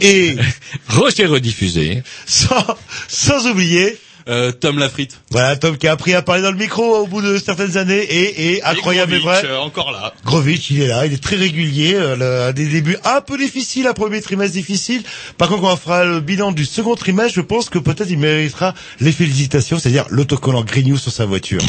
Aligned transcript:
Et 0.00 0.36
Rocher 0.88 1.26
rediffusé. 1.26 2.02
Sans, 2.26 2.64
sans 3.08 3.46
oublier 3.46 3.98
euh, 4.28 4.52
Tom 4.52 4.78
Lafrite. 4.78 5.18
Voilà, 5.30 5.56
Tom 5.56 5.78
qui 5.78 5.88
a 5.88 5.92
appris 5.92 6.12
à 6.12 6.20
parler 6.20 6.42
dans 6.42 6.50
le 6.50 6.58
micro 6.58 6.82
au 6.98 7.06
bout 7.06 7.22
de 7.22 7.38
certaines 7.38 7.78
années 7.78 8.02
et, 8.02 8.52
et 8.52 8.64
incroyable 8.64 9.14
et 9.14 9.18
vrai. 9.20 9.42
Euh, 9.44 9.58
encore 9.58 9.90
là. 9.90 10.12
Grovitch, 10.24 10.70
il 10.70 10.82
est 10.82 10.86
là, 10.86 11.06
il 11.06 11.14
est 11.14 11.22
très 11.22 11.36
régulier, 11.36 11.94
euh, 11.94 12.48
le, 12.48 12.52
des 12.52 12.66
débuts 12.66 12.98
un 13.04 13.22
peu 13.22 13.38
difficiles, 13.38 13.86
un 13.86 13.94
premier 13.94 14.20
trimestre 14.20 14.52
difficile. 14.52 15.02
Par 15.38 15.48
contre, 15.48 15.62
quand 15.62 15.72
on 15.72 15.76
fera 15.76 16.04
le 16.04 16.20
bilan 16.20 16.52
du 16.52 16.66
second 16.66 16.94
trimestre, 16.94 17.34
je 17.36 17.40
pense 17.40 17.70
que 17.70 17.78
peut-être 17.78 18.10
il 18.10 18.18
méritera 18.18 18.74
les 19.00 19.12
félicitations, 19.12 19.78
c'est-à-dire 19.78 20.04
l'autocollant 20.10 20.62
Grignou 20.62 20.98
sur 20.98 21.12
sa 21.12 21.24
voiture. 21.24 21.62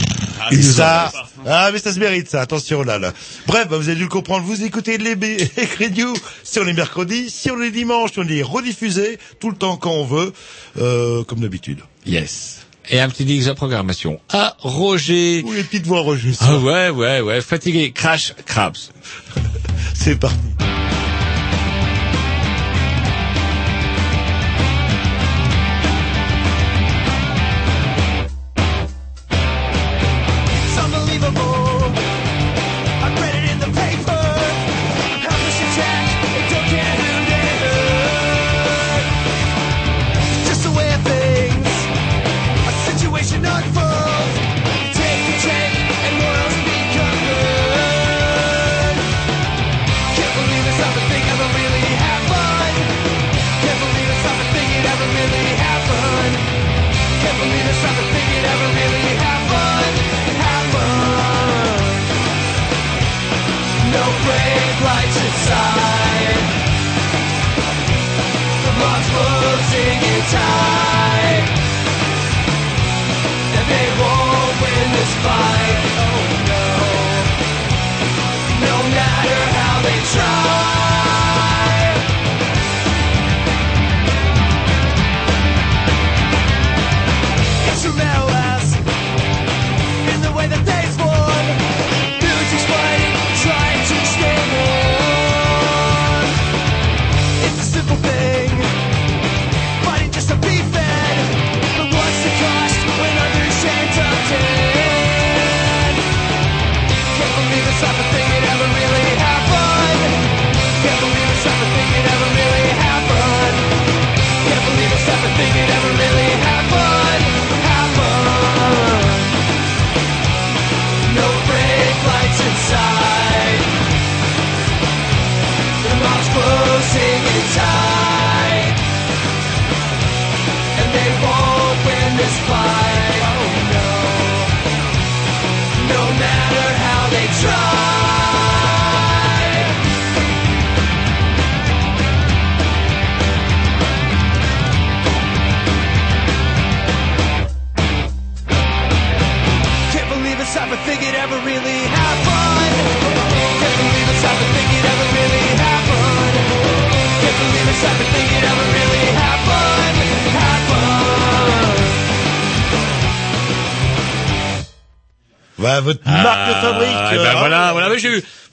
Ah. 0.79 1.11
Ah, 1.45 1.69
mais 1.71 1.79
ça 1.79 1.93
se 1.93 1.99
mérite, 1.99 2.29
ça. 2.29 2.41
Attention, 2.41 2.83
là, 2.83 2.99
là. 2.99 3.13
Bref, 3.47 3.67
bah, 3.69 3.77
vous 3.77 3.87
avez 3.87 3.95
dû 3.95 4.03
le 4.03 4.09
comprendre. 4.09 4.45
Vous 4.45 4.63
écoutez 4.63 4.97
les, 4.97 5.15
les 5.15 5.65
Grignou 5.77 6.13
si 6.49 6.59
on 6.59 6.67
est 6.67 6.73
mercredi, 6.73 7.29
si 7.29 7.51
on 7.51 7.61
est 7.61 7.71
dimanche, 7.71 8.11
on 8.17 8.27
est 8.27 8.41
rediffusé 8.41 9.19
tout 9.39 9.51
le 9.51 9.55
temps 9.55 9.77
quand 9.77 9.91
on 9.91 10.03
veut, 10.03 10.33
euh, 10.79 11.23
comme 11.23 11.39
d'habitude. 11.39 11.79
Yes 12.05 12.65
et 12.91 12.99
un 12.99 13.07
petit 13.07 13.23
dix 13.23 13.45
de 13.45 13.51
programmation. 13.51 14.19
Ah, 14.33 14.55
Roger. 14.59 15.43
Oui, 15.45 15.57
une 15.59 15.63
petite 15.63 15.85
voix, 15.85 15.99
Roger. 16.01 16.31
Ah 16.39 16.57
ouais, 16.57 16.89
ouais, 16.89 17.21
ouais. 17.21 17.39
Fatigué. 17.41 17.91
Crash, 17.91 18.33
Crabs. 18.47 18.91
C'est 19.93 20.19
parti. 20.19 20.37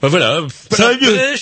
Bah 0.07 0.11
voilà. 0.11 0.47
Ça 0.71 0.87
va 0.87 0.97
mieux. 0.97 1.11
Ouais, 1.11 1.35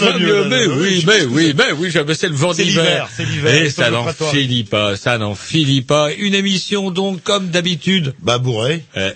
Mais 0.00 0.66
oui, 0.66 1.04
mais 1.06 1.24
oui, 1.24 1.54
mais 1.56 1.72
oui, 1.78 1.90
j'avais 1.90 2.14
c'est 2.14 2.28
le 2.28 2.34
vent 2.34 2.52
C'est 2.52 2.64
d'hiver. 2.64 2.84
l'hiver, 2.84 3.08
c'est 3.16 3.24
l'hiver, 3.24 3.54
Et 3.62 3.70
ça 3.70 3.90
n'en 3.90 4.06
finit 4.12 4.64
pas, 4.64 4.96
ça 4.96 5.18
n'en 5.18 5.34
finit 5.34 5.82
pas. 5.82 6.12
Une 6.12 6.34
émission 6.34 6.90
donc 6.90 7.22
comme 7.22 7.48
d'habitude. 7.48 8.14
Bah 8.22 8.38
bourré. 8.38 8.84
Eh, 8.96 9.08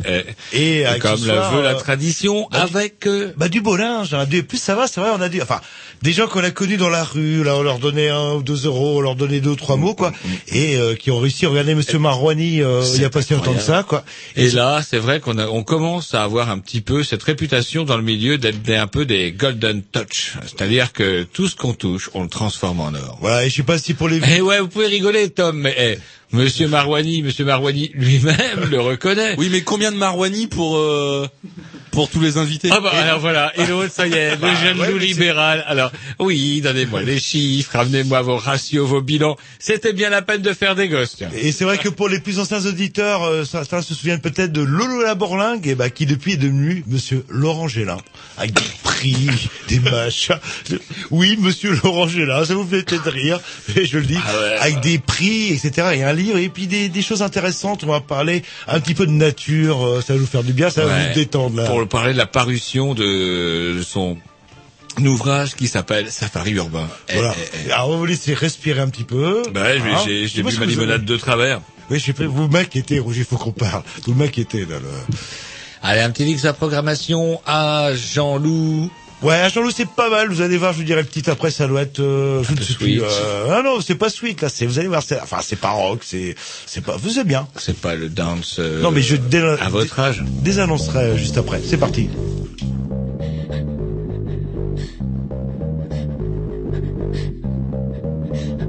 eh. 0.53 0.57
Et 0.59 0.75
Et 0.81 0.87
avec 0.87 1.03
comme 1.03 1.17
soir, 1.19 1.55
veut 1.55 1.63
la 1.63 1.71
euh, 1.71 1.75
tradition, 1.79 2.49
bah, 2.51 2.63
avec 2.63 3.07
euh, 3.07 3.33
Bah 3.37 3.49
du 3.49 3.61
beau 3.61 3.77
linge, 3.77 4.15
hein. 4.15 4.25
Du- 4.27 4.43
plus 4.43 4.59
ça 4.61 4.75
va, 4.75 4.87
c'est 4.87 5.01
vrai, 5.01 5.11
on 5.17 5.21
a 5.21 5.29
dit, 5.29 5.41
enfin, 5.43 5.61
des 6.03 6.13
gens 6.13 6.27
qu'on 6.27 6.43
a 6.45 6.51
connus 6.51 6.77
dans 6.77 6.89
la 6.91 7.05
rue, 7.05 7.43
là, 7.45 7.57
on 7.57 7.63
leur 7.63 7.79
donnait 7.79 8.09
un 8.11 8.35
ou 8.35 8.43
deux 8.43 8.67
euros, 8.67 8.99
on 8.99 9.01
leur 9.01 9.17
donnait 9.17 9.41
deux 9.41 9.51
ou 9.51 9.57
trois 9.57 9.77
mots, 9.77 9.95
quoi, 9.95 10.13
et 10.49 10.77
euh, 10.77 10.95
qui 10.95 11.11
ont 11.11 11.19
réussi. 11.19 11.47
Regardez 11.47 11.75
Monsieur 11.75 11.99
Marouani, 11.99 12.61
euh, 12.63 12.83
il 12.95 13.01
y 13.03 13.05
a 13.05 13.11
pas 13.11 13.23
si 13.23 13.33
longtemps 13.33 13.55
que 13.55 13.61
ça, 13.63 13.85
quoi. 13.87 14.05
Et 14.37 14.51
là, 14.51 14.81
c'est 14.89 14.99
vrai 14.99 15.21
qu'on 15.21 15.39
a- 15.39 15.47
on 15.47 15.63
commence 15.63 16.15
à 16.15 16.23
avoir 16.23 16.51
un 16.51 16.59
petit 16.59 16.81
peu 16.81 17.03
cette 17.05 17.23
réputation 17.23 17.85
dans 17.85 17.97
le 17.97 18.03
milieu 18.03 18.39
d'être 18.39 18.63
des- 18.63 18.77
un 18.77 18.87
peu 18.87 19.05
des 19.07 19.33
golden 19.33 19.83
touch. 19.83 20.35
C'est-à-dire 20.47 20.74
que 20.93 21.23
tout 21.23 21.49
ce 21.49 21.57
qu'on 21.57 21.73
touche, 21.75 22.11
on 22.15 22.23
le 22.23 22.29
transforme 22.29 22.81
en 22.81 22.95
or. 22.95 23.19
Voilà, 23.21 23.45
et 23.45 23.51
je 23.51 23.57
sais 23.57 23.63
pas 23.63 23.79
si 23.79 23.95
pour 23.95 24.09
les 24.09 24.21
Eh 24.37 24.41
ouais, 24.41 24.61
vous 24.61 24.69
pouvez 24.69 24.87
rigoler, 24.87 25.31
Tom, 25.31 25.59
mais 25.59 25.75
eh, 25.79 25.99
Monsieur 26.35 26.67
Marouani, 26.69 27.23
Monsieur 27.23 27.45
Marouani 27.45 27.91
lui-même 27.95 28.65
le 28.71 28.81
reconnaît. 28.81 29.35
Oui, 29.39 29.49
mais 29.51 29.63
combien 29.63 29.93
de 29.93 29.97
Marouani 29.97 30.47
pour 30.49 30.77
euh, 30.77 31.29
pour 31.93 32.11
tous 32.11 32.21
les 32.21 32.39
invités 32.39 32.71
Ah 32.73 32.81
bah 32.81 32.91
alors 32.93 33.21
voilà, 33.21 33.53
et 33.59 33.67
l'autre, 33.67 33.93
ça 33.93 34.07
y 34.09 34.13
est, 34.15 34.35
le 34.37 34.55
jeune 34.57 34.81
ouais, 34.81 34.91
loup 34.91 34.99
libéral. 34.99 35.63
Alors 35.69 35.93
oui, 36.19 36.61
donnez-moi 36.61 37.03
les 37.03 37.21
chiffres, 37.21 37.71
ramenez-moi 37.77 38.21
vos 38.23 38.37
ratios, 38.37 38.87
vos 38.89 39.01
bilans. 39.01 39.37
C'était 39.61 39.93
bien 39.93 40.11
la 40.11 40.23
peine 40.23 40.43
de 40.43 40.53
faire 40.53 40.75
des 40.75 40.89
gosses. 40.89 41.15
tiens. 41.17 41.31
Et 41.41 41.53
c'est 41.53 41.65
vrai 41.65 41.79
que 41.79 41.89
pour 41.89 42.09
les 42.09 42.19
plus 42.19 42.41
anciens 42.41 42.65
auditeurs, 42.67 43.23
euh, 43.23 43.45
certains 43.45 43.81
se 43.81 43.95
souviennent 43.95 44.21
peut-être 44.21 44.51
de 44.53 44.63
Lolo 44.63 45.03
la 45.03 45.15
Borlingue, 45.15 45.69
et 45.69 45.75
bah, 45.77 45.89
qui 45.91 46.05
depuis 46.07 46.33
est 46.33 46.37
devenu 46.37 46.83
Monsieur 46.89 47.25
Laurent 47.29 47.69
Gélin, 47.69 47.99
avec 48.39 48.55
des 48.55 48.63
prix, 48.83 49.17
des 49.69 49.79
machins. 49.79 50.39
Oui, 51.13 51.37
Monsieur 51.41 51.79
Laurent 51.85 52.09
Gélin, 52.09 52.45
ça 52.45 52.55
vous 52.55 52.67
fait 52.67 52.83
peut-être 52.83 53.09
rire, 53.11 53.39
mais 53.77 53.87
je 53.87 53.99
le 53.99 54.05
dis, 54.05 54.19
Ah 54.19 54.33
ouais. 54.41 54.57
avec 54.61 54.81
des 54.81 54.99
prix, 54.99 55.53
etc. 55.53 55.89
Et 55.95 56.03
un 56.03 56.13
livre, 56.13 56.24
et 56.33 56.49
puis 56.49 56.67
des, 56.67 56.89
des 56.89 57.03
choses 57.03 57.23
intéressantes. 57.23 57.85
On 57.85 57.89
va 57.89 58.01
parler 58.01 58.43
un 58.69 58.81
petit 58.81 58.95
peu 58.95 59.07
de 59.07 59.13
nature, 59.13 59.85
euh, 59.87 60.01
ça 60.01 60.15
va 60.15 60.21
nous 60.21 60.27
faire 60.27 60.43
du 60.45 60.53
bien, 60.53 60.71
ça 60.71 60.85
va 60.85 60.95
Ouais. 60.95 61.09
vous 61.09 61.15
détendre 61.15 61.57
là. 61.57 61.67
Pour 61.67 61.87
parler 61.89 62.13
de 62.13 62.19
la 62.19 62.27
parution 62.27 62.95
de 62.95 63.81
son 63.87 64.17
ouvrage 65.01 65.55
qui 65.55 65.67
s'appelle 65.69 66.11
Safari 66.11 66.53
urbain. 66.53 66.89
Eh, 67.09 67.15
Voilà. 67.15 67.35
eh, 67.37 67.59
eh. 67.69 67.73
Alors 67.73 67.89
on 67.89 67.93
va 67.93 67.97
vous 67.99 68.07
laisser 68.07 68.33
respirer 68.35 68.81
un 68.81 68.89
petit 68.89 69.05
peu. 69.05 69.43
Bah 69.53 69.73
j'ai- 69.75 69.81
Hein. 69.81 69.99
j'ai 70.05 70.29
j'ai 70.29 70.43
bu 70.43 70.53
ma 70.57 70.63
avez- 70.63 70.67
limonade 70.67 71.05
de 71.05 71.17
travers. 71.17 71.61
Oui, 71.91 71.99
je 71.99 72.05
sais 72.07 72.13
pas, 72.15 72.25
vous 72.27 72.49
m'inquiétez, 72.49 72.99
Roger, 72.99 73.21
il 73.21 73.25
faut 73.27 73.37
qu'on 73.37 73.53
parle. 73.53 73.83
Vous 74.07 74.15
m'inquiétez, 74.15 74.61
là, 74.61 74.77
le... 74.81 74.89
Allez, 75.83 76.01
un 76.01 76.11
petit 76.11 76.25
X 76.31 76.47
à 76.47 76.55
programmation 76.55 77.43
à 77.45 77.91
Jean-Loup. 77.95 78.91
Ouais, 79.25 79.49
Jean-Loup, 79.53 79.71
c'est 79.75 79.89
pas 79.89 80.11
mal. 80.11 80.29
Vous 80.29 80.43
allez 80.43 80.59
voir, 80.59 80.73
je 80.75 80.79
vous 80.79 80.85
dirai 80.85 81.03
petit 81.03 81.29
après, 81.31 81.51
ça 81.51 81.67
doit 81.67 81.81
être, 81.83 82.01
euh, 82.01 82.43
je 82.45 82.53
ne 82.53 82.61
sais 82.61 82.75
plus. 82.75 83.01
euh, 83.03 83.47
ah 83.51 83.63
non, 83.65 83.81
c'est 83.81 83.95
pas 83.95 84.11
sweet, 84.11 84.43
là. 84.43 84.51
C'est, 84.51 84.67
vous 84.67 84.79
allez 84.79 84.89
voir, 84.89 85.03
c'est, 85.03 85.19
enfin, 85.21 85.39
c'est 85.43 85.57
pas 85.59 85.71
rock, 85.71 86.01
c'est, 86.05 86.35
c'est 86.67 86.83
pas, 86.85 86.97
vous 86.97 87.19
êtes 87.19 87.27
bien. 87.27 87.49
C'est 87.57 87.77
pas 87.81 87.95
le 87.95 88.11
dance 88.11 88.57
euh, 88.59 88.83
Non, 88.83 88.91
mais 88.91 89.01
je 89.03 89.17
dé- 89.17 89.57
à 89.61 89.71
votre 89.71 89.99
âge. 89.99 90.23
Désannoncerai 90.43 90.99
euh, 91.05 91.17
juste 91.17 91.39
après. 91.39 91.61
C'est 91.67 91.79
parti. 91.79 92.11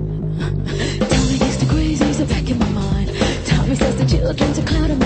Time 0.06 1.40
used 1.48 1.60
to 1.62 1.66
crazy, 1.68 2.14
so 2.14 2.26
back 2.26 2.50
in 2.50 2.58
my 2.60 2.70
mind. 2.70 3.10
Tommy 3.46 3.76
says 3.76 3.96
the 3.98 4.06
children's 4.06 4.58
a 4.60 4.64
cloud 4.64 4.90
in 4.90 5.00
my 5.00 5.06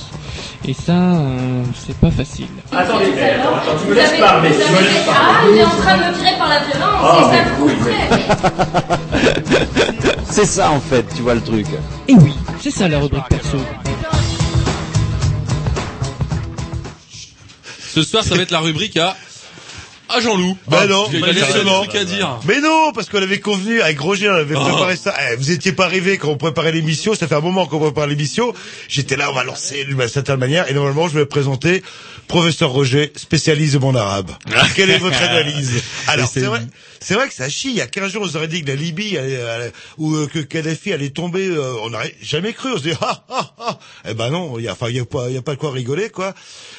Et 0.67 0.75
ça, 0.75 0.91
euh, 0.93 1.63
c'est 1.87 1.97
pas 1.97 2.11
facile. 2.11 2.45
Attendez, 2.71 3.05
attends, 3.19 3.55
attends, 3.55 3.75
tu 3.81 3.87
me 3.89 3.95
laisses 3.95 4.19
parler, 4.19 4.49
tu 4.51 4.57
me 4.71 4.79
laisses 4.79 5.05
parler. 5.05 5.09
Ah, 5.09 5.41
il 5.51 5.57
est 5.57 5.65
en 5.65 5.69
train 5.69 5.97
de 5.97 6.03
me 6.03 6.13
tirer 6.19 6.37
par 6.37 6.49
la 6.49 6.59
violence, 6.59 7.01
Ah, 7.01 7.17
c'est 7.17 7.23
ça 7.23 7.31
mais 7.43 7.49
que 7.49 7.55
vous 7.55 7.67
oui, 7.67 7.75
faites. 7.83 8.11
C'est 10.31 10.45
ça 10.45 10.71
en 10.71 10.79
fait, 10.79 11.03
tu 11.13 11.23
vois 11.23 11.33
le 11.33 11.41
truc. 11.41 11.65
Et 12.07 12.13
oui, 12.13 12.33
c'est 12.61 12.71
ça 12.71 12.87
la 12.87 12.99
rubrique 12.99 13.27
perso. 13.27 13.57
Ce 17.93 18.01
soir, 18.01 18.23
ça 18.23 18.33
va 18.35 18.43
être 18.43 18.51
la 18.51 18.61
rubrique 18.61 18.95
à 18.95 19.17
à 20.13 20.19
Jean-Loup. 20.21 20.57
Ah, 20.71 20.87
non, 20.87 21.07
il 21.11 21.19
y 21.19 21.33
justement. 21.33 21.83
trucs 21.83 21.95
à 21.95 22.03
dire. 22.05 22.39
Mais 22.45 22.59
non, 22.61 22.91
parce 22.93 23.09
qu'on 23.09 23.21
avait 23.21 23.39
convenu 23.39 23.81
avec 23.81 23.99
Roger, 23.99 24.29
on 24.29 24.33
avait 24.35 24.55
Oh. 24.55 24.59
préparé 24.61 24.95
ça. 24.95 25.15
Eh, 25.31 25.35
vous 25.35 25.51
étiez 25.51 25.71
pas 25.71 25.85
arrivé 25.85 26.17
quand 26.17 26.29
on 26.29 26.37
préparait 26.37 26.71
l'émission. 26.71 27.15
Ça 27.15 27.27
fait 27.27 27.35
un 27.35 27.41
moment 27.41 27.65
qu'on 27.67 27.79
prépare 27.79 28.07
l'émission. 28.07 28.53
J'étais 28.87 29.15
là, 29.15 29.29
on 29.31 29.33
va 29.33 29.43
lancer 29.43 29.85
d'une 29.85 30.07
certaine 30.07 30.37
manière. 30.37 30.69
Et 30.69 30.73
normalement, 30.73 31.07
je 31.07 31.17
vais 31.17 31.25
présenter 31.25 31.83
professeur 32.27 32.69
Roger, 32.69 33.11
spécialiste 33.15 33.73
de 33.73 33.79
mon 33.79 33.95
arabe. 33.95 34.31
Quelle 34.75 34.89
est 34.89 34.97
votre 34.99 35.21
analyse? 35.21 35.81
Alors, 36.07 36.29
c'est- 36.29 36.41
vrai, 36.41 36.61
c'est 36.99 37.13
vrai 37.15 37.27
que 37.27 37.33
ça 37.33 37.49
chie. 37.49 37.69
Il 37.71 37.75
y 37.77 37.81
a 37.81 37.87
15 37.87 38.11
jours, 38.11 38.27
on 38.31 38.35
aurait 38.37 38.47
dit 38.47 38.61
que 38.63 38.67
la 38.67 38.75
Libye 38.75 39.17
ou 39.97 40.15
euh, 40.15 40.27
que 40.27 40.39
Kadhafi 40.39 40.93
allait 40.93 41.09
tomber. 41.09 41.47
euh, 41.47 41.73
on 41.83 41.89
n'aurait 41.89 42.15
jamais 42.21 42.53
cru. 42.53 42.71
On 42.73 42.77
se 42.77 42.83
dit 42.83 42.93
ah 43.01 43.23
ah 43.29 43.51
ah. 43.59 43.79
Eh 44.09 44.13
ben 44.13 44.29
non, 44.29 44.57
il 44.59 44.65
y 44.65 44.67
a, 44.67 44.73
enfin, 44.73 44.87
il 44.89 44.95
y 44.95 44.99
a 44.99 45.05
pas, 45.05 45.25
il 45.29 45.33
y 45.35 45.37
a 45.37 45.41
pas 45.41 45.53
de 45.55 45.59
quoi 45.59 45.71
rigoler, 45.71 46.09
quoi. 46.09 46.33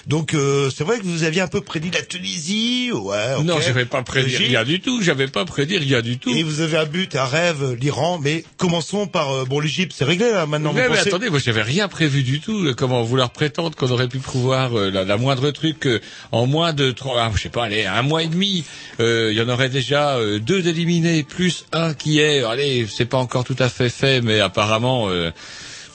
Donc, 0.07 0.35
euh, 0.35 0.71
c'est 0.75 0.85
vrai 0.85 0.99
que 0.99 1.05
vous 1.05 1.25
aviez 1.25 1.41
un 1.41 1.49
peu 1.49 1.61
prédit 1.61 1.91
la 1.91 2.03
Tunisie. 2.03 2.91
Ouais. 2.93 3.17
Non, 3.45 3.61
j'avais 3.61 3.85
pas 3.85 4.03
prédit 4.03 4.31
L'Égypte. 4.31 4.49
rien 4.49 4.65
du 4.65 4.81
tout. 4.81 5.03
J'avais 5.03 5.29
pas 5.29 5.45
prédit 5.45 5.79
rien 5.79 6.01
du 6.01 6.19
tout. 6.19 6.31
Et 6.31 6.43
vous 6.43 6.61
avez 6.61 6.79
un 6.79 6.85
but, 6.85 7.17
un 7.17 7.25
rêve, 7.25 7.77
l'Iran, 7.81 8.19
mais 8.23 8.45
commençons 8.57 9.07
par 9.07 9.31
euh, 9.33 9.45
bon 9.45 9.61
l'Égypte, 9.61 9.95
c'est 9.97 10.05
réglé 10.05 10.31
là 10.31 10.47
maintenant. 10.47 10.73
Mais, 10.73 10.85
vous 10.87 10.91
mais 10.91 10.97
pensez 10.97 11.09
attendez, 11.09 11.31
moi 11.31 11.39
j'avais 11.39 11.63
rien 11.63 11.89
prévu 11.89 12.23
du 12.23 12.41
tout. 12.41 12.67
Euh, 12.67 12.75
Comment 12.75 13.03
vouloir 13.03 13.31
prétendre 13.31 13.77
qu'on 13.77 13.91
aurait 13.91 14.09
pu 14.09 14.19
prévoir 14.19 14.77
euh, 14.79 14.91
la, 14.91 15.05
la 15.05 15.17
moindre 15.17 15.51
truc 15.51 15.87
euh, 15.87 16.01
en 16.33 16.47
moins 16.47 16.73
de 16.73 16.91
trois, 16.91 17.23
ah, 17.23 17.31
je 17.35 17.43
sais 17.43 17.49
pas, 17.49 17.65
allez, 17.65 17.85
un 17.85 18.03
mois 18.03 18.23
et 18.23 18.29
demi, 18.29 18.65
euh, 19.01 19.31
il 19.33 19.39
y 19.39 19.41
en 19.41 19.49
aurait 19.49 19.69
déjà 19.69 20.19
deux 20.41 20.63
d'éliminés 20.63 21.23
plus 21.23 21.67
un 21.73 21.95
qui 21.95 22.21
est, 22.21 22.43
allez, 22.43 22.87
c'est 22.91 23.05
pas 23.05 23.19
encore 23.19 23.45
tout 23.45 23.57
à 23.59 23.69
fait 23.69 23.89
fait, 23.89 24.21
mais 24.21 24.41
apparemment. 24.41 25.09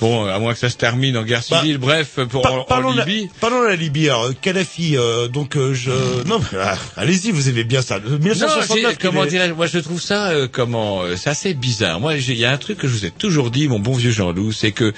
Euh, 0.01 0.05
Bon, 0.07 0.25
à 0.25 0.39
moins 0.39 0.53
que 0.53 0.59
ça 0.59 0.69
se 0.69 0.77
termine 0.77 1.17
en 1.17 1.23
guerre 1.23 1.41
Bah, 1.49 1.59
civile, 1.61 1.77
bref, 1.77 2.19
pour 2.29 2.41
Par- 2.43 2.53
en, 2.53 2.57
en 2.59 2.63
parlons, 2.65 2.91
de 2.93 2.97
la, 2.99 3.05
Libye. 3.05 3.29
parlons 3.41 3.61
de 3.63 3.67
la 3.67 3.75
Libye. 3.75 4.09
Alors, 4.09 4.25
euh, 4.25 4.33
Kadhafi, 4.41 4.95
euh, 4.97 5.27
donc 5.27 5.55
euh, 5.57 5.73
je 5.73 5.91
non, 6.27 6.39
mais, 6.39 6.59
ah, 6.61 6.77
allez-y, 6.95 7.31
vous 7.31 7.49
aimez 7.49 7.63
bien 7.63 7.81
ça. 7.81 7.99
Non, 7.99 8.05
j'ai- 8.11 8.17
1969, 8.19 8.97
comment 9.01 9.23
est- 9.23 9.27
dirais-je, 9.27 9.53
moi 9.53 9.67
je 9.67 9.79
trouve 9.79 10.01
ça 10.01 10.27
euh, 10.29 10.47
comment 10.51 11.01
euh, 11.01 11.15
c'est 11.15 11.29
assez 11.29 11.53
bizarre. 11.53 11.99
Moi, 11.99 12.17
j'ai- 12.17 12.33
il 12.33 12.39
y 12.39 12.45
a 12.45 12.51
un 12.51 12.57
truc 12.57 12.77
que 12.77 12.87
je 12.87 12.93
vous 12.93 13.05
ai 13.05 13.11
toujours 13.11 13.49
dit, 13.51 13.67
mon 13.67 13.79
bon 13.79 13.93
vieux 13.93 14.11
Jean-Loup, 14.11 14.51
c'est 14.51 14.71
que 14.71 14.93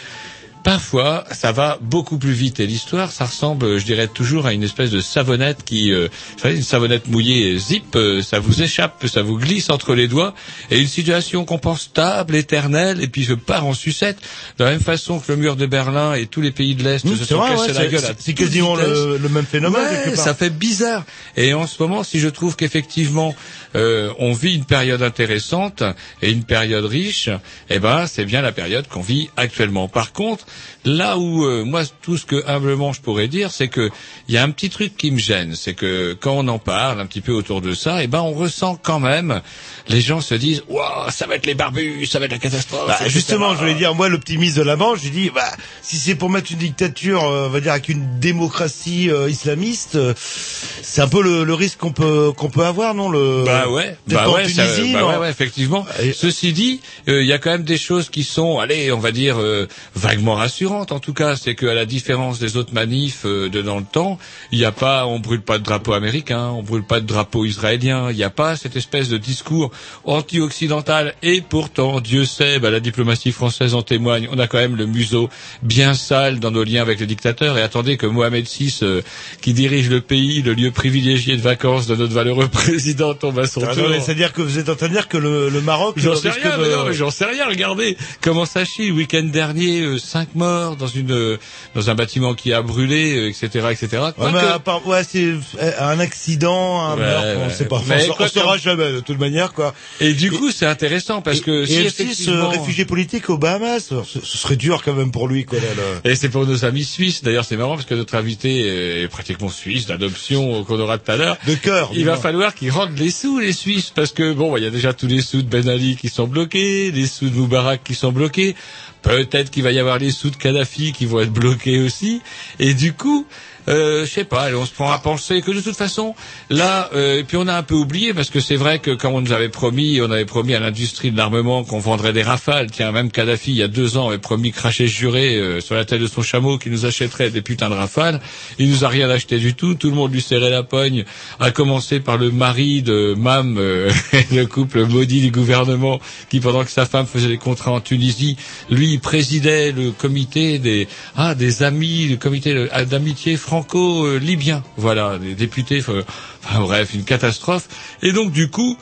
Parfois, 0.64 1.24
ça 1.32 1.54
va 1.54 1.78
beaucoup 1.82 2.18
plus 2.18 2.34
vite 2.34 2.60
et 2.60 2.68
l'histoire, 2.68 3.12
ça 3.14 3.26
ressemble, 3.26 3.78
je 3.80 3.86
dirais, 3.86 4.08
toujours 4.08 4.46
à 4.46 4.52
une 4.54 4.64
espèce 4.64 4.92
de 4.92 5.00
savonnette 5.00 5.64
qui, 5.64 5.92
euh, 5.94 6.10
vous 6.34 6.40
savez, 6.40 6.56
une 6.58 6.64
savonnette 6.64 7.08
mouillée, 7.08 7.58
zip, 7.58 7.96
euh, 7.96 8.22
ça 8.22 8.40
vous 8.40 8.62
échappe, 8.62 9.08
ça 9.08 9.22
vous 9.22 9.38
glisse 9.38 9.70
entre 9.70 9.96
les 9.96 10.08
doigts, 10.10 10.36
et 10.70 10.80
une 10.80 10.88
situation 10.88 11.46
qu'on 11.46 11.60
pense 11.60 11.84
stable, 11.84 12.36
éternelle, 12.36 13.02
et 13.02 13.08
puis 13.08 13.24
je 13.24 13.34
pars 13.36 13.66
en 13.66 13.74
sucette, 13.74 14.18
de 14.58 14.66
la 14.66 14.72
même 14.72 14.82
façon 14.82 15.20
que 15.20 15.32
le 15.32 15.38
mur 15.38 15.56
de 15.56 15.66
Berlin 15.66 16.14
et 16.14 16.26
tous 16.28 16.42
les 16.42 16.52
pays 16.52 16.76
de 16.76 16.84
l'Est 16.84 17.06
Mmh, 17.06 17.16
se 17.16 17.26
sont 17.26 17.38
vrai, 17.38 17.52
cassés 17.52 17.68
ouais, 17.70 17.74
la 17.74 17.88
gueule 17.88 18.16
c'est- 18.20 18.34
quasiment 18.34 18.76
le, 18.76 19.18
le 19.18 19.30
même 19.30 19.46
phénomène 19.46 19.82
Ouais, 19.82 20.02
quelque 20.04 20.16
part. 20.18 20.26
ça 20.26 20.34
fait 20.36 20.50
bizarre. 20.50 21.06
Et 21.38 21.54
en 21.54 21.68
ce 21.68 21.82
moment, 21.82 22.04
si 22.04 22.20
je 22.20 22.28
trouve 22.28 22.58
qu'effectivement 22.58 23.34
euh, 23.76 24.12
on 24.20 24.34
vit 24.34 24.56
une 24.56 24.66
période 24.66 25.02
intéressante 25.04 25.84
et 26.22 26.32
une 26.32 26.44
période 26.44 26.84
riche, 26.86 27.30
eh 27.70 27.80
ben 27.80 28.08
c'est 28.08 28.26
bien 28.26 28.42
la 28.42 28.52
période 28.52 28.88
qu'on 28.90 29.02
vit 29.02 29.30
actuellement. 29.38 29.88
Par 29.88 30.12
contre, 30.12 30.46
là 30.86 31.18
où 31.18 31.46
euh, 31.46 31.64
moi 31.66 31.84
tout 32.02 32.18
ce 32.18 32.26
que 32.26 32.44
humblement 32.48 32.94
je 32.94 33.02
pourrais 33.02 33.28
dire, 33.28 33.52
c'est 33.52 33.68
que 33.68 33.90
il 34.28 34.34
y 34.36 34.38
a 34.38 34.44
un 34.44 34.50
petit 34.52 34.70
truc 34.70 34.96
qui 34.98 35.12
me 35.12 35.20
gêne, 35.20 35.56
c'est 35.56 35.74
que 35.74 36.14
quand 36.14 36.34
on 36.34 36.48
en 36.48 36.60
parle 36.60 37.00
un 37.02 37.06
petit 37.06 37.22
peu 37.22 37.32
autour 37.34 37.62
de 37.62 37.74
ça, 37.74 38.04
eh 38.04 38.08
ben 38.08 38.22
on 38.22 38.34
ressent 38.34 38.76
quand 38.82 39.00
même 39.00 39.42
les 39.88 40.02
gens 40.02 40.22
se 40.22 40.36
disent 40.36 40.64
waouh 40.70 41.10
ça 41.12 41.26
va 41.28 41.36
être 41.36 41.46
les 41.46 41.56
barbus, 41.56 42.06
ça 42.06 42.20
va 42.20 42.26
être 42.26 42.32
la 42.32 42.38
catastrophe. 42.38 42.88
Bah, 42.88 42.98
justement, 43.08 43.54
je 43.54 43.60
voulais 43.60 43.74
dire, 43.74 43.96
moi, 43.96 44.08
l'optimiste 44.10 44.56
de 44.58 44.62
l'avant, 44.62 44.96
je 44.96 45.10
dis, 45.10 45.30
bah, 45.34 45.50
si 45.82 45.98
c'est 45.98 46.16
pour 46.16 46.30
mettre 46.30 46.52
une 46.52 46.58
dictature, 46.60 47.24
euh, 47.24 47.48
on 47.48 47.50
va 47.50 47.60
dire, 47.60 47.72
avec 47.72 47.90
une 47.90 48.20
démocratie 48.20 49.10
euh, 49.10 49.30
islamiste, 49.30 49.96
euh, 49.96 50.14
c'est 50.18 51.02
un 51.02 51.08
peu 51.08 51.22
le, 51.22 51.44
le 51.44 51.54
risque 51.54 51.78
qu'on 51.80 51.92
peut 51.92 52.32
qu'on 52.36 52.50
peut 52.50 52.66
avoir, 52.66 52.94
non 52.94 53.10
le 53.10 53.44
Bah 53.46 53.70
ouais, 53.70 53.98
bah 54.08 54.30
ouais, 54.30 54.48
ça- 54.50 54.64
bah 54.94 55.08
ouais, 55.08 55.18
ouais, 55.18 55.30
effectivement. 55.30 55.86
Et- 56.02 56.14
Ceci 56.14 56.54
dit, 56.54 56.82
euh, 57.08 57.22
il 57.22 57.28
y 57.28 57.34
a 57.34 57.38
quand 57.40 57.52
même 57.52 57.64
des 57.64 57.78
choses 57.78 58.10
qui 58.10 58.24
sont, 58.24 58.60
allez, 58.60 58.92
on 58.92 59.00
va 59.00 59.12
dire 59.12 59.40
euh, 59.40 59.68
vaguement 59.96 60.36
rassurantes. 60.40 60.92
En 60.92 61.00
tout 61.00 61.14
cas, 61.14 61.36
c'est 61.36 61.54
qu'à 61.56 61.74
la 61.74 61.86
différence 61.86 62.40
des 62.40 62.58
autres 62.58 62.74
manifs 62.74 63.22
euh, 63.26 63.50
de 63.50 63.62
dans 63.62 63.78
le 63.78 63.86
temps, 63.86 64.18
il 64.52 64.58
n'y 64.60 64.66
a 64.66 64.72
pas, 64.72 65.06
on 65.06 65.20
brûle 65.20 65.42
pas 65.42 65.60
de 65.60 65.64
drapeau 65.64 65.94
américain, 65.94 66.48
on 66.50 66.64
brûle 66.64 66.84
pas 66.84 67.00
de 67.00 67.06
drapeau 67.06 67.46
israélien. 67.46 68.10
Il 68.12 68.16
n'y 68.18 68.24
a 68.24 68.30
pas 68.30 68.56
cette 68.56 68.76
espèce 68.76 69.10
de 69.10 69.18
discours 69.18 69.72
anti-occidental. 70.06 71.14
Et 71.24 71.42
pourtant, 71.42 72.00
Dieu 72.02 72.26
sait, 72.26 72.60
bah, 72.60 72.70
la 72.72 72.80
diplomatie 72.80 73.32
française 73.32 73.74
en 73.76 73.82
témoigne. 73.82 74.28
On 74.32 74.40
a 74.40 74.48
quand 74.48 74.58
même 74.58 74.76
le 74.76 74.86
museau 74.86 75.30
bien 75.64 75.94
sale 75.94 76.40
dans 76.40 76.52
nos 76.52 76.64
liens 76.64 76.82
avec 76.82 77.00
les 77.00 77.06
dictateurs. 77.06 77.58
Et 77.58 77.62
attendez 77.62 77.98
que 77.98 78.06
Mohamed 78.06 78.46
VI, 78.48 78.80
euh, 78.84 79.02
qui 79.42 79.54
dirige 79.54 79.90
le 79.90 80.02
pays, 80.02 80.42
le 80.42 80.54
lieu 80.54 80.72
privilégié 80.72 81.36
de 81.36 81.42
vacances 81.42 81.88
de 81.88 81.96
notre 81.96 82.14
valeureux 82.14 82.48
président, 82.52 83.14
tombe 83.14 83.40
à 83.40 83.48
son 83.48 83.62
Ah, 83.64 83.74
tour. 83.74 83.84
non, 83.84 83.90
mais 83.90 84.00
C'est-à-dire 84.00 84.34
que 84.34 84.42
vous 84.42 84.58
êtes 84.60 84.70
en 84.70 84.76
train 84.76 84.88
de 84.88 84.94
dire 84.94 85.08
que 85.08 85.18
le, 85.18 85.50
le 85.50 85.62
Maroc 85.62 85.96
J'en 85.98 86.16
sais 86.16 86.30
risque 86.30 86.42
rien, 86.44 86.58
de- 86.58 86.64
mais 86.64 86.70
non, 86.76 86.86
mais 86.86 86.94
j'en 86.94 87.12
sais 87.12 87.26
rien. 87.26 87.48
Regardez 87.48 87.98
comment 88.22 88.46
ça 88.46 88.66
chie. 88.66 88.88
Le 88.90 88.94
week-end 88.94 89.24
dernier, 89.24 89.82
euh, 89.82 89.98
cinq 90.30 90.36
morts 90.36 90.76
dans 90.76 90.88
une 90.88 91.12
euh, 91.12 91.38
dans 91.76 91.90
un 91.90 91.96
bâtiment 91.96 92.34
qui 92.34 92.54
a 92.54 92.62
brûlé, 92.62 93.18
euh, 93.18 93.30
etc., 93.30 93.68
etc. 93.72 93.88
Ouais, 94.18 94.32
mais 94.32 94.40
à 94.40 94.60
part- 94.60 94.86
ouais, 94.88 95.04
c'est 95.04 95.24
euh, 95.26 95.72
un 95.80 96.00
accident, 96.00 96.82
un 96.82 96.96
Ouais, 96.96 97.02
meurtre, 97.02 97.40
on 97.46 97.50
sait 97.50 97.66
pas. 97.66 97.82
Mais 97.88 98.08
on, 98.10 98.24
on 98.24 98.28
saura 98.28 98.58
que- 98.58 98.64
jamais 98.64 98.92
de 98.92 99.00
toute 99.00 99.20
manière, 99.20 99.54
quoi. 99.54 99.74
Et 100.00 100.14
du 100.14 100.32
coup, 100.32 100.52
c'est 100.52 100.66
intéressant 100.66 101.22
parce 101.22 101.42
que 101.42 101.64
et, 101.64 101.68
si 101.68 101.74
et 101.76 101.84
M6, 101.84 101.88
effectivement- 101.88 102.46
euh, 102.46 102.48
réfugié 102.60 102.86
politique 102.86 103.30
aux 103.30 103.38
Bahamas, 103.38 103.80
ce, 103.90 104.20
ce 104.24 104.38
serait 104.38 104.56
dur 104.56 104.82
quand 104.84 104.94
même 104.94 105.12
pour 105.12 105.28
lui, 105.28 105.46
quoi. 105.46 105.60
Là, 105.60 105.66
là. 105.76 106.10
Et 106.12 106.16
c'est 106.16 106.30
pour 106.30 106.46
nos 106.46 106.66
amis 106.66 106.84
suisses. 106.84 107.24
D'ailleurs, 107.24 107.46
c'est 107.46 107.58
marrant 107.58 107.76
parce 107.76 107.86
que 107.86 107.96
notre 107.96 108.16
invité 108.16 109.02
est 109.04 109.08
pratiquement 109.08 109.50
suisse 109.50 109.88
d'adoption 109.88 110.64
qu'on 110.64 110.80
aura 110.80 110.98
tout 110.98 111.12
à 111.12 111.18
l'heure. 111.18 111.38
De 111.48 111.56
cœur. 111.56 111.90
Il 111.94 112.06
va 112.06 112.12
dis-moi. 112.14 112.18
falloir 112.18 112.56
qu'ils 112.56 112.72
rendent 112.72 112.98
les 112.98 113.12
sous, 113.12 113.40
les 113.40 113.54
Suisses, 113.54 113.92
parce 113.94 114.12
que 114.12 114.34
bon, 114.34 114.56
il 114.58 114.64
y 114.64 114.68
a 114.68 114.70
déjà 114.70 114.94
tous 114.94 115.08
les 115.08 115.22
sous 115.22 115.42
de 115.42 115.48
Ben 115.48 115.68
Ali 115.68 115.96
qui 115.96 116.10
sont 116.10 116.28
bloqués, 116.28 116.92
les 116.92 117.08
sous 117.08 117.30
de 117.30 117.36
Moubarak 117.36 117.84
qui 117.84 117.96
sont 117.96 118.12
bloqués. 118.12 118.56
Peut-être 119.02 119.50
qu'il 119.50 119.64
va 119.64 119.72
y 119.72 119.80
avoir 119.80 119.98
les 119.98 120.12
sous 120.12 120.30
de 120.30 120.36
Kadhafi 120.36 120.92
qui 120.92 121.06
vont 121.06 121.22
être 121.22 121.32
bloqués 121.32 121.80
aussi. 121.80 122.22
Et 122.60 122.74
du 122.74 122.94
coup, 122.94 123.26
euh, 123.70 124.06
je 124.06 124.12
sais 124.12 124.24
pas, 124.24 124.50
on 124.56 124.66
se 124.66 124.72
prend 124.72 124.92
à 124.92 124.98
penser 124.98 125.42
que 125.42 125.52
de 125.52 125.62
toute 125.62 125.76
façon, 125.76 126.16
là, 126.50 126.90
euh, 126.96 127.20
et 127.20 127.24
puis 127.24 127.38
on 127.38 127.48
a 127.48 127.54
un 127.54 127.64
peu 127.64 127.76
oublié 127.76 128.14
parce 128.14 128.30
que 128.30 128.40
c'est 128.40 128.56
vrai 128.56 128.80
que 128.80 128.92
quand 128.92 129.12
on 129.12 129.22
nous 129.22 129.32
avait 129.32 129.50
promis, 129.50 130.02
on 130.02 130.10
avait 130.10 130.26
promis 130.26 130.56
à 130.56 130.60
l'industrie 130.60 131.12
de 131.12 131.18
l'armement 131.18 131.64
qu'on 131.64 131.80
vendrait 131.80 132.14
des 132.14 132.24
rafales. 132.24 132.72
Tiens, 132.72 132.92
même 132.92 133.12
Kadhafi, 133.12 133.52
il 133.52 133.58
y 133.58 133.64
a 133.64 133.68
deux 133.68 133.98
ans, 133.98 134.10
avait 134.10 134.18
promis 134.18 134.52
craché 134.52 134.88
juré 134.88 135.36
euh, 135.36 135.62
sur 135.62 135.76
la 135.76 135.86
tête 135.86 136.02
de 136.02 136.08
son 136.08 136.22
chameau 136.22 136.58
qu'il 136.58 136.72
nous 136.72 136.86
achèterait 136.86 137.30
des 137.30 137.42
putains 137.42 137.70
de 137.70 137.76
rafales. 137.76 138.22
Il 138.58 138.70
nous 138.70 138.86
a 138.86 138.88
rien 138.88 139.10
acheté 139.10 139.38
du 139.38 139.54
tout. 139.54 139.76
Tout 139.76 139.90
le 139.90 139.96
monde 139.96 140.12
lui 140.12 140.22
serrait 140.22 140.50
la 140.50 140.64
pogne, 140.64 141.06
à 141.40 141.52
commencer 141.52 142.00
par 142.00 142.18
le 142.18 142.32
mari 142.32 142.82
de 142.82 143.14
Mam, 143.18 143.58
euh, 143.60 143.92
le 144.32 144.46
couple 144.46 144.86
maudit 144.86 145.22
du 145.22 145.32
gouvernement, 145.32 146.00
qui 146.30 146.40
pendant 146.40 146.64
que 146.64 146.72
sa 146.72 146.86
femme 146.86 147.06
faisait 147.06 147.28
les 147.28 147.38
contrats 147.38 147.72
en 147.72 147.82
Tunisie, 147.82 148.36
lui 148.70 148.98
présidait 148.98 149.72
le 149.72 149.92
comité 149.92 150.58
des 150.58 150.88
ah 151.16 151.36
des 151.36 151.64
amis, 151.64 152.08
le 152.08 152.16
comité 152.16 152.68
d'amitié 152.90 153.38
franco-libyen. 153.64 154.64
Voilà, 154.78 155.18
des 155.18 155.36
députés. 155.36 155.84
euh, 155.90 156.04
Enfin 156.46 156.62
bref, 156.62 156.94
une 156.94 157.04
catastrophe. 157.04 157.68
Et 158.02 158.12
donc 158.12 158.32
du 158.32 158.50
coup. 158.50 158.78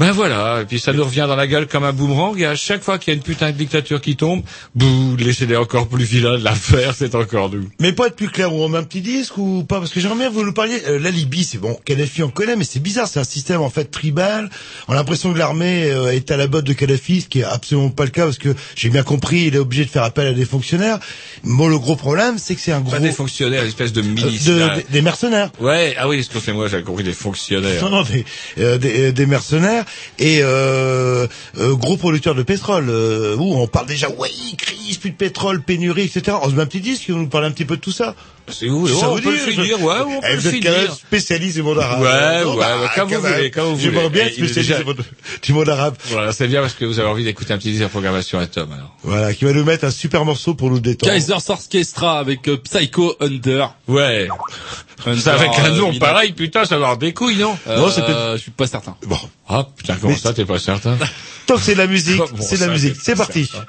Ben 0.00 0.12
voilà, 0.12 0.62
et 0.62 0.64
puis 0.64 0.80
ça 0.80 0.94
nous 0.94 1.04
revient 1.04 1.26
dans 1.28 1.36
la 1.36 1.46
gueule 1.46 1.66
comme 1.66 1.84
un 1.84 1.92
boomerang, 1.92 2.34
et 2.40 2.46
à 2.46 2.54
chaque 2.54 2.82
fois 2.82 2.98
qu'il 2.98 3.12
y 3.12 3.14
a 3.14 3.16
une 3.18 3.22
putain 3.22 3.50
de 3.50 3.56
dictature 3.56 4.00
qui 4.00 4.16
tombe, 4.16 4.42
bouh, 4.74 5.14
laissez-les 5.18 5.56
encore 5.56 5.88
plus 5.88 6.04
vilains 6.04 6.38
de 6.38 6.42
l'affaire, 6.42 6.94
c'est 6.96 7.14
encore 7.14 7.50
nous. 7.50 7.68
Mais 7.80 7.92
pour 7.92 8.06
être 8.06 8.16
plus 8.16 8.30
clair, 8.30 8.54
on 8.54 8.66
met 8.70 8.78
un 8.78 8.82
petit 8.82 9.02
disque 9.02 9.36
ou 9.36 9.62
pas 9.62 9.78
Parce 9.78 9.92
que 9.92 10.00
j'aimerais 10.00 10.16
bien 10.16 10.28
que 10.30 10.32
vous 10.34 10.44
nous 10.44 10.54
parliez. 10.54 10.80
euh, 10.86 10.98
la 10.98 11.10
Libye, 11.10 11.44
c'est 11.44 11.58
bon, 11.58 11.78
Kadhafi 11.84 12.22
on 12.22 12.30
connaît, 12.30 12.56
mais 12.56 12.64
c'est 12.64 12.80
bizarre, 12.80 13.08
c'est 13.08 13.20
un 13.20 13.24
système 13.24 13.60
en 13.60 13.68
fait 13.68 13.90
tribal. 13.90 14.48
On 14.88 14.94
a 14.94 14.96
l'impression 14.96 15.34
que 15.34 15.38
l'armée 15.38 15.90
euh, 15.90 16.14
est 16.14 16.30
à 16.30 16.38
la 16.38 16.46
botte 16.46 16.64
de 16.64 16.72
Kadhafi, 16.72 17.20
ce 17.20 17.28
qui 17.28 17.40
est 17.40 17.44
absolument 17.44 17.90
pas 17.90 18.04
le 18.04 18.10
cas 18.10 18.24
parce 18.24 18.38
que 18.38 18.54
j'ai 18.76 18.88
bien 18.88 19.02
compris, 19.02 19.48
il 19.48 19.54
est 19.54 19.58
obligé 19.58 19.84
de 19.84 19.90
faire 19.90 20.04
appel 20.04 20.26
à 20.28 20.32
des 20.32 20.46
fonctionnaires. 20.46 20.98
Bon, 21.44 21.68
le 21.68 21.78
gros 21.78 21.96
problème, 21.96 22.38
c'est 22.38 22.54
que 22.54 22.62
c'est 22.62 22.72
un 22.72 22.80
gros 22.80 22.92
Pas 22.92 23.00
des 23.00 23.12
fonctionnaires, 23.12 23.60
une 23.64 23.68
espèce 23.68 23.92
de 23.92 24.00
euh, 24.00 24.04
milice. 24.04 24.46
de- 24.46 24.54
là. 24.58 24.76
des- 24.76 24.84
des 24.90 25.02
mercenaires. 25.02 25.50
Ouais, 25.60 25.94
ah 25.98 26.08
oui, 26.08 26.16
excusez-moi, 26.20 26.68
j'avais 26.68 26.84
compris 26.84 27.04
des 27.04 27.12
fonctionnaires. 27.12 27.82
Non, 27.84 27.90
non, 27.90 28.02
des, 28.04 28.24
euh, 28.58 28.78
des, 28.78 29.08
euh, 29.08 29.12
des 29.12 29.26
mercenaires 29.26 29.84
et 30.18 30.40
euh, 30.42 31.26
euh, 31.58 31.74
gros 31.74 31.96
producteurs 31.96 32.34
de 32.34 32.42
pétrole. 32.42 32.86
Euh, 32.88 33.36
où 33.36 33.54
on 33.60 33.66
parle 33.66 33.86
déjà, 33.86 34.08
oui, 34.18 34.28
crise, 34.58 34.98
plus 34.98 35.10
de 35.10 35.16
pétrole, 35.16 35.62
pénurie, 35.62 36.02
etc. 36.14 36.36
On 36.42 36.50
se 36.50 36.54
met 36.54 36.62
un 36.62 36.66
petit 36.66 36.80
disque, 36.80 37.08
vous 37.10 37.18
nous 37.18 37.28
parlez 37.28 37.46
un 37.46 37.52
petit 37.52 37.64
peu 37.64 37.76
de 37.76 37.80
tout 37.80 37.92
ça. 37.92 38.14
C'est 38.48 38.68
où 38.68 38.82
oh, 38.84 38.88
ça 38.88 39.08
on 39.10 39.14
vous 39.16 39.22
peut 39.22 39.30
dit, 39.32 39.38
le 39.46 39.52
je- 39.52 39.60
finir, 39.60 39.80
ouais, 39.82 39.94
on 40.04 40.20
peut 40.20 40.26
Eh, 40.28 40.34
le 40.34 40.40
vous 40.40 40.48
êtes 40.48 40.62
quand 40.64 40.70
même 40.72 40.90
spécialiste 40.90 41.54
du 41.54 41.62
monde 41.62 41.78
arabe. 41.78 42.00
Ouais, 42.00 42.44
Non, 42.44 42.54
ouais, 42.54 42.58
bah, 42.58 42.80
ouais, 42.80 42.88
comme 42.96 43.08
quand 43.10 43.16
vous 43.16 43.22
même. 43.22 43.32
voulez, 43.34 43.50
comme 43.52 43.74
vous 43.74 43.80
J'aimerais 43.80 44.08
voulez. 44.08 44.10
bien 44.10 44.24
Eh, 44.28 44.32
spécialiste 44.32 44.56
déjà- 44.70 44.78
du 45.42 45.52
monde- 45.52 45.68
arabe. 45.68 45.94
Voilà, 46.06 46.32
c'est 46.32 46.48
bien 46.48 46.60
parce 46.60 46.74
que 46.74 46.84
vous 46.84 46.98
avez 46.98 47.08
envie 47.08 47.22
d'écouter 47.22 47.52
un 47.52 47.58
petit 47.58 47.70
disque 47.70 47.84
de 47.84 47.88
programmation 47.88 48.40
à 48.40 48.46
Tom, 48.46 48.72
alors. 48.72 48.96
Voilà, 49.04 49.32
qui 49.34 49.44
va 49.44 49.52
nous 49.52 49.62
mettre 49.64 49.84
un 49.84 49.90
super 49.92 50.24
morceau 50.24 50.54
pour 50.54 50.68
nous 50.70 50.80
détendre. 50.80 51.12
Kaiser 51.12 51.34
Orchestra 51.48 52.18
avec 52.18 52.48
euh, 52.48 52.56
Psycho 52.56 53.14
Hunter. 53.20 53.66
Ouais. 53.86 54.26
Hunter, 55.06 55.20
Ça 55.20 55.34
avec 55.34 55.50
un 55.58 55.66
euh, 55.72 55.76
nom 55.76 55.92
Mina- 55.92 56.00
pareil, 56.06 56.32
putain, 56.32 56.64
ça 56.64 56.76
va 56.76 56.86
avoir 56.86 56.98
des 56.98 57.14
couilles, 57.14 57.36
non? 57.38 57.56
Euh, 57.68 57.76
Non, 57.78 57.88
c'est 57.90 58.02
peut-être- 58.04 58.32
Je 58.36 58.42
suis 58.42 58.50
pas 58.50 58.66
certain. 58.66 58.96
Bon, 59.06 59.16
Ah, 59.48 59.66
putain, 59.80 59.96
comment 59.98 60.14
ça, 60.16 60.34
t'es 60.34 60.44
pas 60.44 60.58
certain? 60.58 60.98
tant 61.46 61.54
que 61.56 61.62
c'est 61.62 61.72
de 61.72 61.78
la 61.78 61.86
musique, 61.86 62.18
Bon, 62.18 62.26
c'est 62.38 62.56
de 62.56 62.60
la 62.60 62.66
ça, 62.66 62.72
musique. 62.72 62.96
c'est 63.00 63.16
parti. 63.16 63.46
certain. 63.46 63.66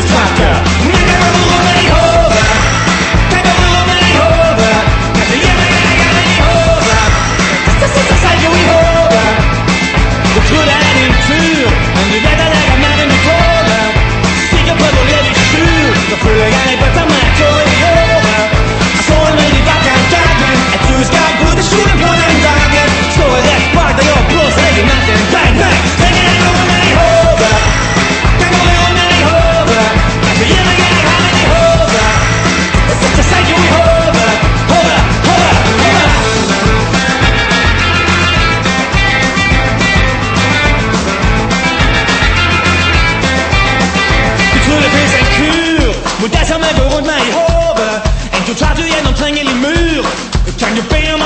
Osaka. 0.00 0.69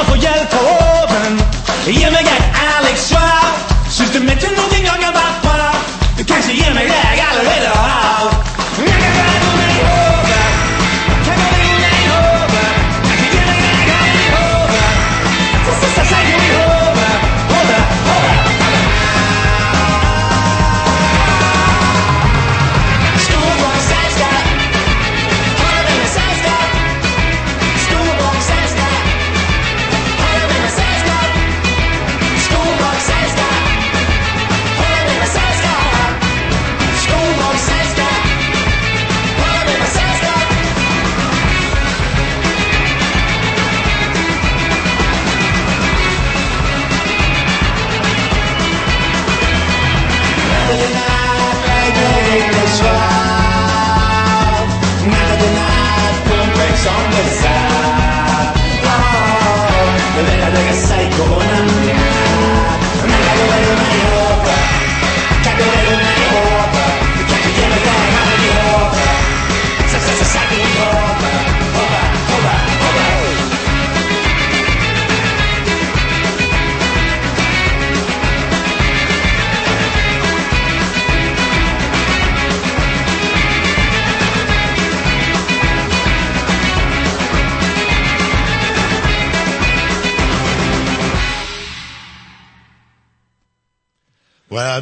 får 0.05 0.17
hjälpa 0.17 0.57
oven. 0.57 1.41
Ge 1.87 2.11
mig 2.11 2.24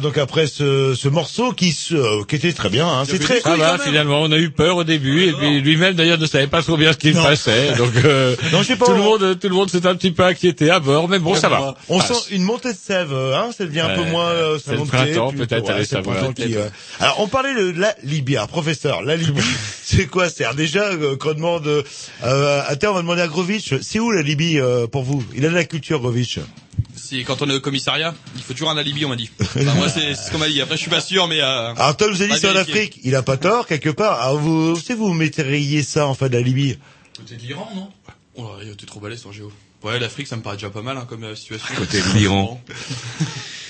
donc 0.03 0.17
après 0.19 0.45
ce, 0.45 0.93
ce 0.93 1.07
morceau 1.07 1.51
qui 1.53 1.71
se, 1.71 1.95
euh, 1.95 2.23
qui 2.27 2.35
était 2.35 2.53
très 2.53 2.69
bien, 2.69 2.87
hein, 2.87 3.03
c'est 3.07 3.17
très. 3.17 3.39
Ça 3.41 3.55
va, 3.55 3.79
finalement, 3.79 4.21
on 4.21 4.31
a 4.31 4.37
eu 4.37 4.51
peur 4.51 4.77
au 4.77 4.83
début, 4.83 5.23
et 5.23 5.31
puis 5.33 5.61
lui-même 5.61 5.95
d'ailleurs 5.95 6.19
ne 6.19 6.25
savait 6.27 6.45
pas 6.47 6.61
trop 6.61 6.77
bien 6.77 6.93
ce 6.93 6.97
qu'il 6.99 7.13
passait, 7.13 7.73
donc 7.75 7.93
euh, 8.05 8.35
Non, 8.51 8.61
je 8.61 8.67
sais 8.67 8.75
pas, 8.75 8.85
tout 8.85 8.91
le 8.93 8.99
on- 8.99 9.03
monde, 9.19 9.39
tout 9.39 9.49
le 9.49 9.55
monde 9.55 9.71
s'est 9.71 9.87
un 9.87 9.95
petit 9.95 10.11
peu 10.11 10.23
inquiété 10.23 10.69
à 10.69 10.79
bord, 10.79 11.07
mais 11.09 11.17
bon, 11.17 11.33
ça 11.33 11.49
va. 11.49 11.75
On 11.89 11.97
Passe. 11.99 12.07
sent 12.25 12.35
une 12.35 12.43
montée 12.43 12.73
de 12.73 12.77
sève, 12.77 13.11
euh, 13.13 13.35
hein, 13.37 13.49
ça 13.57 13.63
devient 13.65 13.79
un 13.81 13.95
peu 13.95 14.01
Ouais, 14.01 14.11
moins 14.11 14.25
euh, 14.27 14.59
c'est 14.63 14.75
le 14.75 14.83
printemps, 14.85 15.31
peut-être, 15.31 15.83
savoir. 15.85 16.17
printemps 16.17 16.33
qui, 16.33 16.55
euh, 16.55 16.67
Alors, 16.99 17.19
on 17.21 17.27
parlait 17.27 17.55
de 17.55 17.73
la 17.79 17.95
Libye, 18.03 18.35
alors, 18.35 18.49
professeur, 18.49 19.01
la 19.01 19.15
Libye, 19.15 19.41
c'est 19.83 20.05
quoi? 20.07 20.29
C'est 20.29 20.45
déjà 20.55 20.91
qu'on 21.19 21.33
demande, 21.33 21.65
euh, 21.67 21.81
à 22.67 22.73
on 22.89 22.93
va 22.93 23.01
demander 23.01 23.21
à 23.21 23.27
Grovitch, 23.27 23.73
c'est 23.81 23.99
où 23.99 24.11
la 24.11 24.21
Libye 24.21 24.59
pour 24.91 25.03
vous? 25.03 25.23
Il 25.35 25.45
a 25.45 25.49
de 25.49 25.55
la 25.55 25.63
culture, 25.63 25.99
Grovitch. 26.01 26.39
Quand 27.21 27.41
on 27.41 27.49
est 27.49 27.53
au 27.53 27.59
commissariat, 27.59 28.15
il 28.35 28.41
faut 28.41 28.53
toujours 28.53 28.71
un 28.71 28.77
alibi, 28.77 29.05
on 29.05 29.09
m'a 29.09 29.15
dit. 29.15 29.29
Enfin, 29.39 29.75
moi, 29.75 29.89
c'est 29.89 30.15
ce 30.15 30.31
qu'on 30.31 30.39
m'a 30.39 30.47
dit. 30.47 30.61
Après, 30.61 30.75
je 30.75 30.81
suis 30.81 30.89
pas 30.89 31.01
sûr, 31.01 31.27
mais. 31.27 31.41
Euh, 31.41 31.73
Alors, 31.75 31.95
Tom 31.95 32.15
c'est 32.15 32.27
en. 32.27 32.55
Afrique, 32.55 32.99
il 33.03 33.15
a 33.15 33.21
pas 33.21 33.37
tort 33.37 33.67
quelque 33.67 33.89
part. 33.89 34.19
Alors, 34.21 34.39
vous, 34.39 34.75
vous, 34.75 34.95
vous 34.97 35.13
mettriez 35.13 35.83
ça 35.83 36.07
en 36.07 36.15
la 36.33 36.41
Libye 36.41 36.77
Côté 37.15 37.35
de 37.35 37.41
l'Iran, 37.41 37.69
non? 37.75 37.89
Oh, 38.35 38.49
là, 38.59 38.73
t'es 38.75 38.85
trop 38.87 38.99
balèze 38.99 39.21
sur 39.21 39.31
Géo. 39.31 39.51
Ouais, 39.83 39.99
l'Afrique, 39.99 40.27
ça 40.27 40.35
me 40.37 40.41
paraît 40.41 40.55
déjà 40.55 40.69
pas 40.69 40.81
mal 40.81 40.97
hein, 40.97 41.05
comme 41.09 41.23
euh, 41.23 41.35
situation. 41.35 41.67
Côté 41.75 41.97
de 41.99 42.17
l'Iran. 42.17 42.61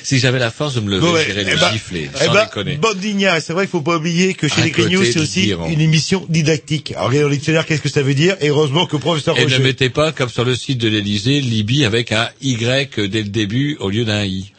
Si 0.03 0.19
j'avais 0.19 0.37
la 0.37 0.51
force 0.51 0.75
de 0.75 0.81
me 0.81 0.91
lever, 0.91 1.07
ouais, 1.07 1.23
j'irais 1.25 1.43
eh 1.47 1.51
les 1.51 1.55
ben- 1.55 1.71
gifler, 1.71 2.09
Eh 2.13 2.25
sans 2.25 2.33
ben, 2.33 2.43
déconner. 2.43 2.73
Et 2.73 3.39
c'est 3.39 3.53
vrai 3.53 3.63
qu'il 3.63 3.71
faut 3.71 3.81
pas 3.81 3.95
oublier 3.95 4.33
que 4.33 4.49
chez 4.49 4.61
À 4.61 4.65
les 4.65 4.71
Grignoux, 4.71 5.03
c'est 5.05 5.19
aussi 5.19 5.53
une 5.69 5.79
émission 5.79 6.25
didactique. 6.29 6.91
Alors, 6.91 7.07
regardez 7.07 7.29
le 7.29 7.35
dictionnaire, 7.35 7.65
qu'est-ce 7.65 7.81
que 7.81 7.87
ça 7.89 8.03
veut 8.03 8.13
dire? 8.13 8.35
Et 8.41 8.49
heureusement 8.49 8.85
que 8.85 8.97
professeur 8.97 9.37
Et 9.37 9.45
ne 9.45 9.45
Roger... 9.45 9.63
mettez 9.63 9.89
pas, 9.89 10.11
comme 10.11 10.27
sur 10.29 10.43
le 10.43 10.55
site 10.55 10.77
de 10.79 10.89
l'Elysée, 10.89 11.39
Libye 11.39 11.85
avec 11.85 12.11
un 12.11 12.29
Y 12.41 12.99
dès 13.09 13.23
le 13.23 13.29
début 13.29 13.77
au 13.79 13.89
lieu 13.89 14.03
d'un 14.03 14.25
I. 14.25 14.51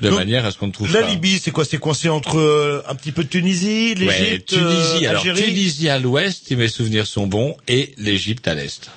de 0.00 0.08
Donc, 0.08 0.18
manière 0.18 0.46
à 0.46 0.50
ce 0.50 0.56
qu'on 0.56 0.68
ne 0.68 0.72
trouve 0.72 0.90
La 0.92 1.02
pas. 1.02 1.08
Libye, 1.10 1.38
c'est 1.44 1.50
quoi? 1.50 1.66
C'est 1.66 1.78
coincé 1.78 2.08
entre 2.08 2.38
euh, 2.38 2.82
un 2.88 2.94
petit 2.94 3.12
peu 3.12 3.22
de 3.22 3.28
Tunisie, 3.28 3.94
Ouais, 3.98 4.04
l'Égypte, 4.18 4.48
Tunisie, 4.48 5.04
euh, 5.06 5.10
alors 5.10 5.22
Tunisie 5.24 5.88
à 5.90 5.98
l'ouest, 5.98 6.44
si 6.48 6.56
mes 6.56 6.68
souvenirs 6.68 7.06
sont 7.06 7.26
bons, 7.26 7.54
et 7.68 7.92
l'Égypte 7.98 8.48
à 8.48 8.54
l'est. 8.54 8.90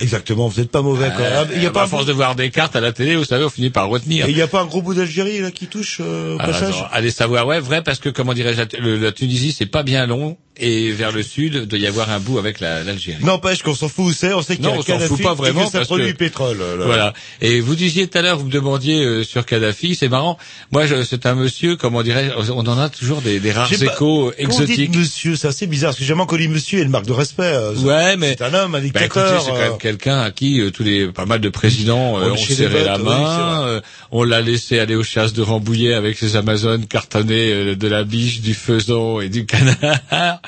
Exactement, 0.00 0.48
vous 0.48 0.60
êtes 0.60 0.70
pas 0.70 0.82
mauvais 0.82 1.10
quand 1.16 1.22
même. 1.22 1.48
Il 1.54 1.62
y 1.62 1.66
a 1.66 1.70
bah, 1.70 1.74
pas 1.74 1.80
à 1.80 1.84
un 1.84 1.88
force 1.88 2.06
de 2.06 2.12
voir 2.12 2.34
des 2.34 2.50
cartes 2.50 2.76
à 2.76 2.80
la 2.80 2.92
télé, 2.92 3.16
vous 3.16 3.24
savez, 3.24 3.44
on 3.44 3.50
finit 3.50 3.70
par 3.70 3.88
retenir. 3.88 4.26
et 4.26 4.30
il 4.30 4.36
y 4.36 4.42
a 4.42 4.46
pas 4.46 4.60
un 4.60 4.66
gros 4.66 4.82
bout 4.82 4.94
d'Algérie 4.94 5.40
là 5.40 5.50
qui 5.50 5.66
touche 5.66 6.00
euh, 6.00 6.34
au 6.34 6.38
Ah, 6.40 6.46
passage 6.46 6.84
allez 6.92 7.10
savoir, 7.10 7.46
ouais, 7.46 7.60
vrai, 7.60 7.82
parce 7.82 7.98
que 7.98 8.08
comment 8.08 8.34
dirais-je, 8.34 8.78
la 8.80 9.12
Tunisie, 9.12 9.52
c'est 9.52 9.66
pas 9.66 9.82
bien 9.82 10.06
long, 10.06 10.36
et 10.58 10.92
vers 10.92 11.12
le 11.12 11.22
sud, 11.22 11.66
doit 11.66 11.78
y 11.78 11.86
avoir 11.86 12.10
un 12.10 12.18
bout 12.18 12.38
avec 12.38 12.60
la- 12.60 12.82
l'Algérie. 12.84 13.22
N'empêche 13.24 13.62
qu'on 13.62 13.74
s'en 13.74 13.88
fout 13.88 14.06
où 14.06 14.12
c'est, 14.12 14.32
on 14.32 14.42
sait 14.42 14.56
qu'il 14.56 14.64
y 14.64 14.68
a 14.68 14.72
on 14.72 14.76
s'en 14.76 14.82
Kadhafi 14.84 15.08
fout 15.08 15.22
pas 15.22 15.32
et 15.32 15.34
vraiment 15.34 15.64
que 15.66 15.70
ça 15.72 15.78
parce 15.78 15.88
produit 15.88 16.06
que- 16.06 16.10
du 16.12 16.16
pétrole. 16.16 16.58
là. 16.58 16.84
Voilà. 16.86 17.12
Et 17.40 17.60
vous 17.60 17.74
disiez 17.74 18.06
tout 18.08 18.16
à 18.18 18.22
l'heure, 18.22 18.38
vous 18.38 18.46
me 18.46 18.50
demandiez 18.50 19.02
euh, 19.04 19.22
sur 19.24 19.44
Kadhafi, 19.44 19.94
c'est 19.94 20.08
marrant. 20.08 20.38
Moi, 20.72 20.84
c'est 21.04 21.26
un 21.26 21.34
monsieur, 21.34 21.76
comment 21.76 22.02
dirais-je, 22.02 22.50
on 22.52 22.60
en 22.66 22.78
a 22.78 22.88
toujours 22.88 23.20
des, 23.22 23.40
des 23.40 23.52
rares 23.52 23.68
pas- 23.68 23.74
échos 23.76 24.32
dit 24.36 24.42
exotiques. 24.44 24.96
monsieur, 24.96 25.36
c'est 25.36 25.48
assez 25.48 25.66
bizarre, 25.66 25.88
parce 25.90 25.98
que 25.98 26.04
j'ai 26.04 26.08
jamais 26.08 26.26
connu 26.26 26.48
monsieur 26.48 26.78
et 26.78 26.82
une 26.82 26.90
marque 26.90 27.06
de 27.06 27.12
respect. 27.12 27.42
euh, 27.42 27.74
Ouais, 27.76 28.16
mais 28.16 28.34
C'est 28.38 28.44
un 28.44 28.54
homme, 28.54 28.74
un 28.74 28.78
Bah, 28.78 28.80
dictateur. 28.80 29.42
c'est 29.42 29.50
quand 29.50 29.56
euh, 29.56 29.70
même 29.70 29.78
quelqu'un 29.78 30.20
à 30.20 30.30
qui 30.30 30.60
euh, 30.60 30.70
tous 30.70 30.82
les 30.82 31.08
pas 31.08 31.26
mal 31.26 31.40
de 31.40 31.48
présidents 31.48 32.18
euh, 32.18 32.28
On 32.30 32.32
ont 32.32 32.36
serré 32.36 32.84
la 32.84 32.96
votes, 32.98 33.06
main. 33.06 33.66
euh, 33.66 33.80
on 34.10 34.22
l'a 34.24 34.40
laissé 34.40 34.78
aller 34.78 34.94
aux 34.94 35.02
chasses 35.04 35.32
de 35.32 35.42
Rambouillet 35.42 35.92
avec 35.94 36.16
ses 36.18 36.36
Amazones 36.36 36.86
cartonnées 36.86 37.52
euh, 37.52 37.74
de 37.76 37.88
la 37.88 38.04
biche, 38.04 38.40
du 38.40 38.54
faisan 38.54 39.20
et 39.20 39.28
du 39.28 39.44
canard. 39.46 40.40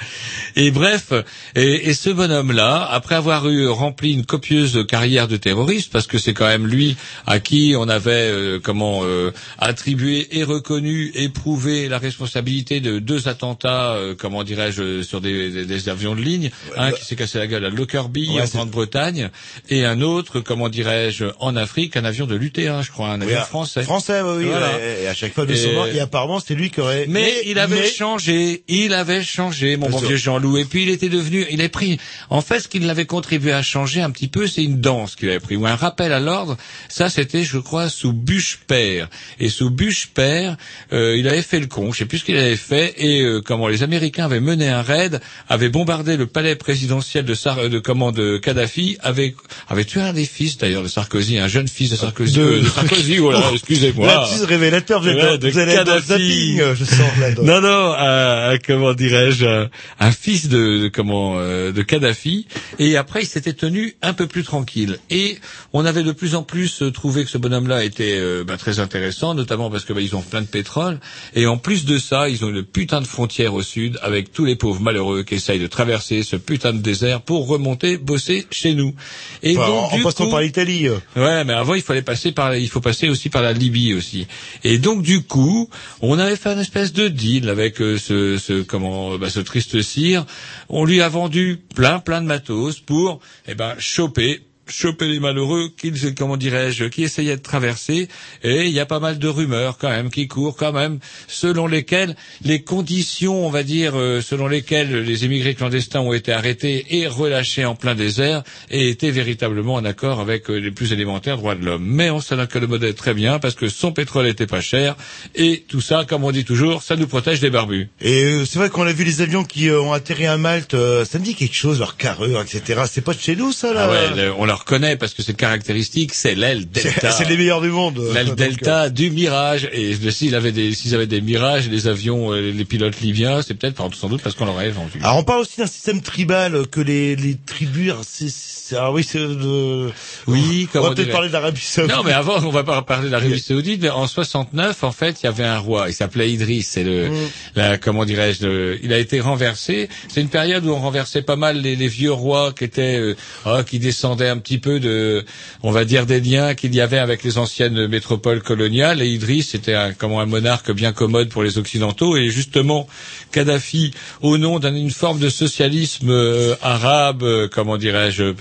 Et 0.56 0.70
bref, 0.70 1.12
et, 1.54 1.88
et 1.88 1.94
ce 1.94 2.10
bonhomme-là, 2.10 2.86
après 2.90 3.14
avoir 3.14 3.48
eu 3.48 3.68
rempli 3.68 4.12
une 4.12 4.24
copieuse 4.26 4.84
carrière 4.88 5.28
de 5.28 5.36
terroriste, 5.36 5.92
parce 5.92 6.06
que 6.06 6.18
c'est 6.18 6.34
quand 6.34 6.46
même 6.46 6.66
lui 6.66 6.96
à 7.26 7.38
qui 7.40 7.74
on 7.76 7.88
avait 7.88 8.10
euh, 8.12 8.58
comment 8.62 9.00
euh, 9.04 9.32
attribué 9.58 10.28
et 10.38 10.44
reconnu, 10.44 11.10
éprouvé 11.14 11.88
la 11.88 11.98
responsabilité 11.98 12.80
de 12.80 12.98
deux 12.98 13.28
attentats, 13.28 13.92
euh, 13.92 14.14
comment 14.18 14.44
dirais-je, 14.44 15.02
sur 15.02 15.20
des, 15.20 15.50
des- 15.50 15.64
des 15.66 15.88
avions 15.88 16.14
de 16.14 16.20
ligne, 16.20 16.50
un 16.76 16.92
qui 16.92 17.04
s'est 17.04 17.16
cassé 17.16 17.38
la 17.38 17.46
gueule 17.46 17.64
à 17.64 17.70
Lockerbie 17.70 18.28
Ouais, 18.30 18.42
en 18.42 18.46
Grande-Bretagne, 18.46 19.30
et 19.68 19.84
un 19.84 20.00
autre, 20.00 20.40
comment 20.40 20.68
dirais-je, 20.68 21.26
en 21.40 21.56
Afrique, 21.56 21.96
un 21.96 22.04
avion 22.04 22.26
de 22.26 22.34
l'UT1, 22.36 22.82
je 22.82 22.90
crois, 22.90 23.08
un 23.08 23.20
avion 23.20 23.36
oui, 23.38 23.44
français. 23.46 23.82
Français, 23.82 24.20
oui. 24.22 24.44
Voilà. 24.46 24.70
Et 25.02 25.06
à 25.08 25.14
chaque 25.14 25.34
fois 25.34 25.46
de 25.46 25.52
Et- 25.52 25.56
son 25.56 25.72
nom, 25.72 25.86
et 25.86 26.00
apparemment 26.00 26.40
c'est 26.40 26.54
lui 26.54 26.70
qui 26.70 26.80
aurait. 26.80 27.06
Mais, 27.08 27.32
il 27.46 27.58
avait 27.58 27.76
mais- 27.82 27.88
changé, 27.90 28.62
il 28.68 28.92
avait 28.94 29.22
changé, 29.22 29.76
mon 29.76 29.87
Bon 29.90 29.98
sûr. 29.98 30.08
vieux 30.08 30.16
Jean-Loup. 30.16 30.58
Et 30.58 30.64
puis 30.64 30.82
il 30.82 30.88
était 30.90 31.08
devenu, 31.08 31.46
il 31.50 31.60
a 31.62 31.68
pris, 31.68 31.98
en 32.30 32.40
fait, 32.40 32.60
ce 32.60 32.68
qui 32.68 32.78
l'avait 32.78 33.06
contribué 33.06 33.52
à 33.52 33.62
changer 33.62 34.00
un 34.02 34.10
petit 34.10 34.28
peu, 34.28 34.46
c'est 34.46 34.62
une 34.64 34.80
danse 34.80 35.16
qu'il 35.16 35.28
avait 35.30 35.40
pris, 35.40 35.56
ou 35.56 35.66
un 35.66 35.74
rappel 35.76 36.12
à 36.12 36.20
l'ordre. 36.20 36.56
Ça, 36.88 37.08
c'était, 37.10 37.44
je 37.44 37.58
crois, 37.58 37.88
sous 37.88 38.12
Buche-Père. 38.12 39.08
Et 39.40 39.48
sous 39.48 39.70
Buche-Père, 39.70 40.56
euh, 40.92 41.16
il 41.16 41.28
avait 41.28 41.42
fait 41.42 41.60
le 41.60 41.66
con, 41.66 41.92
je 41.92 41.98
sais 41.98 42.04
plus 42.06 42.18
ce 42.18 42.24
qu'il 42.24 42.36
avait 42.36 42.56
fait, 42.56 42.94
et 42.98 43.22
euh, 43.22 43.40
comment 43.44 43.68
les 43.68 43.82
Américains 43.82 44.24
avaient 44.26 44.40
mené 44.40 44.68
un 44.68 44.82
raid, 44.82 45.20
avaient 45.48 45.68
bombardé 45.68 46.16
le 46.16 46.26
palais 46.26 46.54
présidentiel 46.56 47.24
de, 47.24 47.34
Sar 47.34 47.68
de 47.68 47.78
comment 47.78 48.12
de 48.12 48.38
Kadhafi, 48.38 48.96
avaient, 49.02 49.34
avaient 49.68 49.84
tué 49.84 50.00
un 50.00 50.12
des 50.12 50.24
fils 50.24 50.58
d'ailleurs 50.58 50.82
de 50.82 50.88
Sarkozy, 50.88 51.38
un 51.38 51.48
jeune 51.48 51.68
fils 51.68 51.90
de 51.90 51.96
Sarkozy. 51.96 52.38
De- 52.38 52.42
euh, 52.42 52.60
de 52.62 52.66
Sarkozy, 52.68 53.16
voilà, 53.18 53.50
excusez-moi. 53.52 54.06
Lapsus 54.06 54.44
révélateur, 54.44 55.02
vous, 55.02 55.08
êtes- 55.08 55.16
Ouais, 55.18 55.38
de 55.38 55.50
vous 55.50 55.58
allez 55.58 55.72
être 55.72 55.84
dans 55.84 55.94
le 55.96 56.00
Kadhafi. 56.00 56.54
zapping, 56.54 56.60
euh, 56.60 56.74
je 56.74 56.84
sens 56.84 57.18
là. 57.20 57.32
donc. 57.32 57.44
Non, 57.44 57.60
non, 57.60 57.94
un, 57.98 58.50
un- 58.50 58.58
comment 58.58 58.94
dirais-je, 58.94 59.66
un, 60.00 60.10
fils 60.12 60.48
de, 60.48 60.78
de 60.78 60.88
comment 60.88 61.34
euh, 61.38 61.72
de 61.72 61.82
Kadhafi. 61.82 62.46
Et 62.78 62.96
après, 62.96 63.22
il 63.22 63.26
s'était 63.26 63.52
tenu 63.52 63.94
un 64.02 64.12
peu 64.12 64.26
plus 64.26 64.44
tranquille. 64.44 64.98
Et 65.10 65.38
on 65.72 65.84
avait 65.84 66.02
de 66.02 66.12
plus 66.12 66.34
en 66.34 66.42
plus 66.42 66.82
euh, 66.82 66.90
trouvé 66.90 67.24
que 67.24 67.30
ce 67.30 67.38
bonhomme-là 67.38 67.84
était 67.84 68.16
euh, 68.18 68.44
bah, 68.44 68.56
très 68.56 68.80
intéressant, 68.80 69.34
notamment 69.34 69.70
parce 69.70 69.84
que 69.84 69.92
bah, 69.92 70.00
ils 70.00 70.14
ont 70.16 70.22
plein 70.22 70.42
de 70.42 70.46
pétrole. 70.46 71.00
Et 71.34 71.46
en 71.46 71.56
plus 71.58 71.84
de 71.84 71.98
ça, 71.98 72.28
ils 72.28 72.44
ont 72.44 72.50
une 72.50 72.62
putain 72.62 73.00
de 73.00 73.06
frontière 73.06 73.54
au 73.54 73.62
sud 73.62 73.98
avec 74.02 74.32
tous 74.32 74.44
les 74.44 74.56
pauvres 74.56 74.80
malheureux 74.80 75.22
qui 75.22 75.34
essayent 75.34 75.58
de 75.60 75.66
traverser 75.66 76.22
ce 76.22 76.36
putain 76.36 76.72
de 76.72 76.78
désert 76.78 77.22
pour 77.22 77.46
remonter 77.48 77.96
bosser 77.96 78.46
chez 78.50 78.74
nous. 78.74 78.94
Et 79.42 79.56
Enfin, 79.56 79.66
donc, 79.68 79.92
en, 79.92 80.02
passant 80.02 80.24
coup- 80.24 80.30
par 80.30 80.40
l'Italie. 80.40 80.88
Ouais, 81.16 81.44
mais 81.44 81.52
avant 81.52 81.74
il 81.74 81.82
fallait 81.82 82.02
passer 82.02 82.32
par, 82.32 82.54
il 82.56 82.68
faut 82.68 82.80
passer 82.80 83.08
aussi 83.08 83.28
par 83.28 83.42
la 83.42 83.52
Libye 83.52 83.94
aussi. 83.94 84.26
Et 84.64 84.78
donc 84.78 85.02
du 85.02 85.22
coup, 85.22 85.68
on 86.00 86.18
avait 86.18 86.36
fait 86.36 86.50
une 86.52 86.58
espèce 86.60 86.92
de 86.92 87.08
deal 87.08 87.48
avec 87.48 87.80
euh, 87.80 87.98
ce, 87.98 88.38
ce 88.38 88.62
comment, 88.62 89.16
bah, 89.18 89.30
ce 89.30 89.40
triste 89.40 89.67
cire. 89.82 90.24
On 90.68 90.84
lui 90.84 91.00
a 91.00 91.08
vendu 91.08 91.60
plein, 91.74 91.98
plein 91.98 92.20
de 92.20 92.26
matos 92.26 92.80
pour, 92.80 93.20
eh 93.46 93.54
ben, 93.54 93.74
choper 93.78 94.42
choper 94.70 95.06
les 95.08 95.20
malheureux 95.20 95.68
qui, 95.76 95.92
comment 96.14 96.36
dirais-je, 96.36 96.84
qui 96.86 97.02
essayaient 97.04 97.36
de 97.36 97.42
traverser. 97.42 98.08
Et 98.42 98.66
il 98.66 98.72
y 98.72 98.80
a 98.80 98.86
pas 98.86 99.00
mal 99.00 99.18
de 99.18 99.28
rumeurs 99.28 99.78
quand 99.78 99.88
même 99.90 100.10
qui 100.10 100.28
courent 100.28 100.56
quand 100.56 100.72
même, 100.72 100.98
selon 101.26 101.66
lesquelles 101.66 102.16
les 102.42 102.62
conditions, 102.62 103.46
on 103.46 103.50
va 103.50 103.62
dire, 103.62 103.92
euh, 103.98 104.20
selon 104.20 104.46
lesquelles 104.48 105.00
les 105.02 105.24
émigrés 105.24 105.54
clandestins 105.54 106.00
ont 106.00 106.12
été 106.12 106.32
arrêtés 106.32 106.86
et 106.90 107.06
relâchés 107.06 107.64
en 107.64 107.74
plein 107.74 107.94
désert, 107.94 108.42
et 108.70 108.88
étaient 108.88 109.10
véritablement 109.10 109.74
en 109.74 109.84
accord 109.84 110.20
avec 110.20 110.50
euh, 110.50 110.56
les 110.58 110.70
plus 110.70 110.92
élémentaires 110.92 111.36
droits 111.36 111.54
de 111.54 111.64
l'homme. 111.64 111.84
Mais 111.84 112.10
on 112.10 112.20
s'en 112.20 112.38
accommodait 112.38 112.92
très 112.92 113.14
bien 113.14 113.38
parce 113.38 113.54
que 113.54 113.68
son 113.68 113.92
pétrole 113.92 114.26
était 114.26 114.46
pas 114.46 114.60
cher 114.60 114.96
et 115.34 115.64
tout 115.68 115.80
ça, 115.80 116.04
comme 116.08 116.24
on 116.24 116.32
dit 116.32 116.44
toujours, 116.44 116.82
ça 116.82 116.96
nous 116.96 117.06
protège 117.06 117.40
des 117.40 117.50
barbus. 117.50 117.88
Et 118.00 118.24
euh, 118.24 118.44
c'est 118.44 118.58
vrai 118.58 118.70
qu'on 118.70 118.86
a 118.86 118.92
vu 118.92 119.04
les 119.04 119.20
avions 119.20 119.44
qui 119.44 119.68
euh, 119.68 119.80
ont 119.80 119.92
atterri 119.92 120.26
à 120.26 120.36
Malte, 120.36 120.74
euh, 120.74 121.04
ça 121.04 121.18
me 121.18 121.24
dit 121.24 121.34
quelque 121.34 121.54
chose, 121.54 121.78
leur 121.78 121.96
carrure, 121.96 122.40
etc. 122.40 122.82
C'est 122.90 123.00
pas 123.04 123.14
de 123.14 123.20
chez 123.20 123.36
nous, 123.36 123.52
ça, 123.52 123.72
là 123.72 123.88
Ah 123.88 123.90
ouais, 123.90 124.16
le- 124.24 124.32
on 124.32 124.44
le 124.44 124.52
reconnaît 124.58 124.96
parce 124.96 125.14
que 125.14 125.22
c'est 125.22 125.34
caractéristique, 125.36 126.14
c'est 126.14 126.34
l'aile 126.34 126.68
delta. 126.70 127.10
C'est 127.18 127.28
les 127.28 127.36
meilleurs 127.36 127.60
du 127.60 127.68
monde. 127.70 127.98
L'aile 128.14 128.34
delta 128.34 128.90
du 128.90 129.10
Mirage 129.10 129.68
et 129.72 129.94
de- 129.96 130.10
s'il 130.10 130.34
avait 130.34 130.52
des 130.52 130.72
s'ils 130.74 130.94
avaient 130.94 131.06
des 131.06 131.20
Mirages, 131.20 131.68
les 131.68 131.86
avions, 131.88 132.32
euh, 132.32 132.50
les 132.52 132.64
pilotes 132.64 133.00
libyens, 133.00 133.40
c'est 133.42 133.54
peut-être 133.54 133.82
sans 133.94 134.08
doute 134.08 134.22
parce 134.22 134.34
qu'on 134.34 134.44
leur 134.44 134.58
avait 134.58 134.70
vendu. 134.70 134.98
Alors 135.02 135.16
on 135.18 135.24
parle 135.24 135.40
aussi 135.40 135.58
d'un 135.58 135.66
système 135.66 136.00
tribal 136.02 136.54
euh, 136.54 136.64
que 136.64 136.80
les, 136.80 137.16
les 137.16 137.36
tribus. 137.36 137.94
c'est- 138.06 138.76
ah 138.76 138.92
oui, 138.92 139.02
c'est 139.02 139.18
de. 139.18 139.90
Oui, 140.26 140.68
on 140.74 140.80
va 140.80 140.90
peut-être 140.94 141.10
parler 141.12 141.28
d'Arabie 141.30 141.60
Saoudite. 141.60 141.96
Non, 141.96 142.02
mais 142.04 142.12
avant, 142.12 142.36
on 142.44 142.50
va 142.50 142.64
pas 142.64 142.82
parler 142.82 143.06
de 143.08 143.12
l'Arabie 143.12 143.40
Saoudite, 143.40 143.80
mais 143.80 143.88
en 143.88 144.06
69, 144.06 144.84
en 144.84 144.92
fait, 144.92 145.22
il 145.22 145.26
y 145.26 145.28
avait 145.28 145.44
un 145.44 145.58
roi, 145.58 145.86
il 145.88 145.94
s'appelait 145.94 146.30
Idriss, 146.30 146.68
c'est 146.68 146.84
le, 146.84 147.08
la, 147.54 147.78
comment 147.78 148.04
dirais-je, 148.04 148.46
le- 148.46 148.78
il 148.82 148.92
a 148.92 148.98
été 148.98 149.20
renversé. 149.20 149.88
C'est 150.08 150.20
une 150.20 150.28
période 150.28 150.66
où 150.66 150.70
on 150.70 150.78
renversait 150.80 151.22
pas 151.22 151.36
mal 151.36 151.60
les, 151.62 151.76
les 151.76 151.88
vieux 151.88 152.12
rois 152.12 152.52
qui 152.52 152.64
étaient, 152.64 152.98
euh, 152.98 153.16
ah, 153.44 153.62
qui 153.66 153.78
descendaient 153.78 154.28
un 154.28 154.38
petit 154.38 154.47
peu 154.56 154.80
de, 154.80 155.26
on 155.62 155.70
va 155.70 155.84
dire, 155.84 156.06
des 156.06 156.20
liens 156.20 156.54
qu'il 156.54 156.74
y 156.74 156.80
avait 156.80 156.96
avec 156.98 157.22
les 157.24 157.36
anciennes 157.36 157.86
métropoles 157.88 158.40
coloniales. 158.40 159.02
Et 159.02 159.08
Idriss 159.08 159.54
était 159.54 159.74
un, 159.74 159.92
comment 159.92 160.20
un 160.22 160.26
monarque 160.26 160.72
bien 160.72 160.92
commode 160.92 161.28
pour 161.28 161.42
les 161.42 161.58
Occidentaux. 161.58 162.16
Et 162.16 162.30
justement, 162.30 162.88
Kadhafi, 163.32 163.90
au 164.22 164.38
nom 164.38 164.58
d'une 164.58 164.90
forme 164.90 165.18
de 165.18 165.28
socialisme 165.28 166.08
euh, 166.08 166.54
arabe, 166.62 167.22
euh, 167.22 167.48
comment 167.52 167.76
dirais-je, 167.76 168.32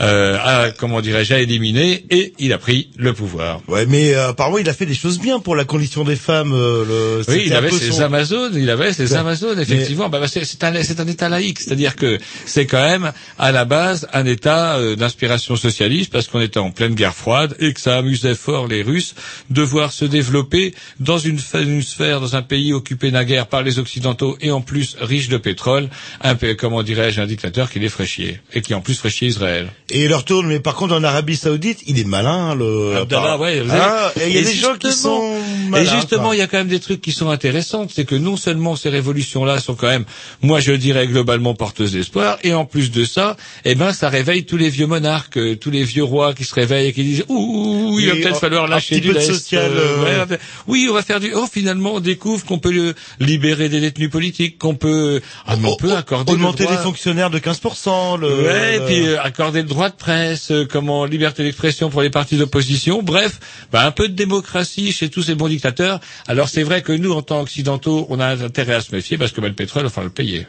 euh, 0.00 0.38
a, 0.40 0.70
comment 0.70 1.00
dirais-je, 1.02 1.34
a 1.34 1.40
éliminé, 1.40 2.04
et 2.08 2.32
il 2.38 2.52
a 2.54 2.58
pris 2.58 2.88
le 2.96 3.12
pouvoir. 3.12 3.60
Ouais, 3.68 3.84
mais 3.84 4.14
euh, 4.14 4.28
apparemment 4.30 4.58
il 4.58 4.68
a 4.68 4.72
fait 4.74 4.86
des 4.86 4.94
choses 4.94 5.18
bien 5.18 5.38
pour 5.40 5.56
la 5.56 5.64
condition 5.64 6.04
des 6.04 6.16
femmes. 6.16 6.52
euh, 6.54 7.20
le, 7.26 7.32
Oui, 7.32 7.42
il 7.46 7.52
avait 7.54 7.70
ses 7.70 7.90
son- 7.92 8.00
Amazones, 8.02 8.52
il 8.56 8.70
avait 8.70 8.92
ses 8.92 9.12
Ouais. 9.12 9.18
Amazones, 9.18 9.60
effectivement. 9.60 10.08
Bah, 10.08 10.18
bah, 10.20 10.28
c'est 10.28 10.64
un, 10.64 10.82
c'est 10.82 11.00
un 11.00 11.06
État 11.06 11.28
laïque, 11.28 11.60
c'est-à-dire 11.60 11.96
que 11.96 12.18
c'est 12.46 12.66
quand 12.66 12.82
même 12.82 13.12
à 13.38 13.52
la 13.52 13.64
base 13.64 14.08
un 14.12 14.24
État 14.24 14.76
euh, 14.76 14.96
d'inspiration 15.42 15.56
socialiste 15.56 16.12
parce 16.12 16.28
qu'on 16.28 16.40
était 16.40 16.58
en 16.58 16.70
pleine 16.70 16.94
guerre 16.94 17.14
froide 17.14 17.56
et 17.58 17.72
que 17.72 17.80
ça 17.80 17.96
amusait 17.96 18.34
fort 18.34 18.66
les 18.66 18.82
Russes 18.82 19.14
de 19.50 19.62
voir 19.62 19.92
se 19.92 20.04
développer 20.04 20.74
dans 21.00 21.18
une, 21.18 21.38
une 21.54 21.82
sphère, 21.82 22.20
dans 22.20 22.36
un 22.36 22.42
pays 22.42 22.72
occupé 22.72 23.10
naguère 23.10 23.46
par 23.46 23.62
les 23.62 23.78
Occidentaux 23.78 24.36
et 24.40 24.50
en 24.50 24.60
plus 24.60 24.96
riche 25.00 25.28
de 25.28 25.36
pétrole, 25.36 25.88
un 26.20 26.36
comment 26.58 26.82
dirais-je, 26.82 27.20
un 27.20 27.26
dictateur 27.26 27.70
qui 27.70 27.78
les 27.78 27.90
chier 28.04 28.40
et 28.52 28.60
qui 28.60 28.74
en 28.74 28.80
plus 28.80 28.94
ferait 28.94 29.10
chier 29.10 29.28
Israël. 29.28 29.68
Et 29.90 30.04
il 30.04 30.08
leur 30.08 30.24
tourne, 30.24 30.46
mais 30.46 30.60
par 30.60 30.74
contre 30.74 30.94
en 30.94 31.04
Arabie 31.04 31.36
Saoudite, 31.36 31.80
il 31.86 31.98
est 31.98 32.04
malin, 32.04 32.54
le. 32.54 32.96
Abdallah, 32.96 33.38
ouais. 33.38 33.62
Ah, 33.70 34.12
il 34.16 34.32
y 34.32 34.38
a 34.38 34.40
Et 34.40 34.44
des 34.44 34.54
gens 34.54 34.76
qui 34.76 34.92
sont 34.92 35.38
malins. 35.68 35.84
Et 35.84 35.86
justement, 35.86 36.32
il 36.32 36.38
y 36.38 36.42
a 36.42 36.46
quand 36.46 36.58
même 36.58 36.68
des 36.68 36.80
trucs 36.80 37.00
qui 37.00 37.12
sont 37.12 37.30
intéressants. 37.30 37.86
C'est 37.88 38.04
que 38.04 38.14
non 38.14 38.36
seulement 38.36 38.76
ces 38.76 38.88
révolutions-là 38.88 39.60
sont 39.60 39.74
quand 39.74 39.88
même, 39.88 40.04
moi 40.42 40.60
je 40.60 40.72
dirais 40.72 41.06
globalement 41.06 41.54
porteuses 41.54 41.92
d'espoir, 41.92 42.38
et 42.42 42.54
en 42.54 42.64
plus 42.64 42.90
de 42.90 43.04
ça, 43.04 43.36
eh 43.64 43.74
ben 43.74 43.92
ça 43.92 44.08
réveille 44.08 44.44
tous 44.44 44.56
les 44.56 44.68
vieux 44.68 44.86
monarques, 44.86 45.31
euh, 45.36 45.56
tous 45.56 45.70
les 45.70 45.84
vieux 45.84 46.04
rois 46.04 46.34
qui 46.34 46.44
se 46.44 46.54
réveillent 46.54 46.88
et 46.88 46.92
qui 46.92 47.04
disent 47.04 47.24
ouh, 47.28 47.98
il 47.98 48.08
va 48.08 48.14
peut-être 48.14 48.38
falloir 48.38 48.66
lâcher 48.66 49.00
du 49.00 49.12
social, 49.20 49.72
euh, 49.74 50.26
euh, 50.30 50.36
oui, 50.66 50.86
on 50.90 50.94
va 50.94 51.02
faire 51.02 51.20
du. 51.20 51.32
Oh, 51.34 51.46
finalement, 51.50 51.94
on 51.94 52.00
découvre 52.00 52.44
qu'on 52.44 52.58
peut 52.58 52.94
libérer 53.20 53.68
des 53.68 53.80
détenus 53.80 54.10
politiques, 54.10 54.58
qu'on 54.58 54.74
peut, 54.74 55.20
ah, 55.46 55.56
on 55.62 55.76
peut 55.76 55.94
accorder 55.94 56.32
le 56.32 56.38
Augmenter 56.38 56.66
les 56.70 56.76
fonctionnaires 56.76 57.30
de 57.30 57.38
15%. 57.38 58.18
Le, 58.18 58.42
Ouais, 58.42 58.76
et 58.76 58.80
puis 58.80 59.08
euh, 59.08 59.22
accorder 59.22 59.62
le 59.62 59.68
droit 59.68 59.88
de 59.88 59.94
presse, 59.94 60.52
comment 60.70 61.04
liberté 61.04 61.42
d'expression 61.42 61.90
pour 61.90 62.02
les 62.02 62.10
partis 62.10 62.36
d'opposition, 62.36 63.02
bref, 63.02 63.38
bah, 63.70 63.86
un 63.86 63.90
peu 63.90 64.08
de 64.08 64.14
démocratie 64.14 64.92
chez 64.92 65.08
tous 65.08 65.22
ces 65.22 65.34
bons 65.34 65.48
dictateurs. 65.48 66.00
Alors 66.26 66.48
c'est 66.48 66.62
vrai 66.62 66.82
que 66.82 66.92
nous, 66.92 67.12
en 67.12 67.22
tant 67.22 67.40
qu'occidentaux, 67.40 68.06
on 68.10 68.20
a 68.20 68.28
intérêt 68.44 68.74
à 68.74 68.80
se 68.80 68.94
méfier 68.94 69.18
parce 69.18 69.32
que 69.32 69.40
bah, 69.40 69.48
le 69.48 69.54
pétrole, 69.54 69.88
falloir 69.88 70.04
le 70.04 70.10
payer. 70.10 70.46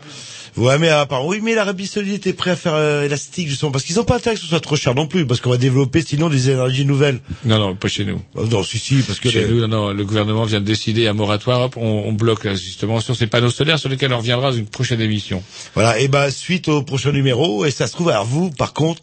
Ouais, 0.56 0.78
mais 0.78 0.90
à 0.90 1.06
part, 1.06 1.26
oui, 1.26 1.40
mais 1.42 1.56
l'Arabie 1.56 1.88
Saoudite 1.88 2.28
est 2.28 2.34
prêt 2.34 2.52
à 2.52 2.56
faire 2.56 2.76
euh, 2.76 3.04
élastique 3.04 3.48
justement 3.50 3.72
parce 3.72 3.84
qu'ils 3.84 4.00
ont 4.00 4.04
pas 4.04 4.18
intérêt 4.18 4.36
que 4.36 4.42
ce 4.42 4.48
soit 4.48 4.60
trop 4.60 4.76
cher 4.76 4.94
non 4.94 5.08
plus, 5.08 5.26
parce 5.26 5.42
qu'on 5.42 5.50
va 5.50 5.58
développer 5.58 6.02
sinon 6.02 6.30
des 6.30 6.50
énergies 6.52 6.86
nouvelles. 6.86 7.20
Non, 7.46 7.58
non, 7.58 7.76
pas 7.76 7.88
chez 7.88 8.06
nous. 8.06 8.22
Oh, 8.36 8.46
non, 8.46 8.64
si, 8.64 8.78
si, 8.78 9.02
parce 9.02 9.20
que 9.20 9.30
Chez 9.32 9.42
les- 9.42 9.48
nous, 9.48 9.62
non, 9.62 9.68
non, 9.68 9.94
le 9.94 10.06
gouvernement 10.06 10.44
vient 10.46 10.60
de 10.60 10.66
décider 10.66 11.08
un 11.08 11.14
moratoire, 11.14 11.62
hop, 11.62 11.78
on, 11.78 12.04
on 12.06 12.12
bloque 12.14 12.46
euh, 12.46 12.56
justement 12.56 13.00
sur 13.00 13.16
ces 13.16 13.26
panneaux 13.28 13.50
solaires 13.50 13.80
sur 13.80 13.90
lesquels 13.90 14.14
on 14.14 14.18
reviendra 14.20 14.52
dans 14.52 14.58
une 14.58 14.68
prochaine 14.68 15.02
émission. 15.02 15.42
voilà. 15.74 16.00
Et 16.00 16.08
bah 16.08 16.30
suite 16.30 16.68
au 16.68 16.84
prochain 16.84 17.12
numéro, 17.12 17.66
et 17.66 17.72
ça 17.72 17.88
se 17.88 17.94
trouve, 17.94 18.10
alors 18.10 18.26
vous, 18.26 18.52
par 18.52 18.74
contre, 18.74 19.02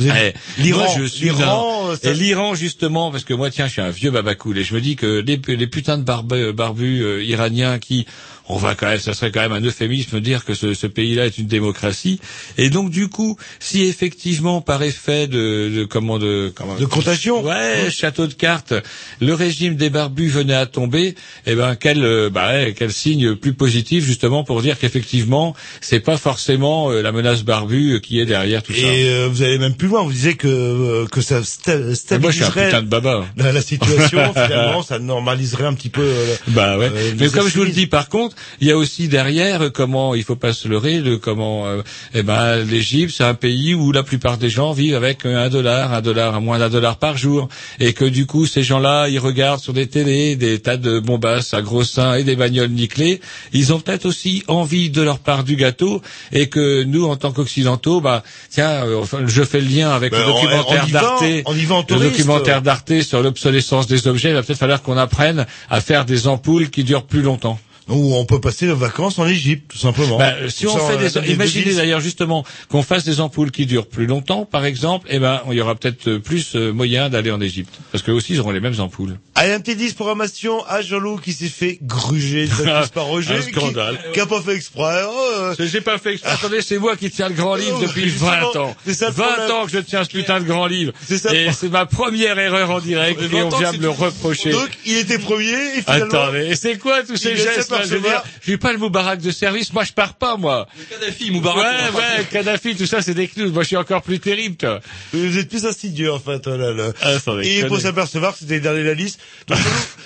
Eh, 0.00 0.32
l'Iran, 0.58 0.86
l'Iran, 1.20 1.88
un- 1.90 1.92
euh, 1.92 1.96
et 2.02 2.14
l'Iran 2.14 2.54
justement 2.54 3.10
parce 3.10 3.24
que 3.24 3.34
moi 3.34 3.50
tiens 3.50 3.66
je 3.66 3.72
suis 3.72 3.80
un 3.82 3.90
vieux 3.90 4.10
babacool 4.10 4.58
et 4.58 4.64
je 4.64 4.74
me 4.74 4.80
dis 4.80 4.96
que 4.96 5.22
les, 5.26 5.40
les 5.46 5.66
putains 5.66 5.98
de 5.98 6.04
barbe- 6.04 6.52
barbus 6.52 7.02
euh, 7.02 7.22
iraniens 7.22 7.78
qui 7.78 8.06
on 8.46 8.56
va 8.58 8.74
quand 8.74 8.88
même 8.88 8.98
ça 8.98 9.14
serait 9.14 9.30
quand 9.30 9.40
même 9.40 9.52
un 9.52 9.60
euphémisme 9.62 10.16
de 10.16 10.20
dire 10.20 10.44
que 10.44 10.52
ce, 10.54 10.74
ce 10.74 10.86
pays-là 10.86 11.26
est 11.26 11.38
une 11.38 11.46
démocratie 11.46 12.20
et 12.58 12.68
donc 12.68 12.90
du 12.90 13.08
coup 13.08 13.38
si 13.58 13.82
effectivement 13.82 14.60
par 14.60 14.82
effet 14.82 15.26
de, 15.26 15.70
de 15.74 15.84
comment 15.84 16.18
de 16.18 16.52
comment 16.54 16.74
de 16.76 16.84
contagion. 16.84 17.42
Ouais, 17.42 17.90
château 17.90 18.26
de 18.26 18.34
cartes. 18.34 18.74
Le 19.20 19.32
régime 19.34 19.76
des 19.76 19.90
barbus 19.90 20.28
venait 20.28 20.54
à 20.54 20.66
tomber. 20.66 21.14
Eh 21.46 21.54
ben, 21.54 21.76
quel, 21.76 22.02
euh, 22.04 22.30
bah, 22.30 22.70
quel 22.72 22.92
signe 22.92 23.34
plus 23.34 23.54
positif 23.54 24.04
justement 24.04 24.44
pour 24.44 24.60
dire 24.62 24.78
qu'effectivement, 24.78 25.54
c'est 25.80 26.00
pas 26.00 26.16
forcément 26.16 26.90
euh, 26.90 27.02
la 27.02 27.12
menace 27.12 27.42
barbue 27.44 28.00
qui 28.02 28.20
est 28.20 28.26
derrière 28.26 28.62
tout 28.62 28.72
ça. 28.72 28.78
Et 28.80 29.08
euh, 29.08 29.28
vous 29.30 29.42
même 29.58 29.74
plus 29.84 29.90
loin. 29.90 30.02
Vous 30.02 30.12
disiez 30.12 30.34
que 30.34 30.48
euh, 30.48 31.06
que 31.06 31.20
ça 31.20 31.40
sta- 31.40 31.78
moi, 31.78 31.94
stabiliserait 31.94 32.72
de 32.82 32.86
baba. 32.86 33.24
la, 33.36 33.52
la 33.52 33.60
situation. 33.62 34.32
finalement, 34.32 34.82
ça 34.82 34.98
normaliserait 34.98 35.66
un 35.66 35.74
petit 35.74 35.90
peu. 35.90 36.00
euh, 36.02 36.34
Bah 36.48 36.78
ouais. 36.78 36.90
euh, 36.94 37.12
Mais 37.20 37.28
comme 37.28 37.48
je 37.48 37.58
vous 37.58 37.64
le 37.64 37.70
dis, 37.70 37.86
par 37.86 38.08
contre, 38.08 38.34
il 38.60 38.68
y 38.68 38.70
a 38.70 38.76
aussi 38.78 39.08
derrière 39.08 39.70
comment 39.72 40.14
il 40.14 40.24
faut 40.24 40.36
pas 40.36 40.52
se 40.54 40.68
leurrer 40.68 41.00
de 41.00 41.16
comment 41.16 41.66
euh, 41.66 41.82
eh 42.14 42.22
ben 42.22 42.64
l'Égypte 42.64 43.14
c'est 43.16 43.24
un 43.24 43.34
pays 43.34 43.74
où 43.74 43.92
la 43.92 44.02
plupart 44.02 44.38
des 44.38 44.48
gens 44.48 44.72
vivent 44.72 44.94
avec 44.94 45.26
un 45.26 45.48
dollar, 45.50 45.92
un 45.92 46.00
dollar, 46.00 46.40
moins 46.40 46.58
d'un 46.58 46.70
dollar 46.70 46.96
par 46.96 47.18
jour, 47.18 47.48
et 47.80 47.92
que 47.92 48.04
du 48.06 48.24
coup 48.26 48.46
ces 48.46 48.62
gens-là 48.62 49.08
ils 49.08 49.18
regardent 49.18 49.60
sur 49.60 49.72
des 49.74 49.86
télés 49.86 50.36
des 50.36 50.60
tas 50.60 50.76
de 50.78 50.98
bombasses 50.98 51.52
à 51.52 51.60
gros 51.60 51.84
seins 51.84 52.14
et 52.14 52.24
des 52.24 52.36
bagnoles 52.36 52.70
nickelées. 52.70 53.20
Ils 53.52 53.72
ont 53.74 53.80
peut-être 53.80 54.06
aussi 54.06 54.42
envie 54.48 54.88
de 54.90 55.02
leur 55.02 55.18
part 55.18 55.44
du 55.44 55.56
gâteau, 55.56 56.00
et 56.32 56.48
que 56.48 56.82
nous 56.84 57.04
en 57.04 57.16
tant 57.16 57.32
qu'occidentaux, 57.32 58.00
bah 58.00 58.22
tiens, 58.50 58.84
je 59.26 59.42
fais 59.44 59.60
le 59.60 59.66
lien 59.74 59.90
avec 59.90 60.12
Ben, 60.12 60.18
le 60.20 60.24
on- 60.26 60.34
documentaire 60.34 60.86
d'Arte. 60.88 61.22
Le 61.22 61.98
documentaire 62.10 62.62
d'Arte 62.62 63.00
sur 63.02 63.22
l'obsolescence 63.22 63.86
des 63.86 64.06
objets, 64.08 64.28
il 64.30 64.34
va 64.34 64.42
peut-être 64.42 64.58
falloir 64.58 64.82
qu'on 64.82 64.96
apprenne 64.96 65.46
à 65.70 65.80
faire 65.80 66.04
des 66.04 66.26
ampoules 66.28 66.70
qui 66.70 66.84
durent 66.84 67.04
plus 67.06 67.22
longtemps. 67.22 67.58
Ou 67.88 68.14
on 68.14 68.24
peut 68.24 68.40
passer 68.40 68.66
nos 68.66 68.76
vacances 68.76 69.18
en 69.18 69.26
Égypte, 69.26 69.72
tout 69.72 69.78
simplement. 69.78 70.16
Bah, 70.18 70.34
si 70.48 70.64
Comme 70.64 70.76
on 70.76 70.88
fait 70.88 71.20
des, 71.20 71.32
imaginez 71.32 71.74
d'ailleurs 71.74 72.00
justement 72.00 72.44
qu'on 72.70 72.82
fasse 72.82 73.04
des 73.04 73.20
ampoules 73.20 73.50
qui 73.50 73.66
durent 73.66 73.86
plus 73.86 74.06
longtemps, 74.06 74.46
par 74.46 74.64
exemple, 74.64 75.06
eh 75.10 75.18
ben, 75.18 75.42
il 75.50 75.54
y 75.54 75.60
aura 75.60 75.74
peut-être 75.74 76.08
euh, 76.08 76.18
plus 76.18 76.56
euh, 76.56 76.72
moyen 76.72 77.10
d'aller 77.10 77.30
en 77.30 77.40
Égypte, 77.40 77.74
parce 77.92 78.02
que 78.02 78.10
aussi 78.10 78.34
ils 78.34 78.40
auront 78.40 78.52
les 78.52 78.60
mêmes 78.60 78.80
ampoules. 78.80 79.18
Allez, 79.34 79.52
un 79.52 79.60
petit 79.60 79.76
10 79.76 79.92
programmation 79.94 80.64
à 80.66 80.80
Jean-Loup 80.80 81.18
qui 81.18 81.34
s'est 81.34 81.48
fait 81.48 81.78
gruger 81.82 82.48
par 82.94 83.04
Roger. 83.04 83.34
Un 83.34 83.42
scandale. 83.42 83.98
Qui, 84.06 84.12
qui 84.12 84.20
a 84.20 84.26
pas 84.26 84.40
fait 84.40 84.54
exprès. 84.54 85.02
Oh, 85.06 85.30
euh, 85.38 85.54
J'ai 85.58 85.80
pas 85.82 85.98
fait 85.98 86.14
exprès. 86.14 86.30
Attendez, 86.30 86.62
c'est 86.62 86.78
moi 86.78 86.96
qui 86.96 87.10
tiens 87.10 87.28
le 87.28 87.34
grand 87.34 87.54
livre 87.54 87.80
depuis 87.80 88.08
justement, 88.08 88.52
20 88.52 88.60
ans. 88.60 88.76
c'est 88.86 88.94
ça 88.94 89.08
le 89.08 89.12
20 89.12 89.24
problème. 89.24 89.50
ans 89.50 89.64
que 89.66 89.72
je 89.72 89.78
tiens 89.78 90.04
ce 90.04 90.08
putain 90.08 90.40
de 90.40 90.44
grand 90.46 90.66
livre. 90.66 90.92
C'est 91.06 91.18
ça 91.18 91.34
Et 91.34 91.52
c'est 91.52 91.68
ma 91.68 91.84
première 91.84 92.38
erreur 92.38 92.70
en 92.70 92.80
direct 92.80 93.20
et 93.20 93.42
on 93.42 93.50
20 93.50 93.56
ans 93.56 93.58
vient 93.58 93.72
me 93.72 93.78
le 93.78 93.90
reprocher. 93.90 94.52
Donc, 94.52 94.70
il 94.86 94.96
était 94.96 95.18
premier 95.18 95.52
et 95.76 95.82
finalement... 95.82 96.14
Attendez, 96.14 96.54
c'est 96.56 96.78
quoi 96.78 97.02
tous 97.02 97.16
ces 97.16 97.36
gestes 97.36 97.73
Je 97.82 97.94
veux 97.94 98.00
dire, 98.00 98.22
j'ai 98.46 98.58
pas 98.58 98.72
le 98.72 98.78
Moubarak 98.78 99.20
de 99.20 99.30
service, 99.30 99.72
moi 99.72 99.84
je 99.84 99.92
pars 99.92 100.14
pas 100.14 100.36
moi. 100.36 100.66
Kadhafi, 100.90 101.30
Moubarak. 101.30 101.92
Ouais, 101.94 101.98
ouais, 102.00 102.24
Kadhafi, 102.30 102.76
tout 102.76 102.86
ça 102.86 103.02
c'est 103.02 103.14
des 103.14 103.28
clous. 103.28 103.50
Moi 103.52 103.62
je 103.62 103.68
suis 103.68 103.76
encore 103.76 104.02
plus 104.02 104.20
terrible, 104.20 104.56
toi. 104.56 104.80
Vous 105.12 105.38
êtes 105.38 105.48
plus 105.48 105.66
insidieux, 105.66 106.12
en 106.12 106.18
fait. 106.18 106.46
oh 106.46 106.56
là 106.56 106.72
là. 106.72 106.92
Ah, 107.02 107.12
Et 107.42 107.60
il 107.60 107.66
faut 107.68 107.78
s'apercevoir 107.78 108.32
que 108.32 108.40
c'était 108.40 108.54
le 108.56 108.60
dernier 108.60 108.80
de 108.82 108.88
la 108.88 108.94
liste. 108.94 109.20
Donc, 109.48 109.58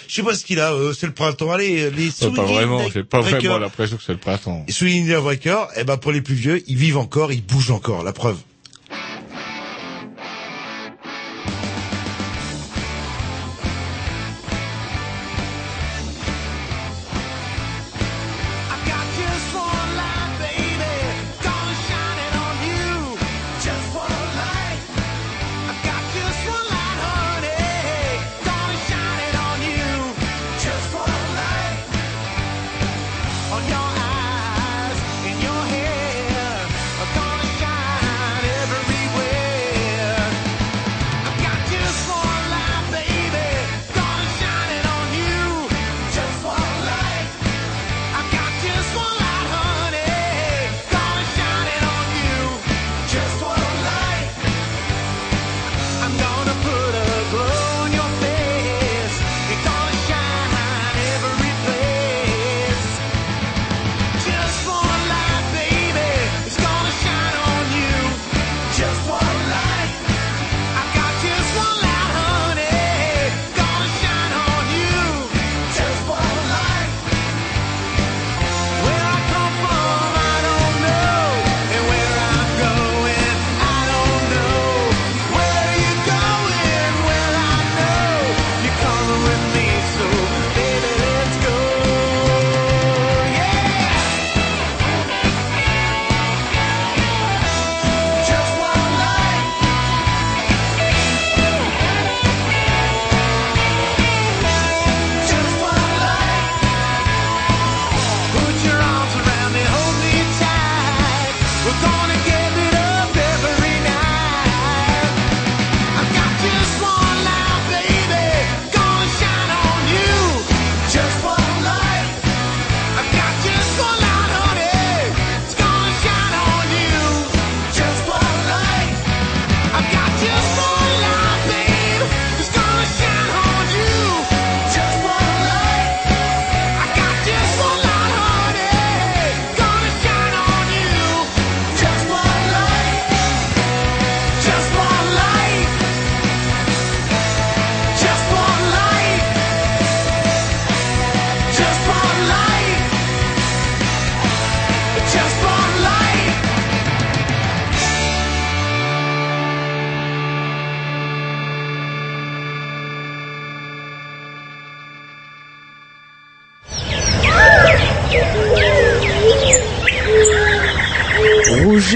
je 0.09 0.15
sais 0.15 0.23
pas 0.23 0.35
ce 0.35 0.45
qu'il 0.45 0.61
a. 0.61 0.73
euh, 0.73 0.93
c'est 0.93 1.07
le 1.07 1.13
printemps. 1.13 1.51
Allez, 1.53 1.91
les 1.91 2.11
Oh, 2.23 2.31
pas 2.31 2.43
vraiment, 2.43 2.83
j'ai 2.93 3.05
pas 3.05 3.21
vraiment 3.21 3.59
l'impression 3.59 3.97
que 3.97 4.03
c'est 4.03 4.13
le 4.13 4.19
printemps. 4.19 4.65
Souliers 4.69 5.17
breaker, 5.17 5.67
eh 5.77 5.85
ben, 5.85 5.97
pour 5.97 6.13
les 6.13 6.21
plus 6.21 6.35
vieux, 6.35 6.63
ils 6.67 6.77
vivent 6.77 6.99
encore, 6.99 7.33
ils 7.33 7.43
bougent 7.45 7.71
encore. 7.71 8.03
La 8.03 8.13
preuve. 8.13 8.39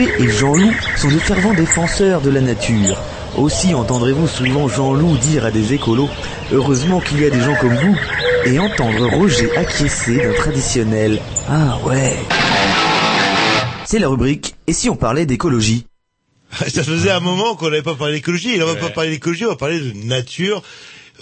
Roger 0.03 0.25
et 0.25 0.29
Jean-Loup 0.29 0.73
sont 0.97 1.09
de 1.09 1.19
fervents 1.19 1.55
défenseurs 1.55 2.21
de 2.21 2.31
la 2.31 2.41
nature. 2.41 3.01
Aussi 3.37 3.75
entendrez-vous 3.75 4.27
souvent 4.27 4.69
Jean-Loup 4.69 5.17
dire 5.19 5.45
à 5.45 5.51
des 5.51 5.73
écolos 5.73 6.09
«Heureusement 6.53 7.01
qu'il 7.01 7.21
y 7.21 7.25
a 7.25 7.31
des 7.31 7.41
gens 7.41 7.55
comme 7.61 7.75
vous» 7.75 7.97
et 8.47 8.59
entendre 8.59 9.07
Roger 9.17 9.57
acquiescer 9.57 10.17
d'un 10.17 10.33
traditionnel 10.33 11.21
«Ah 11.49 11.79
ouais». 11.85 12.17
C'est 13.85 13.99
la 13.99 14.09
rubrique 14.09 14.55
«Et 14.67 14.73
si 14.73 14.91
on 14.91 14.97
parlait 14.97 15.27
d'écologie?» 15.27 15.87
Ça 16.53 16.85
faisait 16.85 17.11
un 17.11 17.21
moment 17.21 17.55
qu'on 17.55 17.71
n'avait 17.71 17.83
pas 17.83 17.95
parlé 17.95 18.15
d'écologie. 18.15 18.55
Et 18.55 18.59
là, 18.59 18.65
on 18.67 18.75
va 18.75 18.81
pas 18.81 18.91
parler 18.91 19.11
d'écologie, 19.11 19.47
on 19.47 19.51
va 19.51 19.57
parler 19.57 19.81
de 19.81 20.07
nature, 20.07 20.63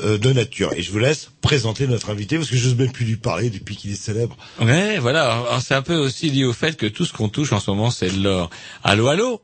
euh, 0.02 0.18
de 0.18 0.32
nature. 0.32 0.72
Et 0.76 0.82
je 0.82 0.90
vous 0.90 0.98
laisse 0.98 1.30
présenter 1.40 1.86
notre 1.86 2.10
invité 2.10 2.36
parce 2.36 2.50
que 2.50 2.56
je 2.56 2.68
n'ose 2.68 2.76
même 2.76 2.92
plus 2.92 3.04
lui 3.04 3.16
parler 3.16 3.50
depuis 3.50 3.76
qu'il 3.76 3.92
est 3.92 3.96
célèbre. 3.96 4.36
Ouais, 4.60 4.98
voilà. 4.98 5.44
C'est 5.62 5.74
un 5.74 5.82
peu 5.82 5.96
aussi 5.96 6.30
lié 6.30 6.44
au 6.44 6.52
fait 6.52 6.76
que 6.76 6.86
tout 6.86 7.04
ce 7.04 7.12
qu'on 7.12 7.28
touche 7.28 7.52
en 7.52 7.60
ce 7.60 7.70
moment, 7.70 7.90
c'est 7.90 8.10
de 8.10 8.22
l'or. 8.22 8.50
Allô, 8.84 9.08
allô 9.08 9.40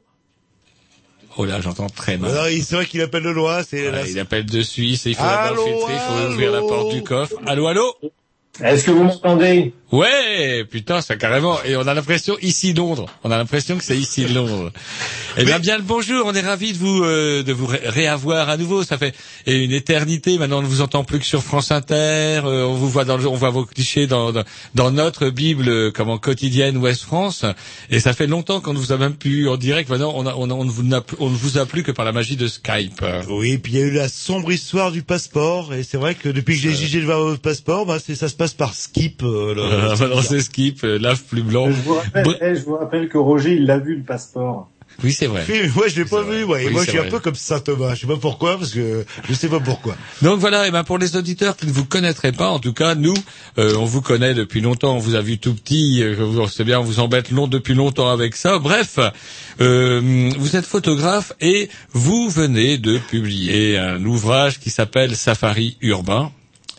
Oh 1.38 1.44
là, 1.44 1.60
j'entends 1.60 1.88
très 1.88 2.16
mal. 2.16 2.30
C'est 2.62 2.76
vrai 2.76 2.86
qu'il 2.86 3.02
appelle 3.02 3.22
le 3.22 3.32
loi, 3.32 3.62
c'est 3.62 3.82
Voilà, 3.82 4.06
il 4.08 4.18
appelle 4.18 4.46
de 4.46 4.62
Suisse 4.62 5.06
et 5.06 5.10
il 5.10 5.16
faut 5.16 5.22
d'abord 5.22 5.66
filtrer, 5.66 5.92
il 5.92 5.98
faut 5.98 6.32
ouvrir 6.32 6.52
la 6.52 6.60
porte 6.60 6.94
du 6.94 7.02
coffre. 7.02 7.34
Allô, 7.46 7.66
allô 7.66 7.94
Est-ce 8.62 8.84
que 8.84 8.90
vous 8.90 9.04
m'entendez? 9.04 9.72
Ouais, 9.92 10.64
putain, 10.68 11.00
ça 11.00 11.14
carrément. 11.14 11.62
Et 11.64 11.76
on 11.76 11.86
a 11.86 11.94
l'impression 11.94 12.36
ici 12.42 12.72
Londres. 12.72 13.06
On 13.22 13.30
a 13.30 13.36
l'impression 13.36 13.76
que 13.78 13.84
c'est 13.84 13.96
ici 13.96 14.24
Londres. 14.34 14.72
Eh 15.36 15.44
bien, 15.44 15.60
bien 15.60 15.76
le 15.76 15.84
bonjour. 15.84 16.26
On 16.26 16.34
est 16.34 16.40
ravis 16.40 16.72
de 16.72 16.78
vous 16.78 17.04
euh, 17.04 17.42
de 17.44 17.52
vous 17.52 17.66
ré- 17.66 17.82
réavoir 17.84 18.48
à 18.48 18.56
nouveau. 18.56 18.82
Ça 18.82 18.98
fait 18.98 19.14
et 19.46 19.62
une 19.62 19.70
éternité. 19.72 20.38
Maintenant, 20.38 20.58
on 20.58 20.62
ne 20.62 20.66
vous 20.66 20.80
entend 20.80 21.04
plus 21.04 21.20
que 21.20 21.24
sur 21.24 21.42
France 21.42 21.70
Inter. 21.70 22.40
Euh, 22.44 22.64
on 22.66 22.74
vous 22.74 22.88
voit 22.88 23.04
dans 23.04 23.16
le, 23.16 23.28
on 23.28 23.34
voit 23.36 23.50
vos 23.50 23.64
clichés 23.64 24.06
dans 24.08 24.32
dans, 24.32 24.42
dans 24.74 24.90
notre 24.90 25.28
Bible 25.30 25.68
euh, 25.68 25.90
comme 25.92 26.10
en 26.10 26.18
quotidienne 26.18 26.78
Ouest 26.78 27.02
France. 27.02 27.44
Et 27.90 28.00
ça 28.00 28.12
fait 28.12 28.26
longtemps 28.26 28.60
qu'on 28.60 28.72
ne 28.72 28.78
vous 28.78 28.92
a 28.92 28.96
même 28.96 29.14
plus 29.14 29.48
en 29.48 29.56
direct. 29.56 29.88
Maintenant, 29.88 30.12
on, 30.16 30.26
a, 30.26 30.34
on, 30.34 30.50
a- 30.50 30.54
on, 30.54 30.64
ne 30.64 30.70
vous 30.70 30.82
n'a 30.82 31.00
plus- 31.00 31.16
on 31.20 31.30
ne 31.30 31.36
vous 31.36 31.58
a 31.58 31.66
plus 31.66 31.84
que 31.84 31.92
par 31.92 32.04
la 32.04 32.12
magie 32.12 32.36
de 32.36 32.48
Skype. 32.48 33.04
Oui, 33.28 33.52
et 33.52 33.58
puis 33.58 33.74
il 33.74 33.78
y 33.78 33.82
a 33.82 33.84
eu 33.86 33.92
la 33.92 34.08
sombre 34.08 34.50
histoire 34.50 34.90
du 34.90 35.02
passeport, 35.02 35.74
et 35.74 35.84
c'est 35.84 35.96
vrai 35.98 36.16
que 36.16 36.28
depuis 36.28 36.56
que 36.56 36.62
j'ai 36.62 36.74
jugé 36.74 37.00
de 37.00 37.04
voir 37.04 37.20
votre 37.20 37.40
passeport, 37.40 37.86
bah, 37.86 37.98
c'est, 38.04 38.14
ça 38.16 38.28
se 38.28 38.34
passe 38.34 38.45
par 38.54 38.74
Skip. 38.74 39.22
Euh, 39.22 39.54
le- 39.54 39.62
Euh, 39.62 39.96
maintenant, 39.96 40.22
c'est 40.22 40.40
Skip, 40.40 40.84
euh, 40.84 40.98
lave 40.98 41.22
plus 41.24 41.42
blanc. 41.42 41.66
je 41.70 41.80
vous, 41.82 41.94
rappelle, 41.94 42.38
eh, 42.40 42.54
je 42.54 42.60
vous 42.64 42.76
rappelle 42.76 43.08
que 43.08 43.18
Roger, 43.18 43.54
il 43.54 43.66
l'a 43.66 43.78
vu 43.78 43.96
le 43.96 44.02
passeport. 44.04 44.70
Oui, 45.04 45.12
c'est 45.12 45.26
vrai. 45.26 45.44
Oui, 45.50 45.68
moi 45.74 45.88
je 45.88 45.96
l'ai 46.00 46.06
pas 46.08 46.22
vu, 46.22 46.44
ouais. 46.44 46.64
Oui, 46.68 46.72
moi 46.72 46.82
je 46.82 46.88
suis 46.90 46.98
un 46.98 47.04
peu 47.04 47.18
comme 47.18 47.34
Saint 47.34 47.60
Thomas. 47.60 47.94
Je 47.94 48.00
sais 48.02 48.06
pas 48.06 48.16
pourquoi, 48.16 48.56
parce 48.56 48.70
que 48.72 49.04
je 49.28 49.34
sais 49.34 49.48
pas 49.48 49.60
pourquoi. 49.60 49.94
Donc 50.22 50.40
voilà, 50.40 50.66
et 50.66 50.70
ben 50.70 50.84
pour 50.84 50.96
les 50.96 51.16
auditeurs 51.16 51.54
qui 51.54 51.66
ne 51.66 51.72
vous 51.72 51.84
connaîtraient 51.84 52.32
pas, 52.32 52.48
en 52.48 52.60
tout 52.60 52.72
cas 52.72 52.94
nous, 52.94 53.12
euh, 53.58 53.74
on 53.76 53.84
vous 53.84 54.00
connaît 54.00 54.32
depuis 54.32 54.62
longtemps, 54.62 54.94
on 54.96 54.98
vous 54.98 55.14
a 55.14 55.20
vu 55.20 55.36
tout 55.36 55.52
petit, 55.54 56.02
euh, 56.02 56.14
vous- 56.18 56.48
c'est 56.48 56.64
bien, 56.64 56.80
on 56.80 56.82
vous 56.84 56.98
embête 57.00 57.30
long 57.30 57.46
depuis 57.46 57.74
longtemps 57.74 58.08
avec 58.10 58.36
ça. 58.36 58.58
Bref, 58.58 58.98
euh, 59.60 60.30
vous 60.38 60.56
êtes 60.56 60.64
photographe 60.64 61.34
et 61.42 61.68
vous 61.92 62.30
venez 62.30 62.78
de 62.78 62.96
publier 62.96 63.76
un 63.76 64.02
ouvrage 64.02 64.60
qui 64.60 64.70
s'appelle 64.70 65.14
Safari 65.14 65.76
urbain. 65.82 66.32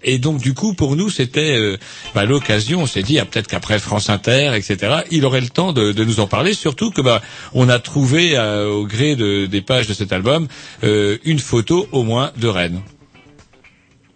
Et 0.09 0.17
donc 0.19 0.39
du 0.39 0.53
coup 0.53 0.73
pour 0.73 0.95
nous 0.95 1.09
c'était 1.09 1.55
euh, 1.57 1.77
bah, 2.15 2.25
l'occasion, 2.25 2.81
on 2.81 2.85
s'est 2.87 3.03
dit 3.03 3.19
ah, 3.19 3.25
peut-être 3.25 3.47
qu'après 3.47 3.77
France 3.77 4.09
Inter 4.09 4.53
etc 4.55 5.01
il 5.11 5.25
aurait 5.25 5.41
le 5.41 5.49
temps 5.49 5.73
de, 5.73 5.91
de 5.91 6.03
nous 6.03 6.19
en 6.19 6.27
parler, 6.27 6.53
surtout 6.53 6.89
que 6.91 7.01
bah 7.01 7.21
on 7.53 7.67
a 7.69 7.77
trouvé 7.77 8.37
euh, 8.37 8.69
au 8.69 8.85
gré 8.87 9.15
de- 9.15 9.45
des 9.45 9.61
pages 9.61 9.87
de 9.87 9.93
cet 9.93 10.11
album 10.13 10.47
euh, 10.83 11.17
une 11.25 11.39
photo 11.39 11.87
au 11.91 12.03
moins 12.03 12.31
de 12.37 12.47
Rennes. 12.47 12.79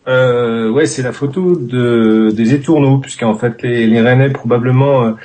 Ouais, 0.07 0.85
c'est 0.85 1.03
la 1.03 1.13
photo 1.13 1.55
de, 1.55 2.31
des 2.33 2.53
étourneaux, 2.53 2.97
puisqu'en 2.97 3.35
fait, 3.37 3.61
les, 3.61 3.85
les 3.87 4.01
Rennais 4.01 4.29
probablement 4.29 5.15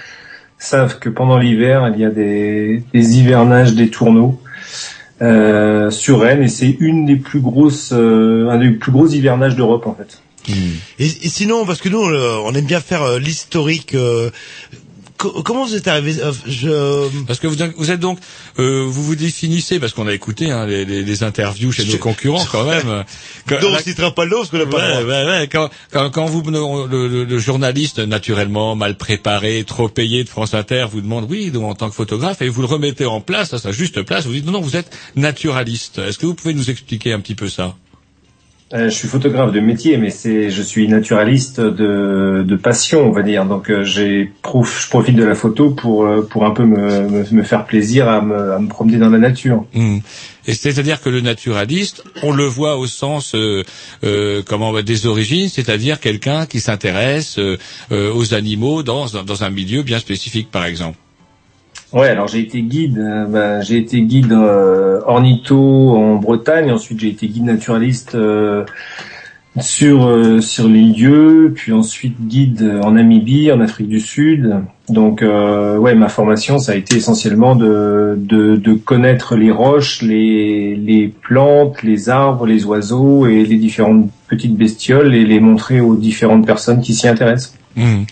savent 0.58 0.98
que 0.98 1.08
pendant 1.08 1.38
l'hiver, 1.38 1.90
il 1.94 2.00
y 2.00 2.04
a 2.04 2.10
des, 2.10 2.82
des 2.92 3.18
hivernages 3.18 3.74
d'étourneaux 3.74 4.40
euh, 5.22 5.90
sur 5.90 6.20
Rennes, 6.20 6.42
et 6.42 6.48
c'est 6.48 6.76
une 6.78 7.06
des 7.06 7.16
plus 7.16 7.40
grosses, 7.40 7.92
euh, 7.92 8.48
un 8.50 8.58
des 8.58 8.70
plus 8.70 8.92
gros 8.92 9.08
hivernages 9.08 9.56
d'Europe, 9.56 9.86
en 9.86 9.94
fait. 9.94 10.20
Et, 10.48 11.06
et 11.06 11.28
sinon, 11.28 11.64
parce 11.66 11.80
que 11.80 11.88
nous, 11.88 11.98
on, 11.98 12.10
euh, 12.10 12.52
aime 12.52 12.66
bien 12.66 12.80
faire 12.80 13.02
euh, 13.02 13.18
l'historique. 13.18 13.94
euh, 13.94 14.30
co- 15.18 15.42
comment 15.42 15.64
vous 15.66 15.74
êtes 15.74 15.88
arrivé 15.88 16.14
je... 16.46 17.24
Parce 17.26 17.38
que 17.40 17.46
vous, 17.46 17.56
vous 17.76 17.90
êtes 17.90 18.00
donc, 18.00 18.18
euh, 18.58 18.84
vous 18.86 19.02
vous 19.02 19.16
définissez, 19.16 19.80
parce 19.80 19.92
qu'on 19.92 20.06
a 20.06 20.12
écouté 20.14 20.50
hein, 20.50 20.66
les, 20.66 20.84
les, 20.84 21.02
les 21.02 21.22
interviews 21.22 21.72
chez 21.72 21.84
nos 21.84 21.98
concurrents 21.98 22.44
quand 22.50 22.64
même. 22.64 23.04
Quand- 23.48 23.60
Donc, 23.60 23.76
on 23.78 23.82
citera 23.82 24.14
pas 24.14 24.24
le 24.24 24.30
nom 24.30 24.38
parce 24.38 24.50
qu'on 24.50 24.58
n'a 24.58 24.66
pas 24.66 24.76
Ouais, 24.98 25.04
ouais, 25.04 25.24
ouais, 25.26 25.48
quand, 25.50 25.70
quand, 25.90 26.10
quand 26.10 26.26
vous, 26.26 26.42
le, 26.42 27.08
le- 27.08 27.24
le 27.24 27.38
journaliste 27.38 27.98
naturellement 28.00 28.74
mal 28.76 28.96
préparé, 28.96 29.64
trop 29.64 29.88
payé 29.88 30.22
de 30.24 30.28
France 30.28 30.52
Inter 30.54 30.86
vous 30.90 31.00
demande 31.00 31.26
oui, 31.30 31.50
donc, 31.50 31.64
en 31.64 31.74
tant 31.74 31.88
que 31.88 31.94
photographe, 31.94 32.42
et 32.42 32.48
vous 32.48 32.60
le 32.60 32.66
remettez 32.68 33.06
en 33.06 33.20
place, 33.20 33.54
à 33.54 33.58
sa 33.58 33.72
juste 33.72 34.02
place, 34.02 34.26
vous 34.26 34.32
dites 34.32 34.46
non, 34.46 34.52
non, 34.52 34.60
vous 34.60 34.76
êtes 34.76 34.90
naturaliste. 35.16 35.98
Est-ce 35.98 36.18
que 36.18 36.26
vous 36.26 36.34
pouvez 36.34 36.54
nous 36.54 36.70
expliquer 36.70 37.12
un 37.12 37.20
petit 37.20 37.34
peu 37.34 37.48
ça? 37.48 37.74
Je 38.72 38.88
suis 38.88 39.06
photographe 39.06 39.52
de 39.52 39.60
métier, 39.60 39.96
mais 39.96 40.10
c'est, 40.10 40.50
je 40.50 40.62
suis 40.62 40.88
naturaliste 40.88 41.60
de, 41.60 42.42
de 42.44 42.56
passion, 42.56 43.06
on 43.06 43.12
va 43.12 43.22
dire. 43.22 43.44
Donc, 43.44 43.70
euh, 43.70 43.84
j'ai, 43.84 44.32
je 44.44 44.88
profite 44.88 45.14
de 45.14 45.24
la 45.24 45.36
photo 45.36 45.70
pour, 45.70 46.04
euh, 46.04 46.26
pour 46.28 46.44
un 46.44 46.50
peu 46.50 46.64
me, 46.64 47.32
me, 47.32 47.42
faire 47.44 47.64
plaisir 47.64 48.08
à 48.08 48.20
me, 48.20 48.52
à 48.54 48.58
me 48.58 48.68
promener 48.68 48.98
dans 48.98 49.08
la 49.08 49.18
nature. 49.18 49.64
Hmm. 49.72 49.98
Et 50.48 50.54
c'est-à-dire 50.54 51.00
que 51.00 51.08
le 51.08 51.20
naturaliste, 51.20 52.02
on 52.24 52.32
le 52.32 52.44
voit 52.44 52.76
au 52.76 52.86
sens 52.86 53.34
euh, 53.34 53.62
euh, 54.02 54.42
comment 54.44 54.80
des 54.82 55.06
origines, 55.06 55.48
c'est-à-dire 55.48 56.00
quelqu'un 56.00 56.46
qui 56.46 56.60
s'intéresse 56.60 57.38
euh, 57.38 57.58
euh, 57.92 58.12
aux 58.12 58.34
animaux 58.34 58.82
dans, 58.82 59.06
dans 59.06 59.44
un 59.44 59.50
milieu 59.50 59.82
bien 59.82 60.00
spécifique, 60.00 60.50
par 60.50 60.64
exemple. 60.64 60.98
Ouais, 61.92 62.08
alors 62.08 62.26
j'ai 62.26 62.40
été 62.40 62.62
guide, 62.62 62.98
euh, 62.98 63.26
ben, 63.26 63.62
j'ai 63.62 63.78
été 63.78 64.02
guide 64.02 64.32
euh, 64.32 65.00
ornitho 65.06 65.96
en 65.96 66.16
Bretagne, 66.16 66.70
ensuite 66.72 67.00
j'ai 67.00 67.08
été 67.08 67.28
guide 67.28 67.44
naturaliste 67.44 68.16
euh, 68.16 68.64
sur 69.60 70.06
euh, 70.06 70.40
sur 70.40 70.68
les 70.68 70.82
lieux, 70.82 71.52
puis 71.54 71.72
ensuite 71.72 72.20
guide 72.26 72.80
en 72.82 72.92
Namibie, 72.92 73.52
en 73.52 73.60
Afrique 73.60 73.88
du 73.88 74.00
Sud. 74.00 74.56
Donc 74.88 75.22
euh, 75.22 75.78
ouais, 75.78 75.94
ma 75.94 76.08
formation 76.08 76.58
ça 76.58 76.72
a 76.72 76.74
été 76.74 76.96
essentiellement 76.96 77.54
de 77.54 78.14
de, 78.18 78.56
de 78.56 78.72
connaître 78.74 79.36
les 79.36 79.52
roches, 79.52 80.02
les 80.02 80.74
les 80.74 81.08
plantes, 81.08 81.84
les 81.84 82.08
arbres, 82.08 82.46
les 82.46 82.64
oiseaux 82.64 83.26
et 83.26 83.44
les 83.44 83.56
différentes 83.56 84.10
petites 84.28 84.56
bestioles 84.56 85.14
et 85.14 85.24
les 85.24 85.38
montrer 85.38 85.80
aux 85.80 85.94
différentes 85.94 86.46
personnes 86.46 86.80
qui 86.80 86.94
s'y 86.94 87.06
intéressent. 87.06 87.54
Hmm. 87.76 88.02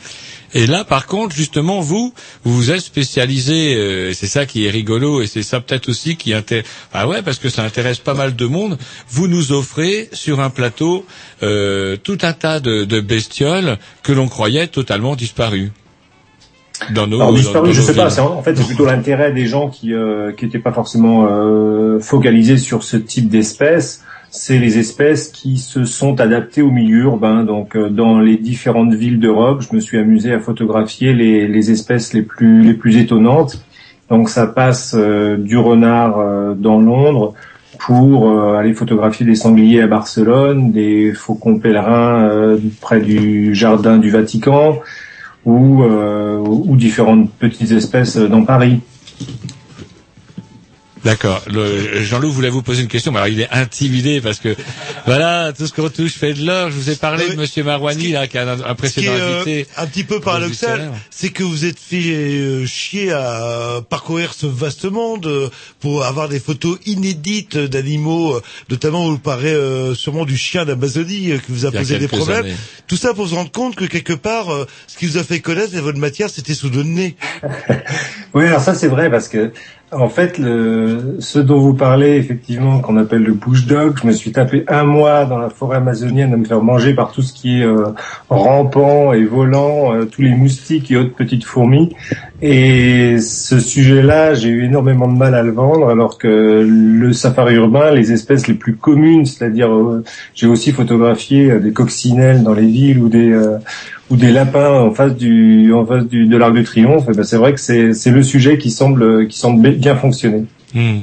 Et 0.54 0.66
là, 0.66 0.84
par 0.84 1.06
contre, 1.06 1.34
justement, 1.34 1.80
vous, 1.80 2.14
vous 2.44 2.54
vous 2.54 2.70
êtes 2.70 2.80
spécialisé, 2.80 3.74
euh, 3.74 4.12
c'est 4.14 4.28
ça 4.28 4.46
qui 4.46 4.66
est 4.66 4.70
rigolo, 4.70 5.20
et 5.20 5.26
c'est 5.26 5.42
ça 5.42 5.60
peut-être 5.60 5.88
aussi 5.88 6.16
qui 6.16 6.32
intéresse. 6.32 6.64
Ah 6.92 7.08
ouais, 7.08 7.22
parce 7.22 7.38
que 7.38 7.48
ça 7.48 7.62
intéresse 7.64 7.98
pas 7.98 8.14
mal 8.14 8.36
de 8.36 8.46
monde. 8.46 8.78
Vous 9.10 9.26
nous 9.26 9.50
offrez 9.52 10.08
sur 10.12 10.38
un 10.40 10.50
plateau 10.50 11.04
euh, 11.42 11.96
tout 11.96 12.18
un 12.22 12.32
tas 12.32 12.60
de, 12.60 12.84
de 12.84 13.00
bestioles 13.00 13.78
que 14.04 14.12
l'on 14.12 14.28
croyait 14.28 14.68
totalement 14.68 15.16
disparues. 15.16 15.72
Dans 16.92 17.06
nos, 17.06 17.16
Alors 17.20 17.30
dans- 17.32 17.36
disparu, 17.38 17.68
dans 17.68 17.72
je 17.72 17.82
sais 17.82 17.94
pas. 17.94 18.20
En 18.20 18.42
fait, 18.42 18.56
c'est 18.56 18.66
plutôt 18.66 18.84
l'intérêt 18.86 19.32
des 19.32 19.46
gens 19.46 19.68
qui 19.70 19.92
euh, 19.92 20.32
qui 20.32 20.44
n'étaient 20.44 20.58
pas 20.58 20.72
forcément 20.72 21.26
euh, 21.30 22.00
focalisés 22.00 22.58
sur 22.58 22.82
ce 22.82 22.96
type 22.96 23.28
d'espèces. 23.28 24.02
C'est 24.36 24.58
les 24.58 24.78
espèces 24.78 25.28
qui 25.28 25.58
se 25.58 25.84
sont 25.84 26.20
adaptées 26.20 26.60
au 26.60 26.72
milieu 26.72 27.04
urbain. 27.04 27.44
Donc, 27.44 27.76
euh, 27.76 27.88
dans 27.88 28.18
les 28.18 28.36
différentes 28.36 28.92
villes 28.92 29.20
d'Europe, 29.20 29.62
je 29.62 29.74
me 29.76 29.80
suis 29.80 29.96
amusé 29.96 30.32
à 30.32 30.40
photographier 30.40 31.14
les, 31.14 31.70
espèces 31.70 32.12
les 32.12 32.22
plus 32.22 32.60
les 32.62 32.74
plus 32.74 32.96
étonnantes. 32.96 33.64
Donc, 34.10 34.28
ça 34.28 34.48
passe 34.48 34.96
euh, 34.98 35.36
du 35.36 35.56
renard 35.56 36.18
euh, 36.18 36.54
dans 36.54 36.80
Londres 36.80 37.34
pour 37.78 38.28
aller 38.56 38.72
photographier 38.72 39.24
des 39.26 39.34
sangliers 39.34 39.82
à 39.82 39.86
Barcelone, 39.86 40.72
des 40.72 41.12
faucons 41.12 41.58
pèlerins 41.58 42.56
près 42.80 43.00
du 43.00 43.54
jardin 43.54 43.98
du 43.98 44.10
Vatican 44.10 44.78
ou 45.44 45.84
différentes 46.76 47.30
petites 47.32 47.72
espèces 47.72 48.16
dans 48.16 48.44
Paris. 48.44 48.80
D'accord. 51.04 51.42
Jean-Loup 51.48 52.30
voulait 52.32 52.48
vous 52.48 52.62
poser 52.62 52.82
une 52.82 52.88
question, 52.88 53.12
mais 53.12 53.18
alors 53.18 53.28
il 53.28 53.40
est 53.40 53.50
intimidé 53.50 54.20
parce 54.20 54.38
que 54.38 54.56
voilà, 55.06 55.52
tout 55.52 55.66
ce 55.66 55.72
qu'on 55.72 55.90
touche 55.90 56.12
fait 56.14 56.32
de 56.32 56.44
l'or. 56.46 56.70
Je 56.70 56.76
vous 56.76 56.90
ai 56.90 56.96
parlé 56.96 57.28
de 57.28 57.34
Monsieur 57.36 57.62
Marouani, 57.62 58.12
là, 58.12 58.26
qui 58.26 58.38
a 58.38 58.42
un, 58.42 58.54
un 58.54 58.56
Ce 58.56 58.62
qui 58.68 58.74
précédent 58.74 59.12
est 59.12 59.20
euh, 59.20 59.34
invité. 59.42 59.66
un 59.76 59.86
petit 59.86 60.04
peu 60.04 60.20
paradoxal, 60.20 60.92
c'est 61.10 61.28
que 61.30 61.42
vous 61.42 61.64
êtes 61.66 61.78
fait 61.78 61.96
euh, 62.14 62.66
chier 62.66 63.12
à 63.12 63.80
parcourir 63.88 64.32
ce 64.34 64.46
vaste 64.46 64.86
monde 64.86 65.26
euh, 65.26 65.50
pour 65.80 66.04
avoir 66.04 66.28
des 66.28 66.40
photos 66.40 66.78
inédites 66.86 67.58
d'animaux, 67.58 68.36
euh, 68.36 68.42
notamment 68.70 69.06
vous 69.08 69.18
parlez 69.18 69.52
euh, 69.52 69.94
sûrement 69.94 70.24
du 70.24 70.36
chien 70.38 70.64
d'Amazonie 70.64 71.32
euh, 71.32 71.38
qui 71.38 71.52
vous 71.52 71.66
a 71.66 71.70
posé 71.70 71.98
des 71.98 72.08
problèmes. 72.08 72.44
années. 72.46 72.54
Tout 72.86 72.96
ça 72.96 73.12
pour 73.12 73.28
se 73.28 73.34
rendre 73.34 73.52
compte 73.52 73.76
que 73.76 73.84
quelque 73.84 74.12
part, 74.14 74.52
euh, 74.54 74.66
ce 74.86 74.96
qui 74.96 75.06
vous 75.06 75.18
a 75.18 75.24
fait 75.24 75.40
connaître 75.40 75.76
votre 75.80 75.98
matière, 75.98 76.30
c'était 76.30 76.54
sous 76.54 76.70
le 76.70 76.82
nez. 76.82 77.16
Oui, 78.34 78.46
alors 78.46 78.60
ça 78.60 78.74
c'est 78.74 78.88
vrai 78.88 79.08
parce 79.12 79.28
que 79.28 79.52
En 79.92 80.08
fait, 80.08 80.38
le, 80.38 81.16
ce 81.20 81.38
dont 81.38 81.58
vous 81.58 81.74
parlez, 81.74 82.16
effectivement, 82.16 82.80
qu'on 82.80 82.96
appelle 82.96 83.22
le 83.22 83.32
bush 83.32 83.66
dog, 83.66 83.96
je 84.02 84.06
me 84.06 84.12
suis 84.12 84.32
tapé 84.32 84.64
un 84.66 84.82
mois 84.82 85.24
dans 85.24 85.38
la 85.38 85.50
forêt 85.50 85.76
amazonienne 85.76 86.32
à 86.32 86.36
me 86.36 86.44
faire 86.44 86.62
manger 86.62 86.94
par 86.94 87.12
tout 87.12 87.22
ce 87.22 87.32
qui 87.32 87.60
est 87.60 87.64
euh, 87.64 87.86
rampant 88.28 89.12
et 89.12 89.24
volant, 89.24 89.94
euh, 89.94 90.04
tous 90.04 90.22
les 90.22 90.34
moustiques 90.34 90.90
et 90.90 90.96
autres 90.96 91.14
petites 91.14 91.44
fourmis. 91.44 91.94
Et 92.46 93.20
ce 93.20 93.58
sujet-là, 93.58 94.34
j'ai 94.34 94.50
eu 94.50 94.64
énormément 94.64 95.10
de 95.10 95.16
mal 95.16 95.34
à 95.34 95.42
le 95.42 95.52
vendre, 95.52 95.88
alors 95.88 96.18
que 96.18 96.28
le 96.68 97.12
safari 97.12 97.54
urbain, 97.54 97.90
les 97.90 98.12
espèces 98.12 98.48
les 98.48 98.54
plus 98.54 98.76
communes, 98.76 99.24
c'est-à-dire, 99.24 99.72
euh, 99.72 100.04
j'ai 100.34 100.46
aussi 100.46 100.72
photographié 100.72 101.50
euh, 101.50 101.60
des 101.60 101.72
coccinelles 101.72 102.42
dans 102.42 102.52
les 102.52 102.66
villes 102.66 102.98
ou 102.98 103.08
des 103.08 103.30
euh, 103.30 103.56
ou 104.10 104.16
des 104.16 104.32
lapins 104.32 104.70
en 104.70 104.92
face 104.92 105.14
du 105.16 105.72
en 105.72 105.86
face 105.86 106.06
du, 106.06 106.26
de 106.26 106.36
l'Arc 106.36 106.54
de 106.54 106.62
Triomphe. 106.62 107.04
eh 107.08 107.12
ben, 107.14 107.24
c'est 107.24 107.36
vrai 107.36 107.52
que 107.54 107.60
c'est 107.60 107.92
c'est 107.94 108.10
le 108.10 108.22
sujet 108.22 108.58
qui 108.58 108.70
semble 108.70 109.28
qui 109.28 109.38
semble 109.38 109.70
bien 109.72 109.96
fonctionner. 109.96 110.44
Hmm. 110.74 111.00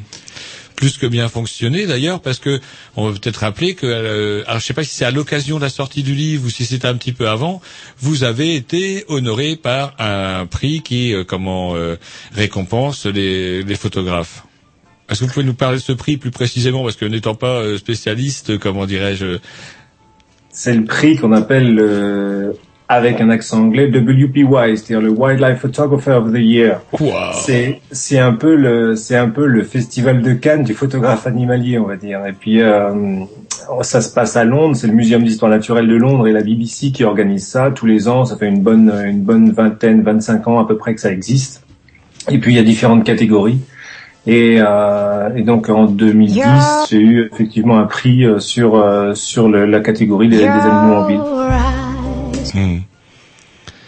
Plus 0.76 0.98
que 0.98 1.06
bien 1.06 1.30
fonctionné 1.30 1.86
d'ailleurs, 1.86 2.22
parce 2.22 2.40
que 2.40 2.60
on 2.96 3.08
va 3.08 3.12
peut-être 3.12 3.38
rappeler 3.38 3.76
que, 3.76 3.86
euh, 3.86 4.44
alors 4.48 4.60
je 4.60 4.66
sais 4.66 4.74
pas 4.74 4.84
si 4.84 4.96
c'est 4.96 5.06
à 5.06 5.12
l'occasion 5.12 5.58
de 5.58 5.62
la 5.62 5.70
sortie 5.70 6.02
du 6.02 6.16
livre 6.16 6.48
ou 6.48 6.50
si 6.50 6.66
c'était 6.66 6.88
un 6.88 6.96
petit 6.96 7.14
peu 7.14 7.30
avant, 7.30 7.62
vous 8.00 8.24
avez 8.24 8.56
été 8.56 9.06
honoré 9.08 9.56
par 9.58 9.94
un 10.00 10.48
prix 10.48 10.82
qui, 10.82 11.14
euh, 11.14 11.24
comment, 11.24 11.76
euh, 11.76 11.98
récompense 12.34 13.06
les, 13.06 13.62
les 13.62 13.76
photographes. 13.76 14.44
Est-ce 15.08 15.20
que 15.20 15.26
vous 15.26 15.32
pouvez 15.34 15.46
nous 15.46 15.54
parler 15.54 15.78
de 15.78 15.84
ce 15.84 15.92
prix 15.92 16.18
plus 16.18 16.32
précisément, 16.32 16.84
parce 16.84 16.96
que 16.96 17.06
n'étant 17.06 17.36
pas 17.36 17.60
euh, 17.60 17.78
spécialiste, 17.78 18.58
comment 18.58 18.88
dirais-je, 18.88 19.38
C'est 20.50 20.74
le 20.74 20.86
prix 20.86 21.16
qu'on 21.16 21.34
appelle 21.34 21.78
euh, 21.80 22.54
avec 22.94 23.22
un 23.22 23.30
accent 23.30 23.62
anglais 23.62 23.88
WPY, 23.90 24.46
c'est-à-dire 24.78 25.02
le 25.02 25.10
Wildlife 25.10 25.60
Photographer 25.60 26.12
of 26.12 26.32
the 26.34 26.38
Year. 26.40 26.82
C'est 27.34 27.80
c'est 27.92 28.20
un 28.20 28.34
peu 28.34 28.56
le 28.56 28.96
c'est 28.96 29.16
un 29.16 29.30
peu 29.30 29.46
le 29.46 29.64
festival 29.64 30.22
de 30.22 30.34
Cannes 30.34 30.64
du 30.64 30.74
photographe 30.74 31.26
animalier, 31.26 31.80
on 31.80 31.86
va 31.88 31.96
dire. 31.96 32.26
Et 32.28 32.34
puis 32.34 32.62
euh, 32.62 32.90
ça 33.82 34.02
se 34.02 34.14
passe 34.14 34.36
à 34.36 34.44
Londres, 34.44 34.76
c'est 34.76 34.88
le 34.88 34.94
Muséum 34.94 35.24
d'histoire 35.24 35.50
naturelle 35.52 35.88
de 35.88 35.96
Londres 35.96 36.28
et 36.28 36.34
la 36.34 36.42
BBC 36.44 36.92
qui 36.92 37.04
organise 37.04 37.48
ça 37.48 37.72
tous 37.74 37.86
les 37.86 38.08
ans. 38.10 38.26
Ça 38.26 38.36
fait 38.36 38.48
une 38.50 38.62
bonne 38.62 38.92
une 39.06 39.22
bonne 39.22 39.52
vingtaine, 39.52 40.02
25 40.04 40.48
ans 40.50 40.60
à 40.60 40.68
peu 40.68 40.76
près 40.78 40.94
que 40.94 41.02
ça 41.02 41.12
existe. 41.12 41.64
Et 42.30 42.38
puis 42.40 42.54
il 42.54 42.58
y 42.58 42.60
a 42.60 42.64
différentes 42.64 43.04
catégories. 43.06 43.60
Et, 44.28 44.58
euh, 44.60 45.30
et 45.36 45.42
donc 45.42 45.70
en 45.70 45.86
2010, 45.86 46.42
j'ai 46.92 47.00
eu 47.00 47.30
effectivement 47.34 47.80
un 47.80 47.86
prix 47.86 48.24
euh, 48.24 48.38
sur 48.38 48.76
euh, 48.76 49.16
sur 49.16 49.50
le- 49.50 49.66
la 49.66 49.80
catégorie 49.80 50.30
des, 50.30 50.38
des 50.38 50.44
animaux 50.44 50.96
en 50.96 51.08
ville. 51.08 51.20
Hmm. 52.54 52.80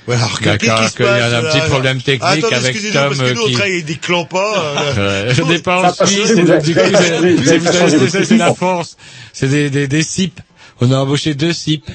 Ouais, 0.06 0.16
alors, 0.16 0.38
D'accord, 0.44 0.80
y 1.06 1.08
a 1.22 1.38
un 1.38 1.42
là 1.42 1.50
petit 1.50 1.70
problème 1.70 2.02
technique 2.02 2.22
Attendez, 2.44 2.56
avec 2.56 2.74
parce 2.74 3.18
Tom, 3.18 3.26
que 3.26 3.34
nous, 3.34 3.40
euh, 3.40 3.44
on 3.46 3.48
qui- 3.48 3.56
euh, 4.98 5.34
n'est 5.48 5.60
pas 5.60 5.82
vous 7.38 7.50
avez- 7.50 8.10
c'est- 8.26 8.36
la 8.36 8.54
force. 8.54 8.98
C'est 9.32 9.48
des, 9.48 9.70
des, 9.70 9.88
des 9.88 10.04
cips. 10.04 10.42
On 10.86 10.92
a 10.92 10.98
embauché 10.98 11.34
deux 11.34 11.54
cips. 11.54 11.86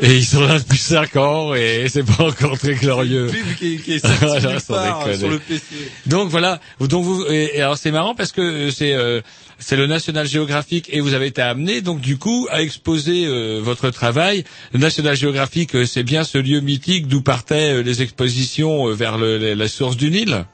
Et 0.00 0.14
ils 0.16 0.24
sont 0.24 0.40
là 0.46 0.58
depuis 0.58 0.78
cinq 0.78 1.16
ans 1.16 1.54
et 1.54 1.86
c'est 1.88 2.04
pas 2.04 2.24
encore 2.24 2.58
très 2.58 2.74
glorieux. 2.74 3.26
Pub 3.26 3.54
qui, 3.58 3.76
qui 3.78 3.92
est 3.94 3.98
sorti 4.06 4.16
Voilà, 4.24 4.50
nulle 4.52 4.60
sans 4.60 4.74
part, 4.74 4.98
déconner. 5.00 5.18
sur 5.18 5.28
le 5.30 5.38
PC. 5.38 5.62
Donc 6.06 6.30
voilà. 6.30 6.58
Donc 6.80 7.04
vous, 7.04 7.24
et, 7.28 7.50
et 7.56 7.60
alors 7.60 7.76
c'est 7.76 7.90
marrant 7.90 8.14
parce 8.14 8.32
que 8.32 8.40
euh, 8.40 8.70
c'est 8.70 8.94
euh, 8.94 9.20
c'est 9.58 9.76
le 9.76 9.86
National 9.86 10.26
Geographic 10.26 10.88
et 10.92 11.00
vous 11.00 11.12
avez 11.14 11.26
été 11.26 11.42
amené 11.42 11.80
donc 11.82 12.00
du 12.00 12.16
coup 12.16 12.46
à 12.50 12.62
exposer 12.62 13.26
euh, 13.26 13.60
votre 13.62 13.90
travail. 13.90 14.44
Le 14.72 14.78
National 14.78 15.16
Geographic, 15.16 15.74
euh, 15.74 15.84
c'est 15.84 16.02
bien 16.02 16.24
ce 16.24 16.38
lieu 16.38 16.60
mythique 16.60 17.06
d'où 17.08 17.20
partaient 17.20 17.74
euh, 17.74 17.82
les 17.82 18.00
expositions 18.02 18.86
vers 18.94 19.18
le, 19.18 19.54
la 19.54 19.68
source 19.68 19.96
du 19.96 20.10
Nil. 20.10 20.44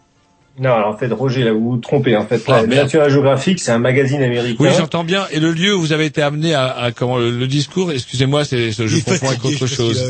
Non, 0.59 0.73
alors 0.75 0.89
en 0.89 0.97
fait, 0.97 1.11
Roger, 1.13 1.45
là, 1.45 1.53
vous 1.53 1.71
vous 1.71 1.77
trompez. 1.79 2.17
En 2.17 2.27
fait, 2.27 2.43
Ah. 2.49 2.67
National 2.67 3.09
Geographic, 3.11 3.61
c'est 3.61 3.73
un 3.73 3.79
magazine 3.79 4.23
américain. 4.23 4.57
Oui, 4.63 4.69
j'entends 4.77 5.05
bien. 5.05 5.25
Et 5.33 5.41
le 5.41 5.53
lieu 5.53 5.75
où 5.75 5.81
vous 5.81 5.93
avez 5.93 6.05
été 6.07 6.21
amené 6.23 6.55
à, 6.55 6.67
à 6.69 6.91
comment 6.93 7.17
le, 7.19 7.31
le 7.31 7.47
discours, 7.47 7.93
excusez-moi, 7.93 8.45
c'est 8.45 8.71
je 8.73 8.83
Il 8.97 9.05
confonds 9.05 9.29
avec 9.29 9.45
autre 9.45 9.67
chose. 9.67 10.03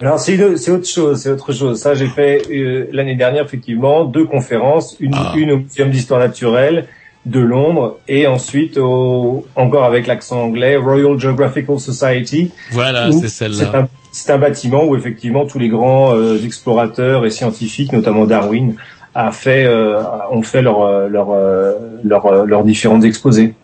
a- 0.00 0.04
Alors 0.04 0.18
c'est 0.18 0.36
autre 0.70 0.86
chose, 0.88 1.20
c'est 1.22 1.30
autre 1.30 1.52
chose. 1.52 1.78
Ça, 1.80 1.94
j'ai 1.94 2.08
fait 2.08 2.42
euh, 2.50 2.88
l'année 2.92 3.14
dernière 3.14 3.44
effectivement 3.44 4.04
deux 4.04 4.24
conférences, 4.24 4.96
une, 4.98 5.12
Ah. 5.14 5.32
une 5.36 5.52
au 5.52 5.58
Muséum 5.58 5.90
d'histoire 5.90 6.18
naturelle 6.18 6.86
de 7.26 7.40
Londres 7.40 7.98
et 8.08 8.26
ensuite 8.26 8.76
au, 8.76 9.46
encore 9.54 9.84
avec 9.84 10.06
l'accent 10.08 10.42
anglais 10.42 10.76
Royal 10.76 11.18
Geographical 11.18 11.78
Society. 11.78 12.50
Voilà, 12.72 13.12
c'est 13.12 13.20
C'est 13.20 13.28
celle-là. 13.28 13.70
un, 13.78 13.88
c'est 14.12 14.30
un 14.32 14.38
bâtiment 14.38 14.84
où 14.84 14.96
effectivement 14.96 15.46
tous 15.46 15.58
les 15.60 15.68
grands 15.68 16.14
euh, 16.16 16.38
explorateurs 16.44 17.24
et 17.24 17.30
scientifiques, 17.30 17.92
notamment 17.92 18.26
Darwin, 18.26 18.74
a 19.14 19.30
fait, 19.32 19.64
euh, 19.64 20.02
ont 20.30 20.42
fait 20.42 20.62
leurs 20.62 20.82
euh, 20.82 21.08
leurs 21.08 21.30
euh, 21.30 21.72
leurs 22.02 22.26
euh, 22.26 22.44
leurs 22.44 22.64
différentes 22.64 23.04
exposés. 23.04 23.54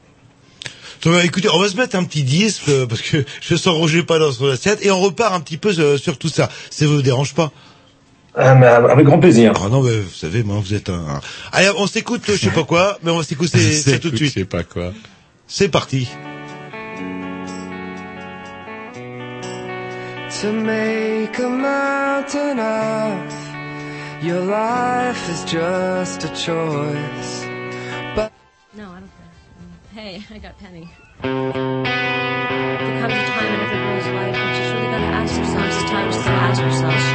Donc, 1.03 1.15
bah, 1.15 1.25
écoutez, 1.25 1.49
on 1.53 1.59
va 1.59 1.69
se 1.69 1.77
mettre 1.77 1.97
un 1.97 2.05
petit 2.05 2.23
disque 2.23 2.71
parce 2.89 3.01
que 3.03 3.25
je 3.41 3.55
sens 3.57 3.75
Roger 3.75 4.03
pas 4.03 4.19
dans 4.19 4.33
son 4.33 4.49
assiette 4.49 4.85
et 4.85 4.91
on 4.91 5.01
repart 5.01 5.35
un 5.35 5.41
petit 5.41 5.57
peu 5.57 5.73
sur 5.97 6.19
tout 6.19 6.29
ça. 6.29 6.49
Ça 6.71 6.87
vous 6.87 7.03
dérange 7.03 7.35
pas? 7.35 7.51
Ah, 8.37 8.55
mais 8.55 8.67
avec 8.67 9.07
grand 9.07 9.19
plaisir. 9.19 9.55
Ah 9.65 9.69
non, 9.69 9.83
mais 9.83 9.99
vous 10.01 10.15
savez, 10.15 10.45
moi, 10.45 10.57
vous 10.61 10.73
êtes 10.75 10.89
un. 10.89 11.21
Allez, 11.53 11.71
on 11.79 11.87
s'écoute, 11.89 12.23
je 12.29 12.37
sais 12.37 12.51
pas 12.51 12.63
quoi, 12.63 12.99
mais 13.03 13.11
on 13.11 13.17
va 13.19 13.25
s'écouter 13.25 13.59
tout 14.01 14.11
de 14.11 14.17
Je 14.17 14.25
suite. 14.25 14.35
sais 14.35 14.45
pas 14.45 14.63
quoi. 14.63 14.93
C'est 15.49 15.69
parti. 15.69 16.09
to 20.41 20.53
make 20.53 21.39
a 21.39 21.49
mountain 21.51 22.59
of 22.61 23.50
your 24.23 24.41
life 24.41 25.29
is 25.31 25.45
just 25.45 26.25
a 26.25 26.29
choice. 26.29 27.45
But 28.15 28.33
No, 28.75 28.91
I 28.91 29.01
don't 29.01 29.11
care. 29.17 29.31
Hey, 29.93 30.23
I 30.31 30.39
got 30.39 30.59
Penny. 30.59 30.91
There 31.23 31.33
comes 33.01 33.15
a 33.15 33.25
time 33.27 33.55
in 33.55 33.61
everybody's 33.61 34.07
life 34.15 34.35
when 34.35 34.55
she's 34.57 34.73
really 34.73 34.91
got 34.93 34.99
to 34.99 35.11
ask 35.21 35.35
herself. 35.37 35.91
Time 35.91 36.11
to 36.13 36.19
ask 36.19 36.61
herself: 36.61 37.10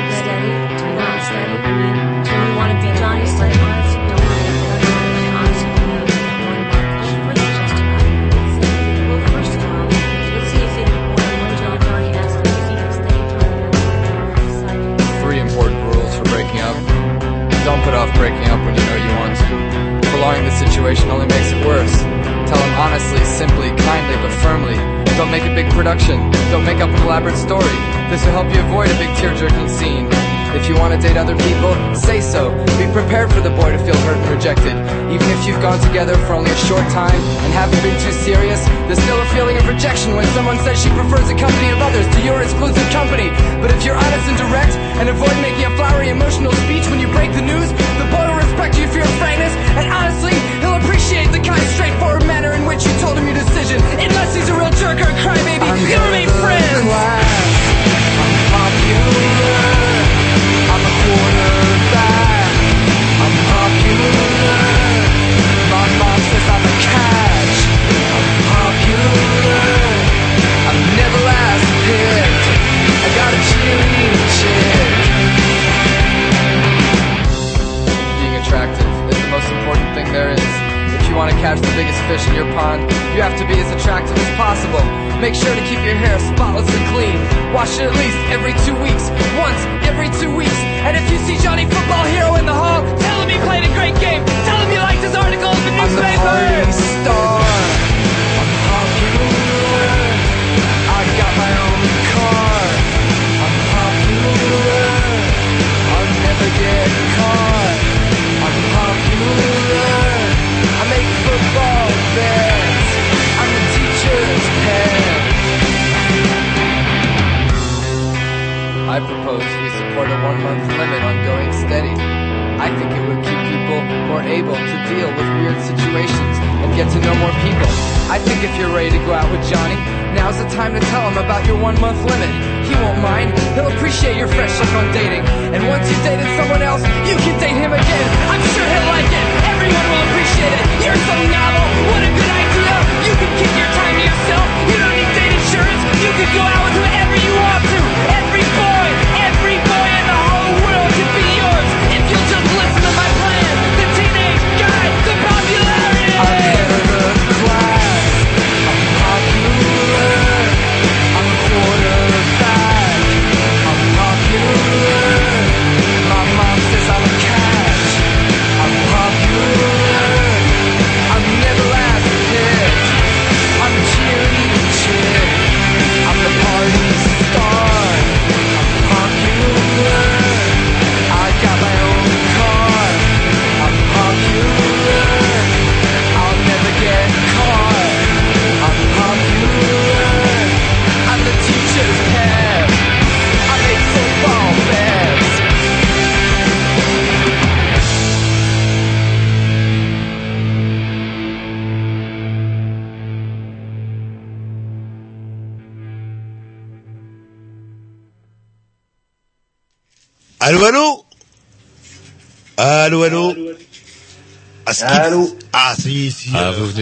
put 17.85 17.93
off 17.93 18.11
breaking 18.17 18.49
up 18.49 18.57
when 18.65 18.73
you 18.73 18.81
know 18.81 18.97
you 18.97 19.13
want 19.21 19.37
to. 19.37 20.09
Prolonging 20.09 20.43
the 20.45 20.57
situation 20.57 21.07
only 21.11 21.27
makes 21.27 21.51
it 21.51 21.63
worse. 21.63 22.01
Tell 22.49 22.57
them 22.57 22.73
honestly, 22.81 23.23
simply, 23.23 23.69
kindly, 23.77 24.17
but 24.25 24.33
firmly. 24.41 24.75
Don't 25.17 25.29
make 25.29 25.43
a 25.43 25.53
big 25.53 25.69
production. 25.69 26.17
Don't 26.49 26.65
make 26.65 26.81
up 26.81 26.89
an 26.89 27.01
elaborate 27.03 27.37
story. 27.37 27.77
This 28.09 28.25
will 28.25 28.33
help 28.33 28.51
you 28.51 28.59
avoid 28.65 28.89
a 28.89 28.97
big 28.97 29.15
tear-jerking 29.17 29.69
scene. 29.69 30.34
If 30.55 30.71
you 30.71 30.79
want 30.79 30.95
to 30.95 30.99
date 31.03 31.19
other 31.19 31.35
people, 31.35 31.75
say 31.93 32.23
so. 32.23 32.47
Be 32.79 32.87
prepared 32.95 33.27
for 33.27 33.43
the 33.43 33.51
boy 33.51 33.75
to 33.75 33.79
feel 33.83 33.99
hurt 34.07 34.15
and 34.15 34.31
rejected. 34.31 34.71
Even 35.11 35.27
if 35.35 35.43
you've 35.43 35.59
gone 35.59 35.83
together 35.83 36.15
for 36.25 36.39
only 36.39 36.49
a 36.49 36.61
short 36.63 36.87
time 36.95 37.19
and 37.43 37.51
haven't 37.51 37.83
been 37.83 37.99
too 37.99 38.15
serious, 38.23 38.63
there's 38.87 39.03
still 39.03 39.19
a 39.19 39.29
feeling 39.35 39.59
of 39.59 39.67
rejection 39.67 40.15
when 40.15 40.25
someone 40.31 40.55
says 40.63 40.79
she 40.79 40.87
prefers 40.95 41.27
the 41.27 41.35
company 41.35 41.69
of 41.75 41.79
others 41.83 42.07
to 42.15 42.19
your 42.23 42.39
exclusive 42.41 42.87
company. 42.95 43.29
But 43.59 43.75
if 43.75 43.83
you're 43.83 43.99
honest 43.99 44.25
and 44.31 44.37
direct 44.47 44.73
and 45.03 45.11
avoid 45.11 45.35
making 45.43 45.67
a 45.67 45.75
flowery 45.75 46.07
emotional 46.07 46.55
speech 46.65 46.87
when 46.87 47.03
you 47.03 47.11
break 47.11 47.35
the 47.35 47.43
news, 47.43 47.69
the 47.99 48.07
boy 48.07 48.23
will 48.23 48.39
respect 48.39 48.79
you 48.79 48.87
for 48.87 49.03
your 49.03 49.11
frankness 49.19 49.51
and 49.75 49.91
honestly, 49.91 50.33
he'll 50.63 50.79
appreciate 50.79 51.35
the 51.35 51.43
kind, 51.43 51.61
straightforward 51.75 51.94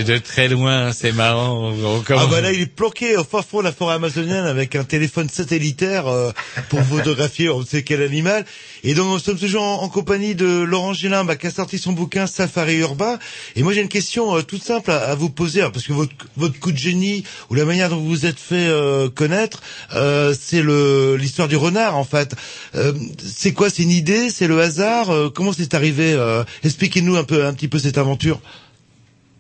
de 0.02 0.18
très 0.18 0.48
loin, 0.48 0.92
c'est 0.92 1.12
marrant. 1.12 1.74
Ah 2.10 2.26
bah 2.30 2.42
là 2.42 2.52
il 2.52 2.62
est 2.62 2.66
planqué 2.66 3.16
au 3.18 3.24
fond 3.24 3.60
de 3.60 3.64
la 3.64 3.72
forêt 3.72 3.96
amazonienne 3.96 4.46
avec 4.46 4.76
un 4.76 4.84
téléphone 4.84 5.30
satellitaire 5.30 6.08
euh, 6.08 6.32
pour 6.70 6.82
photographier 6.82 7.50
on 7.50 7.60
ne 7.60 7.66
sait 7.66 7.84
quel 7.84 8.02
animal. 8.02 8.46
Et 8.84 8.96
donc 8.96 9.08
nous 9.08 9.20
sommes 9.20 9.38
toujours 9.38 9.64
en, 9.64 9.84
en 9.84 9.90
compagnie 9.90 10.36
de 10.36 10.64
Laurent 10.64 10.94
Gélin 10.94 11.24
bah, 11.24 11.36
qui 11.36 11.48
a 11.48 11.52
sorti 11.52 11.78
son 11.78 11.94
bouquin 11.94 12.28
Safari 12.28 12.78
urbain. 12.78 13.20
Et 13.56 13.64
moi 13.64 13.74
j'ai 13.74 13.82
une 13.82 13.90
question 13.90 14.36
euh, 14.36 14.42
toute 14.42 14.64
simple 14.64 14.92
à, 14.92 15.14
vous 15.16 15.30
poser 15.30 15.60
alors, 15.60 15.72
parce 15.72 15.86
que 15.86 15.94
votre, 15.94 16.60
coup 16.60 16.72
de 16.72 16.78
génie 16.78 17.24
ou 17.50 17.56
la 17.56 17.66
manière 17.66 17.90
dont 17.90 17.98
vous 17.98 18.10
vous 18.10 18.26
êtes 18.26 18.40
fait 18.40 18.68
euh, 18.68 19.10
connaître, 19.10 19.62
euh, 19.96 20.34
c'est 20.40 20.64
l'histoire 20.64 21.48
du 21.48 21.56
renard 21.56 21.98
en 21.98 22.04
fait. 22.04 22.36
Euh, 22.76 22.94
c'est 23.24 23.54
quoi? 23.54 23.70
C'est 23.70 23.84
une 23.84 23.92
idée? 23.92 24.30
C'est 24.30 24.48
le 24.48 24.60
hasard? 24.60 25.12
Comment 25.34 25.54
c'est 25.54 25.74
arrivé? 25.74 26.16
Expliquez-nous 26.64 27.16
un 27.16 27.24
peu 27.24 27.46
un 27.46 27.54
petit 27.54 27.68
peu 27.68 27.80
cette 27.80 27.98
aventure. 27.98 28.40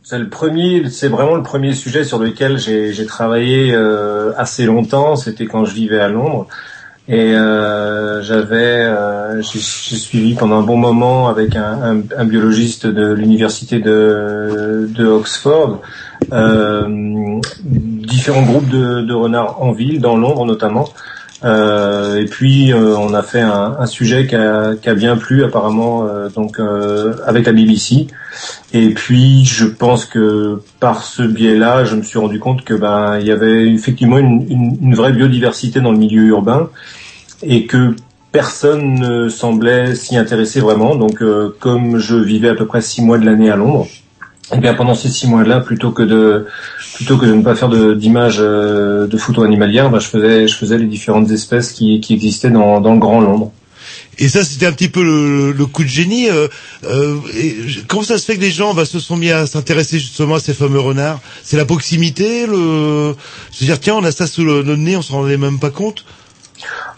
C'est 0.06 0.20
le 0.20 0.28
premier, 0.28 0.89
c'est 0.89 1.08
vraiment 1.08 1.36
le 1.36 1.43
premier 1.43 1.74
sujet 1.74 2.04
sur 2.04 2.20
lequel 2.20 2.58
j'ai 2.58 3.06
travaillé 3.06 3.74
euh, 3.74 4.34
assez 4.36 4.66
longtemps. 4.66 5.16
C'était 5.16 5.45
quand 5.45 5.64
je 5.64 5.74
vivais 5.74 5.99
à 5.99 6.10
Londres 6.10 6.47
et 7.08 7.34
euh, 7.34 8.22
j'avais, 8.22 8.84
euh, 8.84 9.41
j'ai 9.41 9.60
suivi 9.60 10.36
pendant 10.36 10.60
un 10.60 10.64
bon 10.64 10.76
moment 10.76 11.30
avec 11.30 11.56
un, 11.56 11.95
biologiste 12.26 12.86
de 12.86 13.14
l'université 13.14 13.80
de, 13.80 14.89
de 14.89 15.06
Oxford 15.06 15.82
euh, 16.34 17.39
différents 17.64 18.43
groupes 18.43 18.70
de, 18.70 19.01
de 19.01 19.14
renards 19.14 19.62
en 19.62 19.72
ville, 19.72 20.01
dans 20.01 20.18
Londres 20.18 20.45
notamment. 20.45 20.89
Euh, 21.44 22.22
et 22.22 22.26
puis 22.26 22.72
euh, 22.72 22.96
on 22.98 23.14
a 23.14 23.22
fait 23.22 23.41
un, 23.41 23.76
un 23.78 23.86
sujet 23.86 24.28
qui 24.28 24.36
a, 24.36 24.76
qui 24.76 24.88
a 24.89 24.96
bien 24.96 25.18
plu 25.18 25.44
apparemment 25.44 26.08
euh, 26.08 26.30
donc 26.30 26.60
euh, 26.60 27.16
avec 27.26 27.46
la 27.46 27.52
BBC. 27.52 28.08
Et 28.74 28.89
puis 28.89 29.44
je 29.46 29.66
pense 29.66 30.06
que 30.06 30.62
par 30.80 31.04
ce 31.04 31.24
biais-là, 31.24 31.84
je 31.84 31.96
me 31.96 32.02
suis 32.02 32.18
rendu 32.18 32.39
compte 32.39 32.64
que 32.64 32.74
ben 32.74 33.20
il 33.20 33.28
y 33.28 33.32
avait 33.32 33.68
effectivement 33.72 34.18
une, 34.18 34.46
une, 34.50 34.78
une 34.82 34.96
vraie 34.96 35.12
biodiversité 35.12 35.82
dans 35.82 35.91
le 35.91 35.98
milieu 35.98 36.24
urbain 36.24 36.70
et 37.41 37.66
que 37.66 37.96
personne 38.32 38.96
ne 38.96 39.30
semblait 39.30 39.96
s'y 39.96 40.18
intéresser 40.18 40.62
vraiment. 40.62 40.96
Donc 40.96 41.22
euh, 41.22 41.56
comme 41.60 42.00
je 42.00 42.16
vivais 42.16 42.50
à 42.50 42.56
peu 42.56 42.66
près 42.66 42.82
six 42.82 43.02
mois 43.02 43.18
de 43.18 43.26
l'année 43.26 43.52
à 43.52 43.56
Londres, 43.58 43.88
et 44.52 44.58
bien 44.58 44.74
pendant 44.74 44.94
ces 44.96 45.10
six 45.10 45.28
mois-là, 45.28 45.60
plutôt 45.62 45.91
que 45.91 46.04
de 46.04 46.46
plutôt 46.96 47.18
que 47.18 47.26
de 47.26 47.34
ne 47.34 47.41
pas 47.44 47.56
faire 47.56 47.70
de- 47.70 47.94
d'images 47.94 48.38
euh, 48.39 49.08
de 49.08 49.18
photos 49.18 49.46
animalières, 49.46 49.89
ben, 49.89 50.00
je 50.00 50.08
faisais 50.08 50.48
je 50.48 50.56
faisais 50.56 50.78
les 50.78 50.86
différentes 50.86 51.32
espèces 51.32 51.72
qui, 51.72 52.02
qui 52.02 52.14
existaient 52.14 52.52
dans, 52.52 52.82
dans 52.82 52.94
le 52.94 53.00
Grand 53.00 53.22
Londres. 53.22 53.52
Et 54.20 54.30
ça, 54.30 54.44
c'était 54.44 54.68
un 54.68 54.72
petit 54.74 54.89
peu 54.89 55.04
le, 55.04 55.54
le 55.54 55.66
coup 55.66 55.84
de 55.84 55.89
génie. 55.89 56.30
Euh, 56.30 56.48
euh, 56.84 57.16
et 57.36 57.56
comment 57.88 58.04
ça 58.04 58.20
se 58.20 58.26
fait 58.26 58.36
que 58.36 58.41
les 58.41 58.52
gens 58.52 58.76
bah, 58.76 58.86
se 58.86 59.00
sont 59.00 59.18
mis 59.18 59.32
à 59.32 59.48
s'intéresser 59.48 59.98
justement 59.98 60.36
à 60.36 60.39
ces 60.39 60.54
fameux 60.54 60.80
renards? 60.80 61.20
C'est 61.44 61.58
la 61.58 61.66
proximité, 61.66 62.46
le... 62.46 63.16
Se 63.52 63.64
dire, 63.64 63.80
tiens, 63.80 63.96
on 63.96 64.04
a 64.04 64.12
ça 64.12 64.28
sous 64.28 64.44
le, 64.46 64.62
notre 64.62 64.82
nez, 64.82 64.96
on 64.96 65.02
s'en 65.02 65.16
rendait 65.22 65.38
même 65.38 65.58
pas 65.58 65.72
compte? 65.72 66.06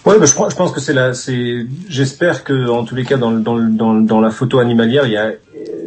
Ouais, 0.05 0.19
bah, 0.19 0.25
je, 0.25 0.33
pense- 0.33 0.51
je 0.51 0.57
pense 0.57 0.71
que 0.73 0.81
c'est 0.81 0.93
la, 0.93 1.13
c'est, 1.13 1.65
j'espère 1.87 2.43
que 2.43 2.67
en 2.67 2.83
tous 2.83 2.95
les 2.95 3.05
cas 3.05 3.15
dans, 3.17 3.31
le- 3.31 3.39
dans, 3.39 3.55
le- 3.55 3.69
dans, 3.69 3.93
le- 3.93 4.03
dans 4.05 4.19
la 4.19 4.29
photo 4.29 4.59
animalière, 4.59 5.05
il 5.05 5.13
y 5.13 5.17
a, 5.17 5.31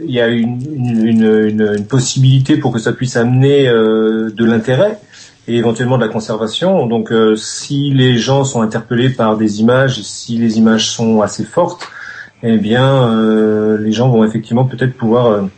il 0.04 0.10
y 0.10 0.20
a 0.20 0.28
une, 0.28 1.84
possibilité 1.88 2.56
pour 2.56 2.72
que 2.72 2.78
ça 2.78 2.92
puisse 2.92 3.16
amener 3.16 3.68
euh, 3.68 4.30
de 4.34 4.44
l'intérêt 4.44 4.98
et 5.46 5.56
éventuellement 5.56 5.96
de 5.96 6.04
la 6.04 6.12
conservation. 6.12 6.86
Donc, 6.86 7.12
euh, 7.12 7.36
si 7.36 7.90
les 7.90 8.16
gens 8.16 8.44
sont 8.44 8.62
interpellés 8.62 9.10
par 9.10 9.36
des 9.36 9.60
images, 9.60 10.02
si 10.02 10.36
les 10.38 10.58
images 10.58 10.90
sont 10.90 11.22
assez 11.22 11.44
fortes, 11.44 11.88
eh 12.42 12.56
bien, 12.56 13.10
euh, 13.10 13.78
les 13.78 13.92
gens 13.92 14.08
vont 14.08 14.24
effectivement 14.24 14.64
peut-être 14.64 14.94
pouvoir 14.94 15.48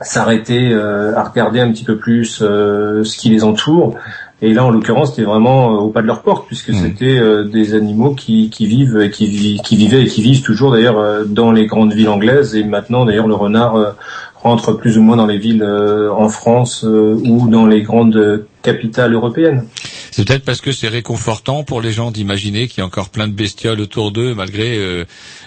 s'arrêter 0.00 0.74
à 0.74 1.22
regarder 1.22 1.60
un 1.60 1.72
petit 1.72 1.84
peu 1.84 1.96
plus 1.96 2.26
ce 2.26 3.16
qui 3.16 3.30
les 3.30 3.44
entoure. 3.44 3.96
Et 4.42 4.52
là, 4.52 4.64
en 4.66 4.70
l'occurrence, 4.70 5.10
c'était 5.10 5.22
vraiment 5.22 5.74
euh, 5.74 5.78
au 5.78 5.88
pas 5.88 6.02
de 6.02 6.06
leur 6.06 6.20
porte, 6.22 6.46
puisque 6.46 6.72
c'était 6.82 7.16
euh, 7.18 7.44
des 7.44 7.72
animaux 7.74 8.14
qui, 8.14 8.50
qui 8.50 8.66
vivent, 8.66 9.00
et 9.00 9.10
qui, 9.10 9.26
vi- 9.28 9.60
qui 9.62 9.76
vivaient 9.76 10.02
et 10.02 10.06
qui 10.06 10.20
vivent 10.22 10.42
toujours 10.42 10.72
d'ailleurs 10.72 10.98
euh, 10.98 11.24
dans 11.24 11.52
les 11.52 11.64
grandes 11.66 11.94
villes 11.94 12.10
anglaises. 12.10 12.54
Et 12.54 12.62
maintenant, 12.62 13.06
d'ailleurs, 13.06 13.28
le 13.28 13.34
renard 13.34 13.76
euh, 13.76 13.92
rentre 14.34 14.74
plus 14.74 14.98
ou 14.98 15.02
moins 15.02 15.16
dans 15.16 15.26
les 15.26 15.38
villes 15.38 15.62
euh, 15.62 16.12
en 16.12 16.28
France 16.28 16.84
euh, 16.84 17.18
ou 17.24 17.48
dans 17.48 17.64
les 17.66 17.80
grandes 17.82 18.44
capitales 18.62 19.14
européennes. 19.14 19.64
C'est 20.10 20.26
peut-être 20.26 20.44
parce 20.44 20.60
que 20.60 20.70
c'est 20.72 20.88
réconfortant 20.88 21.64
pour 21.64 21.80
les 21.80 21.92
gens 21.92 22.10
d'imaginer 22.10 22.68
qu'il 22.68 22.78
y 22.80 22.82
a 22.82 22.86
encore 22.86 23.08
plein 23.08 23.28
de 23.28 23.32
bestioles 23.32 23.80
autour 23.80 24.12
d'eux 24.12 24.34
malgré 24.34 24.76
euh, 24.76 25.04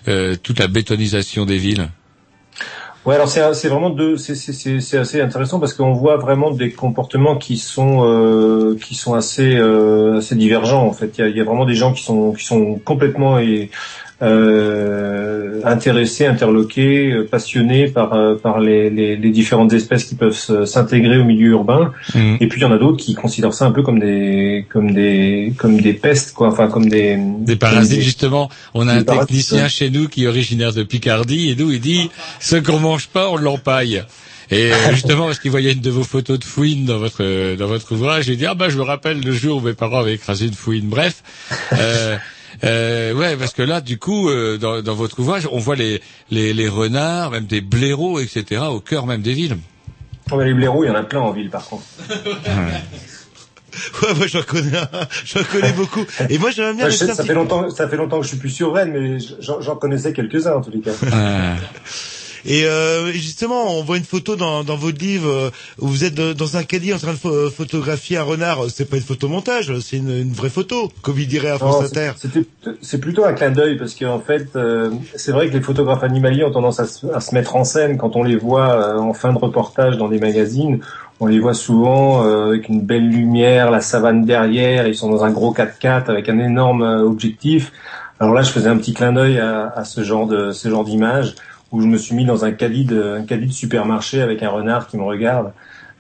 euh, 0.08 0.36
toute 0.42 0.60
la 0.60 0.68
bétonisation 0.68 1.46
des 1.46 1.58
villes. 1.58 1.90
Ouais, 3.06 3.16
alors 3.16 3.30
c'est 3.30 3.54
c'est 3.54 3.70
vraiment 3.70 3.90
deux, 3.90 4.18
c'est 4.18 4.98
assez 4.98 5.22
intéressant 5.22 5.60
parce 5.60 5.74
qu'on 5.74 5.94
voit 5.94 6.18
vraiment 6.18 6.52
des 6.52 6.72
comportements 6.72 7.38
qui 7.38 7.58
sont 7.58 8.04
euh, 8.04 8.76
qui 8.76 8.94
sont 8.94 9.14
assez 9.14 9.56
euh, 9.56 10.18
assez 10.18 10.36
divergents 10.36 10.86
en 10.86 10.92
fait. 10.92 11.18
Il 11.18 11.22
y 11.22 11.24
a, 11.24 11.28
il 11.30 11.38
y 11.38 11.40
a 11.40 11.46
vraiment 11.46 11.66
des 11.66 11.76
gens 11.76 11.94
qui 11.94 12.04
sont 12.04 12.34
qui 12.34 12.44
sont 12.44 12.76
complètement 12.84 13.40
et, 13.40 13.72
euh, 14.22 15.62
intéressés, 15.64 16.26
interloqués, 16.26 17.12
euh, 17.12 17.28
passionnés 17.30 17.88
par 17.88 18.14
euh, 18.14 18.36
par 18.36 18.60
les, 18.60 18.90
les 18.90 19.16
les 19.16 19.30
différentes 19.30 19.74
espèces 19.74 20.06
qui 20.06 20.16
peuvent 20.16 20.38
s'intégrer 20.66 21.18
au 21.18 21.24
milieu 21.26 21.50
urbain. 21.52 21.94
Mhm. 22.16 22.38
Et 22.40 22.48
puis 22.48 22.60
il 22.60 22.64
y 22.64 22.66
en 22.66 22.72
a 22.72 22.78
d'autres 22.78 23.04
qui 23.04 23.14
considèrent 23.16 23.54
ça 23.54 23.66
un 23.66 23.72
peu 23.72 23.82
comme 23.82 24.00
des 24.00 24.66
comme 24.70 24.92
des 24.94 25.54
comme 25.58 25.80
des 25.80 25.94
pestes 25.94 26.34
quoi, 26.34 26.48
enfin 26.50 26.68
comme 26.68 26.90
des 26.90 27.18
Des 27.42 27.56
parasites, 27.56 27.98
des- 28.00 28.04
justement. 28.04 28.50
On 28.74 28.88
a 28.88 28.94
un 28.94 29.04
technicien 29.04 29.68
chez 29.68 29.90
nous 29.90 30.08
qui 30.08 30.24
est 30.24 30.28
originaire 30.28 30.74
de 30.74 30.84
Picardie 30.84 31.50
et 31.50 31.56
nous, 31.56 31.72
il 31.72 31.80
dit, 31.80 32.10
ce 32.40 32.56
qu'on 32.56 32.80
mange 32.80 33.08
pas, 33.08 33.30
on 33.30 33.38
l'empaille. 33.38 34.04
Et 34.52 34.72
euh, 34.72 34.76
justement, 34.92 35.26
parce 35.28 35.40
qu'il 35.40 35.52
voyait 35.52 35.74
une 35.74 35.82
de 35.82 35.90
vos 35.92 36.04
photos 36.04 36.40
de 36.40 36.44
fouine 36.44 36.86
dans 36.86 36.98
votre 36.98 37.56
dans 37.56 37.68
votre 37.68 37.92
ouvrage, 37.92 38.28
il 38.28 38.38
dit 38.38 38.46
ah 38.46 38.56
bah 38.56 38.70
je 38.70 38.78
me 38.78 38.84
rappelle 38.84 39.22
le 39.22 39.32
jour 39.32 39.58
où 39.58 39.62
mes 39.62 39.74
parents 39.74 40.00
avaient 40.00 40.16
écrasé 40.16 40.48
une 40.48 40.54
fouine. 40.54 40.88
Bref, 40.88 41.22
euh, 41.74 42.18
euh, 42.64 43.14
ouais, 43.14 43.36
parce 43.38 43.54
que 43.54 43.62
là, 43.62 43.82
du 43.82 43.98
coup, 43.98 44.30
euh, 44.30 44.58
dans, 44.58 44.82
dans 44.82 44.96
votre 44.96 45.20
ouvrage, 45.20 45.48
on 45.52 45.60
voit 45.60 45.76
les, 45.76 46.02
les 46.32 46.54
les 46.54 46.68
renards, 46.68 47.32
même 47.32 47.46
des 47.46 47.62
blaireaux, 47.62 48.20
etc., 48.20 48.64
au 48.70 48.80
cœur 48.80 49.06
même 49.06 49.22
des 49.22 49.34
villes. 49.34 49.58
Oh, 50.32 50.36
mais 50.38 50.46
les 50.46 50.54
blaireaux, 50.54 50.84
il 50.84 50.88
y 50.88 50.90
en 50.90 50.96
a 50.96 51.04
plein 51.04 51.22
en 51.22 51.32
ville 51.32 51.50
par 51.50 51.66
contre. 51.66 51.84
Ouais, 54.02 54.14
moi 54.16 54.28
j'en 54.28 54.42
connais, 54.42 54.76
un, 54.78 54.90
j'en 55.26 55.44
connais 55.44 55.72
beaucoup. 55.72 56.04
Et 56.30 56.38
moi 56.38 56.50
j'aimerais 56.52 56.74
bien 56.74 56.86
Ouais, 56.86 56.92
sais, 56.92 57.08
ça 57.08 57.16
petit 57.16 57.28
fait 57.28 57.34
longtemps, 57.34 57.70
ça 57.70 57.88
fait 57.88 57.96
longtemps 57.98 58.18
que 58.18 58.24
je 58.24 58.30
suis 58.30 58.38
plus 58.38 58.50
sur 58.50 58.74
Rennes, 58.74 58.92
mais 58.92 59.20
j'en 59.40 59.62
j'en 59.62 59.76
connaissais 59.76 60.12
quelques-uns 60.12 60.56
en 60.56 60.62
tous 60.62 60.72
les 60.72 60.82
cas. 60.82 60.92
Et 62.46 62.66
euh, 62.66 63.12
justement, 63.12 63.78
on 63.78 63.84
voit 63.84 63.98
une 63.98 64.04
photo 64.04 64.36
dans, 64.36 64.64
dans 64.64 64.76
votre 64.78 65.00
livre 65.00 65.28
euh, 65.30 65.50
où 65.80 65.88
vous 65.88 66.04
êtes 66.04 66.16
dans 66.16 66.58
un 66.58 66.64
caddie 66.64 66.94
en 66.94 66.98
train 66.98 67.14
de 67.14 67.18
pho- 67.18 67.50
photographier 67.52 68.18
un 68.18 68.24
renard. 68.24 68.60
C'est 68.74 68.90
pas 68.90 68.98
une 68.98 69.04
photomontage, 69.04 69.72
c'est 69.80 69.98
une, 69.98 70.10
une 70.10 70.32
vraie 70.34 70.50
photo, 70.50 70.92
comme 71.02 71.20
il 71.20 71.28
dirait 71.28 71.50
à 71.50 71.58
France 71.58 71.82
Non, 71.82 71.86
Inter. 71.88 72.12
c'est- 72.82 72.98
plutôt 73.00 73.26
un 73.26 73.34
clin 73.34 73.50
d'œil 73.52 73.78
parce 73.78 73.96
qu'en 73.96 74.20
fait, 74.20 74.48
euh, 74.56 74.90
c'est 75.16 75.32
vrai 75.32 75.48
que 75.50 75.54
les 75.54 75.62
photographes 75.62 76.04
animaliers 76.04 76.44
ont 76.44 76.52
tendance 76.52 76.80
à 76.80 76.86
se, 76.86 77.08
à 77.08 77.20
se 77.22 77.34
mettre 77.34 77.56
en 77.56 77.64
scène 77.64 77.98
quand 77.98 78.16
on 78.16 78.24
les 78.24 78.36
voit 78.36 78.72
euh, 78.74 78.98
en 78.98 79.14
fin 79.14 79.32
de 79.34 79.38
reportage 79.38 79.98
dans 79.98 80.08
des 80.10 80.20
magazines. 80.20 80.80
On 81.22 81.26
les 81.26 81.40
voit 81.40 81.54
souvent 81.54 82.26
euh, 82.26 82.48
avec 82.48 82.70
une 82.70 82.82
belle 82.82 83.10
lumière, 83.10 83.72
la 83.72 83.82
savane 83.82 84.24
derrière. 84.26 84.88
Ils 84.88 84.96
sont 84.96 85.10
dans 85.10 85.24
un 85.24 85.32
gros 85.32 85.54
4x4 85.54 86.10
avec 86.10 86.30
un 86.30 86.40
énorme 86.40 86.82
euh, 86.84 87.02
objectif. 87.04 87.72
Alors 88.22 88.34
là, 88.34 88.42
je 88.42 88.52
faisais 88.52 88.68
un 88.70 88.78
petit 88.78 88.94
clin 88.94 89.14
d'œil 89.14 89.38
à, 89.40 89.68
à 89.76 89.84
ce 89.86 90.04
genre 90.04 90.28
de 90.28 90.52
ce 90.52 90.70
genre 90.70 90.84
d'image 90.84 91.36
où 91.72 91.82
je 91.82 91.88
me 91.88 91.98
suis 91.98 92.16
mis 92.16 92.26
dans 92.26 92.46
un 92.46 92.52
caddie 92.52 92.86
de 92.86 93.18
un 93.20 93.24
caddie 93.26 93.48
de 93.48 93.52
supermarché 93.54 94.22
avec 94.22 94.42
un 94.44 94.50
renard 94.50 94.88
qui 94.88 94.98
me 94.98 95.04
regarde. 95.04 95.52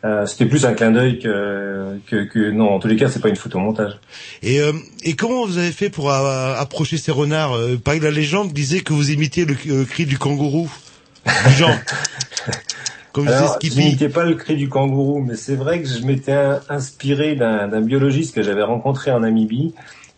Euh, 0.05 0.25
C'était 0.25 0.45
plus 0.45 0.65
un 0.65 0.73
clin 0.73 0.91
d'œil 0.91 1.19
que, 1.19 1.97
que 2.07 2.23
que 2.23 2.51
non. 2.51 2.69
En 2.69 2.79
tous 2.79 2.87
les 2.87 2.95
cas, 2.95 3.09
c'est 3.09 3.19
pas 3.21 3.27
une 3.29 3.35
photomontage. 3.35 3.99
Et, 4.41 4.61
euh, 4.61 4.71
et 5.03 5.15
comment 5.17 5.45
vous 5.45 5.57
avez 5.57 5.71
fait 5.73 5.89
pour 5.89 6.09
euh, 6.09 6.55
approcher 6.55 6.95
ces 6.97 7.11
renards 7.11 7.53
euh, 7.53 7.75
Pareil, 7.75 7.99
la 7.99 8.09
légende 8.11 8.53
disait 8.53 8.79
que 8.79 8.93
vous 8.93 9.11
imitiez 9.11 9.43
le 9.45 9.55
euh, 9.69 9.83
cri 9.85 10.05
du 10.05 10.17
kangourou. 10.17 10.71
Du 11.47 11.53
genre. 11.53 11.69
Comme 13.11 13.27
Alors, 13.27 13.57
je 13.61 13.69
n'imitais 13.75 14.07
pas 14.07 14.23
le 14.23 14.35
cri 14.35 14.55
du 14.55 14.69
kangourou, 14.69 15.19
mais 15.21 15.35
c'est 15.35 15.55
vrai 15.55 15.81
que 15.81 15.87
je 15.89 15.99
m'étais 16.05 16.31
in- 16.31 16.61
inspiré 16.69 17.35
d'un 17.35 17.67
d'un 17.67 17.81
biologiste 17.81 18.35
que 18.35 18.43
j'avais 18.43 18.61
rencontré 18.63 19.09
en 19.11 19.21
Namibie, 19.21 19.73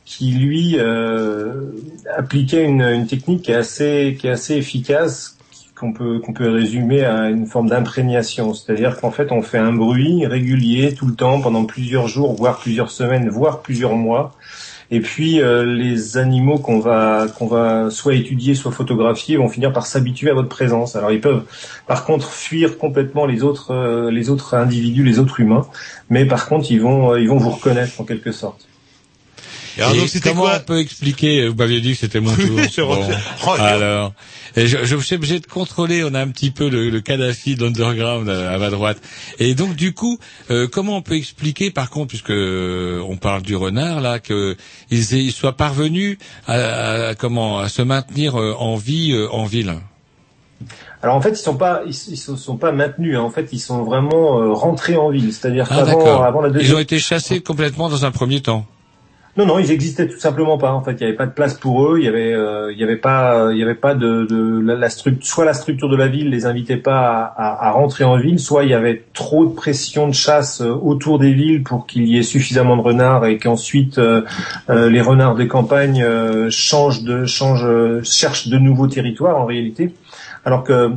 qui 0.06 0.32
lui 0.34 0.76
euh, 0.78 1.72
appliquait 2.18 2.66
une, 2.66 2.82
une 2.82 3.08
technique 3.08 3.44
qui 3.44 3.52
est 3.52 3.56
assez, 3.56 4.18
qui 4.20 4.28
est 4.28 4.32
assez 4.32 4.56
efficace, 4.56 5.38
qu'on 5.82 5.94
peut, 5.94 6.20
qu'on 6.20 6.32
peut 6.32 6.50
résumer 6.50 7.04
à 7.04 7.30
une 7.30 7.48
forme 7.48 7.68
d'imprégnation. 7.68 8.54
C'est-à-dire 8.54 9.02
qu'en 9.02 9.10
fait, 9.10 9.32
on 9.32 9.42
fait 9.42 9.58
un 9.58 9.74
bruit 9.74 10.28
régulier 10.28 10.94
tout 10.94 11.08
le 11.08 11.16
temps 11.16 11.42
pendant 11.42 11.66
plusieurs 11.66 12.08
jours, 12.08 12.36
voire 12.36 12.60
plusieurs 12.60 12.92
semaines, 12.92 13.28
voire 13.30 13.62
plusieurs 13.62 13.96
mois. 13.96 14.36
Et 14.94 15.00
puis 15.00 15.42
euh, 15.42 15.64
les 15.64 16.18
animaux 16.18 16.60
qu'on 16.60 16.80
va 16.80 17.28
qu'on 17.38 17.48
va 17.48 17.90
soit 17.90 18.14
étudier, 18.14 18.56
soit 18.56 18.74
photographier 18.74 19.38
vont 19.38 19.48
finir 19.48 19.72
par 19.72 19.86
s'habituer 19.86 20.30
à 20.30 20.34
votre 20.34 20.50
présence. 20.50 20.98
Alors 20.98 21.14
ils 21.14 21.22
peuvent 21.22 21.46
par 21.88 22.04
contre 22.04 22.30
fuir 22.30 22.78
complètement 22.78 23.26
les 23.26 23.42
autres 23.42 23.72
euh, 23.74 24.12
les 24.12 24.30
autres 24.30 24.54
individus, 24.54 25.06
les 25.06 25.18
autres 25.18 25.40
humains, 25.40 25.66
mais 26.10 26.26
par 26.26 26.50
contre 26.50 26.70
ils 26.72 26.82
vont 26.82 27.14
euh, 27.14 27.22
ils 27.22 27.30
vont 27.30 27.38
vous 27.38 27.52
reconnaître 27.52 28.02
en 28.02 28.04
quelque 28.04 28.34
sorte. 28.34 28.68
Et 29.78 29.82
alors, 29.82 29.96
Et 29.96 30.00
donc, 30.00 30.10
c'était 30.10 30.30
comment 30.32 30.42
quoi 30.42 30.58
on 30.62 30.66
peut 30.66 30.80
expliquer 30.80 31.48
Vous 31.48 31.56
m'aviez 31.56 31.80
dit 31.80 31.94
que 31.94 32.00
c'était 32.00 32.20
mon 32.20 32.36
tour. 32.76 33.00
Bon. 33.46 33.54
alors, 33.54 34.12
et 34.56 34.68
je, 34.68 34.84
je 34.84 34.96
suis 34.98 35.16
obligé 35.16 35.40
de 35.40 35.46
contrôler. 35.46 36.04
On 36.04 36.14
a 36.14 36.20
un 36.22 36.28
petit 36.28 36.52
peu 36.52 36.70
le, 36.70 36.90
le 36.90 37.02
Kadhafi 37.02 37.56
de 37.56 37.64
l'underground 37.64 38.30
à, 38.30 38.52
à 38.52 38.58
ma 38.58 38.70
droite. 38.70 38.98
Et 39.40 39.56
donc, 39.56 39.76
du 39.76 39.94
coup, 39.94 40.20
euh, 40.50 40.68
comment 40.68 40.98
on 40.98 41.02
peut 41.02 41.16
expliquer, 41.16 41.72
par 41.72 41.90
contre, 41.90 42.08
puisque 42.10 42.32
euh, 42.32 43.02
on 43.08 43.18
parle 43.18 43.42
du 43.42 43.56
renard 43.56 44.02
là, 44.02 44.20
qu'ils 44.20 44.56
ils 44.90 45.32
soient 45.32 45.58
parvenus 45.58 46.18
à, 46.48 46.54
à- 47.10 47.16
comment 47.16 47.60
à 47.60 47.70
se 47.70 47.82
maintenir 47.82 48.40
euh, 48.40 48.54
en 48.58 48.76
vie 48.76 49.12
euh, 49.14 49.28
en 49.32 49.46
ville? 49.46 49.76
Alors 51.04 51.16
en 51.16 51.22
fait 51.22 51.32
ils 51.32 51.36
sont 51.38 51.56
pas 51.56 51.82
ils, 51.88 51.96
ils 52.10 52.18
sont 52.18 52.58
pas 52.58 52.72
maintenus. 52.72 53.18
hein. 53.18 53.22
En 53.22 53.32
fait 53.32 53.50
ils 53.52 53.60
sont 53.60 53.84
vraiment 53.84 54.40
euh, 54.40 54.54
rentrés 54.54 54.96
en 54.96 55.10
ville. 55.10 55.34
C'est-à-dire 55.34 55.66
Ah, 55.72 55.78
qu'avant 55.78 56.22
avant 56.22 56.42
la 56.42 56.50
Ils 56.50 56.54
deuxième 56.54 56.78
ont 56.78 56.80
été 56.80 57.00
chassés 57.00 57.42
complètement 57.42 57.90
dans 57.90 58.06
un 58.06 58.12
premier 58.12 58.42
temps. 58.42 58.68
Non, 59.38 59.46
non, 59.46 59.60
ils 59.60 59.72
existaient 59.72 60.08
tout 60.10 60.20
simplement 60.20 60.58
pas. 60.58 60.74
En 60.74 60.82
fait, 60.82 60.92
il 60.92 60.98
n'y 60.98 61.04
avait 61.06 61.16
pas 61.16 61.26
de 61.26 61.32
place 61.32 61.54
pour 61.54 61.86
eux. 61.88 62.00
Il 62.00 62.06
y 62.06 62.08
avait, 62.10 62.34
euh, 62.34 62.72
il 62.74 62.78
y 62.78 62.84
avait 62.84 62.98
pas, 62.98 63.50
il 63.52 63.58
y 63.58 63.64
avait 63.64 63.76
pas 63.76 63.96
de, 63.96 64.26
de 64.30 64.60
la, 64.60 64.90
structure. 64.90 65.26
Soit 65.26 65.46
la 65.46 65.54
structure 65.54 65.88
de 65.88 65.96
la 65.96 66.08
ville 66.08 66.30
les 66.30 66.46
invitait 66.46 66.76
pas 66.76 67.00
à, 67.00 67.24
à- 67.38 67.68
à 67.68 67.72
rentrer 67.72 68.04
en 68.04 68.18
ville, 68.18 68.40
soit 68.40 68.66
il 68.66 68.72
y 68.72 68.74
avait 68.74 69.06
trop 69.14 69.46
de 69.46 69.54
pression 69.54 70.08
de 70.10 70.14
chasse 70.14 70.62
euh, 70.62 70.72
autour 70.74 71.18
des 71.18 71.32
villes 71.34 71.64
pour 71.64 71.88
qu'il 71.88 72.06
y 72.08 72.18
ait 72.18 72.24
suffisamment 72.24 72.76
de 72.76 72.82
renards 72.82 73.26
et 73.26 73.38
qu'ensuite 73.38 74.00
euh, 74.00 74.24
euh, 74.70 74.90
les 74.90 75.02
renards 75.02 75.36
des 75.36 75.48
campagnes 75.48 76.04
euh, 76.04 76.50
changent 76.50 77.04
de, 77.04 77.26
changent, 77.26 77.68
cherchent 78.04 78.50
de 78.50 78.58
nouveaux 78.58 78.88
territoires 78.88 79.38
en 79.40 79.46
réalité. 79.46 79.94
Alors 80.44 80.64
que 80.64 80.92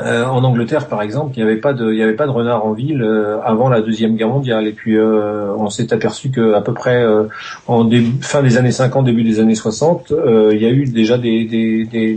euh, 0.00 0.24
en 0.24 0.42
Angleterre, 0.44 0.86
par 0.88 1.02
exemple, 1.02 1.32
il 1.36 1.44
n'y 1.44 1.50
avait 1.50 1.60
pas 1.60 1.72
de, 1.72 1.92
il 1.92 2.00
avait 2.02 2.14
pas 2.14 2.26
de 2.26 2.30
renards 2.30 2.64
en 2.64 2.72
ville 2.72 3.02
euh, 3.02 3.38
avant 3.44 3.68
la 3.68 3.80
deuxième 3.80 4.16
guerre 4.16 4.28
mondiale. 4.28 4.66
Et 4.66 4.72
puis, 4.72 4.96
euh, 4.96 5.52
on 5.58 5.68
s'est 5.68 5.92
aperçu 5.92 6.30
que 6.30 6.54
à 6.54 6.60
peu 6.60 6.72
près 6.72 7.02
euh, 7.02 7.24
en 7.66 7.84
début- 7.84 8.22
fin 8.22 8.42
des 8.42 8.56
années 8.56 8.70
50, 8.72 9.04
début 9.04 9.22
des 9.24 9.40
années 9.40 9.54
60, 9.54 10.12
euh, 10.12 10.50
il 10.54 10.60
y 10.62 10.66
a 10.66 10.70
eu 10.70 10.84
déjà 10.86 11.18
des, 11.18 11.44
des, 11.44 11.84
des, 11.84 12.14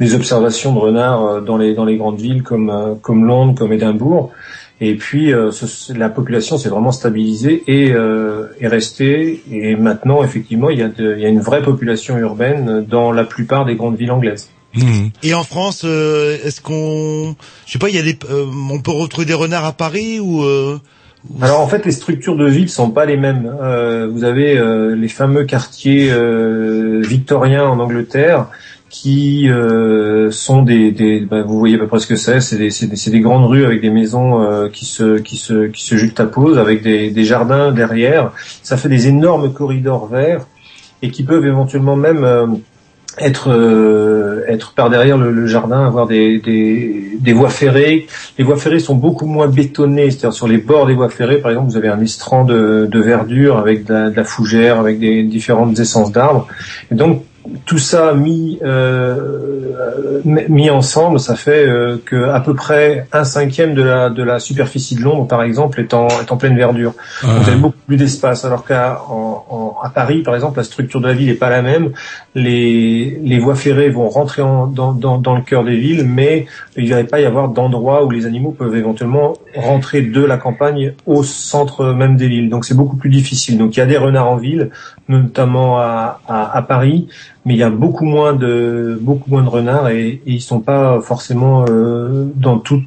des, 0.00 0.14
observations 0.14 0.72
de 0.74 0.78
renards 0.78 1.42
dans 1.42 1.56
les 1.56 1.74
dans 1.74 1.84
les 1.84 1.96
grandes 1.96 2.18
villes 2.20 2.42
comme 2.42 2.98
comme 3.02 3.24
Londres, 3.24 3.54
comme 3.58 3.72
Édimbourg. 3.72 4.30
Et 4.80 4.94
puis, 4.94 5.32
la 5.96 6.08
population 6.08 6.56
s'est 6.56 6.68
vraiment 6.68 6.92
stabilisée 6.92 7.64
et 7.66 7.88
est 7.88 8.68
restée. 8.68 9.42
Et 9.50 9.74
maintenant, 9.74 10.22
effectivement, 10.22 10.70
il 10.70 10.78
y 10.78 10.82
a, 10.82 10.88
de- 10.88 11.14
il 11.16 11.20
y 11.22 11.26
a 11.26 11.28
une 11.28 11.40
vraie 11.40 11.62
population 11.62 12.16
urbaine 12.16 12.84
dans 12.88 13.10
la 13.10 13.24
plupart 13.24 13.64
des 13.64 13.74
grandes 13.74 13.96
villes 13.96 14.12
anglaises. 14.12 14.50
Et 15.22 15.34
en 15.34 15.44
France, 15.44 15.82
euh, 15.84 16.36
est-ce 16.44 16.60
qu'on, 16.60 17.34
je 17.66 17.72
sais 17.72 17.78
pas, 17.78 17.88
il 17.88 17.96
y 17.96 17.98
a 17.98 18.02
des, 18.02 18.18
euh, 18.30 18.46
on 18.70 18.80
peut 18.80 18.90
retrouver 18.90 19.26
des 19.26 19.34
renards 19.34 19.64
à 19.64 19.72
Paris 19.72 20.20
ou 20.20 20.42
euh, 20.42 20.78
Alors 21.40 21.60
en 21.60 21.68
fait, 21.68 21.84
les 21.84 21.92
structures 21.92 22.36
de 22.36 22.46
ville 22.46 22.68
sont 22.68 22.90
pas 22.90 23.06
les 23.06 23.16
mêmes. 23.16 23.52
Euh, 23.62 24.08
vous 24.12 24.24
avez 24.24 24.58
euh, 24.58 24.94
les 24.94 25.08
fameux 25.08 25.44
quartiers 25.44 26.10
euh, 26.10 27.00
victoriens 27.02 27.64
en 27.64 27.78
Angleterre 27.80 28.46
qui 28.90 29.50
euh, 29.50 30.30
sont 30.30 30.62
des, 30.62 30.92
des 30.92 31.20
ben, 31.20 31.42
vous 31.42 31.58
voyez 31.58 31.76
à 31.76 31.78
peu 31.78 31.86
près 31.86 31.98
ce 31.98 32.06
que 32.06 32.16
c'est, 32.16 32.40
c'est 32.40 32.56
des, 32.56 32.70
c'est 32.70 32.86
des, 32.86 32.96
c'est 32.96 33.10
des 33.10 33.20
grandes 33.20 33.46
rues 33.46 33.66
avec 33.66 33.82
des 33.82 33.90
maisons 33.90 34.40
euh, 34.40 34.68
qui 34.70 34.86
se 34.86 35.18
qui 35.18 35.36
se 35.36 35.66
qui 35.66 35.84
se 35.84 35.96
juxtaposent 35.96 36.58
avec 36.58 36.82
des, 36.82 37.10
des 37.10 37.24
jardins 37.24 37.70
derrière. 37.72 38.32
Ça 38.62 38.76
fait 38.76 38.88
des 38.88 39.08
énormes 39.08 39.52
corridors 39.52 40.06
verts 40.06 40.46
et 41.02 41.10
qui 41.10 41.22
peuvent 41.22 41.44
éventuellement 41.44 41.96
même 41.96 42.24
euh, 42.24 42.46
être 43.20 43.50
euh, 43.50 44.44
être 44.48 44.72
par 44.72 44.90
derrière 44.90 45.18
le, 45.18 45.30
le 45.30 45.46
jardin, 45.46 45.84
avoir 45.84 46.06
des, 46.06 46.38
des, 46.38 47.10
des 47.18 47.32
voies 47.32 47.50
ferrées. 47.50 48.06
Les 48.38 48.44
voies 48.44 48.56
ferrées 48.56 48.78
sont 48.78 48.94
beaucoup 48.94 49.26
moins 49.26 49.48
bétonnées, 49.48 50.10
c'est-à-dire 50.10 50.32
sur 50.32 50.48
les 50.48 50.58
bords 50.58 50.86
des 50.86 50.94
voies 50.94 51.08
ferrées, 51.08 51.38
par 51.38 51.50
exemple, 51.50 51.70
vous 51.70 51.76
avez 51.76 51.88
un 51.88 52.00
estran 52.00 52.44
de, 52.44 52.88
de 52.90 53.00
verdure 53.00 53.58
avec 53.58 53.84
de 53.84 53.92
la, 53.92 54.10
de 54.10 54.16
la 54.16 54.24
fougère, 54.24 54.78
avec 54.80 54.98
des 54.98 55.22
différentes 55.22 55.78
essences 55.78 56.12
d'arbres. 56.12 56.46
Et 56.90 56.94
donc 56.94 57.24
tout 57.66 57.78
ça 57.78 58.12
mis 58.14 58.58
euh, 58.62 60.20
mis 60.24 60.70
ensemble, 60.70 61.20
ça 61.20 61.34
fait 61.34 61.66
euh, 61.66 61.96
que 62.04 62.28
à 62.30 62.40
peu 62.40 62.54
près 62.54 63.06
un 63.12 63.24
cinquième 63.24 63.74
de 63.74 63.82
la 63.82 64.10
de 64.10 64.22
la 64.22 64.38
superficie 64.40 64.96
de 64.96 65.02
Londres, 65.02 65.26
par 65.26 65.42
exemple, 65.42 65.80
est 65.80 65.94
en 65.94 66.08
est 66.08 66.30
en 66.32 66.36
pleine 66.36 66.56
verdure. 66.56 66.94
Donc, 67.22 67.30
Vous 67.42 67.48
avez 67.48 67.58
beaucoup 67.58 67.76
plus 67.86 67.96
d'espace, 67.96 68.44
alors 68.44 68.64
qu'à 68.66 69.00
en- 69.08 69.44
en- 69.48 69.76
à 69.82 69.90
Paris, 69.90 70.22
par 70.22 70.34
exemple, 70.34 70.58
la 70.58 70.64
structure 70.64 71.00
de 71.00 71.06
la 71.06 71.14
ville 71.14 71.28
n'est 71.28 71.34
pas 71.34 71.50
la 71.50 71.62
même. 71.62 71.90
Les 72.34 73.18
les 73.22 73.38
voies 73.38 73.54
ferrées 73.54 73.90
vont 73.90 74.08
rentrer 74.08 74.42
en- 74.42 74.66
dans, 74.66 74.92
dans 74.92 75.18
dans 75.18 75.34
le 75.36 75.42
cœur 75.42 75.64
des 75.64 75.76
villes, 75.76 76.04
mais 76.06 76.46
il 76.76 76.88
ne 76.90 76.94
va 76.94 77.04
pas 77.04 77.20
y 77.20 77.24
avoir 77.24 77.48
d'endroits 77.48 78.04
où 78.04 78.10
les 78.10 78.26
animaux 78.26 78.50
peuvent 78.52 78.76
éventuellement 78.76 79.34
rentrer 79.54 80.02
de 80.02 80.24
la 80.24 80.36
campagne 80.36 80.92
au 81.06 81.22
centre 81.22 81.92
même 81.92 82.16
des 82.16 82.28
villes. 82.28 82.48
Donc 82.50 82.64
c'est 82.64 82.76
beaucoup 82.76 82.96
plus 82.96 83.10
difficile. 83.10 83.58
Donc 83.58 83.76
il 83.76 83.80
y 83.80 83.82
a 83.82 83.86
des 83.86 83.96
renards 83.98 84.28
en 84.30 84.36
ville, 84.36 84.70
notamment 85.08 85.78
à, 85.78 86.20
à, 86.28 86.56
à 86.56 86.62
Paris, 86.62 87.08
mais 87.48 87.54
il 87.54 87.60
y 87.60 87.62
a 87.62 87.70
beaucoup 87.70 88.04
moins 88.04 88.34
de 88.34 88.98
beaucoup 89.00 89.30
moins 89.30 89.42
de 89.42 89.48
renards 89.48 89.88
et, 89.88 90.20
ils 90.26 90.42
sont 90.42 90.60
pas 90.60 91.00
forcément 91.00 91.64
euh, 91.70 92.26
dans 92.34 92.58
tout 92.58 92.82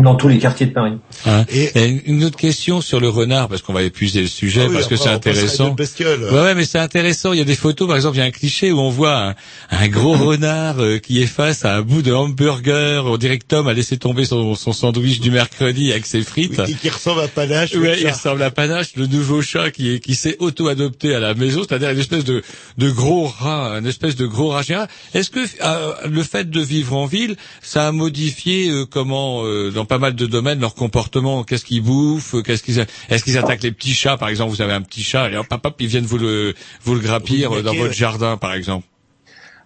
dans 0.00 0.14
tous 0.14 0.28
les 0.28 0.38
quartiers 0.38 0.66
de 0.66 0.72
Paris. 0.72 0.94
Hein. 1.26 1.44
Et 1.50 2.02
une 2.06 2.24
autre 2.24 2.38
question 2.38 2.80
sur 2.80 2.98
le 2.98 3.08
renard, 3.08 3.48
parce 3.48 3.62
qu'on 3.62 3.72
va 3.72 3.82
épuiser 3.82 4.22
le 4.22 4.26
sujet, 4.26 4.62
Ah 4.64 4.68
oui, 4.68 4.74
parce 4.74 4.86
que 4.86 4.96
c'est 4.96 5.08
intéressant. 5.08 5.76
Ouais, 5.78 6.30
ouais, 6.32 6.54
mais 6.54 6.64
c'est 6.64 6.78
intéressant. 6.78 7.32
Il 7.32 7.38
y 7.38 7.42
a 7.42 7.44
des 7.44 7.56
photos, 7.56 7.86
par 7.86 7.96
exemple, 7.96 8.16
il 8.16 8.20
y 8.20 8.22
a 8.22 8.26
un 8.26 8.30
cliché 8.30 8.72
où 8.72 8.80
on 8.80 8.90
voit 8.90 9.16
un, 9.18 9.34
un 9.70 9.88
gros 9.88 10.12
renard 10.16 10.80
euh, 10.80 10.98
qui 10.98 11.22
est 11.22 11.26
face 11.26 11.64
à 11.64 11.76
un 11.76 11.82
bout 11.82 12.02
de 12.02 12.12
hamburger. 12.12 13.04
On 13.06 13.16
dirait 13.18 13.38
que 13.38 13.44
Tom 13.44 13.68
a 13.68 13.74
laissé 13.74 13.98
tomber 13.98 14.24
son, 14.24 14.54
son 14.54 14.72
sandwich 14.72 15.20
du 15.20 15.30
mercredi 15.30 15.92
avec 15.92 16.06
ses 16.06 16.22
frites. 16.22 16.58
et 16.58 16.74
qui 16.74 16.88
ressemble 16.88 17.20
à 17.20 17.28
Panache. 17.28 17.74
Ouais, 17.74 18.00
il 18.00 18.08
ressemble 18.08 18.42
à 18.42 18.50
Panache, 18.50 18.92
le 18.96 19.06
nouveau 19.06 19.42
chat 19.42 19.70
qui 19.70 19.94
est 19.94 20.00
qui 20.00 20.14
s'est 20.14 20.36
auto-adopté 20.40 21.14
à 21.14 21.20
la 21.20 21.34
maison, 21.34 21.62
c'est-à-dire 21.66 21.90
une 21.90 21.98
espèce 21.98 22.24
de 22.24 22.42
de 22.78 22.90
gros 22.90 23.26
rat, 23.26 23.78
une 23.78 23.86
espèce 23.86 24.16
de 24.16 24.26
gros 24.26 24.48
rat 24.48 24.62
géant. 24.62 24.86
Est-ce 25.14 25.30
que 25.30 25.40
euh, 25.62 25.92
le 26.08 26.22
fait 26.22 26.48
de 26.50 26.60
vivre 26.60 26.96
en 26.96 27.06
ville, 27.06 27.36
ça 27.62 27.88
a 27.88 27.92
modifié 27.92 28.68
euh, 28.70 28.86
comment 28.86 29.44
euh, 29.44 29.70
dans 29.82 29.86
pas 29.86 29.98
mal 29.98 30.14
de 30.14 30.26
domaines 30.26 30.60
leur 30.60 30.74
comportement 30.74 31.42
Qu'est-ce 31.42 31.64
qu'ils 31.64 31.82
bouffent 31.82 32.40
Qu'est-ce 32.42 32.62
qu'ils 32.62 32.78
est-ce 33.08 33.24
qu'ils 33.24 33.38
attaquent 33.38 33.62
les 33.64 33.72
petits 33.72 33.94
chats 33.94 34.16
par 34.16 34.28
exemple 34.28 34.50
Vous 34.50 34.62
avez 34.62 34.72
un 34.72 34.82
petit 34.82 35.02
chat 35.02 35.30
et 35.30 35.36
hop, 35.36 35.46
hop, 35.50 35.66
hop, 35.66 35.76
ils 35.80 35.88
viennent 35.88 36.04
vous 36.04 36.18
le 36.18 36.54
vous 36.84 36.94
le 36.94 37.00
grappir 37.00 37.50
Vous 37.50 37.62
dans 37.62 37.74
votre 37.74 37.94
jardin 37.94 38.36
par 38.36 38.54
exemple. 38.54 38.86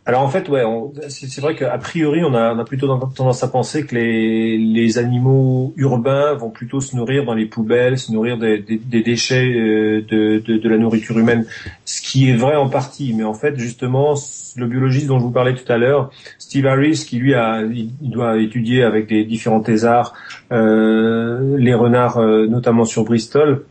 Alors 0.09 0.23
en 0.23 0.29
fait, 0.29 0.49
ouais, 0.49 0.63
c'est 1.09 1.41
vrai 1.41 1.57
qu'a 1.57 1.77
priori, 1.79 2.23
on 2.23 2.33
a, 2.33 2.65
plutôt 2.65 2.87
tendance 2.87 3.43
à 3.43 3.49
penser 3.49 3.85
que 3.85 3.97
les, 3.97 4.99
animaux 4.99 5.75
urbains 5.77 6.35
vont 6.35 6.51
plutôt 6.51 6.81
se 6.81 6.95
nourrir 6.95 7.25
dans 7.25 7.35
les 7.35 7.47
poubelles, 7.47 7.99
se 7.99 8.13
nourrir 8.13 8.39
des, 8.39 8.61
déchets 8.61 9.53
euh, 9.53 10.03
de, 10.09 10.69
la 10.69 10.79
nourriture 10.79 11.19
humaine, 11.19 11.45
ce 11.85 12.01
qui 12.01 12.31
est 12.31 12.37
vrai 12.37 12.55
en 12.55 12.69
partie. 12.69 13.15
Mais 13.15 13.25
en 13.25 13.35
fait, 13.35 13.59
justement, 13.59 14.15
le 14.57 14.67
biologiste 14.67 15.09
dont 15.09 15.19
je 15.19 15.25
vous 15.25 15.33
parlais 15.33 15.55
tout 15.55 15.71
à 15.71 15.77
l'heure, 15.77 16.11
Steve 16.39 16.67
Harris, 16.67 17.05
qui 17.09 17.19
lui 17.19 17.35
a, 17.35 17.63
il 17.63 17.91
doit 18.01 18.39
étudier 18.39 18.85
avec 18.85 19.09
des 19.09 19.25
différents 19.25 19.61
thésards 19.61 20.15
euh, 20.53 21.57
les 21.59 21.75
renards, 21.75 22.19
euh, 22.19 22.47
notamment 22.47 22.85
sur 22.85 23.03
Bristol, 23.05 23.65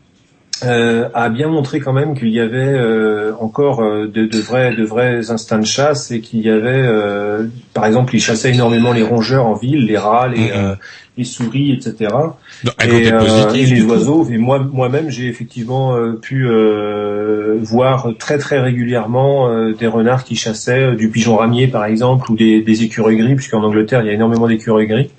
euh, 0.64 1.08
a 1.12 1.28
bien 1.28 1.48
montré 1.48 1.80
quand 1.80 1.92
même 1.92 2.16
qu'il 2.16 2.30
y 2.30 2.40
avait 2.40 2.56
euh, 2.58 3.32
encore 3.40 3.82
euh, 3.82 4.06
de, 4.06 4.24
de 4.24 4.38
vrais 4.38 4.74
de 4.74 4.84
vrais 4.84 5.30
instincts 5.30 5.58
de 5.58 5.66
chasse 5.66 6.10
et 6.10 6.20
qu'il 6.20 6.40
y 6.40 6.48
avait 6.48 6.82
euh, 6.82 7.46
par 7.74 7.84
exemple 7.84 8.14
il 8.14 8.20
chassait 8.20 8.54
énormément 8.54 8.92
les 8.92 9.02
rongeurs 9.02 9.44
en 9.46 9.52
ville 9.52 9.84
les 9.84 9.98
rats 9.98 10.28
les, 10.28 10.50
euh, 10.52 10.74
les 11.16 11.24
souris 11.24 11.72
etc 11.72 12.12
un 12.78 12.84
et, 12.84 12.88
côté 12.88 13.12
euh, 13.12 13.18
positif, 13.18 13.72
et 13.72 13.74
les 13.74 13.82
coup. 13.82 13.90
oiseaux 13.90 14.26
et 14.30 14.38
moi 14.38 14.58
moi-même 14.58 15.10
j'ai 15.10 15.28
effectivement 15.28 15.96
euh, 15.96 16.12
pu 16.12 16.46
euh, 16.46 17.56
voir 17.60 18.10
très 18.18 18.38
très 18.38 18.60
régulièrement 18.60 19.48
euh, 19.48 19.72
des 19.72 19.86
renards 19.86 20.24
qui 20.24 20.36
chassaient 20.36 20.94
du 20.94 21.10
pigeon 21.10 21.36
ramier 21.36 21.68
par 21.68 21.84
exemple 21.84 22.30
ou 22.30 22.36
des, 22.36 22.62
des 22.62 22.82
écureuils 22.82 23.16
gris 23.16 23.34
puisqu'en 23.34 23.62
Angleterre 23.62 24.02
il 24.02 24.06
y 24.06 24.10
a 24.10 24.14
énormément 24.14 24.48
d'écureuils 24.48 24.86
gris 24.86 25.10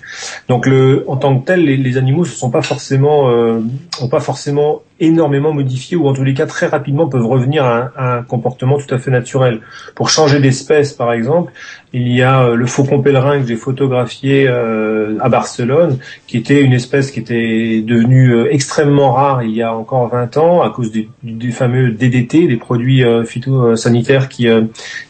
donc 0.48 0.66
le, 0.66 1.04
en 1.08 1.16
tant 1.16 1.38
que 1.38 1.44
tel, 1.44 1.64
les, 1.64 1.76
les 1.76 1.96
animaux 1.96 2.24
se 2.24 2.34
sont 2.34 2.50
pas 2.50 2.62
forcément, 2.62 3.30
euh, 3.30 3.60
ont 4.00 4.08
pas 4.08 4.20
forcément 4.20 4.82
énormément 5.00 5.52
modifié 5.52 5.96
ou 5.96 6.08
en 6.08 6.12
tous 6.12 6.24
les 6.24 6.34
cas 6.34 6.46
très 6.46 6.66
rapidement 6.66 7.08
peuvent 7.08 7.26
revenir 7.26 7.64
à 7.64 7.76
un, 7.76 7.92
à 7.96 8.18
un 8.18 8.22
comportement 8.22 8.78
tout 8.78 8.92
à 8.92 8.98
fait 8.98 9.10
naturel. 9.10 9.60
Pour 9.94 10.10
changer 10.10 10.40
d'espèce, 10.40 10.92
par 10.92 11.12
exemple, 11.12 11.52
il 11.92 12.08
y 12.08 12.22
a 12.22 12.42
euh, 12.42 12.54
le 12.54 12.66
faucon 12.66 13.00
pèlerin 13.00 13.40
que 13.40 13.48
j'ai 13.48 13.56
photographié 13.56 14.46
euh, 14.48 15.16
à 15.20 15.28
Barcelone, 15.28 15.98
qui 16.26 16.36
était 16.36 16.60
une 16.60 16.72
espèce 16.72 17.10
qui 17.10 17.20
était 17.20 17.82
devenue 17.84 18.32
euh, 18.32 18.52
extrêmement 18.52 19.12
rare 19.12 19.42
il 19.42 19.54
y 19.54 19.62
a 19.62 19.74
encore 19.74 20.08
20 20.08 20.36
ans 20.36 20.62
à 20.62 20.70
cause 20.70 20.92
des 20.92 21.08
fameux 21.50 21.90
DDT, 21.92 22.46
des 22.46 22.56
produits 22.56 23.04
phytosanitaires 23.24 24.28
qui, 24.28 24.46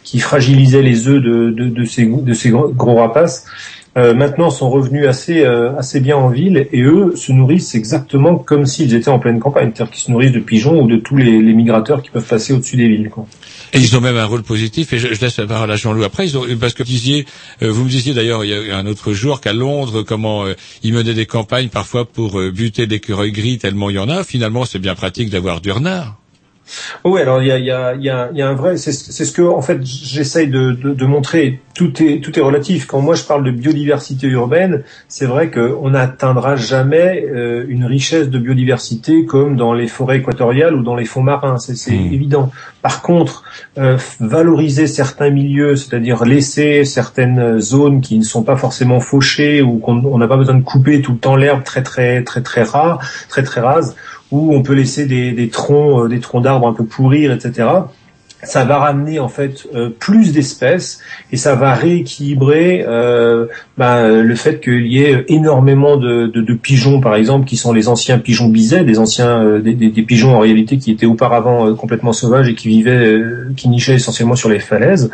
qui 0.05 0.21
fragilisaient 0.21 0.83
les 0.83 1.09
œufs 1.09 1.23
de, 1.23 1.51
de, 1.51 1.85
ces, 1.85 2.07
de 2.07 2.33
ces 2.33 2.51
gros, 2.51 2.95
rapaces 2.95 3.45
euh, 3.99 4.15
maintenant 4.15 4.51
sont 4.51 4.71
revenus 4.71 5.09
assez 5.09 5.45
euh, 5.45 5.75
assez 5.77 5.99
bien 5.99 6.17
en 6.17 6.29
ville 6.29 6.69
et 6.73 6.83
eux 6.83 7.17
se 7.17 7.33
nourrissent 7.33 7.75
exactement 7.75 8.37
comme 8.37 8.65
s'ils 8.65 8.95
étaient 8.95 9.09
en 9.09 9.19
pleine 9.19 9.41
campagne, 9.41 9.73
c'est-à-dire 9.75 9.93
qu'ils 9.93 10.05
se 10.05 10.13
nourrissent 10.13 10.33
de 10.33 10.41
pigeons 10.41 10.83
ou 10.83 10.87
de 10.87 10.97
tous 10.97 11.17
les, 11.17 11.41
migrateurs 11.53 12.03
qui 12.03 12.11
peuvent 12.11 12.27
passer 12.27 12.53
au-dessus 12.53 12.77
des 12.77 12.87
villes. 12.87 13.11
Ils 13.75 13.97
ont 13.97 14.01
même 14.01 14.17
un 14.17 14.25
rôle 14.25 14.43
positif. 14.43 14.93
Et 14.93 14.99
je, 14.99 15.09
laisse 15.09 15.39
la 15.39 15.47
parole 15.47 15.71
à 15.71 15.77
Jean-Loup 15.77 16.05
après. 16.05 16.27
Parce 16.61 16.75
que 16.75 16.83
vous 16.83 16.89
disiez, 16.89 17.27
euh, 17.63 17.71
vous 17.71 17.85
me 17.85 17.91
disiez 17.91 18.15
d'ailleurs 18.15 18.45
il 18.45 18.51
y 18.51 18.71
a 18.71 18.77
un 18.77 18.87
autre 18.87 19.13
jour 19.13 19.41
qu'à 19.41 19.53
Londres, 19.53 20.03
comment 20.03 20.45
euh, 20.47 20.55
ils 20.83 20.93
menaient 20.93 21.15
des 21.15 21.27
campagnes 21.27 21.69
parfois 21.69 22.05
pour 22.05 22.41
euh, 22.41 22.51
buter 22.51 22.87
d'écureuils 22.87 23.33
gris 23.33 23.59
tellement 23.59 23.91
il 23.91 23.97
y 23.97 23.99
en 23.99 24.09
a. 24.09 24.25
Finalement, 24.25 24.65
c'est 24.65 24.79
bien 24.79 24.95
pratique 24.95 25.31
d'avoir 25.31 25.61
du 25.61 25.71
renard. 25.71 26.17
Oui, 27.05 27.21
alors 27.21 27.43
il 27.43 27.49
y 27.49 27.53
a, 27.53 27.59
y, 27.59 27.71
a, 27.71 27.95
y, 27.95 28.11
a, 28.11 28.31
y 28.33 28.43
a 28.43 28.49
un 28.49 28.55
vrai, 28.55 28.77
c'est 28.77 28.93
ce 28.93 29.33
que 29.33 29.43
en 29.43 29.63
fait 29.63 29.79
j'essaye 29.85 30.49
de, 30.49 30.73
de, 30.73 30.93
de 30.93 31.07
montrer. 31.07 31.61
Tout 31.75 32.03
est 32.03 32.21
tout 32.21 32.37
est 32.37 32.43
relatif. 32.43 32.87
Quand 32.87 33.01
moi 33.01 33.15
je 33.15 33.23
parle 33.23 33.45
de 33.45 33.53
biodiversité 33.53 34.27
urbaine, 34.27 34.83
c'est 35.07 35.27
vrai 35.27 35.51
qu'on 35.51 35.91
n'atteindra 35.91 36.57
jamais 36.57 37.25
euh, 37.25 37.65
une 37.69 37.85
richesse 37.85 38.31
de 38.31 38.39
biodiversité 38.39 39.25
comme 39.25 39.55
dans 39.57 39.73
les 39.73 39.87
forêts 39.87 40.19
équatoriales 40.19 40.75
ou 40.75 40.83
dans 40.83 40.97
les 40.97 41.05
fonds 41.05 41.23
marins. 41.23 41.59
C'est 41.59 41.77
c'est 41.77 41.95
évident. 41.95 42.51
Par 42.83 43.01
contre, 43.01 43.45
euh, 43.79 43.97
valoriser 44.19 44.89
certains 44.89 45.31
milieux, 45.31 45.77
c'est-à-dire 45.77 46.25
laisser 46.25 46.85
certaines 46.85 47.61
zones 47.61 48.01
qui 48.01 48.19
ne 48.19 48.25
sont 48.25 48.43
pas 48.43 48.57
forcément 48.57 48.99
fauchées 48.99 49.63
ou 49.63 49.79
qu'on 49.79 50.05
on 50.05 50.19
n'a 50.19 50.27
pas 50.27 50.37
besoin 50.37 50.57
de 50.57 50.65
couper 50.65 51.01
tout 51.01 51.13
le 51.13 51.19
temps 51.19 51.37
l'herbe 51.37 51.63
très 51.63 51.85
très 51.85 52.25
très 52.25 52.43
très 52.43 52.65
rare, 52.65 53.01
très 53.29 53.45
très 53.45 53.61
rase 53.61 53.95
où 54.31 54.55
on 54.55 54.63
peut 54.63 54.75
laisser 54.75 55.07
des, 55.07 55.33
des 55.33 55.49
troncs, 55.49 56.05
euh, 56.05 56.09
des 56.09 56.21
troncs 56.21 56.43
d'arbres 56.43 56.69
un 56.69 56.75
peu 56.75 56.85
pourrir, 56.85 57.33
etc. 57.33 57.69
Ça 58.45 58.65
va 58.65 58.79
ramener 58.79 59.19
en 59.19 59.29
fait 59.29 59.67
euh, 59.75 59.91
plus 59.91 60.33
d'espèces 60.33 61.01
et 61.33 61.37
ça 61.37 61.57
va 61.57 61.75
rééquilibrer 61.75 62.85
euh, 62.87 63.47
bah, 63.77 64.07
le 64.09 64.35
fait 64.37 64.61
qu'il 64.61 64.87
y 64.87 65.03
ait 65.03 65.25
énormément 65.27 65.97
de, 65.97 66.29
de, 66.29 66.41
de, 66.41 66.55
pigeons, 66.55 67.01
par 67.01 67.17
exemple, 67.17 67.47
qui 67.47 67.57
sont 67.57 67.73
les 67.73 67.89
anciens 67.89 68.21
pigeons 68.21 68.49
bisets, 68.49 68.85
des 68.85 69.01
anciens 69.01 69.43
euh, 69.43 69.61
des, 69.61 69.75
des, 69.75 69.91
des, 69.91 70.03
pigeons 70.03 70.37
en 70.37 70.39
réalité 70.39 70.79
qui 70.79 70.93
étaient 70.93 71.05
auparavant 71.05 71.67
euh, 71.67 71.75
complètement 71.75 72.13
sauvages 72.13 72.49
et 72.49 72.55
qui 72.55 72.69
vivaient, 72.69 73.21
qui 73.57 73.69
nichaient 73.69 73.97
essentiellement 73.97 74.37
sur 74.37 74.49
les 74.49 74.61
falaises. 74.61 75.11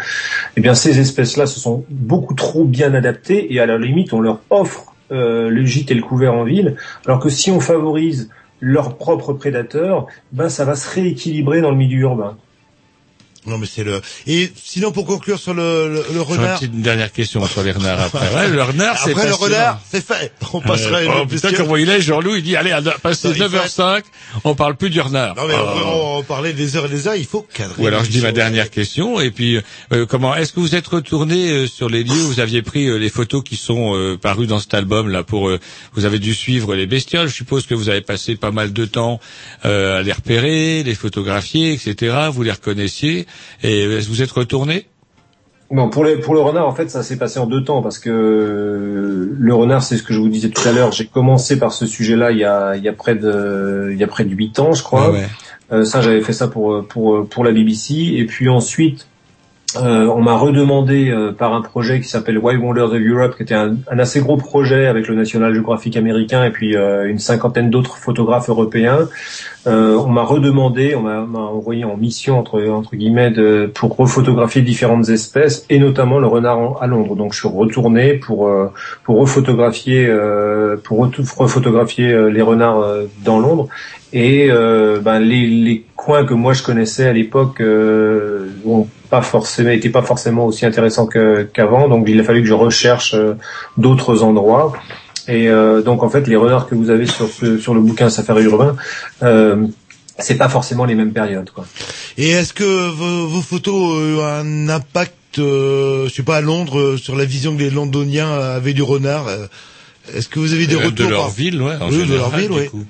Eh 0.58 0.60
bien, 0.60 0.74
ces 0.74 1.00
espèces-là 1.00 1.46
se 1.46 1.58
sont 1.58 1.86
beaucoup 1.88 2.34
trop 2.34 2.64
bien 2.64 2.92
adaptées 2.92 3.54
et 3.54 3.58
à 3.58 3.64
la 3.64 3.78
limite, 3.78 4.12
on 4.12 4.20
leur 4.20 4.40
offre 4.50 4.92
le 5.10 5.64
gîte 5.64 5.92
et 5.92 5.94
le 5.94 6.02
couvert 6.02 6.34
en 6.34 6.42
ville, 6.42 6.74
alors 7.06 7.20
que 7.20 7.28
si 7.28 7.52
on 7.52 7.60
favorise 7.60 8.30
leurs 8.60 8.96
propres 8.96 9.32
prédateurs, 9.32 10.06
ben 10.32 10.48
ça 10.48 10.64
va 10.64 10.76
se 10.76 10.92
rééquilibrer 10.94 11.60
dans 11.60 11.70
le 11.70 11.76
milieu 11.76 12.00
urbain. 12.00 12.36
Non 13.46 13.58
mais 13.58 13.66
c'est 13.66 13.84
le 13.84 14.00
et 14.26 14.50
sinon 14.62 14.90
pour 14.92 15.04
conclure 15.06 15.38
sur 15.38 15.52
le, 15.54 15.88
le, 15.92 16.04
le 16.14 16.20
renard. 16.22 16.62
une 16.62 16.82
dernière 16.82 17.12
question 17.12 17.46
sur 17.46 17.62
les 17.62 17.72
renards 17.72 18.00
après. 18.14 18.34
Ouais, 18.34 18.48
le 18.48 18.62
renard 18.62 18.98
c'est 19.02 19.10
après 19.12 19.28
le 19.28 19.34
renard 19.34 19.80
c'est 19.90 20.04
fait. 20.04 20.32
On 20.52 20.60
passera 20.60 20.98
euh, 20.98 21.08
oh, 21.22 21.26
putain 21.26 21.52
comment 21.52 21.76
il 21.76 21.88
est 21.90 22.00
Jean-Loup 22.00 22.36
il 22.36 22.42
dit 22.42 22.56
allez 22.56 22.70
à 22.72 22.80
passer 22.82 23.28
9h05 23.30 24.02
on 24.44 24.54
parle 24.54 24.76
plus 24.76 24.90
du 24.90 25.00
renard. 25.00 25.34
Non 25.36 25.46
mais 25.46 25.54
oh. 25.56 26.14
on, 26.16 26.18
on 26.18 26.22
parlait 26.22 26.52
des 26.52 26.76
heures 26.76 26.86
et 26.86 26.88
des 26.88 27.06
heures 27.06 27.16
il 27.16 27.26
faut 27.26 27.42
cadrer 27.42 27.82
ou 27.82 27.86
alors 27.86 28.02
je 28.04 28.10
dis 28.10 28.20
ma 28.20 28.32
dernière 28.32 28.70
question 28.70 29.20
et 29.20 29.30
puis 29.30 29.60
euh, 29.92 30.06
comment 30.06 30.34
est-ce 30.34 30.52
que 30.52 30.60
vous 30.60 30.74
êtes 30.74 30.86
retourné 30.86 31.50
euh, 31.50 31.66
sur 31.66 31.88
les 31.88 32.02
lieux 32.02 32.12
où 32.12 32.28
vous 32.28 32.40
aviez 32.40 32.62
pris 32.62 32.86
euh, 32.86 32.96
les 32.96 33.10
photos 33.10 33.42
qui 33.44 33.56
sont 33.56 33.94
euh, 33.94 34.16
parues 34.16 34.46
dans 34.46 34.58
cet 34.58 34.74
album 34.74 35.08
là 35.10 35.22
pour 35.22 35.48
euh, 35.48 35.60
vous 35.92 36.04
avez 36.06 36.18
dû 36.18 36.34
suivre 36.34 36.74
les 36.74 36.86
bestioles. 36.86 37.28
Je 37.28 37.34
suppose 37.34 37.66
que 37.66 37.74
vous 37.74 37.88
avez 37.88 38.00
passé 38.00 38.36
pas 38.36 38.50
mal 38.50 38.72
de 38.72 38.84
temps 38.86 39.20
à 39.62 40.02
les 40.02 40.12
repérer 40.12 40.82
les 40.82 40.94
photographier 40.94 41.72
etc 41.72 42.16
vous 42.32 42.42
les 42.42 42.52
reconnaissiez 42.52 43.26
et 43.62 44.00
vous 44.00 44.22
êtes 44.22 44.30
retourné? 44.30 44.86
Bon, 45.70 45.88
pour, 45.88 46.04
les, 46.04 46.16
pour 46.16 46.34
le 46.34 46.40
renard, 46.40 46.68
en 46.68 46.74
fait, 46.74 46.90
ça 46.90 47.02
s'est 47.02 47.16
passé 47.16 47.40
en 47.40 47.46
deux 47.46 47.64
temps 47.64 47.82
parce 47.82 47.98
que 47.98 49.30
le 49.36 49.54
renard, 49.54 49.82
c'est 49.82 49.96
ce 49.96 50.02
que 50.02 50.12
je 50.12 50.20
vous 50.20 50.28
disais 50.28 50.50
tout 50.50 50.68
à 50.68 50.72
l'heure. 50.72 50.92
J'ai 50.92 51.06
commencé 51.06 51.58
par 51.58 51.72
ce 51.72 51.86
sujet-là 51.86 52.32
il 52.32 52.38
y 52.38 52.44
a, 52.44 52.76
il 52.76 52.82
y 52.82 52.88
a 52.88 52.92
près 52.92 53.14
de, 53.14 53.88
il 53.90 53.98
y 53.98 54.04
a 54.04 54.06
près 54.06 54.24
de 54.24 54.34
huit 54.34 54.58
ans, 54.58 54.72
je 54.72 54.82
crois. 54.82 55.10
Ouais, 55.10 55.18
ouais. 55.18 55.26
Euh, 55.72 55.84
ça, 55.84 56.02
j'avais 56.02 56.20
fait 56.20 56.34
ça 56.34 56.48
pour 56.48 56.86
pour 56.86 57.26
pour 57.26 57.42
la 57.42 57.52
BBC. 57.52 57.94
Et 57.94 58.26
puis 58.26 58.48
ensuite, 58.48 59.08
euh, 59.76 60.06
on 60.06 60.20
m'a 60.20 60.36
redemandé 60.36 61.10
euh, 61.10 61.32
par 61.32 61.54
un 61.54 61.60
projet 61.60 62.00
qui 62.00 62.08
s'appelle 62.08 62.38
Wild 62.38 62.62
Wonders 62.62 62.92
of 62.92 63.00
Europe, 63.00 63.36
qui 63.36 63.42
était 63.42 63.54
un, 63.54 63.76
un, 63.90 63.98
assez 63.98 64.20
gros 64.20 64.36
projet 64.36 64.86
avec 64.86 65.08
le 65.08 65.14
National 65.14 65.52
Geographic 65.54 65.96
américain 65.96 66.44
et 66.44 66.50
puis 66.50 66.76
euh, 66.76 67.08
une 67.08 67.18
cinquantaine 67.18 67.70
d'autres 67.70 67.96
photographes 67.96 68.48
européens. 68.48 69.08
Euh, 69.66 69.96
on 69.96 70.08
m'a 70.08 70.22
redemandé, 70.22 70.94
on 70.94 71.02
m'a 71.02 71.38
envoyé 71.38 71.84
en 71.84 71.96
mission 71.96 72.38
entre 72.38 72.60
guillemets 72.94 73.30
de, 73.30 73.70
pour 73.74 73.96
refotographier 73.96 74.62
différentes 74.62 75.08
espèces 75.08 75.64
et 75.70 75.78
notamment 75.78 76.18
le 76.18 76.26
renard 76.26 76.58
en, 76.58 76.76
à 76.76 76.86
Londres. 76.86 77.16
Donc 77.16 77.32
je 77.32 77.40
suis 77.40 77.48
retourné 77.48 78.14
pour 78.14 78.48
euh, 78.48 78.70
pour 79.04 79.18
refotographier 79.18 80.10
pour 80.84 81.08
refotographier 81.36 82.30
les 82.30 82.42
renards 82.42 82.84
dans 83.24 83.38
Londres 83.40 83.68
et 84.12 84.48
ben, 84.48 85.18
les, 85.18 85.46
les 85.46 85.84
coins 86.04 86.24
que 86.26 86.34
moi 86.34 86.52
je 86.52 86.62
connaissais 86.62 87.06
à 87.06 87.12
l'époque 87.12 87.60
euh, 87.60 88.50
pas 89.14 89.22
forcément 89.22 89.70
étaient 89.70 89.96
pas 90.00 90.02
forcément 90.02 90.44
aussi 90.46 90.66
intéressants 90.66 91.06
qu'avant 91.06 91.88
donc 91.88 92.08
il 92.08 92.18
a 92.18 92.24
fallu 92.24 92.40
que 92.42 92.48
je 92.48 92.58
recherche 92.68 93.14
euh, 93.14 93.34
d'autres 93.76 94.24
endroits 94.24 94.72
et 95.28 95.48
euh, 95.48 95.82
donc 95.82 96.02
en 96.02 96.10
fait 96.10 96.26
les 96.26 96.34
renards 96.34 96.66
que 96.68 96.74
vous 96.74 96.90
avez 96.90 97.06
sur 97.06 97.28
ce, 97.28 97.58
sur 97.58 97.74
le 97.74 97.80
bouquin 97.80 98.10
Safari 98.10 98.42
urbain 98.42 98.74
euh, 99.22 99.68
c'est 100.18 100.36
pas 100.36 100.48
forcément 100.48 100.84
les 100.84 100.96
mêmes 100.96 101.12
périodes 101.12 101.50
quoi. 101.50 101.64
Et 102.18 102.30
est-ce 102.30 102.52
que 102.52 102.88
vos, 102.90 103.28
vos, 103.28 103.40
photos 103.40 103.74
ont 103.74 104.24
un 104.24 104.68
impact 104.68 105.38
euh, 105.38 106.08
je 106.08 106.14
sais 106.14 106.24
pas 106.24 106.38
à 106.38 106.40
Londres 106.40 106.96
sur 106.96 107.14
la 107.14 107.24
vision 107.24 107.56
que 107.56 107.62
les 107.62 107.70
londoniens 107.70 108.32
avaient 108.32 108.74
du 108.74 108.82
renard 108.82 109.26
Est-ce 110.12 110.28
que 110.28 110.40
vous 110.40 110.52
avez 110.54 110.66
des 110.66 110.74
retours 110.74 111.06
de 111.06 111.12
leur 111.12 111.30
ville 111.30 111.62
ouais, 111.62 111.76
en 111.80 111.88
oui, 111.88 112.00
général, 112.00 112.08
de 112.08 112.16
leur 112.16 112.30
ville 112.36 112.52
oui. 112.52 112.68
Coup. 112.68 112.84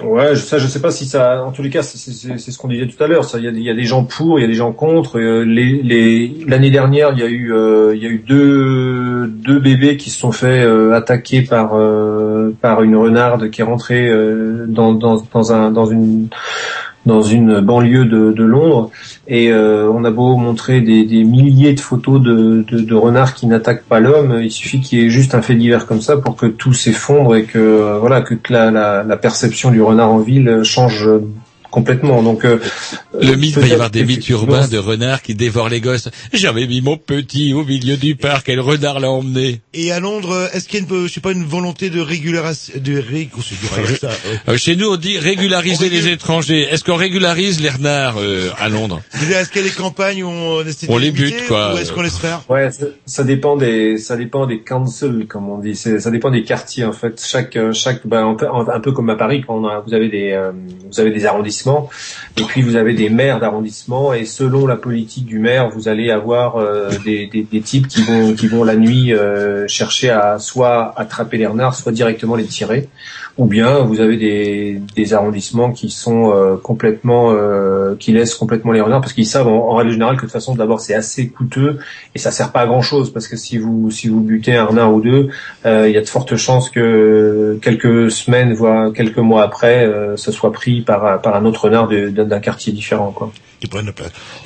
Ouais, 0.00 0.36
ça, 0.36 0.58
je 0.58 0.66
sais 0.66 0.80
pas 0.80 0.90
si 0.90 1.06
ça. 1.06 1.44
En 1.44 1.50
tous 1.50 1.62
les 1.62 1.70
cas, 1.70 1.82
c'est 1.82 1.98
ce 1.98 2.58
qu'on 2.58 2.68
disait 2.68 2.86
tout 2.86 3.02
à 3.02 3.08
l'heure. 3.08 3.24
Ça, 3.24 3.38
il 3.38 3.44
y 3.44 3.62
y 3.62 3.70
a 3.70 3.74
des 3.74 3.84
gens 3.84 4.04
pour, 4.04 4.38
il 4.38 4.42
y 4.42 4.44
a 4.44 4.48
des 4.48 4.54
gens 4.54 4.72
contre. 4.72 5.18
Euh, 5.18 5.44
les, 5.44 5.82
les, 5.82 6.32
l'année 6.46 6.70
dernière, 6.70 7.10
il 7.12 7.18
y 7.18 7.22
a 7.22 7.26
eu, 7.26 7.52
euh, 7.52 7.94
il 7.96 8.02
y 8.02 8.06
a 8.06 8.08
eu 8.08 8.18
deux, 8.18 9.26
deux 9.26 9.58
bébés 9.58 9.96
qui 9.96 10.10
se 10.10 10.18
sont 10.18 10.30
fait 10.30 10.62
euh, 10.62 10.94
attaquer 10.94 11.42
par, 11.42 11.76
par 12.60 12.82
une 12.82 12.96
renarde 12.96 13.50
qui 13.50 13.60
est 13.60 13.64
rentrée 13.64 14.08
dans, 14.68 14.92
dans, 14.92 15.22
dans 15.32 15.52
un, 15.52 15.70
dans 15.70 15.86
une 15.86 16.28
dans 17.08 17.22
une 17.22 17.60
banlieue 17.60 18.04
de, 18.04 18.44
Londres. 18.44 18.90
Et 19.26 19.50
euh, 19.50 19.90
on 19.90 20.04
a 20.04 20.10
beau 20.10 20.36
montrer 20.36 20.80
des, 20.80 21.24
milliers 21.24 21.72
de 21.72 21.80
photos 21.80 22.20
de, 22.20 22.94
renards 22.94 23.34
qui 23.34 23.46
n'attaquent 23.46 23.84
pas 23.84 23.98
l'homme, 23.98 24.38
il 24.40 24.52
suffit 24.52 24.80
qu'il 24.80 25.00
y 25.00 25.04
ait 25.04 25.10
juste 25.10 25.34
un 25.34 25.42
fait 25.42 25.56
divers 25.56 25.86
comme 25.86 26.00
ça 26.00 26.16
pour 26.16 26.36
que 26.36 26.46
tout 26.46 26.72
s'effondre 26.72 27.34
et 27.34 27.44
que 27.44 27.58
euh, 27.58 27.98
voilà 27.98 28.20
que 28.20 28.34
la, 28.50 29.16
perception 29.16 29.70
du 29.70 29.82
renard 29.82 30.12
en 30.12 30.18
ville 30.18 30.60
change 30.62 31.08
complètement. 31.70 32.22
Donc 32.22 32.44
euh, 32.44 32.58
Le 33.20 33.34
mythe, 33.34 33.54
il 33.56 33.62
va 33.62 33.66
y 33.68 33.72
avoir 33.72 33.90
des 33.90 34.04
mythes 34.04 34.28
urbains 34.30 34.66
de 34.68 34.78
renards 34.78 35.22
qui 35.22 35.34
dévorent 35.34 35.68
les 35.68 35.80
gosses. 35.80 36.08
J'avais 36.32 36.66
mis 36.66 36.80
mon 36.80 36.96
petit 36.96 37.52
au 37.54 37.64
milieu 37.64 37.96
du 37.96 38.16
parc 38.16 38.48
et 38.48 38.54
le 38.54 38.62
renard 38.62 39.00
l'a 39.00 39.10
emmené. 39.10 39.60
Et 39.74 39.92
à 39.92 40.00
Londres, 40.00 40.48
est-ce 40.52 40.68
qu'il 40.68 40.80
y 40.80 40.82
a 40.82 40.86
une, 40.88 41.06
je 41.08 41.12
sais 41.12 41.20
pas, 41.20 41.32
une 41.32 41.44
volonté 41.44 41.90
de 41.90 42.00
régularisation, 42.00 42.74
de 42.80 42.98
ré... 42.98 43.28
oh, 43.36 43.40
ça, 44.00 44.06
euh. 44.08 44.36
Euh, 44.52 44.56
chez 44.56 44.76
nous, 44.76 44.88
on 44.88 44.96
dit 44.96 45.18
régulariser 45.18 45.88
les 45.90 46.08
étrangers. 46.08 46.62
Est-ce 46.62 46.84
qu'on 46.84 46.96
régularise 46.96 47.60
les 47.60 47.70
renards 47.70 48.16
euh, 48.18 48.50
à 48.58 48.68
Londres? 48.68 49.02
Est-ce 49.14 49.50
qu'il 49.50 49.62
y 49.62 49.64
a 49.66 49.68
des 49.68 49.74
campagnes 49.74 50.22
où 50.24 50.28
on 50.28 50.64
essaie 50.66 50.86
de 50.86 50.92
On 50.92 50.96
les 50.98 51.10
bute, 51.10 51.46
quoi. 51.46 51.74
Ou 51.74 51.78
est-ce 51.78 51.92
qu'on 51.92 52.02
laisse 52.02 52.18
faire? 52.18 52.42
Ouais, 52.48 52.70
ça, 52.70 52.86
ça 53.04 53.24
dépend 53.24 53.56
des 53.56 53.98
ça 53.98 54.16
dépend 54.16 54.46
des 54.46 54.60
councils 54.60 55.26
comme 55.28 55.48
on 55.50 55.58
dit. 55.58 55.76
Ça 55.76 56.10
dépend 56.10 56.30
des 56.30 56.42
quartiers 56.44 56.84
en 56.84 56.92
fait. 56.92 57.22
Chaque 57.24 57.56
euh, 57.56 57.72
chaque 57.72 58.06
ben, 58.06 58.26
un, 58.26 58.34
peu, 58.34 58.46
un 58.48 58.80
peu 58.80 58.92
comme 58.92 59.10
à 59.10 59.16
Paris 59.16 59.42
quand 59.46 59.56
on 59.56 59.66
a- 59.66 59.80
vous 59.86 59.94
avez 59.94 60.08
des 60.08 60.32
euh, 60.32 60.52
vous 60.90 61.00
avez 61.00 61.10
des 61.10 61.26
arrondissements 61.26 61.57
et 61.66 62.42
puis 62.44 62.62
vous 62.62 62.76
avez 62.76 62.94
des 62.94 63.10
maires 63.10 63.40
d'arrondissement 63.40 64.12
et 64.12 64.24
selon 64.24 64.66
la 64.66 64.76
politique 64.76 65.26
du 65.26 65.38
maire 65.38 65.70
vous 65.70 65.88
allez 65.88 66.10
avoir 66.10 66.56
euh, 66.56 66.90
des, 67.04 67.46
types 67.64 67.88
qui 67.88 68.02
vont 68.02 68.34
qui 68.34 68.46
vont 68.46 68.64
la 68.64 68.76
nuit 68.76 69.12
euh, 69.12 69.66
chercher 69.66 70.10
à 70.10 70.38
soit 70.38 70.92
attraper 70.96 71.36
les 71.36 71.46
renards 71.46 71.74
soit 71.74 71.92
directement 71.92 72.36
les 72.36 72.46
tirer 72.46 72.88
ou 73.38 73.46
bien 73.46 73.78
vous 73.82 74.00
avez 74.00 74.16
des, 74.16 74.82
des 74.96 75.14
arrondissements 75.14 75.70
qui 75.70 75.90
sont 75.90 76.32
euh, 76.34 76.56
complètement 76.56 77.30
euh, 77.32 77.94
qui 77.94 78.12
laissent 78.12 78.34
complètement 78.34 78.72
les 78.72 78.80
renards 78.80 79.00
parce 79.00 79.12
qu'ils 79.12 79.26
savent 79.26 79.46
en, 79.46 79.74
règle 79.76 79.92
générale 79.92 80.16
que 80.16 80.22
de 80.22 80.26
toute 80.26 80.32
façon 80.32 80.56
d'abord 80.56 80.80
c'est 80.80 80.94
assez 80.94 81.28
coûteux 81.28 81.78
et 82.16 82.18
ça 82.18 82.32
sert 82.32 82.50
pas 82.50 82.60
à 82.60 82.66
grand 82.66 82.82
chose 82.82 83.12
parce 83.12 83.28
que 83.28 83.36
si 83.36 83.56
vous 83.56 83.92
si 83.92 84.08
vous 84.08 84.20
butez 84.20 84.56
un 84.56 84.64
renard 84.64 84.92
ou 84.92 85.00
deux 85.00 85.28
euh, 85.66 85.88
il 85.88 85.94
y 85.94 85.96
a 85.96 86.00
de 86.00 86.08
fortes 86.08 86.34
chances 86.36 86.68
que 86.68 87.58
quelques 87.62 88.10
semaines 88.10 88.52
voire 88.54 88.92
quelques 88.92 89.18
mois 89.18 89.44
après 89.44 89.86
euh, 89.86 90.16
ce 90.16 90.32
soit 90.32 90.52
pris 90.52 90.82
par 90.82 91.22
par 91.22 91.36
un 91.36 91.44
autre 91.44 91.66
renard 91.66 91.88
d'un 91.88 92.40
quartier 92.40 92.72
différent 92.72 93.12
quoi. 93.12 93.30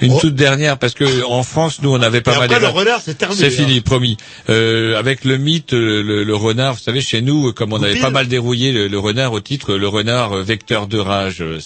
Une 0.01 0.19
toute 0.19 0.35
dernière, 0.35 0.79
parce 0.79 0.95
que 0.95 1.25
en 1.25 1.43
France, 1.43 1.81
nous, 1.83 1.91
on 1.93 2.01
avait 2.01 2.21
pas 2.23 2.35
Et 2.35 2.39
mal. 2.39 2.45
après, 2.53 2.61
le 2.61 2.69
renard, 2.69 3.01
c'est 3.03 3.17
terminé, 3.19 3.41
C'est 3.41 3.47
hein. 3.61 3.67
fini, 3.67 3.81
promis. 3.81 4.17
Euh, 4.49 4.99
avec 4.99 5.25
le 5.25 5.37
mythe, 5.37 5.73
le, 5.73 6.25
le- 6.25 6.35
renard, 6.37 6.75
vous 6.75 6.81
savez, 6.81 7.01
chez 7.01 7.21
nous, 7.23 7.53
comme 7.53 7.73
on 7.73 7.83
avait 7.83 8.01
pas 8.01 8.11
mal 8.11 8.27
dérouillé 8.29 8.73
le, 8.73 8.89
le 8.89 8.99
renard 8.99 9.33
au 9.33 9.41
titre, 9.41 9.75
le 9.75 9.89
renard 9.89 10.33
euh, 10.37 10.43
vecteur 10.43 10.87
de 10.87 10.99
rage. 10.99 11.43
euh, 11.43 11.59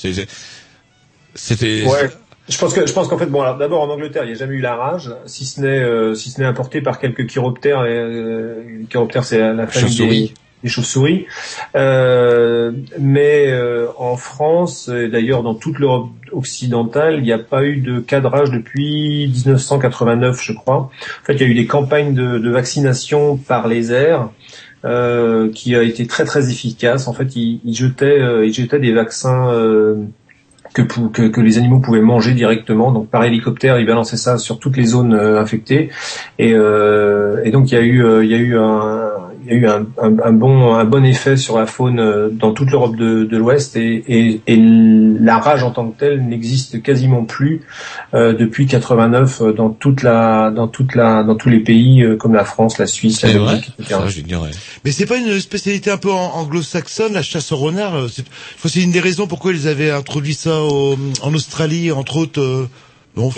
C'était. 1.34 1.84
Ouais. 1.84 2.10
Je 2.48 2.58
pense 2.58 2.72
que 2.74 2.86
je 2.86 2.92
pense 2.92 3.08
qu'en 3.08 3.18
fait 3.18 3.26
bon 3.26 3.42
alors 3.42 3.58
d'abord 3.58 3.82
en 3.82 3.88
Angleterre 3.90 4.22
il 4.22 4.28
n'y 4.28 4.34
a 4.34 4.38
jamais 4.38 4.54
eu 4.54 4.60
la 4.60 4.76
rage 4.76 5.10
si 5.26 5.44
ce 5.44 5.60
n'est 5.60 5.80
euh, 5.80 6.14
si 6.14 6.30
ce 6.30 6.40
n'est 6.40 6.46
importé 6.46 6.80
par 6.80 7.00
quelques 7.00 7.26
chiroptères 7.26 7.84
et 7.84 7.90
euh, 7.98 8.62
chiroptères 8.88 9.24
c'est 9.24 9.52
la 9.52 9.66
famille 9.66 9.96
des, 9.96 10.34
des 10.62 10.68
chauves-souris 10.68 11.26
Euh, 11.74 12.72
mais 12.98 13.46
euh, 13.48 13.86
en 13.98 14.16
France 14.16 14.88
et 14.88 15.08
d'ailleurs 15.08 15.42
dans 15.42 15.54
toute 15.54 15.78
l'Europe 15.78 16.08
occidentale 16.32 17.16
il 17.18 17.22
n'y 17.22 17.32
a 17.32 17.38
pas 17.38 17.64
eu 17.64 17.76
de 17.76 18.00
cas 18.00 18.20
de 18.20 18.26
rage 18.26 18.50
depuis 18.50 19.28
1989 19.28 20.42
je 20.42 20.52
crois 20.52 20.76
en 20.76 20.90
fait 21.24 21.34
il 21.34 21.40
y 21.42 21.44
a 21.44 21.48
eu 21.48 21.54
des 21.54 21.66
campagnes 21.66 22.14
de, 22.14 22.50
vaccination 22.50 23.36
par 23.36 23.68
les 23.68 23.92
airs 23.92 24.30
euh, 24.84 25.50
qui 25.52 25.74
a 25.74 25.82
été 25.82 26.06
très 26.06 26.24
très 26.24 26.50
efficace 26.50 27.08
en 27.08 27.12
fait 27.12 27.36
ils, 27.36 27.60
jetaient 27.74 28.20
euh, 28.20 28.46
ils 28.46 28.52
jetaient 28.54 28.78
des 28.78 28.92
vaccins 28.92 29.50
euh, 29.50 29.96
que, 30.72 30.82
que, 30.82 31.28
que 31.28 31.40
les 31.40 31.56
animaux 31.56 31.80
pouvaient 31.80 32.02
manger 32.02 32.32
directement. 32.34 32.92
Donc 32.92 33.08
par 33.08 33.24
hélicoptère, 33.24 33.78
ils 33.78 33.86
balançaient 33.86 34.18
ça 34.18 34.36
sur 34.36 34.58
toutes 34.58 34.76
les 34.76 34.84
zones 34.84 35.14
euh, 35.14 35.40
infectées. 35.40 35.88
Et, 36.38 36.50
et 36.50 37.50
donc 37.50 37.70
il 37.70 37.74
y 37.74 37.78
a 37.78 37.80
eu, 37.80 38.22
il 38.22 38.30
y 38.30 38.34
a 38.34 38.38
eu 38.38 38.58
un, 38.58 39.15
il 39.48 39.52
y 39.52 39.52
a 39.52 39.58
eu 39.60 39.66
un, 39.66 39.86
un- 40.02 40.18
un 40.24 40.32
bon, 40.32 40.74
un 40.74 40.84
bon 40.84 41.04
effet 41.04 41.36
sur 41.36 41.58
la 41.58 41.66
faune 41.66 42.00
euh, 42.00 42.28
dans 42.30 42.52
toute 42.52 42.70
l'Europe 42.70 42.96
de, 42.96 43.24
de 43.24 43.36
l'Ouest. 43.36 43.76
Et, 43.76 44.04
et, 44.08 44.40
et 44.46 44.56
la 44.58 45.38
rage 45.38 45.62
en 45.62 45.70
tant 45.70 45.86
que 45.88 45.98
telle 45.98 46.26
n'existe 46.26 46.82
quasiment 46.82 47.24
plus 47.24 47.62
euh, 48.14 48.32
depuis 48.32 48.66
89 48.66 49.40
euh, 49.42 49.52
dans 49.52 49.70
toute 49.70 50.02
la, 50.02 50.50
dans 50.50 50.68
toute 50.68 50.94
la, 50.94 51.22
dans 51.22 51.36
tous 51.36 51.48
les 51.48 51.60
pays 51.60 52.02
euh, 52.02 52.16
comme 52.16 52.34
la 52.34 52.44
France, 52.44 52.78
la 52.78 52.86
Suisse, 52.86 53.22
la 53.22 53.28
Belgique, 53.52 53.72
etc. 53.78 53.94
Ça. 54.00 54.10
Mais 54.84 54.90
c'est 54.92 55.06
pas 55.06 55.16
une 55.18 55.38
spécialité 55.40 55.90
un 55.90 55.96
peu 55.96 56.10
anglo-saxonne, 56.10 57.12
la 57.12 57.22
chasse 57.22 57.52
au 57.52 57.56
renard. 57.56 57.94
euh, 57.94 58.08
C'est 58.08 58.24
je 58.26 58.58
crois 58.58 58.68
que 58.68 58.68
c'est 58.68 58.82
une 58.82 58.92
des 58.92 59.00
raisons 59.00 59.26
pourquoi 59.26 59.52
ils 59.52 59.68
avaient 59.68 59.90
introduit 59.90 60.34
ça 60.34 60.62
au- 60.62 60.96
en 61.22 61.34
Australie, 61.34 61.92
entre 61.92 62.16
autres. 62.16 62.40
euh, 62.40 62.68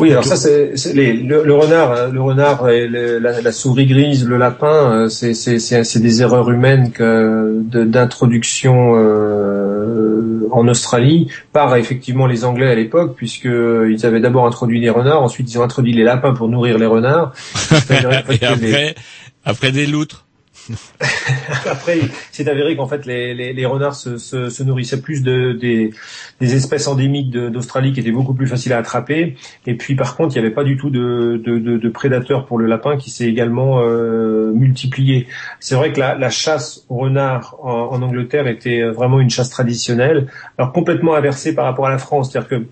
Oui, 0.03 0.11
alors 0.11 0.25
ça 0.25 0.37
c'est 0.37 0.93
le, 0.93 1.45
le 1.45 1.55
renard, 1.55 1.93
hein, 1.93 2.09
le 2.13 2.21
renard 2.21 2.69
et 2.69 2.89
le- 2.89 3.19
la, 3.21 3.41
la 3.41 3.53
souris 3.53 3.87
grise, 3.87 4.27
le 4.27 4.37
lapin, 4.37 5.07
euh, 5.07 5.09
c'est 5.09 5.35
c'est 5.35 6.01
des 6.01 6.23
erreurs 6.23 6.51
humaines 6.51 6.91
que 6.91 7.63
d'introduction 7.63 8.95
euh, 8.97 10.49
en 10.51 10.67
Australie 10.69 11.29
par 11.53 11.77
effectivement 11.77 12.27
les 12.27 12.45
Anglais 12.45 12.71
à 12.71 12.75
l'époque, 12.75 13.15
puisque 13.17 13.45
ils 13.45 14.01
avaient 14.05 14.21
d'abord 14.21 14.47
introduit 14.47 14.81
les 14.81 14.91
renards, 14.91 15.23
ensuite 15.23 15.53
ils 15.53 15.59
ont 15.59 15.63
introduit 15.63 15.93
les 15.93 16.03
lapins 16.05 16.35
pour 16.35 16.49
nourrir 16.49 16.79
les 16.79 16.87
renards. 16.87 17.33
Et 17.91 18.45
après, 18.45 18.95
après 19.45 19.73
des 19.73 19.87
loutres. 19.87 20.25
Après, 21.67 21.99
c'est 22.33 22.49
avéré 22.49 22.77
qu'en 22.77 22.87
fait 22.87 23.07
les, 23.07 23.67
renards 23.67 23.95
se, 23.95 24.63
nourrissaient 24.63 25.01
plus 25.01 25.23
de 25.23 25.53
des, 25.53 25.93
espèces 26.41 26.89
endémiques 26.89 27.31
d'Australie 27.31 27.93
qui 27.93 28.01
étaient 28.01 28.11
beaucoup 28.11 28.35
plus 28.35 28.47
faciles 28.47 28.73
à 28.73 28.79
attraper. 28.79 29.37
Et 29.67 29.75
puis 29.75 29.95
par 29.95 30.17
contre, 30.17 30.37
il 30.37 30.41
n'y 30.41 30.47
avait 30.47 30.55
pas 30.55 30.65
du 30.65 30.77
tout 30.77 30.91
de, 30.91 31.89
prédateurs 31.89 32.47
pour 32.47 32.59
le 32.59 32.67
lapin 32.67 32.97
qui 32.97 33.11
s'est 33.11 33.27
également 33.27 33.81
euh, 33.81 34.53
multiplié. 34.53 35.27
C'est 35.61 35.75
vrai 35.75 35.93
que 35.93 36.01
la, 36.01 36.31
chasse 36.31 36.85
au 36.89 36.97
renard 36.97 37.57
en, 37.63 38.01
Angleterre 38.03 38.47
était 38.47 38.83
vraiment 38.83 39.21
une 39.21 39.31
chasse 39.31 39.51
traditionnelle, 39.51 40.29
alors 40.57 40.73
complètement 40.73 41.15
inversée 41.15 41.55
par 41.55 41.65
rapport 41.65 41.87
à 41.87 41.91
la 41.91 41.99
France, 41.99 42.31
c'est-à-dire 42.31 42.49
que 42.49 42.65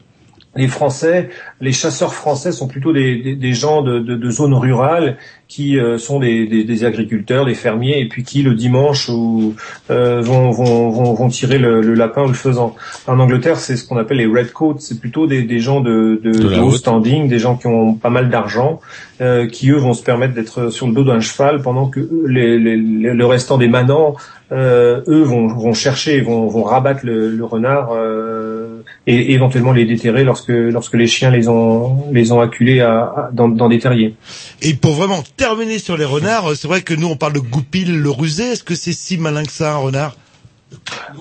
les 0.55 0.69
Français, 0.69 1.29
les 1.61 1.73
chasseurs 1.73 2.15
français 2.15 2.51
sont 2.51 2.67
plutôt 2.67 2.93
des, 2.93 3.53
gens 3.53 3.83
de 3.83 4.31
zones 4.31 4.55
rurales 4.55 5.19
qui 5.49 5.79
euh, 5.79 5.97
sont 5.99 6.19
des, 6.19 6.47
des, 6.47 6.65
des 6.65 6.85
agriculteurs, 6.85 7.45
des 7.47 7.55
fermiers, 7.55 8.01
et 8.01 8.09
puis 8.09 8.25
qui 8.25 8.43
le 8.43 8.55
dimanche 8.55 9.09
ou, 9.09 9.55
euh, 9.91 10.21
vont, 10.21 10.51
vont, 10.51 10.91
vont, 10.91 11.15
vont 11.15 11.29
tirer 11.29 11.59
le, 11.59 11.81
le 11.81 11.95
lapin 11.95 12.25
ou 12.25 12.29
le 12.29 12.35
faisan. 12.35 12.75
En 13.07 13.19
Angleterre, 13.21 13.57
c'est 13.59 13.77
ce 13.77 13.87
qu'on 13.87 13.97
appelle 13.97 14.17
les 14.19 14.27
redcoats, 14.27 14.77
c'est 14.81 14.99
plutôt 14.99 15.27
des, 15.27 15.43
des 15.43 15.61
gens 15.61 15.81
de, 15.81 16.21
de, 16.23 16.33
De 16.33 16.61
haut 16.61 16.71
standing, 16.73 17.29
des 17.29 17.39
gens 17.39 17.57
qui 17.57 17.69
ont 17.69 17.95
pas 17.95 18.11
mal 18.11 18.29
d'argent, 18.29 18.81
euh, 19.21 19.47
qui 19.47 19.71
eux 19.71 19.77
vont 19.77 19.95
se 19.95 20.03
permettre 20.03 20.35
d'être 20.35 20.71
sur 20.71 20.89
le 20.89 20.93
dos 20.93 21.05
d'un 21.05 21.21
cheval 21.21 21.63
pendant 21.63 21.87
que 21.87 22.01
les, 22.27 22.59
les- 22.59 22.77
les- 22.77 23.15
le 23.15 23.27
restant 23.27 23.57
des 23.57 23.69
manants, 23.69 24.17
euh, 24.53 25.01
eux 25.09 25.23
vont, 25.23 25.47
vont 25.49 25.73
chercher, 25.75 26.21
vont, 26.21 26.47
vont 26.49 26.63
rabattre 26.63 27.01
le, 27.05 27.31
le 27.31 27.45
renard 27.45 27.91
euh, 27.93 28.83
et 29.09 29.33
éventuellement 29.33 29.73
les 29.73 29.85
déterrer 29.85 30.23
lorsque 30.23 30.49
lorsque 30.51 30.95
les 30.95 31.07
chiens 31.09 31.31
les 31.31 31.49
ont 31.49 32.05
les 32.13 32.31
ont 32.31 32.41
acculés 32.41 32.81
à, 32.81 33.01
à- 33.01 33.31
dans, 33.33 33.49
dans 33.49 33.69
des 33.69 33.79
terriers. 33.81 34.15
Et 34.63 34.75
pour 34.75 34.93
vraiment 34.93 35.23
terminer 35.37 35.79
sur 35.79 35.97
les 35.97 36.05
renards, 36.05 36.57
c'est 36.57 36.69
vrai 36.69 36.83
que 36.83 36.95
nous 36.95 37.09
on 37.09 37.17
parle 37.17 37.35
de 37.35 37.41
goupil, 37.41 38.01
le 38.01 38.11
rusé. 38.11 38.53
Est-ce 38.53 38.65
que 38.65 38.75
c'est 38.75 38.93
si 38.93 39.19
malin 39.19 39.45
que 39.45 39.53
ça 39.53 39.75
un 39.75 39.77
renard? 39.77 40.17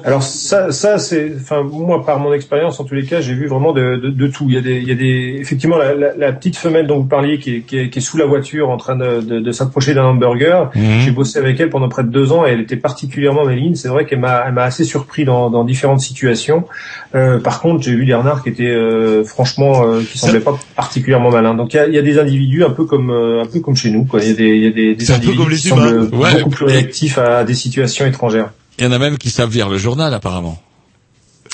Alors 0.04 0.24
ça, 0.24 0.72
ça 0.72 0.98
c'est, 0.98 1.32
enfin 1.40 1.64
moi 1.64 2.04
par 2.06 2.20
mon 2.20 2.34
expérience 2.34 2.80
en 2.80 2.84
tous 2.84 2.96
les 2.96 3.06
cas, 3.06 3.22
j'ai 3.22 3.34
vu 3.34 3.48
vraiment 3.48 3.74
de, 3.74 3.96
de, 3.96 4.10
de 4.10 4.28
tout. 4.28 4.46
Il 4.50 4.56
y 4.56 4.58
a 4.58 4.62
des, 4.62 4.78
il 4.78 4.88
y 4.88 4.92
a 4.92 4.96
des, 4.96 5.38
effectivement 5.40 5.78
la, 5.78 5.94
la, 5.94 6.16
la 6.16 6.32
petite 6.34 6.58
femelle 6.58 6.88
dont 6.88 6.98
vous 6.98 7.06
parliez 7.06 7.40
qui 7.40 7.56
est, 7.58 7.60
qui 7.62 7.78
est, 7.78 7.90
qui 7.90 8.00
est 8.00 8.02
sous 8.02 8.18
la 8.18 8.26
voiture 8.26 8.70
en 8.70 8.78
train 8.78 8.96
de, 8.96 9.22
de, 9.22 9.40
de 9.40 9.52
s'approcher 9.52 9.94
d'un 9.94 10.04
hamburger. 10.06 10.72
Mhm. 10.76 11.00
J'ai 11.02 11.12
bossé 11.12 11.40
avec 11.40 11.60
elle 11.60 11.70
pendant 11.70 11.90
près 11.90 12.04
de 12.04 12.10
deux 12.10 12.32
ans 12.32 12.46
et 12.46 12.50
elle 12.50 12.60
était 12.62 12.76
particulièrement 12.76 13.46
maligne. 13.46 13.76
C'est 13.76 13.88
vrai 13.88 14.06
qu'elle 14.06 14.20
m'a, 14.20 14.44
elle 14.48 14.54
m'a 14.54 14.64
assez 14.64 14.84
surpris 14.84 15.26
dans, 15.26 15.50
dans 15.50 15.64
différentes 15.64 16.02
situations. 16.02 16.66
Euh, 17.14 17.40
par 17.40 17.62
contre, 17.62 17.84
j'ai 17.84 17.96
vu 17.96 18.06
des 18.06 18.14
renards 18.16 18.44
qui 18.44 18.50
étaient 18.50 18.64
euh, 18.66 19.24
franchement, 19.24 19.86
euh, 19.88 20.02
qui 20.02 20.18
semblaient 20.18 20.40
pas 20.40 20.58
particulièrement 20.76 21.30
malins. 21.32 21.54
Donc 21.56 21.74
il 21.74 21.78
y 21.78 21.80
a, 21.80 21.88
il 21.88 21.94
y 21.94 22.00
a 22.00 22.02
des 22.04 22.20
individus 22.20 22.64
un 22.64 22.72
peu 22.72 22.86
comme, 22.86 23.12
euh, 23.12 23.44
un 23.44 23.46
peu 23.46 23.60
comme 23.60 23.76
chez 23.76 23.92
nous. 23.92 24.06
Quoi. 24.06 24.22
Il 24.22 24.30
y 24.30 24.32
a 24.32 24.36
des, 24.36 24.48
il 24.48 24.64
y 24.64 24.68
a 24.68 24.72
des, 24.72 24.96
des 24.96 25.12
individus 25.12 25.56
qui 25.56 25.68
semblent 25.70 26.10
Ouais. 26.16 26.34
beaucoup 26.38 26.50
plus 26.50 26.66
réactifs 26.66 27.18
à 27.18 27.44
des 27.44 27.54
situations 27.54 28.06
étrangères. 28.06 28.50
Il 28.78 28.86
y 28.86 28.88
en 28.88 28.92
a 28.92 29.00
même 29.00 29.18
qui 29.18 29.30
savent 29.30 29.52
lire 29.54 29.70
le 29.70 29.78
journal, 29.78 30.14
apparemment. 30.14 30.62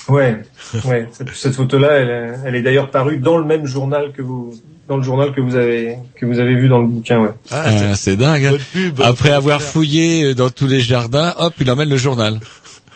Ouais, 0.08 0.42
ouais. 0.86 1.08
Cette, 1.12 1.30
cette 1.36 1.54
photo-là, 1.54 1.90
elle, 1.92 2.10
est- 2.10 2.34
elle 2.46 2.56
est 2.56 2.62
d'ailleurs 2.64 2.90
parue 2.90 3.18
dans 3.18 3.38
le 3.38 3.46
même 3.46 3.66
journal 3.68 4.12
que 4.12 4.22
vous, 4.24 4.54
dans 4.88 4.98
le 4.98 5.04
journal 5.04 5.32
que 5.34 5.40
vous 5.42 5.56
avez, 5.56 5.98
que 6.20 6.26
vous 6.26 6.40
avez 6.40 6.56
vu 6.56 6.68
dans 6.70 6.80
le 6.82 6.88
bouquin, 6.88 7.20
ouais. 7.22 7.30
Ah, 7.52 7.96
c'est 7.96 8.16
dingue. 8.18 8.46
hein. 8.46 8.52
bonne 8.52 8.60
pub. 8.74 9.02
Après 9.02 9.30
avoir 9.32 9.62
fouillé 9.62 10.34
dans 10.34 10.50
tous 10.50 10.66
les 10.68 10.82
jardins, 10.82 11.34
hop, 11.38 11.54
il 11.60 11.70
emmène 11.70 11.90
le 11.90 11.98
journal. 11.98 12.40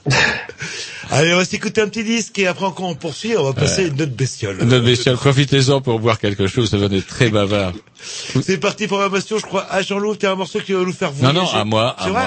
Allez, 1.11 1.33
on 1.33 1.37
va 1.37 1.45
s'écouter 1.45 1.81
un 1.81 1.87
petit 1.87 2.03
disque 2.03 2.39
et 2.39 2.47
après 2.47 2.65
encore 2.65 2.87
on 2.89 2.95
poursuit. 2.95 3.37
On 3.37 3.43
va 3.43 3.53
passer 3.53 3.83
à 3.83 3.87
une 3.87 4.01
autre 4.01 4.15
bestiole. 4.15 4.57
Notre 4.63 4.83
bestiole, 4.83 5.15
profitez-en 5.17 5.79
pour 5.79 5.99
boire 5.99 6.19
quelque 6.19 6.47
chose, 6.47 6.71
ça 6.71 6.77
va 6.77 6.85
être 6.87 7.05
très 7.05 7.29
bavard. 7.29 7.73
C'est 8.41 8.57
parti 8.57 8.87
programmation, 8.87 9.37
je 9.37 9.43
crois. 9.45 9.67
Ah 9.69 9.83
Jean-Loup, 9.83 10.15
t'as 10.15 10.31
un 10.31 10.35
morceau 10.35 10.59
qui 10.61 10.73
va 10.73 10.79
nous 10.81 10.91
faire 10.93 11.11
Non, 11.21 11.31
voyager. 11.31 11.39
non, 11.53 11.59
à 11.61 11.63
moi, 11.65 11.95
C'est 11.99 12.05
à 12.05 12.09
vrai 12.09 12.25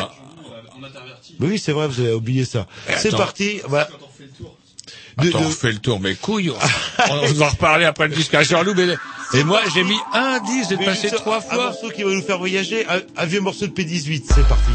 Oui, 1.40 1.58
c'est 1.58 1.72
vrai, 1.72 1.86
vous 1.88 2.00
avez 2.00 2.12
oublié 2.12 2.44
ça. 2.44 2.66
C'est 2.96 3.08
attends. 3.08 3.18
parti. 3.18 3.60
Voilà. 3.66 3.88
De- 5.18 5.28
Attends, 5.28 5.40
de- 5.40 5.46
on 5.46 5.50
fait 5.50 5.72
le 5.72 5.78
tour, 5.78 5.98
mais 6.00 6.14
couilles. 6.14 6.52
on 7.10 7.32
va 7.34 7.48
reparler 7.48 7.84
après 7.84 8.08
le 8.08 8.14
disque 8.14 8.34
à 8.34 8.42
Jean-Loup. 8.44 8.74
mais- 8.76 8.94
Et 9.38 9.44
moi, 9.44 9.60
j'ai 9.74 9.82
mis 9.84 9.98
un 10.14 10.38
disque, 10.40 10.70
j'ai 10.70 10.84
passé 10.84 11.10
trois 11.10 11.38
Un 11.38 11.40
fois. 11.40 11.64
morceau 11.66 11.90
qui 11.90 12.02
va 12.04 12.10
nous 12.12 12.22
faire 12.22 12.38
voyager, 12.38 12.86
un, 12.88 13.00
un 13.16 13.26
vieux 13.26 13.40
morceau 13.40 13.66
de 13.66 13.72
P18, 13.72 14.24
c'est 14.34 14.46
parti. 14.48 14.70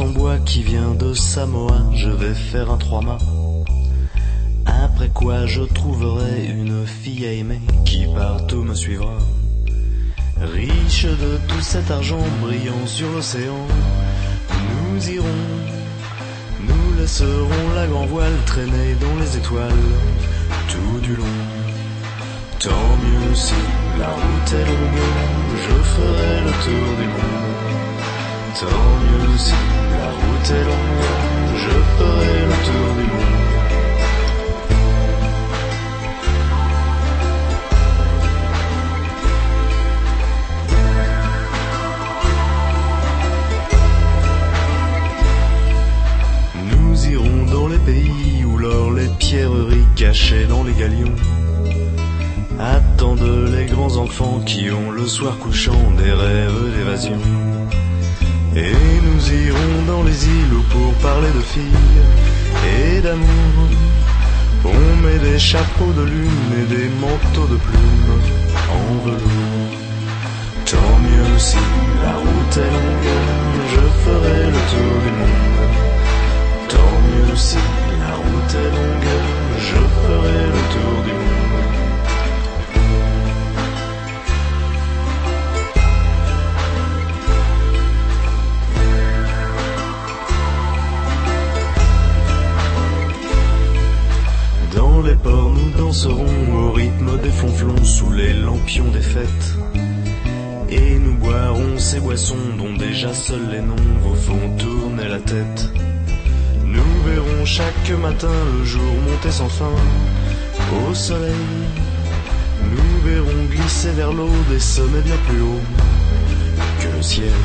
En 0.00 0.08
bois 0.08 0.38
qui 0.38 0.62
vient 0.62 0.94
de 0.94 1.12
Samoa, 1.14 1.76
je 1.92 2.08
vais 2.08 2.34
faire 2.34 2.70
un 2.70 2.78
trois-mâts. 2.78 3.18
Après 4.66 5.08
quoi 5.10 5.46
je 5.46 5.62
trouverai 5.62 6.46
une 6.46 6.86
fille 6.86 7.26
à 7.26 7.32
aimer 7.32 7.60
qui 7.84 8.06
partout 8.06 8.62
me 8.62 8.74
suivra. 8.74 9.18
Riche 10.40 11.04
de 11.04 11.38
tout 11.48 11.60
cet 11.60 11.90
argent 11.90 12.24
brillant 12.40 12.86
sur 12.86 13.10
l'océan, 13.12 13.66
nous 14.70 15.10
irons, 15.10 15.44
nous 16.66 16.98
laisserons 16.98 17.68
la 17.76 17.86
grand 17.86 18.06
voile 18.06 18.38
traîner 18.46 18.94
dans 19.00 19.20
les 19.20 19.36
étoiles 19.36 19.84
tout 20.68 21.00
du 21.02 21.14
long. 21.14 21.38
Tant 22.58 22.96
mieux 23.04 23.34
si 23.34 23.54
la 23.98 24.08
route 24.08 24.52
est 24.52 24.66
longue, 24.66 25.56
je 25.66 25.82
ferai 25.92 26.40
le 26.40 26.52
tour 26.64 26.96
du 27.00 27.06
monde. 27.06 27.44
Tant 28.60 29.26
mieux 29.26 29.38
si 29.38 29.83
est 30.50 30.64
longue, 30.64 31.04
je 31.56 31.70
ferai 31.96 32.34
le 32.50 32.56
tour 32.66 32.88
du 32.98 33.04
monde. 33.12 33.44
Nous 46.70 47.06
irons 47.08 47.44
dans 47.50 47.68
les 47.68 47.78
pays 47.78 48.44
où 48.44 48.58
l'or, 48.58 48.92
les 48.92 49.08
pierreries 49.18 49.86
cachées 49.96 50.46
dans 50.46 50.62
les 50.62 50.74
galions 50.74 51.14
attendent 52.58 53.50
les 53.56 53.66
grands 53.66 53.96
enfants 53.96 54.40
qui 54.44 54.70
ont 54.70 54.90
le 54.90 55.06
soir 55.06 55.38
couchant 55.38 55.90
des 55.96 56.12
rêves 56.12 56.76
d'évasion. 56.76 57.18
Et 58.56 58.72
nous 59.02 59.32
irons 59.32 59.82
dans 59.88 60.04
les 60.04 60.26
îles 60.26 60.62
pour 60.70 60.92
parler 61.02 61.28
de 61.28 61.40
filles 61.40 62.04
et 62.78 63.00
d'amour. 63.00 63.68
On 64.64 65.02
met 65.02 65.18
des 65.18 65.40
chapeaux 65.40 65.92
de 65.92 66.02
lune 66.02 66.52
et 66.60 66.66
des 66.72 66.88
manteaux 67.00 67.48
de 67.48 67.56
plumes 67.56 68.20
en 68.70 69.04
velours. 69.04 69.74
Tant 70.66 70.98
mieux 71.02 71.38
si 71.38 71.56
la 72.04 72.12
route 72.12 72.56
est 72.56 72.72
longue, 72.76 73.12
je 73.74 73.84
ferai 74.04 74.46
le 74.46 74.60
tour 74.72 74.94
du 75.04 75.12
monde. 75.18 75.74
Tant 76.68 76.96
mieux 77.08 77.36
si 77.36 77.58
la 77.98 78.14
route 78.14 78.54
est 78.54 78.70
longue, 78.78 79.14
je 79.58 79.80
ferai 80.06 80.46
le 80.46 80.62
tour 80.74 81.02
du 81.02 81.12
monde. 81.12 81.73
Les 95.04 95.14
ports, 95.14 95.50
nous 95.50 95.70
danserons 95.78 96.54
au 96.54 96.72
rythme 96.72 97.18
des 97.22 97.30
fonflons 97.30 97.84
sous 97.84 98.10
les 98.12 98.32
lampions 98.32 98.88
des 98.88 99.00
fêtes. 99.00 99.56
Et 100.70 100.98
nous 100.98 101.14
boirons 101.14 101.78
ces 101.78 102.00
boissons 102.00 102.44
dont 102.58 102.74
déjà 102.74 103.12
seuls 103.12 103.48
les 103.50 103.60
noms 103.60 103.76
vous 104.02 104.14
font 104.14 104.56
tourner 104.58 105.08
la 105.08 105.18
tête. 105.18 105.70
Nous 106.64 106.92
verrons 107.06 107.44
chaque 107.44 107.90
matin 108.00 108.32
le 108.58 108.64
jour 108.64 108.82
monter 108.82 109.30
sans 109.30 109.48
fin 109.48 109.74
au 110.88 110.94
soleil. 110.94 111.46
Nous 112.70 113.10
verrons 113.10 113.44
glisser 113.50 113.90
vers 113.90 114.12
l'eau 114.12 114.30
des 114.50 114.60
sommets 114.60 115.02
bien 115.02 115.18
plus 115.28 115.42
hauts 115.42 115.66
que 116.80 116.96
le 116.96 117.02
ciel. 117.02 117.38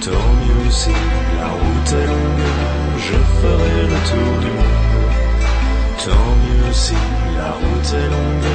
Tant 0.00 0.10
mieux 0.10 0.70
si 0.70 0.90
la 1.38 1.48
route 1.48 1.92
est 1.92 2.06
longue, 2.06 2.48
je 2.98 3.16
ferai 3.40 3.82
le 3.82 3.98
tour 4.08 4.40
du 4.40 4.50
monde. 4.56 4.77
Tant 6.08 6.34
mieux 6.44 6.72
si 6.72 6.94
la 7.36 7.50
route 7.52 7.92
est 8.02 8.10
longue, 8.16 8.52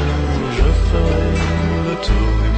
je 0.58 0.70
ferai 0.90 1.32
le 1.88 1.96
tour 2.08 2.53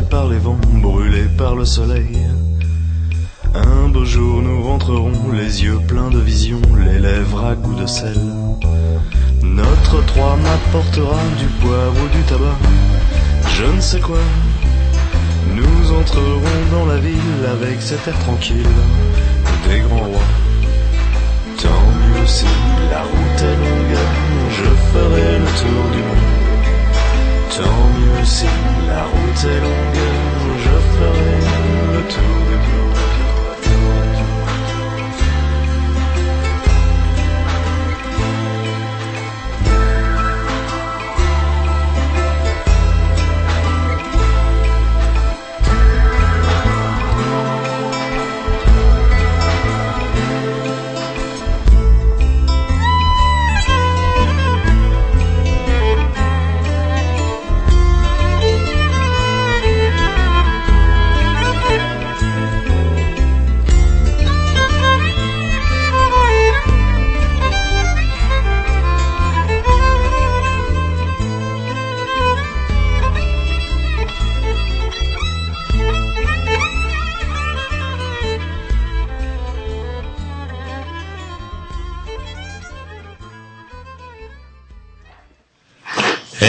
par 0.00 0.28
les 0.28 0.38
vents, 0.38 0.58
brûlé 0.80 1.24
par 1.36 1.54
le 1.54 1.64
soleil. 1.66 2.16
Un 3.54 3.88
beau 3.88 4.04
jour 4.04 4.40
nous 4.40 4.62
rentrerons, 4.62 5.32
les 5.32 5.64
yeux 5.64 5.78
pleins 5.86 6.08
de 6.08 6.18
visions, 6.18 6.60
les 6.78 6.98
lèvres 6.98 7.44
à 7.44 7.54
goût 7.54 7.74
de 7.74 7.86
sel. 7.86 8.16
Notre 9.42 10.04
trois 10.06 10.36
m'apportera 10.36 11.18
du 11.38 11.46
poivre 11.60 11.96
ou 12.04 12.16
du 12.16 12.22
tabac, 12.22 12.58
je 13.56 13.64
ne 13.64 13.80
sais 13.80 14.00
quoi. 14.00 14.20
Nous 15.54 15.92
entrerons 15.92 16.60
dans 16.70 16.86
la 16.86 16.98
ville 16.98 17.44
avec 17.50 17.82
cet 17.82 18.08
air 18.08 18.18
tranquille 18.20 18.74
des 19.68 19.80
grands 19.80 20.06
rois. 20.06 20.30
Tant 21.60 21.84
mieux 22.00 22.26
si 22.26 22.46
la 22.90 23.02
route 23.02 23.42
est 23.42 23.56
longue, 23.56 23.98
je 24.50 24.68
ferai 24.92 25.38
le 25.38 25.46
tour 25.60 25.90
du 25.92 25.98
monde. 25.98 26.41
Tant 27.54 27.88
mieux 27.98 28.24
si 28.24 28.46
la 28.88 29.04
route 29.04 29.44
est 29.44 29.60
longue, 29.60 30.08
je 30.64 30.76
ferai 30.96 31.40
le 31.92 32.02
tour 32.08 32.41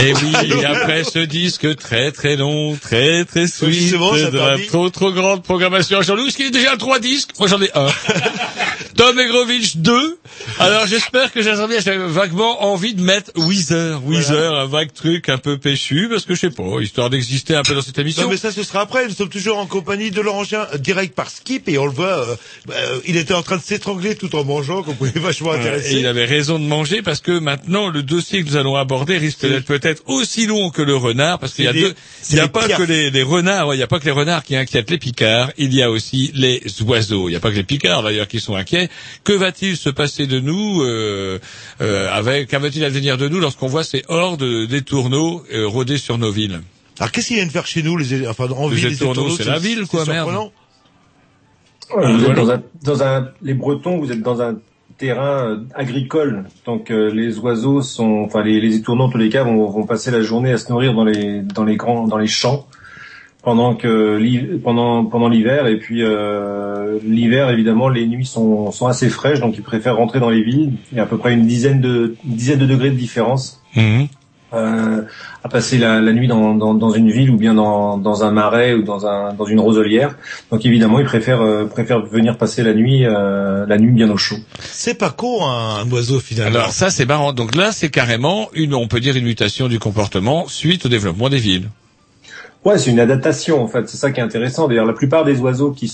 Et 0.03 0.09
Eh 0.09 0.13
oui, 0.15 0.65
après 0.65 1.05
ce 1.05 1.19
disque 1.19 1.77
très 1.77 2.11
très 2.11 2.35
long, 2.35 2.75
très 2.75 3.23
très 3.23 3.47
sweet, 3.47 3.93
de 3.93 4.37
la 4.37 4.57
trop 4.67 4.89
trop 4.89 5.13
grande 5.13 5.43
programmation. 5.43 6.01
Jean-Louis, 6.01 6.27
est-ce 6.27 6.35
qu'il 6.35 6.47
est 6.47 6.51
déjà 6.51 6.73
à 6.73 6.77
trois 6.77 6.99
disques? 6.99 7.29
Moi 7.39 7.47
j'en 7.47 7.61
ai 7.61 7.69
un. 7.73 7.87
Tom 9.03 9.19
Egrovitch 9.19 9.75
2. 9.75 10.17
Alors 10.59 10.87
j'espère 10.87 11.33
que 11.33 11.41
j'ai 11.41 11.53
j'ai 11.83 11.97
vaguement 11.97 12.63
envie 12.63 12.93
de 12.93 13.01
mettre 13.01 13.31
Weezer, 13.35 14.01
Weezer, 14.05 14.55
un 14.55 14.65
vague 14.65 14.93
truc 14.93 15.27
un 15.27 15.37
peu 15.37 15.57
péchu, 15.57 16.07
parce 16.09 16.25
que 16.25 16.35
je 16.35 16.39
sais 16.39 16.49
pas, 16.49 16.63
histoire 16.81 17.09
d'exister 17.09 17.53
un 17.53 17.63
peu 17.63 17.75
dans 17.75 17.81
cette 17.81 17.99
émission. 17.99 18.23
Non 18.23 18.29
mais 18.29 18.37
ça 18.37 18.53
ce 18.53 18.63
sera 18.63 18.79
après, 18.79 19.05
nous 19.07 19.13
sommes 19.13 19.27
toujours 19.29 19.57
en 19.57 19.65
compagnie 19.65 20.09
de 20.09 20.21
Laurent 20.21 20.45
Gien, 20.45 20.67
euh, 20.73 20.77
direct 20.77 21.15
par 21.15 21.29
Skip, 21.29 21.67
et 21.67 21.77
on 21.77 21.85
le 21.85 21.91
voit, 21.91 22.05
euh, 22.07 22.35
euh, 22.71 22.99
il 23.05 23.17
était 23.17 23.33
en 23.33 23.41
train 23.41 23.57
de 23.57 23.61
s'étrangler 23.61 24.15
tout 24.15 24.33
en 24.37 24.45
mangeant, 24.45 24.83
qu'on 24.83 24.93
pouvait 24.93 25.11
vachement 25.19 25.51
intéresser. 25.51 25.95
Et 25.95 25.99
il 25.99 26.07
avait 26.07 26.25
raison 26.25 26.57
de 26.57 26.63
manger 26.63 27.01
parce 27.01 27.19
que 27.19 27.37
maintenant 27.37 27.89
le 27.89 28.03
dossier 28.03 28.41
que 28.41 28.49
nous 28.49 28.55
allons 28.55 28.77
aborder 28.77 29.17
risque 29.17 29.41
d'être 29.41 29.65
peut-être 29.65 30.03
aussi 30.05 30.45
long 30.47 30.69
que 30.69 30.81
le 30.81 30.95
renard 30.95 31.39
parce 31.39 31.53
qu'il 31.53 31.65
y 31.65 31.67
a 31.67 31.73
des- 31.73 31.81
deux, 31.81 31.93
il 32.29 32.35
n'y 32.35 32.41
a 32.41 32.47
pas 32.47 32.69
que 32.69 32.83
les, 32.83 33.11
les 33.11 33.23
renards, 33.23 33.67
ouais, 33.67 33.75
il 33.75 33.79
n'y 33.79 33.83
a 33.83 33.87
pas 33.87 33.99
que 33.99 34.05
les 34.05 34.11
renards 34.11 34.43
qui 34.43 34.55
inquiètent 34.55 34.91
les 34.91 34.97
picards, 34.97 35.51
il 35.57 35.73
y 35.73 35.83
a 35.83 35.91
aussi 35.91 36.31
les 36.35 36.63
oiseaux. 36.85 37.27
Il 37.27 37.31
n'y 37.31 37.37
a 37.37 37.41
pas 37.41 37.51
que 37.51 37.57
les 37.57 37.63
picards 37.63 38.03
d'ailleurs 38.03 38.29
qui 38.29 38.39
sont 38.39 38.55
inquiets. 38.55 38.89
Que 39.23 39.33
va-t-il 39.33 39.77
se 39.77 39.89
passer 39.89 40.27
de 40.27 40.39
nous 40.39 40.81
euh, 40.81 41.39
euh, 41.81 42.09
avec, 42.11 42.51
qu'en 42.51 42.59
va-t-il 42.59 42.83
advenir 42.83 43.17
de 43.17 43.27
nous 43.27 43.39
lorsqu'on 43.39 43.67
voit 43.67 43.83
ces 43.83 44.03
hordes 44.07 44.43
des 44.43 44.81
tourneaux 44.81 45.43
euh, 45.53 45.67
rôder 45.67 45.97
sur 45.97 46.17
nos 46.17 46.31
villes? 46.31 46.61
Alors 46.99 47.11
qu'est-ce 47.11 47.27
qu'ils 47.27 47.37
viennent 47.37 47.49
faire 47.49 47.65
chez 47.65 47.83
nous, 47.83 47.97
les, 47.97 48.27
enfin 48.27 48.47
en 48.49 48.69
Les 48.69 48.75
ville, 48.75 48.89
les 48.89 48.97
tourneaux, 48.97 49.13
étourneaux, 49.13 49.35
c'est 49.35 49.45
la 49.45 49.59
ville, 49.59 49.85
quoi, 49.87 50.05
merde. 50.05 50.29
Ouais, 51.95 52.11
vous 52.11 52.19
voilà. 52.19 52.29
êtes 52.29 52.35
dans 52.35 52.51
un, 52.51 52.63
dans 52.83 53.03
un, 53.03 53.29
les 53.41 53.53
Bretons, 53.53 53.97
vous 53.97 54.11
êtes 54.11 54.21
dans 54.21 54.41
un 54.41 54.57
terrain 54.97 55.49
euh, 55.49 55.57
agricole. 55.75 56.45
Donc 56.65 56.91
euh, 56.91 57.11
les 57.13 57.37
oiseaux 57.39 57.81
sont, 57.81 58.23
enfin 58.25 58.43
les, 58.43 58.59
les 58.59 58.75
étournants 58.75 59.05
en 59.05 59.09
tous 59.09 59.17
les 59.17 59.29
cas 59.29 59.43
vont, 59.43 59.69
vont 59.69 59.85
passer 59.85 60.11
la 60.11 60.21
journée 60.21 60.51
à 60.51 60.57
se 60.57 60.69
nourrir 60.71 60.93
dans 60.93 61.03
les 61.03 61.41
dans 61.41 61.63
les 61.63 61.75
grands 61.75 62.07
dans 62.07 62.17
les 62.17 62.27
champs 62.27 62.67
pendant 63.43 63.75
que 63.75 64.57
pendant 64.63 65.05
pendant 65.05 65.27
l'hiver 65.27 65.67
et 65.67 65.77
puis 65.77 66.01
euh, 66.01 66.97
l'hiver 67.05 67.49
évidemment 67.49 67.89
les 67.89 68.07
nuits 68.07 68.25
sont 68.25 68.71
sont 68.71 68.87
assez 68.87 69.09
fraîches 69.09 69.41
donc 69.41 69.55
ils 69.57 69.63
préfèrent 69.63 69.97
rentrer 69.97 70.19
dans 70.19 70.29
les 70.29 70.43
villes. 70.43 70.73
Il 70.91 70.97
y 70.97 70.99
a 71.01 71.03
à 71.03 71.05
peu 71.05 71.17
près 71.17 71.33
une 71.33 71.45
dizaine 71.45 71.81
de 71.81 72.15
une 72.25 72.35
dizaine 72.35 72.59
de 72.59 72.65
degrés 72.65 72.89
de 72.89 72.95
différence 72.95 73.61
euh, 74.53 75.01
à 75.43 75.49
passer 75.49 75.77
la, 75.79 75.99
la 75.99 76.13
nuit 76.13 76.27
dans, 76.27 76.53
dans, 76.53 76.75
dans 76.75 76.91
une 76.91 77.09
ville 77.09 77.31
ou 77.31 77.37
bien 77.37 77.55
dans, 77.55 77.97
dans 77.97 78.23
un 78.23 78.31
marais 78.31 78.73
ou 78.75 78.83
dans, 78.83 79.07
un, 79.07 79.33
dans 79.33 79.45
une 79.45 79.59
roselière. 79.59 80.15
Donc 80.51 80.63
évidemment, 80.63 80.99
ils 80.99 81.05
préfèrent, 81.05 81.41
euh, 81.41 81.65
préfèrent 81.65 82.05
venir 82.05 82.37
passer 82.37 82.61
la 82.61 82.75
nuit, 82.75 83.03
euh, 83.05 83.65
la 83.65 83.77
nuit 83.79 83.91
bien 83.91 84.11
au 84.11 84.17
chaud. 84.17 84.37
C'est 84.59 84.93
pas 84.93 85.09
con 85.09 85.43
un, 85.43 85.81
un 85.81 85.91
oiseau 85.91 86.19
finalement. 86.19 86.59
Alors 86.59 86.71
ça 86.71 86.91
c'est 86.91 87.05
marrant. 87.07 87.33
Donc 87.33 87.55
là 87.55 87.71
c'est 87.71 87.89
carrément 87.89 88.49
une, 88.53 88.75
on 88.75 88.87
peut 88.87 88.99
dire 88.99 89.15
une 89.15 89.25
mutation 89.25 89.67
du 89.67 89.79
comportement 89.79 90.47
suite 90.47 90.85
au 90.85 90.89
développement 90.89 91.29
des 91.29 91.39
villes. 91.39 91.69
Ouais, 92.65 92.77
c'est 92.77 92.91
une 92.91 92.99
adaptation 92.99 93.61
en 93.61 93.67
fait. 93.67 93.89
C'est 93.89 93.97
ça 93.97 94.11
qui 94.11 94.21
est 94.21 94.23
intéressant. 94.23 94.67
D'ailleurs, 94.67 94.85
la 94.85 94.93
plupart 94.93 95.25
des 95.25 95.39
oiseaux 95.39 95.71
qui 95.71 95.91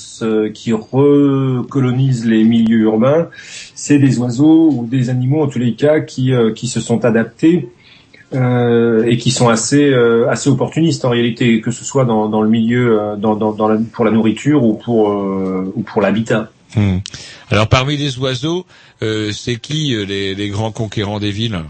qui 0.53 0.71
recolonisent 0.71 2.25
les 2.25 2.43
milieux 2.43 2.81
urbains, 2.81 3.29
c'est 3.73 3.97
des 3.97 4.19
oiseaux 4.19 4.69
ou 4.71 4.85
des 4.85 5.09
animaux 5.09 5.41
en 5.41 5.47
tous 5.47 5.57
les 5.59 5.73
cas 5.73 5.99
qui, 5.99 6.31
euh, 6.31 6.53
qui 6.53 6.67
se 6.67 6.79
sont 6.79 7.05
adaptés 7.05 7.69
euh, 8.35 9.03
et 9.07 9.17
qui 9.17 9.31
sont 9.31 9.49
assez, 9.49 9.89
euh, 9.89 10.29
assez 10.29 10.49
opportunistes 10.49 11.05
en 11.05 11.09
réalité, 11.09 11.59
que 11.59 11.71
ce 11.71 11.83
soit 11.83 12.05
dans, 12.05 12.29
dans 12.29 12.43
le 12.43 12.49
milieu, 12.49 13.15
dans, 13.17 13.35
dans, 13.35 13.67
la, 13.67 13.79
pour 13.91 14.05
la 14.05 14.11
nourriture 14.11 14.63
ou 14.63 14.75
pour, 14.75 15.07
ou 15.75 15.81
pour 15.81 16.01
l'habitat. 16.03 16.51
Hmm. 16.75 16.97
Alors 17.49 17.67
parmi 17.67 17.97
les 17.97 18.19
oiseaux, 18.19 18.67
c'est 19.01 19.55
qui 19.55 19.95
les 20.07 20.49
grands 20.49 20.71
conquérants 20.71 21.19
des 21.19 21.31
villes? 21.31 21.63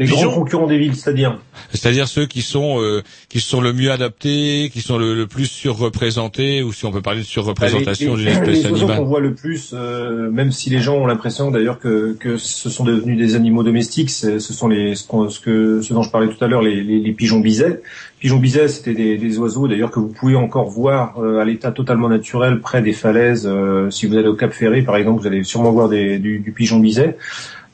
Les 0.00 0.06
grands 0.06 0.30
concurrents 0.34 0.66
des 0.66 0.78
villes, 0.78 0.96
c'est-à-dire 0.96 1.38
C'est-à-dire 1.72 2.08
ceux 2.08 2.26
qui 2.26 2.42
sont 2.42 2.80
euh, 2.82 3.02
qui 3.28 3.40
sont 3.40 3.60
le 3.60 3.72
mieux 3.72 3.92
adaptés, 3.92 4.68
qui 4.72 4.80
sont 4.80 4.98
le, 4.98 5.14
le 5.14 5.26
plus 5.28 5.46
surreprésentés, 5.46 6.62
ou 6.62 6.72
si 6.72 6.84
on 6.86 6.90
peut 6.92 7.02
parler 7.02 7.20
de 7.20 7.24
surreprésentation 7.26 8.16
les, 8.16 8.24
d'une 8.24 8.32
espèce 8.32 8.48
les 8.64 8.70
oiseaux 8.70 8.86
qu'on 8.86 8.92
animale. 8.92 9.08
voit 9.08 9.20
le 9.20 9.34
plus, 9.34 9.70
euh, 9.74 10.28
même 10.30 10.50
si 10.50 10.70
les 10.70 10.80
gens 10.80 10.96
ont 10.96 11.06
l'impression 11.06 11.50
d'ailleurs 11.52 11.78
que, 11.78 12.16
que 12.18 12.36
ce 12.36 12.68
sont 12.68 12.82
devenus 12.84 13.16
des 13.16 13.36
animaux 13.36 13.62
domestiques, 13.62 14.10
ce 14.10 14.38
sont 14.40 14.66
les 14.68 14.96
ce, 14.96 15.06
qu'on- 15.06 15.28
ce 15.30 15.38
que 15.38 15.80
ce 15.82 15.94
dont 15.94 16.02
je 16.02 16.10
parlais 16.10 16.28
tout 16.34 16.44
à 16.44 16.48
l'heure, 16.48 16.62
les, 16.62 16.82
les, 16.82 16.98
les 16.98 17.12
pigeons 17.12 17.38
bisets. 17.40 17.80
Pigeons 18.18 18.38
bisets, 18.38 18.66
c'était 18.68 18.94
des, 18.94 19.16
des 19.18 19.38
oiseaux 19.38 19.68
d'ailleurs 19.68 19.90
que 19.92 20.00
vous 20.00 20.08
pouvez 20.08 20.34
encore 20.34 20.68
voir 20.68 21.18
euh, 21.22 21.38
à 21.38 21.44
l'état 21.44 21.70
totalement 21.70 22.08
naturel 22.08 22.60
près 22.60 22.82
des 22.82 22.92
falaises. 22.92 23.46
euh, 23.46 23.88
si 23.90 24.06
vous 24.06 24.16
allez 24.16 24.26
au 24.28 24.34
Cap 24.34 24.52
Ferré, 24.52 24.82
par 24.82 24.96
exemple, 24.96 25.20
vous 25.20 25.26
allez 25.28 25.44
sûrement 25.44 25.70
voir 25.70 25.88
des, 25.88 26.18
du, 26.18 26.40
du 26.40 26.50
pigeon 26.50 26.80
biset. 26.80 27.16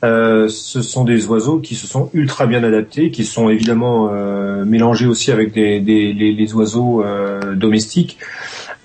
Euh, 0.04 0.48
ce 0.48 0.82
sont 0.82 1.04
des 1.04 1.26
oiseaux 1.26 1.58
qui 1.58 1.76
se 1.76 1.86
sont 1.86 2.10
ultra 2.12 2.46
bien 2.46 2.64
adaptés, 2.64 3.12
qui 3.12 3.24
sont 3.24 3.48
évidemment 3.48 4.10
euh, 4.12 4.64
mélangés 4.64 5.06
aussi 5.06 5.30
avec 5.30 5.52
des, 5.52 5.78
des 5.78 6.12
les, 6.12 6.54
oiseaux 6.54 7.04
euh, 7.04 7.54
domestiques, 7.54 8.18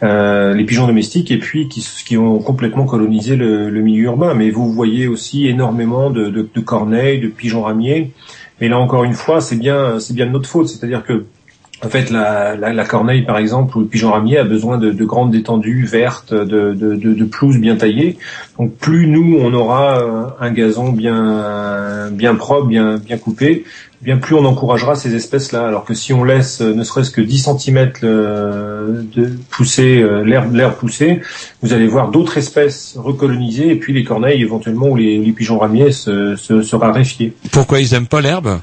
euh, 0.03 0.53
les 0.53 0.63
pigeons 0.63 0.85
domestiques, 0.85 1.31
et 1.31 1.39
puis 1.39 1.69
qui, 1.69 1.83
qui 2.05 2.17
ont 2.17 2.37
complètement 2.37 2.85
colonisé 2.85 3.35
le, 3.35 3.71
le 3.71 3.81
milieu 3.81 4.03
urbain. 4.03 4.35
Mais 4.35 4.51
vous 4.51 4.71
voyez 4.71 5.07
aussi 5.07 5.47
énormément 5.47 6.11
de, 6.11 6.29
de, 6.29 6.47
de 6.53 6.61
corneilles, 6.61 7.19
de 7.19 7.29
pigeons 7.29 7.63
ramiers. 7.63 8.11
Mais 8.61 8.69
là 8.69 8.77
encore 8.77 9.03
une 9.03 9.13
fois, 9.13 9.41
c'est 9.41 9.55
bien, 9.57 9.99
c'est 9.99 10.13
bien 10.13 10.27
de 10.27 10.31
notre 10.31 10.49
faute, 10.49 10.67
c'est-à-dire 10.67 11.03
que 11.03 11.25
en 11.85 11.89
fait, 11.89 12.09
la, 12.09 12.55
la, 12.55 12.73
la 12.73 12.85
corneille, 12.85 13.21
par 13.21 13.37
exemple, 13.37 13.77
ou 13.77 13.81
le 13.81 13.87
pigeon 13.87 14.11
ramier 14.11 14.39
a 14.39 14.43
besoin 14.43 14.79
de, 14.79 14.91
de 14.91 15.05
grandes 15.05 15.35
étendues 15.35 15.85
vertes, 15.85 16.33
de, 16.33 16.73
de, 16.73 16.95
de, 16.95 17.23
pelouses 17.25 17.59
bien 17.59 17.75
taillées. 17.75 18.17
Donc, 18.57 18.73
plus 18.75 19.05
nous, 19.05 19.37
on 19.39 19.53
aura 19.53 19.99
euh, 20.01 20.25
un 20.39 20.51
gazon 20.51 20.91
bien, 20.91 22.09
bien 22.11 22.33
propre, 22.33 22.65
bien, 22.67 22.97
bien 22.97 23.17
coupé, 23.17 23.63
bien 24.01 24.17
plus 24.17 24.33
on 24.35 24.45
encouragera 24.45 24.95
ces 24.95 25.13
espèces-là. 25.13 25.67
Alors 25.67 25.85
que 25.85 25.93
si 25.93 26.13
on 26.13 26.23
laisse 26.23 26.61
euh, 26.61 26.73
ne 26.73 26.83
serait-ce 26.83 27.11
que 27.11 27.21
10 27.21 27.49
cm 27.59 27.91
de 28.01 29.37
pousser, 29.51 30.01
euh, 30.01 30.23
l'herbe, 30.23 30.55
l'herbe 30.55 30.73
pousser, 30.73 31.21
vous 31.61 31.73
allez 31.73 31.87
voir 31.87 32.09
d'autres 32.09 32.39
espèces 32.39 32.95
recolonisées, 32.97 33.69
et 33.69 33.75
puis 33.75 33.93
les 33.93 34.03
corneilles 34.03 34.41
éventuellement 34.41 34.87
ou 34.87 34.95
les, 34.95 35.19
les 35.19 35.31
pigeons 35.31 35.59
ramiers 35.59 35.91
se, 35.91 36.35
se, 36.35 36.63
se 36.63 36.75
raréfier. 36.75 37.33
Pourquoi 37.51 37.79
ils 37.79 37.93
aiment 37.93 38.07
pas 38.07 38.21
l'herbe? 38.21 38.59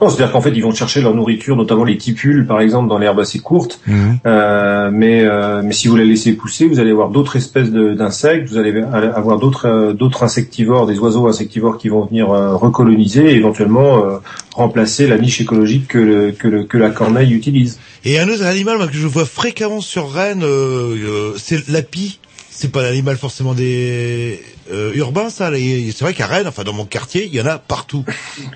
Non, 0.00 0.08
c'est-à-dire 0.08 0.30
qu'en 0.30 0.40
fait, 0.40 0.50
ils 0.54 0.62
vont 0.62 0.72
chercher 0.72 1.00
leur 1.00 1.12
nourriture, 1.14 1.56
notamment 1.56 1.82
les 1.84 1.96
tipules, 1.96 2.46
par 2.46 2.60
exemple, 2.60 2.88
dans 2.88 2.98
l'herbe 2.98 3.18
assez 3.18 3.40
courte. 3.40 3.80
Euh, 4.26 4.90
mais, 4.92 5.22
euh, 5.24 5.60
mais 5.64 5.72
si 5.72 5.88
vous 5.88 5.96
la 5.96 6.04
laissez 6.04 6.32
pousser, 6.34 6.66
vous 6.68 6.78
allez 6.78 6.90
avoir 6.92 7.08
d'autres 7.10 7.34
espèces 7.36 7.70
d'insectes, 7.70 8.48
vous 8.48 8.58
allez 8.58 8.80
avoir 8.80 9.38
d'autres 9.38 9.66
euh, 9.66 9.92
d'autres 9.92 10.22
insectivores, 10.22 10.86
des 10.86 10.98
oiseaux 10.98 11.26
insectivores 11.26 11.78
qui 11.78 11.88
vont 11.88 12.04
venir 12.04 12.30
euh, 12.30 12.54
recoloniser 12.54 13.30
et 13.32 13.34
éventuellement 13.36 14.04
euh, 14.04 14.18
remplacer 14.54 15.06
la 15.08 15.18
niche 15.18 15.40
écologique 15.40 15.88
que, 15.88 15.98
le- 15.98 16.30
que, 16.32 16.46
le- 16.48 16.64
que 16.64 16.78
la 16.78 16.90
corneille 16.90 17.32
utilise. 17.32 17.78
Et 18.04 18.18
un 18.20 18.28
autre 18.28 18.44
animal 18.44 18.76
moi, 18.78 18.86
que 18.86 18.94
je 18.94 19.06
vois 19.06 19.24
fréquemment 19.26 19.80
sur 19.80 20.12
Rennes, 20.12 20.42
euh, 20.44 20.94
euh, 20.96 21.32
c'est 21.38 21.68
la 21.68 21.82
pie. 21.82 22.20
C'est 22.50 22.72
pas 22.72 22.82
l'animal 22.82 23.16
forcément 23.16 23.54
des 23.54 24.40
euh, 24.72 24.92
urbains, 24.94 25.30
ça. 25.30 25.50
C'est 25.52 26.00
vrai 26.02 26.14
qu'à 26.14 26.26
Rennes, 26.26 26.46
enfin 26.46 26.62
dans 26.64 26.72
mon 26.72 26.84
quartier, 26.84 27.26
il 27.26 27.34
y 27.34 27.40
en 27.40 27.46
a 27.46 27.58
partout. 27.58 28.04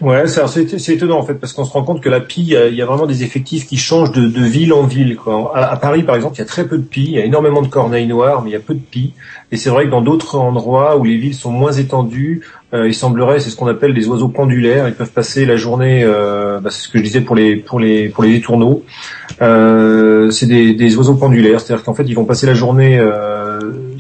Ouais, 0.01 0.25
c'est 0.27 0.89
étonnant 0.93 1.19
en 1.19 1.25
fait 1.25 1.35
parce 1.35 1.53
qu'on 1.53 1.65
se 1.65 1.71
rend 1.73 1.83
compte 1.85 2.01
que 2.01 2.09
la 2.09 2.21
pie, 2.21 2.43
il 2.43 2.75
y 2.75 2.83
a- 2.83 2.87
vraiment 2.87 3.07
des 3.07 3.23
effectifs 3.23 3.67
qui 3.67 3.77
changent 3.77 4.13
de, 4.13 4.27
de 4.27 4.45
ville 4.45 4.73
en 4.73 4.85
ville. 4.85 5.17
Quoi. 5.17 5.53
À, 5.57 5.77
Paris, 5.77 6.03
par 6.03 6.17
exemple, 6.17 6.37
il 6.37 6.41
y 6.41 6.43
a 6.43 6.47
très 6.47 6.67
peu 6.67 6.77
de 6.79 6.83
pies, 6.83 7.05
il 7.07 7.13
y 7.13 7.19
a 7.19 7.25
énormément 7.25 7.63
de 7.63 7.69
corneilles 7.69 8.07
noires, 8.07 8.43
mais 8.43 8.51
il 8.51 8.53
y 8.53 8.57
a 8.57 8.61
peu 8.61 8.75
de 8.75 8.81
pies. 8.81 9.13
Et 9.51 9.57
c'est 9.57 9.71
vrai 9.71 9.85
que 9.85 9.91
dans 9.91 10.01
d'autres 10.03 10.37
endroits 10.37 10.97
où 10.97 11.05
les 11.05 11.17
villes 11.17 11.35
sont 11.35 11.51
moins 11.51 11.73
étendues, 11.73 12.43
euh, 12.75 12.89
il 12.89 12.95
semblerait, 12.95 13.39
c'est 13.39 13.51
ce 13.51 13.57
qu'on 13.57 13.67
appelle 13.67 13.93
des 13.93 14.09
oiseaux 14.09 14.29
pendulaires. 14.29 14.89
Ils 14.89 14.95
peuvent 14.95 15.11
passer 15.11 15.45
la 15.45 15.57
journée, 15.57 16.03
euh, 16.05 16.59
bah, 16.61 16.71
c'est 16.71 16.83
ce 16.83 16.89
que 16.89 16.99
je 16.99 17.03
disais 17.05 17.21
pour 17.21 17.37
les 17.37 17.57
pour 17.57 17.79
les 17.79 18.09
pour 18.09 18.25
les 18.25 18.35
étourneaux. 18.35 18.83
Euh, 19.43 20.31
c'est 20.31 20.47
des, 20.47 20.75
des 20.75 20.97
oiseaux 20.97 21.15
pendulaires, 21.15 21.61
c'est-à-dire 21.61 21.85
qu'en 21.85 21.95
fait, 21.95 22.05
ils 22.07 22.15
vont 22.15 22.25
passer 22.25 22.47
la 22.47 22.55
journée 22.55 22.99
euh, 22.99 23.52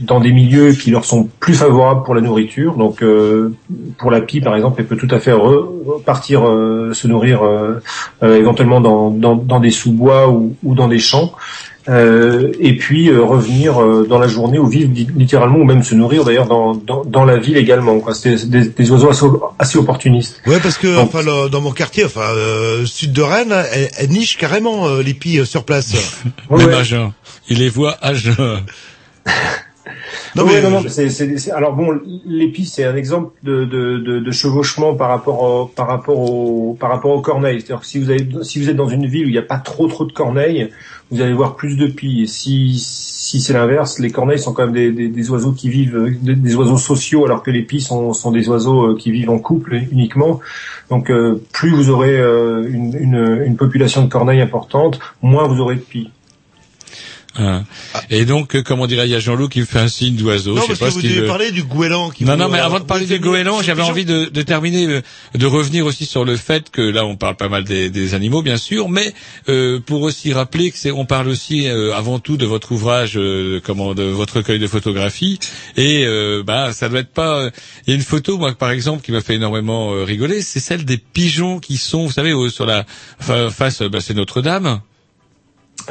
dans 0.02 0.20
des 0.20 0.32
milieux 0.32 0.72
qui 0.72 0.90
leur 0.90 1.04
sont 1.04 1.28
plus 1.40 1.54
favorables 1.54 2.02
pour 2.04 2.14
la 2.14 2.20
nourriture. 2.20 2.74
Donc, 2.76 3.02
euh, 3.02 3.54
pour 3.98 4.10
la 4.10 4.20
pie, 4.20 4.40
par 4.40 4.54
exemple, 4.56 4.76
elle 4.80 4.86
peut 4.86 4.96
tout 4.96 5.12
à 5.14 5.18
fait 5.18 5.32
re- 5.32 6.02
partir 6.04 6.46
euh, 6.46 6.92
se 6.92 7.06
nourrir 7.08 7.42
euh, 7.42 7.80
euh, 8.22 8.38
éventuellement 8.38 8.80
dans, 8.80 9.10
dans, 9.10 9.34
dans 9.36 9.60
des 9.60 9.70
sous-bois 9.70 10.28
ou, 10.28 10.54
ou 10.62 10.74
dans 10.74 10.88
des 10.88 10.98
champs. 10.98 11.32
Euh, 11.88 12.52
et 12.60 12.76
puis 12.76 13.08
euh, 13.10 13.24
revenir 13.24 13.82
euh, 13.82 14.06
dans 14.08 14.20
la 14.20 14.28
journée 14.28 14.56
ou 14.56 14.68
vivre 14.68 14.92
li- 14.94 15.08
littéralement 15.16 15.58
ou 15.58 15.64
même 15.64 15.82
se 15.82 15.96
nourrir 15.96 16.22
d'ailleurs 16.24 16.46
dans, 16.46 16.76
dans, 16.76 17.04
dans 17.04 17.24
la 17.24 17.38
ville 17.38 17.56
également. 17.56 17.98
quoi. 17.98 18.14
C'est 18.14 18.48
des, 18.48 18.68
des 18.68 18.90
oiseaux 18.92 19.10
assez, 19.10 19.26
assez 19.58 19.78
opportunistes. 19.78 20.40
Ouais, 20.46 20.60
parce 20.62 20.78
que 20.78 20.96
enfin 21.00 21.22
le- 21.22 21.48
dans 21.48 21.60
mon 21.60 21.72
quartier, 21.72 22.04
enfin 22.04 22.20
euh, 22.36 22.86
sud 22.86 23.12
de 23.12 23.22
Rennes, 23.22 23.52
elle, 23.72 23.88
elle 23.98 24.10
niche 24.10 24.38
carrément 24.38 24.86
euh, 24.86 25.02
les 25.02 25.12
pies 25.14 25.40
euh, 25.40 25.44
sur 25.44 25.64
place. 25.64 25.94
Même 26.50 26.70
à 26.72 26.84
jeun. 26.84 27.10
Il 27.48 27.58
les 27.58 27.68
voit 27.68 27.96
à 28.00 28.14
jeun. 28.14 28.60
Non, 30.34 30.44
mais- 30.46 30.62
non, 30.62 30.70
non, 30.70 30.82
c'est, 30.88 31.08
c'est- 31.10 31.36
c'est- 31.38 31.50
alors 31.50 31.74
bon, 31.74 31.98
l'épi 32.26 32.64
c'est 32.64 32.84
un 32.84 32.96
exemple 32.96 33.32
de, 33.42 33.64
de, 33.64 33.98
de, 33.98 34.18
de 34.20 34.30
chevauchement 34.30 34.94
par 34.94 35.08
rapport 35.10 35.42
au, 35.42 35.66
par 35.66 35.86
rapport 35.86 36.18
au, 36.18 36.74
par 36.78 36.90
rapport 36.90 37.10
aux 37.12 37.20
corneilles. 37.20 37.60
C'est-à-dire 37.60 37.80
que 37.80 37.86
si 37.86 37.98
vous 37.98 38.10
avez, 38.10 38.26
si 38.42 38.58
vous 38.60 38.70
êtes 38.70 38.76
dans 38.76 38.88
une 38.88 39.06
ville 39.06 39.26
où 39.26 39.28
il 39.28 39.32
n'y 39.32 39.38
a 39.38 39.42
pas 39.42 39.58
trop 39.58 39.86
trop 39.88 40.04
de 40.04 40.12
corneilles, 40.12 40.70
vous 41.10 41.20
allez 41.20 41.34
voir 41.34 41.56
plus 41.56 41.76
de 41.76 41.86
pies. 41.86 42.22
Et 42.22 42.26
si, 42.26 42.78
si 42.78 43.40
c'est 43.42 43.52
l'inverse, 43.52 43.98
les 43.98 44.10
corneilles 44.10 44.38
sont 44.38 44.54
quand 44.54 44.64
même 44.64 44.72
des, 44.74 44.90
des, 44.90 45.08
des 45.08 45.30
oiseaux 45.30 45.52
qui 45.52 45.68
vivent, 45.68 46.16
des, 46.22 46.34
des 46.34 46.54
oiseaux 46.54 46.78
sociaux, 46.78 47.26
alors 47.26 47.42
que 47.42 47.50
les 47.50 47.62
pies 47.62 47.82
sont, 47.82 48.14
sont 48.14 48.30
des 48.30 48.48
oiseaux 48.48 48.92
euh, 48.92 48.96
qui 48.96 49.10
vivent 49.10 49.30
en 49.30 49.38
couple 49.38 49.74
uniquement. 49.92 50.40
Donc 50.88 51.10
euh, 51.10 51.42
plus 51.52 51.70
vous 51.70 51.90
aurez 51.90 52.16
euh, 52.18 52.66
une, 52.66 52.96
une, 52.98 53.42
une 53.46 53.56
population 53.56 54.02
de 54.02 54.08
corneilles 54.08 54.40
importante, 54.40 54.98
moins 55.20 55.46
vous 55.46 55.60
aurez 55.60 55.74
de 55.76 55.80
pies. 55.80 56.10
Hein. 57.36 57.64
Et 58.10 58.24
donc, 58.26 58.54
euh, 58.54 58.62
comment 58.62 58.86
dirait, 58.86 59.06
il 59.08 59.10
y 59.10 59.14
a 59.14 59.18
Jean-Loup 59.20 59.48
qui 59.48 59.60
me 59.60 59.64
fait 59.64 59.78
un 59.78 59.88
signe 59.88 60.16
d'oiseau. 60.16 60.54
Non, 60.54 60.62
je 60.62 60.62
sais 60.62 60.68
parce 60.68 60.78
pas 60.80 60.86
que 60.86 60.92
ce 60.92 60.96
vous 60.96 61.02
devez 61.02 61.20
veut. 61.22 61.26
parler 61.26 61.50
du 61.50 61.62
goéland. 61.62 62.10
Qui 62.10 62.24
Non, 62.24 62.32
vous- 62.32 62.38
non, 62.38 62.48
mais 62.50 62.58
euh, 62.58 62.64
avant 62.66 62.78
de 62.78 62.84
parler 62.84 63.06
du 63.06 63.18
goéland, 63.18 63.58
c'est 63.60 63.64
j'avais 63.66 63.80
envie 63.82 64.04
de, 64.04 64.26
de 64.26 64.42
terminer, 64.42 64.86
euh, 64.86 65.00
de 65.34 65.46
revenir 65.46 65.86
aussi 65.86 66.04
sur 66.04 66.24
le 66.26 66.36
fait 66.36 66.70
que 66.70 66.82
là, 66.82 67.06
on 67.06 67.16
parle 67.16 67.36
pas 67.36 67.48
mal 67.48 67.64
des, 67.64 67.88
des 67.88 68.14
animaux, 68.14 68.42
bien 68.42 68.58
sûr, 68.58 68.88
mais 68.90 69.14
euh, 69.48 69.80
pour 69.80 70.02
aussi 70.02 70.32
rappeler 70.34 70.70
que 70.70 70.76
c'est, 70.78 70.90
on 70.90 71.06
parle 71.06 71.28
aussi 71.28 71.68
euh, 71.68 71.94
avant 71.94 72.18
tout 72.18 72.36
de 72.36 72.44
votre 72.44 72.72
ouvrage, 72.72 73.14
euh, 73.16 73.60
comment, 73.64 73.94
de 73.94 74.02
votre 74.02 74.36
recueil 74.36 74.58
de 74.58 74.66
photographie, 74.66 75.38
et 75.78 76.04
euh, 76.06 76.42
bah, 76.44 76.72
ça 76.72 76.88
doit 76.90 77.00
être 77.00 77.12
pas. 77.14 77.48
Il 77.86 77.90
y 77.90 77.92
a 77.92 77.96
une 77.96 78.02
photo, 78.02 78.36
moi, 78.36 78.52
par 78.52 78.70
exemple, 78.70 79.02
qui 79.02 79.10
m'a 79.12 79.22
fait 79.22 79.34
énormément 79.36 79.90
rigoler, 80.04 80.42
c'est 80.42 80.60
celle 80.60 80.84
des 80.84 80.98
pigeons 80.98 81.60
qui 81.60 81.78
sont, 81.78 82.04
vous 82.04 82.12
savez, 82.12 82.34
sur 82.50 82.66
la 82.66 82.84
fa- 83.18 83.48
face, 83.50 83.80
bah, 83.82 84.00
c'est 84.02 84.14
Notre-Dame. 84.14 84.80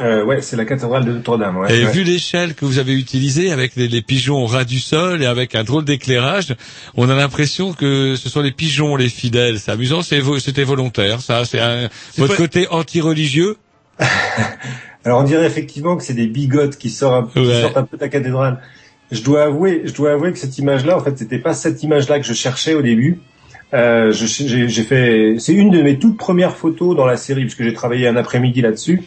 Euh, 0.00 0.24
ouais, 0.24 0.40
c'est 0.40 0.56
la 0.56 0.64
cathédrale 0.64 1.04
de 1.04 1.12
Notre-Dame. 1.12 1.56
Ouais, 1.58 1.74
Et 1.76 1.84
ouais. 1.84 1.90
vu 1.92 2.02
l'échelle 2.02 2.54
que 2.54 2.64
vous 2.64 2.78
avez 2.78 2.94
utilisée 2.94 3.52
avec 3.52 3.76
les, 3.76 3.88
les 3.88 4.00
pigeons 4.02 4.42
au 4.42 4.46
ras 4.46 4.64
du 4.64 4.78
sol 4.80 5.22
et 5.22 5.26
avec 5.26 5.54
un 5.54 5.64
drôle 5.64 5.84
d'éclairage, 5.84 6.54
on 6.94 7.08
a 7.10 7.14
l'impression 7.14 7.72
que 7.72 8.16
ce 8.16 8.28
sont 8.28 8.40
les 8.40 8.52
pigeons 8.52 8.96
les 8.96 9.08
fidèles. 9.10 9.58
C'est 9.60 9.70
amusant, 9.70 10.02
c'est 10.02 10.20
vo- 10.20 10.38
c'était 10.38 10.64
volontaire. 10.64 11.20
Ça, 11.20 11.44
c'est 11.44 11.60
un- 11.60 11.88
votre 12.16 12.32
pas- 12.34 12.36
côté 12.38 12.66
anti-religieux. 12.70 13.56
Alors 15.04 15.20
on 15.20 15.24
dirait 15.24 15.46
effectivement 15.46 15.96
que 15.96 16.04
c'est 16.04 16.14
des 16.14 16.26
bigotes 16.28 16.76
qui 16.76 16.88
sortent, 16.90 17.36
un, 17.36 17.40
qui 17.42 17.46
Ouais. 17.46 17.60
sortent 17.60 17.76
un 17.76 17.82
peu 17.84 17.96
de 17.96 18.02
la 18.02 18.08
cathédrale. 18.08 18.60
Je 19.10 19.20
dois 19.22 19.42
avouer, 19.44 19.82
je 19.84 19.92
dois 19.92 20.12
avouer 20.12 20.32
que 20.32 20.38
cette 20.38 20.56
image-là, 20.58 20.96
en 20.96 21.00
fait, 21.00 21.18
c'était 21.18 21.38
pas 21.40 21.54
cette 21.54 21.82
image-là 21.82 22.18
que 22.20 22.24
je 22.26 22.32
cherchais 22.32 22.74
au 22.74 22.82
début. 22.82 23.18
Euh, 23.74 24.12
je- 24.12 24.26
j'ai 24.26 24.68
j'ai 24.68 24.82
fait, 24.82 25.36
c'est 25.38 25.54
une 25.54 25.70
de 25.70 25.82
mes 25.82 25.98
toutes 25.98 26.16
premières 26.18 26.56
photos 26.56 26.94
dans 26.96 27.06
la 27.06 27.16
série 27.16 27.42
puisque 27.42 27.62
j'ai 27.62 27.72
travaillé 27.74 28.06
un 28.06 28.16
après-midi 28.16 28.60
là-dessus. 28.62 29.02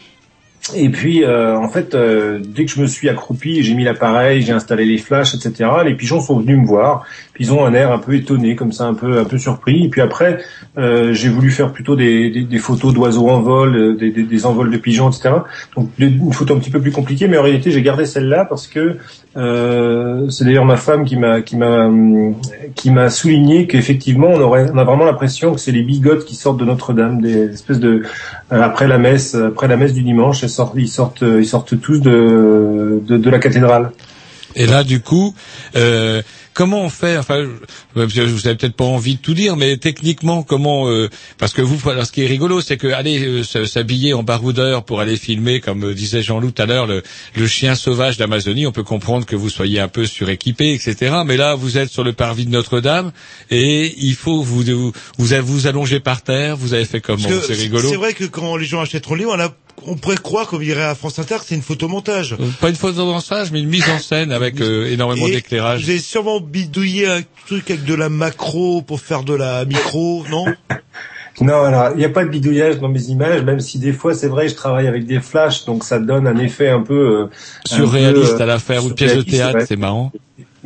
Et 0.74 0.88
puis, 0.88 1.22
euh, 1.22 1.56
en 1.56 1.68
fait, 1.68 1.94
euh, 1.94 2.40
dès 2.44 2.64
que 2.64 2.70
je 2.72 2.80
me 2.80 2.86
suis 2.86 3.08
accroupi, 3.08 3.62
j'ai 3.62 3.74
mis 3.74 3.84
l'appareil, 3.84 4.42
j'ai 4.42 4.52
installé 4.52 4.84
les 4.84 4.98
flashs, 4.98 5.34
etc. 5.34 5.70
Les 5.84 5.94
pigeons 5.94 6.20
sont 6.20 6.40
venus 6.40 6.58
me 6.58 6.66
voir. 6.66 7.04
Puis 7.34 7.44
ils 7.44 7.52
ont 7.52 7.64
un 7.64 7.72
air 7.72 7.92
un 7.92 7.98
peu 7.98 8.14
étonné, 8.14 8.56
comme 8.56 8.72
ça, 8.72 8.84
un 8.84 8.94
peu, 8.94 9.18
un 9.18 9.24
peu 9.24 9.38
surpris. 9.38 9.84
Et 9.84 9.88
puis 9.88 10.00
après, 10.00 10.38
euh, 10.76 11.12
j'ai 11.12 11.28
voulu 11.28 11.50
faire 11.50 11.72
plutôt 11.72 11.94
des, 11.94 12.30
des, 12.30 12.42
des 12.42 12.58
photos 12.58 12.92
d'oiseaux 12.92 13.28
en 13.28 13.40
vol, 13.40 13.76
euh, 13.76 13.94
des, 13.94 14.10
des, 14.10 14.46
envols 14.46 14.70
de 14.70 14.76
pigeons, 14.78 15.08
etc. 15.08 15.30
Donc 15.76 15.90
une 15.98 16.32
photo 16.32 16.54
un 16.54 16.58
petit 16.58 16.70
peu 16.70 16.80
plus 16.80 16.92
compliquée, 16.92 17.28
mais 17.28 17.38
en 17.38 17.42
réalité, 17.42 17.70
j'ai 17.70 17.82
gardé 17.82 18.04
celle-là 18.04 18.44
parce 18.44 18.66
que 18.66 18.96
euh, 19.36 20.28
c'est 20.30 20.44
d'ailleurs 20.44 20.64
ma 20.64 20.76
femme 20.76 21.04
qui 21.04 21.16
m'a, 21.16 21.42
qui 21.42 21.56
m'a, 21.56 21.90
qui 22.74 22.90
m'a 22.90 23.10
souligné 23.10 23.66
qu'effectivement, 23.66 24.28
on 24.28 24.40
aurait, 24.40 24.70
on 24.72 24.78
a 24.78 24.84
vraiment 24.84 25.04
l'impression 25.04 25.54
que 25.54 25.60
c'est 25.60 25.72
les 25.72 25.82
bigotes 25.82 26.24
qui 26.24 26.34
sortent 26.34 26.58
de 26.58 26.64
Notre-Dame, 26.64 27.20
des 27.20 27.52
espèces 27.52 27.80
de 27.80 28.02
après 28.50 28.88
la 28.88 28.98
messe, 28.98 29.34
après 29.34 29.68
la 29.68 29.76
messe 29.76 29.92
du 29.92 30.02
dimanche, 30.02 30.42
ils 30.42 30.48
sortent, 30.48 30.74
ils 30.76 30.88
sortent, 30.88 31.22
ils 31.22 31.46
sortent 31.46 31.80
tous 31.80 32.00
de, 32.00 33.02
de, 33.06 33.16
de 33.18 33.30
la 33.30 33.38
cathédrale. 33.38 33.90
Et 34.54 34.66
là, 34.66 34.84
du 34.84 35.00
coup, 35.00 35.34
euh, 35.76 36.22
comment 36.56 36.80
on 36.80 36.88
fait 36.88 37.16
Enfin, 37.18 37.46
vous 37.94 38.18
avez 38.18 38.56
peut-être 38.56 38.74
pas 38.74 38.84
envie 38.84 39.16
de 39.16 39.20
tout 39.20 39.34
dire, 39.34 39.56
mais 39.56 39.76
techniquement, 39.76 40.42
comment 40.42 40.88
euh, 40.88 41.08
Parce 41.38 41.52
que 41.52 41.62
vous, 41.62 41.88
alors, 41.88 42.06
ce 42.06 42.12
qui 42.12 42.22
est 42.22 42.26
rigolo, 42.26 42.60
c'est 42.60 42.78
que 42.78 42.88
aller 42.88 43.22
euh, 43.24 43.66
s'habiller 43.66 44.14
en 44.14 44.22
baroudeur 44.22 44.84
pour 44.84 45.00
aller 45.00 45.16
filmer, 45.16 45.60
comme 45.60 45.84
euh, 45.84 45.94
disait 45.94 46.22
Jean-Loup 46.22 46.50
tout 46.50 46.62
à 46.62 46.66
l'heure, 46.66 46.86
le, 46.86 47.02
le 47.36 47.46
chien 47.46 47.74
sauvage 47.74 48.16
d'Amazonie, 48.16 48.66
on 48.66 48.72
peut 48.72 48.82
comprendre 48.82 49.26
que 49.26 49.36
vous 49.36 49.50
soyez 49.50 49.80
un 49.80 49.88
peu 49.88 50.06
suréquipé, 50.06 50.72
etc. 50.72 51.16
Mais 51.26 51.36
là, 51.36 51.54
vous 51.54 51.76
êtes 51.76 51.90
sur 51.90 52.02
le 52.02 52.14
parvis 52.14 52.46
de 52.46 52.50
Notre-Dame 52.50 53.12
et 53.50 53.94
il 53.98 54.14
faut 54.14 54.42
vous 54.42 54.64
vous 54.64 54.92
vous, 55.18 56.00
par 56.00 56.22
terre. 56.22 56.56
Vous 56.56 56.72
avez 56.72 56.86
fait 56.86 57.00
comment 57.00 57.28
C'est 57.46 57.52
rigolo. 57.52 57.88
C'est 57.88 57.96
vrai 57.96 58.14
que 58.14 58.24
quand 58.24 58.56
les 58.56 58.64
gens 58.64 58.80
achèteront 58.80 59.14
le 59.14 59.20
livre, 59.20 59.34
on, 59.36 59.40
a, 59.40 59.52
on 59.84 59.96
pourrait 59.96 60.16
croire, 60.16 60.46
comme 60.46 60.62
dirait 60.62 60.82
à 60.82 60.94
France 60.94 61.18
Inter, 61.18 61.36
que 61.36 61.44
c'est 61.46 61.54
une 61.54 61.62
photomontage. 61.62 62.34
Euh, 62.34 62.46
Pas 62.60 62.68
une 62.68 62.76
photo 62.76 62.98
dansage, 62.98 63.52
mais 63.52 63.60
une 63.60 63.68
mise 63.68 63.88
en 63.88 63.98
scène 63.98 64.32
avec 64.32 64.60
euh, 64.60 64.90
énormément 64.90 65.26
d'éclairage. 65.26 65.84
Vous 65.84 65.90
avez 65.90 65.98
sûrement 65.98 66.40
bidouillé 66.40 67.06
un 67.06 67.20
truc 67.46 67.70
avec 67.70 67.84
de 67.84 67.94
la 67.94 68.08
macro 68.08 68.82
pour 68.82 69.00
faire 69.00 69.22
de 69.22 69.34
la 69.34 69.64
micro, 69.64 70.24
non? 70.30 70.46
Non, 71.40 71.64
alors 71.64 71.90
il 71.92 71.98
n'y 71.98 72.04
a 72.04 72.08
pas 72.08 72.24
de 72.24 72.30
bidouillage 72.30 72.80
dans 72.80 72.88
mes 72.88 73.04
images, 73.04 73.42
même 73.42 73.60
si 73.60 73.78
des 73.78 73.92
fois 73.92 74.14
c'est 74.14 74.28
vrai, 74.28 74.48
je 74.48 74.54
travaille 74.54 74.86
avec 74.86 75.04
des 75.06 75.20
flashs, 75.20 75.66
donc 75.66 75.84
ça 75.84 75.98
donne 75.98 76.26
un 76.26 76.38
effet 76.38 76.70
un 76.70 76.80
peu 76.80 76.94
euh, 76.94 77.24
un 77.70 77.76
Surréaliste 77.76 78.32
peu, 78.32 78.40
euh, 78.40 78.42
à 78.42 78.46
l'affaire 78.46 78.84
ou 78.86 78.90
pièce 78.90 79.16
de 79.16 79.22
théâtre, 79.22 79.58
ouais. 79.58 79.66
c'est 79.66 79.76
marrant. 79.76 80.12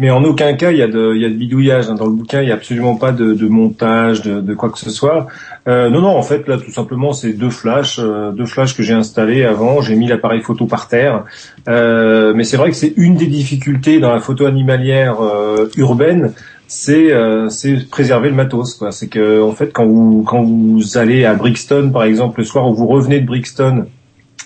Mais 0.01 0.11
en 0.11 0.25
aucun 0.25 0.55
cas 0.55 0.71
il 0.71 0.79
y 0.79 0.83
a 0.83 0.89
de, 0.89 1.13
il 1.15 1.21
y 1.21 1.27
a 1.27 1.29
de 1.29 1.35
bidouillage 1.35 1.91
hein. 1.91 1.95
dans 1.95 2.07
le 2.07 2.13
bouquin. 2.13 2.41
Il 2.41 2.49
y 2.49 2.51
a 2.51 2.55
absolument 2.55 2.97
pas 2.97 3.13
de, 3.13 3.35
de 3.35 3.49
montage, 3.49 4.23
de, 4.23 4.41
de 4.41 4.55
quoi 4.55 4.71
que 4.71 4.79
ce 4.79 4.89
soit. 4.89 5.27
Euh, 5.69 5.91
non, 5.91 6.01
non, 6.01 6.17
en 6.17 6.23
fait 6.23 6.49
là 6.49 6.57
tout 6.57 6.73
simplement 6.73 7.13
c'est 7.13 7.35
deux 7.35 7.51
flashs, 7.51 7.99
euh, 7.99 8.33
deux 8.33 8.47
flashs 8.47 8.75
que 8.75 8.83
j'ai 8.83 8.95
installés 8.95 9.45
avant. 9.45 9.83
J'ai 9.83 9.97
mis 9.97 10.09
l'appareil 10.09 10.41
photo 10.41 10.65
par 10.65 10.89
terre. 10.89 11.25
Euh, 11.69 12.33
mais 12.35 12.45
c'est 12.45 12.57
vrai 12.57 12.71
que 12.71 12.77
c'est 12.77 12.95
une 12.97 13.17
des 13.17 13.27
difficultés 13.27 14.01
dans 14.01 14.11
la 14.11 14.21
photo 14.21 14.47
animalière 14.47 15.21
euh, 15.21 15.69
urbaine, 15.77 16.33
c'est 16.67 17.13
euh, 17.13 17.51
c'est 17.51 17.87
préserver 17.91 18.31
le 18.31 18.37
matos. 18.37 18.83
C'est 18.93 19.09
que 19.09 19.43
en 19.43 19.53
fait 19.53 19.71
quand 19.71 19.87
vous 19.87 20.25
quand 20.27 20.43
vous 20.43 20.97
allez 20.97 21.27
à 21.27 21.35
Brixton 21.35 21.91
par 21.93 22.05
exemple 22.05 22.41
le 22.41 22.47
soir 22.47 22.67
où 22.71 22.75
vous 22.75 22.87
revenez 22.87 23.21
de 23.21 23.27
Brixton 23.27 23.85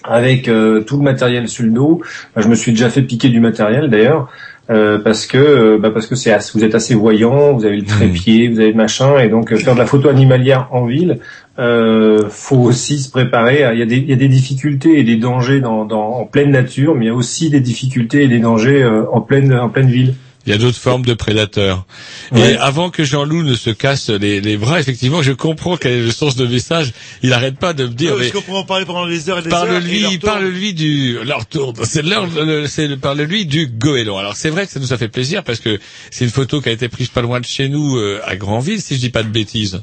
avec 0.05 0.48
euh, 0.48 0.82
tout 0.82 0.97
le 0.97 1.02
matériel 1.02 1.48
sur 1.48 1.64
le 1.64 1.70
dos. 1.70 2.02
Bah, 2.35 2.43
je 2.43 2.48
me 2.48 2.55
suis 2.55 2.72
déjà 2.72 2.90
fait 2.90 3.02
piquer 3.02 3.28
du 3.28 3.40
matériel 3.40 3.90
d'ailleurs. 3.90 4.28
Euh, 4.70 4.99
parce 4.99 5.27
que 5.27 5.36
euh, 5.39 5.78
bah, 5.78 5.91
parce 5.91 6.07
que 6.07 6.15
c'est 6.15 6.32
assez- 6.32 6.57
vous 6.59 6.65
êtes 6.65 6.74
assez 6.74 6.95
voyant, 6.95 7.53
vous 7.53 7.65
avez 7.66 7.77
le 7.77 7.85
trépied, 7.85 8.49
vous 8.49 8.61
avez 8.61 8.70
le 8.70 8.77
machin, 8.77 9.19
et 9.19 9.28
donc 9.28 9.53
euh, 9.53 9.57
faire 9.57 9.74
de 9.74 9.78
la 9.78 9.86
photo 9.86 10.09
animalière 10.09 10.69
en 10.73 10.86
ville, 10.86 11.19
euh, 11.59 12.28
faut 12.31 12.57
aussi 12.59 12.99
se 12.99 13.11
préparer. 13.11 13.62
à- 13.62 13.74
Il 13.74 13.78
y 13.78 13.82
a 13.82 13.86
des 13.86 13.97
il 13.97 14.09
y 14.09 14.12
a 14.12 14.16
des 14.16 14.28
difficultés 14.28 14.99
et 14.99 15.05
des 15.05 15.16
dangers 15.16 15.61
dans, 15.61 15.85
dans 15.85 16.15
en 16.20 16.24
pleine 16.24 16.51
nature, 16.51 16.95
mais 16.95 17.05
il 17.07 17.09
y 17.09 17.11
a 17.11 17.15
aussi 17.15 17.51
des 17.51 17.61
difficultés 17.61 18.24
et 18.24 18.28
des 18.28 18.39
dangers 18.39 18.82
euh, 18.82 19.05
en 19.12 19.20
pleine 19.20 19.53
en 19.53 19.69
pleine 19.69 19.89
ville. 19.89 20.15
Il 20.47 20.51
y 20.51 20.53
a 20.55 20.59
d'autres 20.59 20.79
formes 20.79 21.05
de 21.05 21.15
prédateurs. 21.15 21.87
Ouais. 22.33 22.53
Et 22.53 22.57
avant 22.59 22.91
que 22.91 23.03
Jean-Loup 23.03 23.43
ne 23.43 23.55
se 23.55 23.71
casse 23.71 24.11
les, 24.11 24.41
les 24.43 24.57
bras, 24.59 24.79
effectivement, 24.79 25.23
je 25.23 25.33
comprends 25.33 25.77
quel 25.77 25.93
est 25.93 26.03
le 26.03 26.11
sens 26.11 26.37
de 26.37 26.47
message. 26.47 26.93
Il 27.23 27.33
arrête 27.33 27.57
pas 27.59 27.73
de 27.73 27.85
me 27.85 27.95
dire. 27.95 28.12
Non, 28.12 28.19
mais 28.19 28.31
pourrait 28.31 28.59
en 28.59 28.65
parler 28.65 28.85
pendant 28.85 29.07
des 29.07 29.31
heures 29.31 29.39
et 29.39 29.43
des 29.43 29.51
heures. 29.53 29.65
et 29.65 29.69
Parle-lui, 29.69 30.01
leur 30.01 30.75
du 30.75 31.19
leur 31.25 31.47
tour. 31.47 31.73
C'est 31.85 32.03
l'heure, 32.03 32.27
le- 32.27 32.66
c'est 32.66 32.89
le- 32.89 32.97
parle-lui 32.99 33.47
du 33.47 33.66
goéland. 33.66 34.19
Alors 34.19 34.37
c'est 34.37 34.51
vrai 34.51 34.66
que 34.66 34.73
ça 34.73 34.81
nous 34.81 34.93
a 34.93 34.99
fait 34.99 35.09
plaisir 35.09 35.43
parce 35.45 35.61
que 35.61 35.79
c'est 36.11 36.25
une 36.25 36.31
photo 36.31 36.61
qui 36.61 36.69
a 36.69 36.73
été 36.73 36.89
prise 36.89 37.09
pas 37.09 37.23
loin 37.23 37.41
de 37.41 37.45
chez 37.47 37.69
nous 37.69 37.97
euh, 37.97 38.21
à 38.25 38.37
Granville, 38.37 38.81
si 38.83 38.97
je 38.97 39.01
dis 39.01 39.11
pas 39.11 39.23
de 39.23 39.29
bêtises. 39.29 39.83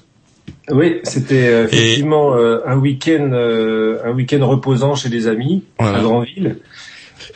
Oui, 0.70 0.98
c'était 1.04 1.48
euh, 1.48 1.66
effectivement 1.66 2.36
euh, 2.36 2.60
un 2.68 2.78
week-end 2.78 3.32
euh, 3.34 3.98
un 4.06 4.12
week-end 4.12 4.46
reposant 4.48 4.96
chez 4.96 5.10
des 5.10 5.28
amis 5.28 5.64
Voilà. 5.80 5.98
à 6.00 6.02
Grandville. 6.02 6.58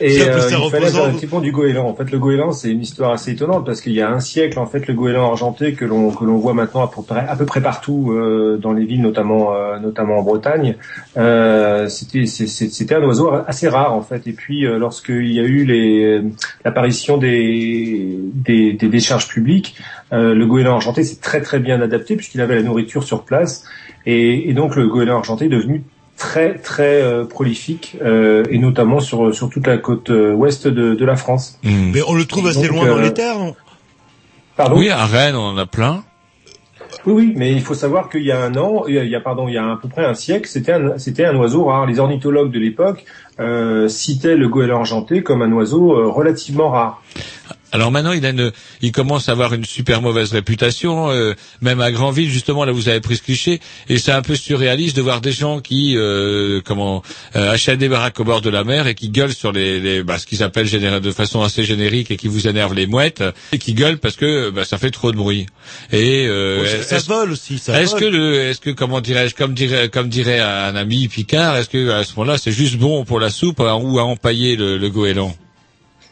Et 0.00 0.22
euh, 0.22 0.38
il 0.50 0.70
fallait 0.70 0.86
faire 0.86 1.08
effectivement 1.08 1.40
du 1.40 1.52
goéland. 1.52 1.88
En 1.88 1.94
fait, 1.94 2.10
le 2.10 2.18
goéland, 2.18 2.52
c'est 2.52 2.70
une 2.70 2.82
histoire 2.82 3.12
assez 3.12 3.32
étonnante 3.32 3.64
parce 3.64 3.80
qu'il 3.80 3.92
y 3.92 4.00
a 4.00 4.10
un 4.10 4.20
siècle, 4.20 4.58
en 4.58 4.66
fait, 4.66 4.86
le 4.86 4.94
goéland 4.94 5.26
argenté 5.30 5.72
que 5.72 5.84
l'on 5.84 6.10
que 6.10 6.24
l'on 6.24 6.36
voit 6.38 6.54
maintenant 6.54 6.82
à 6.82 6.90
peu 6.90 7.02
près, 7.02 7.26
à 7.26 7.36
peu 7.36 7.46
près 7.46 7.60
partout 7.60 8.12
euh, 8.12 8.58
dans 8.60 8.72
les 8.72 8.84
villes, 8.84 9.02
notamment 9.02 9.54
euh, 9.54 9.78
notamment 9.78 10.18
en 10.18 10.22
Bretagne, 10.22 10.76
euh, 11.16 11.88
c'était 11.88 12.26
c'était 12.26 12.94
un 12.94 13.02
oiseau 13.02 13.30
assez 13.46 13.68
rare 13.68 13.94
en 13.94 14.02
fait. 14.02 14.26
Et 14.26 14.32
puis, 14.32 14.66
euh, 14.66 14.78
lorsqu'il 14.78 15.32
y 15.32 15.40
a 15.40 15.44
eu 15.44 15.64
les 15.64 16.22
l'apparition 16.64 17.16
des, 17.16 18.18
des 18.34 18.72
des 18.72 18.88
décharges 18.88 19.28
publiques, 19.28 19.76
euh, 20.12 20.34
le 20.34 20.46
goéland 20.46 20.74
argenté 20.74 21.04
s'est 21.04 21.20
très 21.20 21.40
très 21.40 21.58
bien 21.58 21.80
adapté 21.80 22.16
puisqu'il 22.16 22.40
avait 22.40 22.56
la 22.56 22.62
nourriture 22.62 23.04
sur 23.04 23.24
place. 23.24 23.64
Et, 24.08 24.48
et 24.48 24.52
donc, 24.54 24.76
le 24.76 24.86
goéland 24.86 25.16
argenté 25.16 25.46
est 25.46 25.48
devenu 25.48 25.82
très 26.16 26.58
très 26.58 27.02
euh, 27.02 27.24
prolifique 27.24 27.96
euh, 28.02 28.42
et 28.50 28.58
notamment 28.58 29.00
sur 29.00 29.34
sur 29.34 29.50
toute 29.50 29.66
la 29.66 29.78
côte 29.78 30.10
euh, 30.10 30.32
ouest 30.32 30.66
de, 30.66 30.94
de 30.94 31.04
la 31.04 31.16
France. 31.16 31.58
Mais 31.62 32.00
on 32.06 32.14
le 32.14 32.24
trouve 32.24 32.46
assez 32.46 32.68
Donc, 32.68 32.76
loin 32.76 32.86
dans 32.86 32.98
euh, 32.98 33.02
les 33.02 33.12
terres, 33.14 33.38
non? 33.38 33.54
Pardon? 34.56 34.78
Oui, 34.78 34.88
à 34.88 35.04
Rennes, 35.04 35.36
on 35.36 35.48
en 35.48 35.58
a 35.58 35.66
plein. 35.66 36.02
Oui, 37.04 37.12
oui, 37.12 37.32
mais 37.36 37.52
il 37.52 37.60
faut 37.60 37.74
savoir 37.74 38.08
qu'il 38.08 38.22
y 38.22 38.32
a 38.32 38.42
un 38.42 38.56
an, 38.56 38.84
il 38.88 38.94
y 38.94 38.98
a, 38.98 39.04
il 39.04 39.10
y 39.10 39.14
a, 39.14 39.20
pardon, 39.20 39.46
il 39.48 39.54
y 39.54 39.58
a 39.58 39.72
à 39.72 39.76
peu 39.76 39.88
près 39.88 40.04
un 40.04 40.14
siècle, 40.14 40.48
c'était 40.48 40.72
un, 40.72 40.98
c'était 40.98 41.24
un 41.24 41.36
oiseau 41.36 41.64
rare. 41.64 41.86
Les 41.86 42.00
ornithologues 42.00 42.50
de 42.50 42.58
l'époque 42.58 43.04
euh, 43.38 43.86
citaient 43.88 44.36
le 44.36 44.48
goéland 44.48 44.78
argenté 44.78 45.22
comme 45.22 45.42
un 45.42 45.52
oiseau 45.52 45.92
euh, 45.92 46.08
relativement 46.08 46.70
rare. 46.70 47.02
Alors 47.72 47.90
maintenant, 47.90 48.12
il, 48.12 48.24
a 48.24 48.30
une, 48.30 48.52
il 48.80 48.92
commence 48.92 49.28
à 49.28 49.32
avoir 49.32 49.52
une 49.52 49.64
super 49.64 50.00
mauvaise 50.00 50.32
réputation, 50.32 51.10
euh, 51.10 51.34
même 51.60 51.80
à 51.80 51.90
Granville, 51.90 52.30
justement, 52.30 52.64
là 52.64 52.72
vous 52.72 52.88
avez 52.88 53.00
pris 53.00 53.16
ce 53.16 53.22
cliché, 53.22 53.60
et 53.88 53.98
c'est 53.98 54.12
un 54.12 54.22
peu 54.22 54.36
surréaliste 54.36 54.96
de 54.96 55.02
voir 55.02 55.20
des 55.20 55.32
gens 55.32 55.60
qui, 55.60 55.94
euh, 55.96 56.60
comment, 56.64 57.02
euh, 57.34 57.52
achètent 57.52 57.78
des 57.80 57.88
baraques 57.88 58.18
au 58.20 58.24
bord 58.24 58.40
de 58.40 58.50
la 58.50 58.62
mer 58.64 58.86
et 58.86 58.94
qui 58.94 59.08
gueulent 59.10 59.34
sur 59.34 59.50
les, 59.52 59.80
les 59.80 60.02
bah, 60.02 60.18
ce 60.18 60.26
qu'ils 60.26 60.42
appellent 60.42 60.68
généra- 60.68 61.00
de 61.00 61.10
façon 61.10 61.42
assez 61.42 61.64
générique 61.64 62.10
et 62.10 62.16
qui 62.16 62.28
vous 62.28 62.46
énervent 62.46 62.74
les 62.74 62.86
mouettes, 62.86 63.24
et 63.52 63.58
qui 63.58 63.74
gueulent 63.74 63.98
parce 63.98 64.16
que 64.16 64.50
bah, 64.50 64.64
ça 64.64 64.78
fait 64.78 64.90
trop 64.92 65.10
de 65.12 65.16
bruit. 65.16 65.46
Et 65.92 66.26
euh, 66.28 66.62
Ouais, 66.62 66.82
ça- 66.84 67.00
ça 67.00 67.12
vole 67.14 67.32
aussi, 67.32 67.58
ça 67.58 67.80
Est-ce 67.82 67.90
vole. 67.92 68.00
que 68.00 68.04
le, 68.06 68.34
est-ce 68.42 68.60
que 68.60 68.70
comment 68.70 69.00
dirais-je, 69.00 69.34
comme 69.34 69.54
dirait, 69.54 69.88
comme 69.88 70.08
dirait 70.08 70.38
un 70.40 70.76
ami 70.76 71.08
Picard, 71.08 71.56
est-ce 71.56 71.68
que 71.68 71.90
à 71.90 72.04
ce 72.04 72.14
moment-là 72.16 72.38
c'est 72.38 72.52
juste 72.52 72.76
bon 72.76 73.04
pour 73.04 73.18
la 73.20 73.30
soupe 73.30 73.60
hein, 73.60 73.74
ou 73.82 73.98
à 73.98 74.04
empailler 74.04 74.56
le, 74.56 74.78
le 74.78 74.88
goéland? 74.90 75.34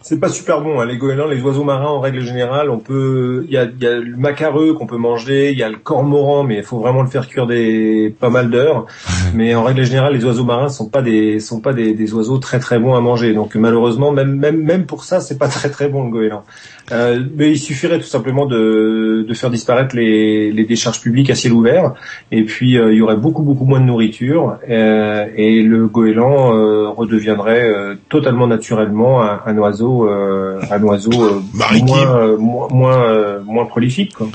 C'est 0.05 0.21
pas 0.21 0.29
super 0.29 0.61
bon. 0.61 0.81
Hein. 0.81 0.85
Les 0.85 0.99
goélands, 0.99 1.27
les 1.27 1.41
oiseaux 1.41 1.65
marins, 1.65 1.87
en 1.89 1.99
règle 1.99 2.21
générale, 2.21 2.69
on 2.69 2.79
peut, 2.79 3.45
il 3.49 3.55
y 3.55 3.57
a, 3.57 3.65
il 3.65 3.83
y 3.83 3.87
a 3.87 3.95
le 3.97 4.17
macareux 4.17 4.75
qu'on 4.75 4.87
peut 4.87 4.99
manger, 4.99 5.51
il 5.51 5.59
y 5.59 5.63
a 5.63 5.71
le 5.71 5.79
cormoran, 5.79 6.45
mais 6.45 6.59
il 6.59 6.63
faut 6.63 6.79
vraiment 6.79 7.01
le 7.01 7.09
faire 7.09 7.27
cuire 7.27 7.47
des 7.47 8.15
pas 8.21 8.29
mal 8.29 8.51
d'heures. 8.51 8.87
mais 9.33 9.55
en 9.55 9.65
règle 9.65 9.83
générale, 9.83 10.13
les 10.13 10.23
oiseaux 10.27 10.45
marins 10.45 10.69
sont 10.69 10.91
pas 10.91 11.01
des, 11.01 11.41
sont 11.41 11.61
pas 11.61 11.73
des, 11.73 11.95
des 11.95 12.13
oiseaux 12.13 12.37
très 12.37 12.59
très 12.59 12.79
bons 12.79 12.95
à 12.95 13.01
manger. 13.01 13.33
Donc 13.33 13.55
malheureusement, 13.55 14.13
même 14.13 14.37
même 14.37 14.63
même 14.63 14.85
pour 14.85 15.05
ça, 15.05 15.21
c'est 15.21 15.39
pas 15.39 15.49
très 15.49 15.71
très 15.71 15.89
bon 15.89 16.05
le 16.05 16.11
goéland. 16.11 16.45
Euh, 16.93 17.21
mais 17.35 17.53
il 17.53 17.59
suffirait 17.59 17.99
tout 17.99 18.05
simplement 18.05 18.45
de, 18.45 19.25
de 19.27 19.35
faire 19.35 19.51
disparaître 19.51 19.97
les, 19.97 20.53
les 20.53 20.65
décharges 20.65 21.01
publiques 21.01 21.31
à 21.31 21.35
ciel 21.35 21.55
ouvert, 21.55 21.95
et 22.31 22.43
puis 22.43 22.77
euh, 22.77 22.93
il 22.93 22.99
y 22.99 23.03
aurait 23.03 23.17
beaucoup 23.17 23.43
beaucoup 23.43 23.65
moins 23.65 23.81
de 23.81 23.87
nourriture, 23.87 24.59
euh, 24.69 25.25
et 25.35 25.63
le 25.63 25.87
goéland 25.87 26.55
euh, 26.55 26.89
redeviendrait 26.91 27.65
euh, 27.65 27.95
totalement 28.11 28.47
naturellement 28.47 29.23
un, 29.23 29.41
un 29.47 29.57
oiseau, 29.57 30.09
euh, 30.09 30.61
un 30.71 30.83
oiseau 30.83 31.23
euh, 31.23 31.41
moins 31.85 32.17
euh, 32.17 32.37
moins 32.37 32.69
moins, 32.71 33.03
euh, 33.05 33.41
moins 33.47 33.65
prolifique. 33.65 34.15
Quoi. 34.15 34.29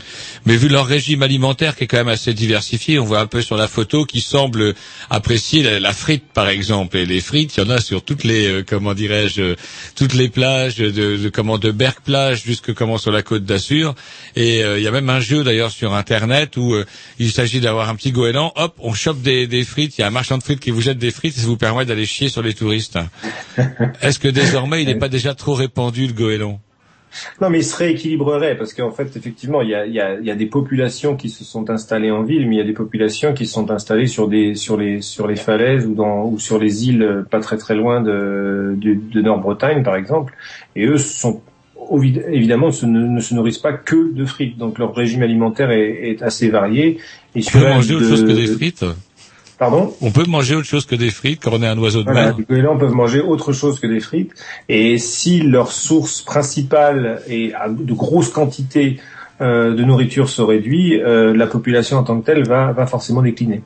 Mais 0.45 0.55
vu 0.55 0.67
leur 0.69 0.85
régime 0.85 1.23
alimentaire 1.23 1.75
qui 1.75 1.83
est 1.83 1.87
quand 1.87 1.97
même 1.97 2.07
assez 2.07 2.33
diversifié, 2.33 2.99
on 2.99 3.05
voit 3.05 3.19
un 3.19 3.27
peu 3.27 3.41
sur 3.41 3.57
la 3.57 3.67
photo 3.67 4.05
qui 4.05 4.21
semble 4.21 4.73
apprécier 5.09 5.63
la, 5.63 5.79
la 5.79 5.93
frite 5.93 6.23
par 6.33 6.49
exemple. 6.49 6.97
Et 6.97 7.05
les 7.05 7.21
frites, 7.21 7.55
il 7.57 7.63
y 7.63 7.65
en 7.65 7.69
a 7.69 7.81
sur 7.81 8.03
toutes 8.03 8.23
les 8.23 8.47
euh, 8.47 8.63
comment 8.67 8.93
dirais-je 8.93 9.55
toutes 9.95 10.13
les 10.13 10.29
plages 10.29 10.75
de, 10.75 10.89
de 10.89 11.29
comment 11.29 11.57
de 11.57 11.71
Berck 11.71 12.01
plage 12.01 12.43
jusque 12.43 12.73
comment 12.73 12.97
sur 12.97 13.11
la 13.11 13.21
côte 13.21 13.43
d'Assur. 13.43 13.95
Et 14.35 14.63
euh, 14.63 14.77
il 14.79 14.83
y 14.83 14.87
a 14.87 14.91
même 14.91 15.09
un 15.09 15.19
jeu 15.19 15.43
d'ailleurs 15.43 15.71
sur 15.71 15.93
internet 15.93 16.57
où 16.57 16.73
euh, 16.73 16.85
il 17.19 17.31
s'agit 17.31 17.59
d'avoir 17.59 17.89
un 17.89 17.95
petit 17.95 18.11
goéland, 18.11 18.51
hop, 18.55 18.75
on 18.79 18.93
chope 18.93 19.21
des, 19.21 19.47
des 19.47 19.63
frites, 19.63 19.97
il 19.97 20.01
y 20.01 20.03
a 20.03 20.07
un 20.07 20.11
marchand 20.11 20.37
de 20.37 20.43
frites 20.43 20.59
qui 20.59 20.71
vous 20.71 20.81
jette 20.81 20.97
des 20.97 21.11
frites 21.11 21.37
et 21.37 21.41
ça 21.41 21.47
vous 21.47 21.57
permet 21.57 21.85
d'aller 21.85 22.05
chier 22.05 22.29
sur 22.29 22.41
les 22.41 22.53
touristes. 22.53 22.97
Est-ce 24.01 24.19
que 24.19 24.27
désormais 24.27 24.81
il 24.81 24.87
n'est 24.87 24.95
pas 24.95 25.09
déjà 25.09 25.35
trop 25.35 25.53
répandu 25.53 26.07
le 26.07 26.13
goéland? 26.13 26.59
Non, 27.41 27.49
mais 27.49 27.59
il 27.59 27.63
se 27.63 27.75
rééquilibrerait 27.75 28.57
parce 28.57 28.73
qu'en 28.73 28.91
fait, 28.91 29.15
effectivement, 29.15 29.61
il 29.61 29.69
y 29.69 29.75
a, 29.75 29.85
il 29.85 29.93
y, 29.93 29.99
a, 29.99 30.19
il 30.19 30.25
y 30.25 30.31
a 30.31 30.35
des 30.35 30.45
populations 30.45 31.15
qui 31.15 31.29
se 31.29 31.43
sont 31.43 31.69
installées 31.69 32.11
en 32.11 32.23
ville, 32.23 32.47
mais 32.47 32.55
il 32.55 32.57
y 32.59 32.61
a 32.61 32.65
des 32.65 32.73
populations 32.73 33.33
qui 33.33 33.45
se 33.45 33.53
sont 33.53 33.71
installées 33.71 34.07
sur 34.07 34.27
des 34.27 34.55
sur 34.55 34.77
les 34.77 35.01
sur 35.01 35.27
les 35.27 35.35
falaises 35.35 35.85
ou 35.85 35.93
dans 35.93 36.25
ou 36.25 36.39
sur 36.39 36.59
les 36.59 36.87
îles 36.89 37.03
euh, 37.03 37.23
pas 37.23 37.39
très 37.39 37.57
très 37.57 37.75
loin 37.75 38.01
de 38.01 38.75
de, 38.77 38.93
de 39.11 39.21
Nord-Bretagne, 39.21 39.83
par 39.83 39.95
exemple. 39.95 40.35
Et 40.75 40.85
eux 40.85 40.97
sont 40.97 41.41
évidemment 42.31 42.71
se 42.71 42.85
ne, 42.85 42.99
ne 42.99 43.19
se 43.19 43.33
nourrissent 43.33 43.57
pas 43.57 43.73
que 43.73 44.13
de 44.13 44.25
frites, 44.25 44.57
donc 44.57 44.77
leur 44.77 44.93
régime 44.93 45.23
alimentaire 45.23 45.71
est, 45.71 46.09
est 46.09 46.21
assez 46.21 46.49
varié. 46.49 46.99
Et 47.35 47.41
On 47.47 47.59
peut 47.59 47.67
manger 47.67 47.95
autre 47.95 48.05
chose 48.07 48.23
que 48.25 48.31
des 48.31 48.47
frites 48.47 48.85
Pardon 49.59 49.93
On 49.99 50.11
peut 50.11 50.25
manger 50.25 50.55
autre 50.55 50.67
chose 50.67 50.85
que 50.85 50.95
des 50.95 51.11
frites 51.11 51.41
quand 51.43 51.51
on 51.53 51.61
est 51.61 51.67
un 51.67 51.77
oiseau 51.77 51.99
de 51.99 52.05
Voilà, 52.05 52.27
mer 52.27 52.35
les 52.37 52.45
goélands 52.45 52.77
peuvent 52.77 52.93
manger 52.93 53.19
autre 53.19 53.51
chose 53.51 53.79
que 53.79 53.87
des 53.87 53.99
frites. 53.99 54.31
Et 54.69 54.97
si 54.97 55.41
leur 55.41 55.71
source 55.73 56.21
principale 56.21 57.21
est 57.27 57.53
à 57.53 57.67
de 57.69 57.93
grosses 57.93 58.29
quantités 58.29 58.99
euh, 59.41 59.73
de 59.75 59.83
nourriture 59.83 60.29
se 60.29 60.41
réduit, 60.41 60.99
euh, 61.01 61.33
la 61.35 61.45
population 61.47 61.97
en 61.97 62.03
tant 62.03 62.19
que 62.19 62.25
telle 62.25 62.47
va, 62.47 62.71
va 62.71 62.87
forcément 62.87 63.21
décliner. 63.21 63.61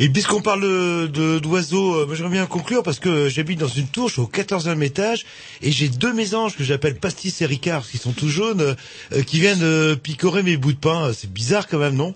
Et 0.00 0.08
puisqu'on 0.08 0.40
parle 0.40 0.62
de- 0.62 1.06
de- 1.08 1.38
d'oiseaux, 1.40 1.92
euh, 1.94 2.14
j'aimerais 2.14 2.32
bien 2.32 2.46
conclure 2.46 2.82
parce 2.82 2.98
que 2.98 3.28
j'habite 3.28 3.60
dans 3.60 3.68
une 3.68 3.86
tour, 3.86 4.08
je 4.08 4.14
suis 4.14 4.22
au 4.22 4.26
14e 4.26 4.82
étage, 4.82 5.26
et 5.60 5.70
j'ai 5.72 5.88
deux 5.88 6.12
mésanges 6.14 6.56
que 6.56 6.64
j'appelle 6.64 6.94
Pastis 6.96 7.42
et 7.42 7.46
Ricard, 7.46 7.86
qui 7.86 7.98
sont 7.98 8.12
tout 8.12 8.28
jaunes, 8.28 8.62
euh, 8.62 8.74
euh, 9.12 9.22
qui 9.22 9.38
viennent 9.40 9.62
euh, 9.62 9.96
picorer 9.96 10.42
mes 10.42 10.56
bouts 10.56 10.72
de 10.72 10.78
pain. 10.78 11.10
C'est 11.14 11.30
bizarre 11.32 11.68
quand 11.68 11.78
même, 11.78 11.94
non? 11.96 12.14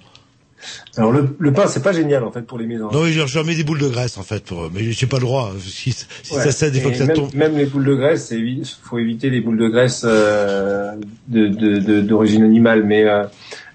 Alors 0.97 1.13
le, 1.13 1.37
le 1.39 1.53
pain, 1.53 1.67
c'est 1.67 1.83
pas 1.83 1.93
génial 1.93 2.25
en 2.25 2.31
fait 2.33 2.43
pour 2.43 2.59
les 2.59 2.67
mésanges. 2.67 2.93
Non, 2.93 3.05
je 3.07 3.27
je 3.27 3.35
leur 3.35 3.45
mets 3.45 3.55
des 3.55 3.65
boules 3.65 3.79
de 3.81 3.89
graisse 3.89 4.17
en 4.19 4.23
fait, 4.23 4.45
pour, 4.45 4.71
mais 4.73 4.93
j'ai 4.93 5.07
pas 5.07 5.17
le 5.19 5.23
droit. 5.23 5.53
Si, 5.61 5.93
si 5.93 6.07
Ouais. 6.35 6.41
ça 6.43 6.53
cède, 6.53 6.73
des 6.73 6.81
fois 6.81 6.91
Et 6.91 6.93
que 6.95 6.99
ça 6.99 7.07
même, 7.07 7.17
tombe. 7.17 7.35
même 7.35 7.57
les 7.57 7.67
boules 7.67 7.85
de 7.85 7.95
graisse, 7.95 8.33
il 8.33 8.63
faut 8.83 8.99
éviter 8.99 9.31
les 9.31 9.41
boules 9.41 9.59
de 9.59 9.69
graisse 9.69 10.03
euh, 10.05 10.93
de- 11.29 11.49
de- 11.49 11.79
de- 11.79 12.01
d'origine 12.01 12.43
animale, 12.45 12.85
mais 12.85 13.05
euh, 13.05 13.25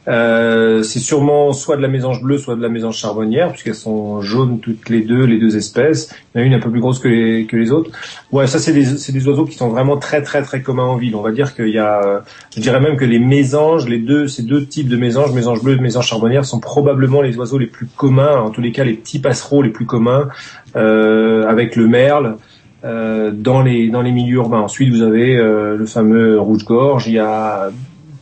euh, 0.10 0.82
c'est 0.82 1.00
sûrement 1.00 1.54
soit 1.54 1.78
de 1.78 1.82
la 1.82 1.88
mésange 1.88 2.22
bleue, 2.24 2.38
soit 2.40 2.56
de 2.56 2.62
la 2.62 2.70
mésange 2.70 2.98
charbonnière, 2.98 3.52
puisqu'elles 3.52 3.76
sont 3.76 4.22
jaunes 4.22 4.60
toutes 4.60 4.90
les 4.90 5.02
deux, 5.02 5.24
les 5.24 5.38
deux 5.38 5.56
espèces. 5.56 6.14
Il 6.34 6.40
y 6.40 6.42
en 6.42 6.44
a 6.44 6.48
une 6.48 6.54
un 6.56 6.60
peu 6.60 6.72
plus 6.72 6.80
grosse 6.80 7.00
que 7.00 7.08
les, 7.08 7.46
que 7.46 7.56
les 7.56 7.72
autres. 7.72 7.92
Ouais, 8.32 8.48
ça 8.48 8.58
c'est 8.58 8.74
des, 8.74 8.86
c'est 8.86 9.12
des 9.12 9.28
oiseaux 9.28 9.46
qui 9.46 9.56
sont 9.56 9.70
vraiment 9.70 9.98
très 9.98 10.22
très 10.24 10.42
très 10.42 10.62
communs 10.62 10.86
en 10.86 10.98
ville. 10.98 11.16
On 11.16 11.22
va 11.22 11.32
dire 11.32 11.56
qu'il 11.56 11.70
y 11.70 11.78
a, 11.78 12.02
euh, 12.04 12.20
je 12.56 12.62
dirais 12.62 12.80
même 12.80 12.98
que 12.98 13.06
les 13.06 13.20
mésanges, 13.20 13.88
les 13.88 14.00
deux, 14.00 14.28
ces 14.28 14.44
deux 14.44 14.66
types 14.66 14.90
de 14.90 14.98
mésanges, 14.98 15.32
mésange 15.34 15.62
bleue 15.64 15.76
et 15.76 15.80
mésange 15.80 16.08
charbonnière, 16.08 16.44
sont 16.44 16.60
probablement 16.60 17.22
les 17.22 17.38
oiseaux 17.38 17.60
les 17.60 17.68
plus 17.68 17.86
communs, 17.86 18.38
en 18.40 18.50
tous 18.50 18.62
les 18.62 18.72
cas 18.72 18.84
les 18.84 18.94
petits 18.94 19.20
passereaux 19.20 19.62
les 19.62 19.70
plus 19.70 19.86
communs, 19.86 20.30
euh, 20.76 21.46
avec 21.48 21.76
le 21.76 21.88
merle. 21.88 22.38
euh, 22.84 23.32
dans 23.34 23.62
les 23.62 23.90
dans 23.90 24.02
les 24.02 24.12
milieux 24.12 24.36
urbains. 24.36 24.62
Ensuite, 24.62 24.90
vous 24.90 25.02
avez 25.02 25.38
euh, 25.38 25.76
le 25.76 25.86
fameux 25.86 26.40
rouge-gorge. 26.40 27.08
Il 27.08 27.14
y 27.14 27.20
a 27.20 27.70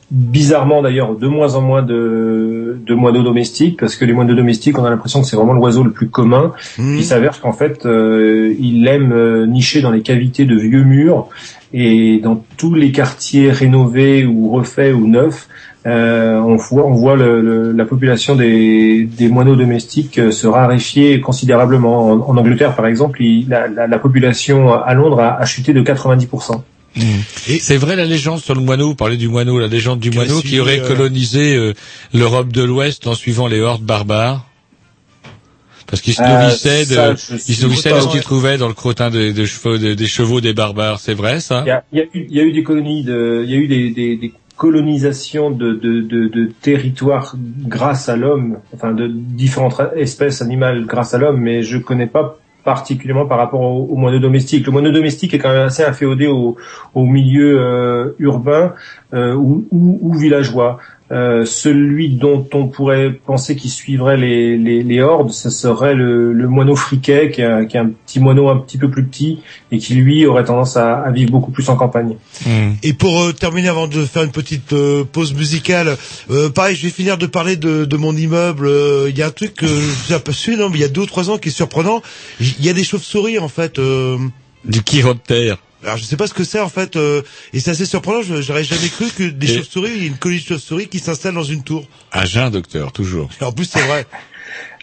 bizarrement 0.10 0.82
d'ailleurs 0.82 1.16
de 1.16 1.28
moins 1.28 1.56
en 1.56 1.62
moins 1.62 1.82
de, 1.84 2.78
de 2.86 2.94
moineaux 2.96 3.24
domestiques 3.24 3.78
parce 3.80 3.96
que 3.98 4.06
les 4.06 4.14
moineaux 4.14 4.36
domestiques 4.36 4.80
on 4.80 4.86
a 4.86 4.90
l'impression 4.90 5.22
que 5.22 5.28
c'est 5.28 5.36
vraiment 5.36 5.54
l'oiseau 5.54 5.84
le 5.84 5.92
plus 5.92 6.08
commun 6.08 6.54
il 6.98 7.04
s'avère 7.04 7.42
qu'en 7.42 7.52
fait 7.52 7.86
euh, 7.86 8.54
il 8.58 8.88
aime 8.88 9.12
euh, 9.12 9.46
nicher 9.46 9.82
dans 9.82 9.92
les 9.92 10.02
cavités 10.02 10.46
de 10.46 10.56
vieux 10.56 10.84
murs 10.84 11.28
et 11.74 12.20
dans 12.24 12.42
tous 12.56 12.74
les 12.74 12.92
quartiers 12.94 13.52
rénovés 13.52 14.26
ou 14.26 14.50
refaits 14.52 14.94
ou 14.96 15.08
neufs 15.08 15.50
euh, 15.86 16.38
on 16.40 16.56
voit, 16.56 16.86
on 16.86 16.92
voit 16.94 17.16
le- 17.16 17.42
le- 17.42 17.72
la 17.72 17.86
population 17.86 18.36
des, 18.36 19.04
des 19.06 19.30
moineaux 19.30 19.56
domestiques 19.56 20.20
euh, 20.20 20.32
se 20.32 20.46
raréfier 20.46 21.22
considérablement. 21.22 22.12
En, 22.12 22.20
en 22.30 22.36
Angleterre, 22.38 22.76
par 22.76 22.88
exemple, 22.88 23.22
il- 23.24 23.48
la, 23.48 23.70
la- 23.70 23.88
la 23.88 24.00
population 24.00 24.74
à 24.74 24.94
Londres 24.96 25.22
a, 25.22 25.38
a 25.40 25.46
chuté 25.46 25.72
de 25.72 25.82
90%. 25.82 26.62
C'est 27.60 27.78
vrai 27.78 27.96
la 27.96 28.06
légende 28.06 28.40
sur 28.40 28.56
le 28.56 28.62
moineau, 28.62 28.88
vous 28.90 28.96
parlez 28.96 29.18
du 29.18 29.28
moineau, 29.28 29.60
la 29.60 29.68
légende 29.68 30.00
du 30.00 30.12
moineau 30.12 30.42
qui 30.42 30.60
aurait 30.60 30.80
euh, 30.82 30.88
colonisé 30.88 31.56
euh, 31.56 31.74
l'Europe 32.14 32.52
de 32.52 32.64
l'Ouest 32.64 33.08
en 33.08 33.14
suivant 33.16 33.48
les 33.48 33.62
hordes 33.62 33.84
barbares. 33.84 34.46
Parce 35.88 36.02
qu'il 36.02 36.14
se 36.14 36.22
Euh, 36.22 36.28
nourrissait 36.42 36.84
ça, 36.86 37.12
de, 37.14 37.16
se 37.18 37.62
nourrissait 37.64 37.92
de 37.94 38.00
ce 38.02 38.08
qu'il 38.08 38.12
vrai. 38.18 38.22
trouvait 38.22 38.58
dans 38.58 38.68
le 38.68 38.74
crottin 38.74 39.10
de- 39.10 39.32
de 39.32 39.46
chevaux- 39.46 39.78
de- 39.78 39.94
des 39.94 40.08
chevaux 40.08 40.42
des 40.42 40.54
barbares. 40.54 41.00
C'est 41.00 41.14
vrai 41.14 41.40
ça? 41.40 41.64
Il 41.66 41.70
y 41.70 41.72
a, 41.72 41.84
il 41.94 41.98
y 41.98 42.02
a 42.02 42.04
eu, 42.04 42.28
il 42.30 42.36
y 42.36 42.40
a 42.42 42.44
eu 42.44 42.52
des 42.52 42.64
colonies, 42.64 43.04
de, 43.04 43.42
il 43.46 43.50
y 43.52 43.54
a 43.54 43.58
eu 43.58 43.68
des, 43.68 43.92
des, 43.92 44.18
des 44.18 44.34
colonisations 44.58 45.50
de, 45.50 45.74
de, 45.76 46.02
de, 46.02 46.28
de 46.28 46.52
territoires 46.62 47.36
grâce 47.68 48.10
à 48.10 48.18
l'homme, 48.18 48.58
enfin 48.74 48.92
de 48.92 49.08
différentes 49.08 49.80
espèces 49.96 50.42
animales 50.42 50.86
grâce 50.86 51.14
à 51.14 51.20
l'homme, 51.20 51.40
mais 51.40 51.64
je 51.64 51.78
connais 51.78 52.08
pas 52.08 52.38
particulièrement 52.68 53.26
par 53.26 53.38
rapport 53.38 53.62
au, 53.62 53.88
au 53.94 53.96
moineau 53.96 54.20
domestique. 54.20 54.66
Le 54.66 54.74
moineau 54.74 54.92
domestique 54.92 55.34
est 55.34 55.40
quand 55.40 55.54
même 55.54 55.68
assez 55.68 55.86
inféodé 55.86 56.28
au, 56.28 56.58
au 56.94 57.06
milieu 57.06 57.62
euh, 57.62 58.14
urbain 58.20 58.74
euh, 59.14 59.34
ou 59.36 60.14
villageois. 60.14 60.78
Euh, 61.10 61.46
celui 61.46 62.10
dont 62.10 62.46
on 62.54 62.68
pourrait 62.68 63.14
penser 63.26 63.56
qu'il 63.56 63.72
suivrait 63.72 64.18
les, 64.18 64.58
les, 64.58 64.84
les 64.84 65.02
hordes, 65.02 65.32
ce 65.32 65.50
serait 65.50 65.96
le, 65.96 66.34
le 66.34 66.48
moineau 66.50 66.76
friquet, 66.76 67.32
qui 67.32 67.40
est, 67.40 67.46
un, 67.46 67.66
qui 67.66 67.78
est 67.78 67.80
un 67.80 67.92
petit 68.06 68.20
moineau 68.20 68.50
un 68.50 68.58
petit 68.58 68.78
peu 68.78 68.90
plus 68.90 69.06
petit 69.06 69.40
et 69.72 69.78
qui 69.78 69.96
lui 69.96 70.26
aurait 70.26 70.44
tendance 70.44 70.76
à, 70.76 70.96
à 71.00 71.12
vivre 71.12 71.32
beaucoup 71.32 71.52
plus 71.52 71.70
en 71.70 71.78
campagne. 71.78 72.18
Et 72.84 72.92
pour 72.92 73.22
euh, 73.22 73.32
terminer, 73.32 73.70
avant 73.70 73.88
de 73.88 74.04
faire 74.04 74.24
une 74.24 74.32
petite 74.32 74.74
euh, 74.74 75.06
pause 75.06 75.34
musicale, 75.34 75.96
euh, 76.30 76.50
pareil, 76.50 76.76
je 76.76 76.84
vais 76.84 76.92
finir 76.92 77.18
de 77.18 77.26
parler 77.26 77.56
de, 77.56 77.86
de 77.86 77.98
mon 77.98 78.14
immeuble. 78.14 78.68
Euh, 78.68 79.08
Il 79.10 79.18
y 79.18 79.22
a 79.22 79.28
un 79.28 79.32
truc 79.32 79.54
que 79.54 79.66
je 79.66 80.04
suis 80.06 80.14
aperçu, 80.14 80.58
non, 80.58 80.70
mais 80.70 80.78
il 80.78 80.82
y 80.82 80.86
a 80.86 80.90
deux 80.90 81.04
ou 81.04 81.06
trois 81.06 81.30
ans 81.30 81.38
qui 81.38 81.48
est 81.48 81.52
surprenant. 81.52 82.02
Il 82.42 82.66
y 82.66 82.70
a 82.70 82.74
des 82.74 82.84
chauves-souris 82.84 83.40
en 83.40 83.48
fait. 83.48 83.80
Euh... 83.80 84.18
Du 84.66 84.82
chiroptère. 84.82 85.58
Alors 85.84 85.98
je 85.98 86.04
sais 86.04 86.18
pas 86.18 86.26
ce 86.28 86.34
que 86.34 86.44
c'est 86.44 86.60
en 86.60 86.70
fait, 86.70 86.96
euh, 86.96 87.22
et 87.54 87.60
c'est 87.60 87.72
assez 87.72 87.86
surprenant. 87.86 88.22
J'aurais 88.42 88.64
jamais 88.64 88.90
cru 88.90 89.10
que 89.12 89.24
des 89.24 89.52
Et- 89.52 89.56
chauves-souris, 89.58 89.92
il 89.96 90.04
y 90.04 90.08
une 90.08 90.18
colonie 90.18 90.42
de 90.42 90.46
chauves-souris 90.48 90.88
qui 90.88 91.00
s'installe 91.00 91.36
dans 91.36 91.44
une 91.44 91.64
tour. 91.64 91.86
À 92.12 92.26
jeun, 92.26 92.50
docteur, 92.50 92.92
toujours. 92.92 93.30
Et 93.40 93.44
en 93.44 93.52
plus, 93.52 93.66
c'est 93.66 93.82
vrai. 93.86 94.08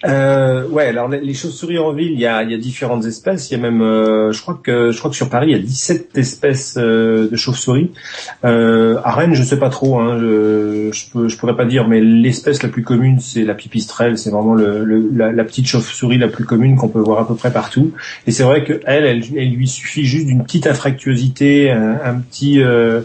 Euh, 0.04 0.68
ouais, 0.68 0.86
alors 0.88 1.08
les, 1.08 1.32
chauves-souris 1.34 1.78
en 1.78 1.92
ville, 1.92 2.12
il 2.12 2.20
y 2.20 2.26
a, 2.26 2.42
y 2.42 2.52
a 2.52 2.58
différentes 2.58 3.06
espèces. 3.06 3.50
Il 3.50 3.54
y 3.54 3.56
a 3.56 3.60
même, 3.60 3.80
euh, 3.80 4.32
je 4.32 4.42
crois 4.42 4.60
que 4.62 4.90
je 4.90 4.98
crois 4.98 5.10
que 5.10 5.16
sur 5.16 5.30
Paris, 5.30 5.46
il 5.48 5.52
y 5.52 5.58
a 5.58 5.62
17 5.62 6.18
espèces 6.18 6.74
euh, 6.76 7.28
de 7.30 7.36
chauves-souris. 7.36 7.90
Euh, 8.44 8.98
à 9.02 9.12
Rennes, 9.12 9.34
je 9.34 9.42
sais 9.42 9.58
pas 9.58 9.70
trop. 9.70 9.98
Hein, 9.98 10.18
je, 10.20 10.90
je, 10.92 11.04
peux, 11.10 11.28
je 11.28 11.36
pourrais 11.38 11.56
pas 11.56 11.64
dire, 11.64 11.88
mais 11.88 12.00
l'espèce 12.00 12.62
la 12.62 12.68
plus 12.68 12.82
commune, 12.82 13.18
c'est 13.20 13.44
la 13.44 13.54
pipistrelle. 13.54 14.18
C'est 14.18 14.30
vraiment 14.30 14.54
le, 14.54 14.84
le- 14.84 15.08
la, 15.12 15.44
petite 15.44 15.66
chauve-souris 15.66 16.18
la 16.18 16.28
plus 16.28 16.44
commune 16.44 16.76
qu'on 16.76 16.88
peut 16.88 17.00
voir 17.00 17.20
à 17.20 17.26
peu 17.26 17.34
près 17.34 17.52
partout. 17.52 17.92
Et 18.26 18.30
c'est 18.32 18.42
vrai 18.42 18.64
que 18.64 18.80
elle, 18.84 19.04
elle, 19.04 19.22
elle 19.36 19.50
lui 19.54 19.68
suffit 19.68 20.04
juste 20.04 20.26
d'une 20.26 20.42
petite 20.44 20.66
infractuosité, 20.66 21.70
un, 21.70 21.98
un 22.04 22.14
petit 22.20 22.62
euh, 22.62 23.00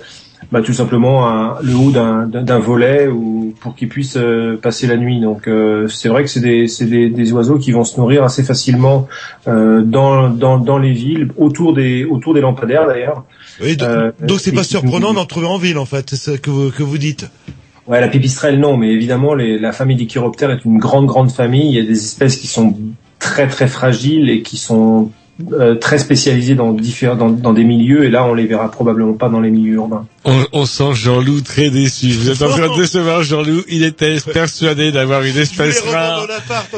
bah, 0.51 0.61
tout 0.61 0.73
simplement 0.73 1.27
un- 1.27 1.57
le 1.61 1.75
haut 1.75 1.91
d'un 1.91 2.59
volet 2.59 3.07
ou 3.07 3.53
pour 3.59 3.75
qu'ils 3.75 3.89
puissent 3.89 4.17
euh, 4.17 4.57
passer 4.57 4.87
la 4.87 4.97
nuit. 4.97 5.19
Donc 5.19 5.47
euh, 5.47 5.87
c'est 5.87 6.09
vrai 6.09 6.23
que 6.23 6.29
c'est 6.29 6.39
des, 6.39 6.67
c'est 6.67 6.85
des, 6.85 7.09
des 7.09 7.31
oiseaux 7.33 7.57
qui 7.59 7.71
vont 7.71 7.83
se 7.83 7.99
nourrir 7.99 8.23
assez 8.23 8.43
facilement 8.43 9.07
euh, 9.47 9.81
dans, 9.83 10.29
dans, 10.29 10.57
dans 10.57 10.77
les 10.77 10.91
villes, 10.93 11.29
autour 11.37 11.73
des, 11.73 12.05
autour 12.05 12.33
des 12.33 12.41
lampadaires 12.41 12.87
d'ailleurs. 12.87 13.23
Oui, 13.61 13.75
do- 13.77 13.85
Euh, 13.85 14.11
donc 14.27 14.39
c'est 14.39 14.51
pas 14.51 14.63
surprenant 14.63 15.13
d'en 15.13 15.25
trouver 15.25 15.47
en 15.47 15.57
ville 15.57 15.77
en 15.77 15.85
fait, 15.85 16.09
c'est 16.11 16.15
ça 16.31 16.37
que 16.37 16.49
vous, 16.49 16.71
que 16.71 16.83
vous 16.83 16.97
dites. 16.97 17.29
Ouais, 17.87 17.99
la 18.01 18.07
pipistrelle 18.07 18.59
non, 18.59 18.77
mais 18.77 18.89
évidemment 18.91 19.33
les, 19.33 19.57
la 19.59 19.71
famille 19.71 19.97
des 19.97 20.05
chiroptères 20.05 20.51
est 20.51 20.63
une 20.63 20.77
grande 20.77 21.07
grande 21.07 21.31
famille. 21.31 21.67
Il 21.69 21.75
y 21.75 21.79
a 21.79 21.83
des 21.83 21.97
espèces 22.05 22.37
qui 22.37 22.47
sont 22.47 22.77
très 23.17 23.47
très 23.47 23.67
fragiles 23.67 24.29
et 24.29 24.41
qui 24.43 24.57
sont 24.57 25.09
euh, 25.51 25.75
très 25.75 25.97
spécialisés 25.97 26.55
dans 26.55 26.71
différents 26.71 27.15
dans, 27.15 27.29
dans 27.29 27.53
des 27.53 27.63
milieux 27.63 28.05
et 28.05 28.09
là 28.09 28.25
on 28.25 28.33
les 28.33 28.45
verra 28.45 28.69
probablement 28.69 29.13
pas 29.13 29.29
dans 29.29 29.39
les 29.39 29.51
milieux 29.51 29.75
urbains. 29.75 30.05
On, 30.25 30.45
on 30.51 30.65
sent 30.65 30.93
Jean-Loup 30.93 31.41
très 31.41 31.69
déçu. 31.69 32.09
Vous 32.09 32.29
êtes 32.29 32.41
en 32.41 32.49
train 32.49 32.75
de 32.75 32.81
décevoir 32.81 33.23
Jean-Loup. 33.23 33.63
Il 33.67 33.83
était 33.83 34.17
persuadé 34.33 34.91
d'avoir 34.91 35.23
une 35.23 35.37
espèce 35.37 35.81
rare 35.81 36.27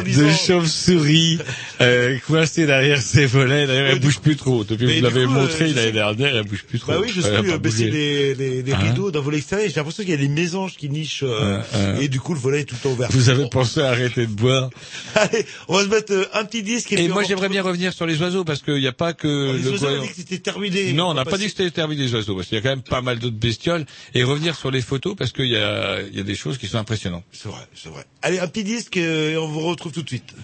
de 0.05 0.29
chauve-souris 0.29 1.39
euh, 1.81 2.17
coincée 2.27 2.65
derrière 2.65 3.01
ses 3.01 3.25
volets. 3.25 3.67
D'ailleurs, 3.67 3.87
elle 3.87 3.99
bouge 3.99 4.19
plus 4.19 4.35
trop. 4.35 4.63
Depuis 4.63 4.87
que 4.87 4.97
vous 4.97 5.03
l'avez 5.03 5.25
montré 5.25 5.71
euh, 5.71 5.73
l'année 5.75 5.91
dernière, 5.91 6.35
elle 6.35 6.45
bouge 6.45 6.63
plus 6.63 6.79
trop. 6.79 6.91
Bah 6.91 6.99
oui, 7.01 7.11
je 7.13 7.19
suis 7.19 7.31
euh, 7.31 7.57
baisser 7.57 7.89
les, 7.89 8.35
les, 8.35 8.61
les 8.61 8.73
Hein 8.73 8.77
rideaux 8.77 9.11
d'un 9.11 9.19
volet 9.21 9.37
extérieur. 9.37 9.67
J'ai 9.69 9.75
l'impression 9.75 10.03
qu'il 10.03 10.11
y 10.11 10.15
a 10.15 10.21
des 10.21 10.27
mésanges 10.27 10.77
qui 10.77 10.89
nichent 10.89 11.23
euh, 11.23 11.51
Hein, 11.51 11.61
hein. 11.73 11.95
et 11.99 12.07
du 12.07 12.19
coup 12.19 12.33
le 12.33 12.39
volet 12.39 12.61
est 12.61 12.65
tout 12.65 12.75
le 12.75 12.81
temps 12.81 12.93
ouvert. 12.93 13.09
Vous 13.11 13.29
avez 13.29 13.47
pensé 13.49 13.81
à 13.81 13.89
arrêter 13.89 14.25
de 14.25 14.31
boire. 14.31 14.69
Allez, 15.15 15.45
on 15.67 15.75
va 15.77 15.83
se 15.83 15.89
mettre 15.89 16.13
euh, 16.13 16.25
un 16.33 16.45
petit 16.45 16.63
disque. 16.63 16.91
Et, 16.93 17.07
moi, 17.07 17.23
j'aimerais 17.23 17.49
bien 17.49 17.61
revenir 17.63 17.93
sur 17.93 18.05
les 18.05 18.21
oiseaux 18.21 18.43
parce 18.51 18.63
qu'il 18.63 18.75
n'y 18.81 18.87
a 18.87 18.91
pas 18.91 19.13
que 19.13 19.53
Les 19.53 19.59
le 19.59 19.71
oiseaux, 19.71 19.87
on 19.87 19.95
a 19.95 19.99
dit 19.99 20.09
que 20.09 20.15
c'était 20.15 20.39
terminé. 20.39 20.91
Non, 20.91 21.07
on 21.09 21.13
n'a 21.13 21.23
pas 21.23 21.37
dit 21.37 21.45
que 21.45 21.51
c'était 21.51 21.71
terminé 21.71 22.03
les 22.03 22.13
oiseaux 22.13 22.35
parce 22.35 22.47
qu'il 22.47 22.57
y 22.57 22.59
a 22.59 22.61
quand 22.61 22.69
même 22.69 22.81
pas 22.81 23.01
mal 23.01 23.17
d'autres 23.17 23.37
bestioles. 23.37 23.85
Et 24.13 24.23
revenir 24.23 24.55
sur 24.55 24.71
les 24.71 24.81
photos 24.81 25.15
parce 25.15 25.31
qu'il 25.31 25.47
y 25.47 25.55
a, 25.55 26.01
y 26.01 26.19
a 26.19 26.23
des 26.23 26.35
choses 26.35 26.57
qui 26.57 26.67
sont 26.67 26.77
impressionnantes. 26.77 27.23
C'est 27.31 27.47
vrai, 27.47 27.61
c'est 27.73 27.87
vrai. 27.89 28.03
Allez, 28.21 28.39
un 28.39 28.47
petit 28.47 28.65
disque 28.65 28.97
euh, 28.97 29.31
et 29.31 29.37
on 29.37 29.47
vous 29.47 29.61
retrouve 29.61 29.93
tout 29.93 30.03
de 30.03 30.09
suite. 30.09 30.35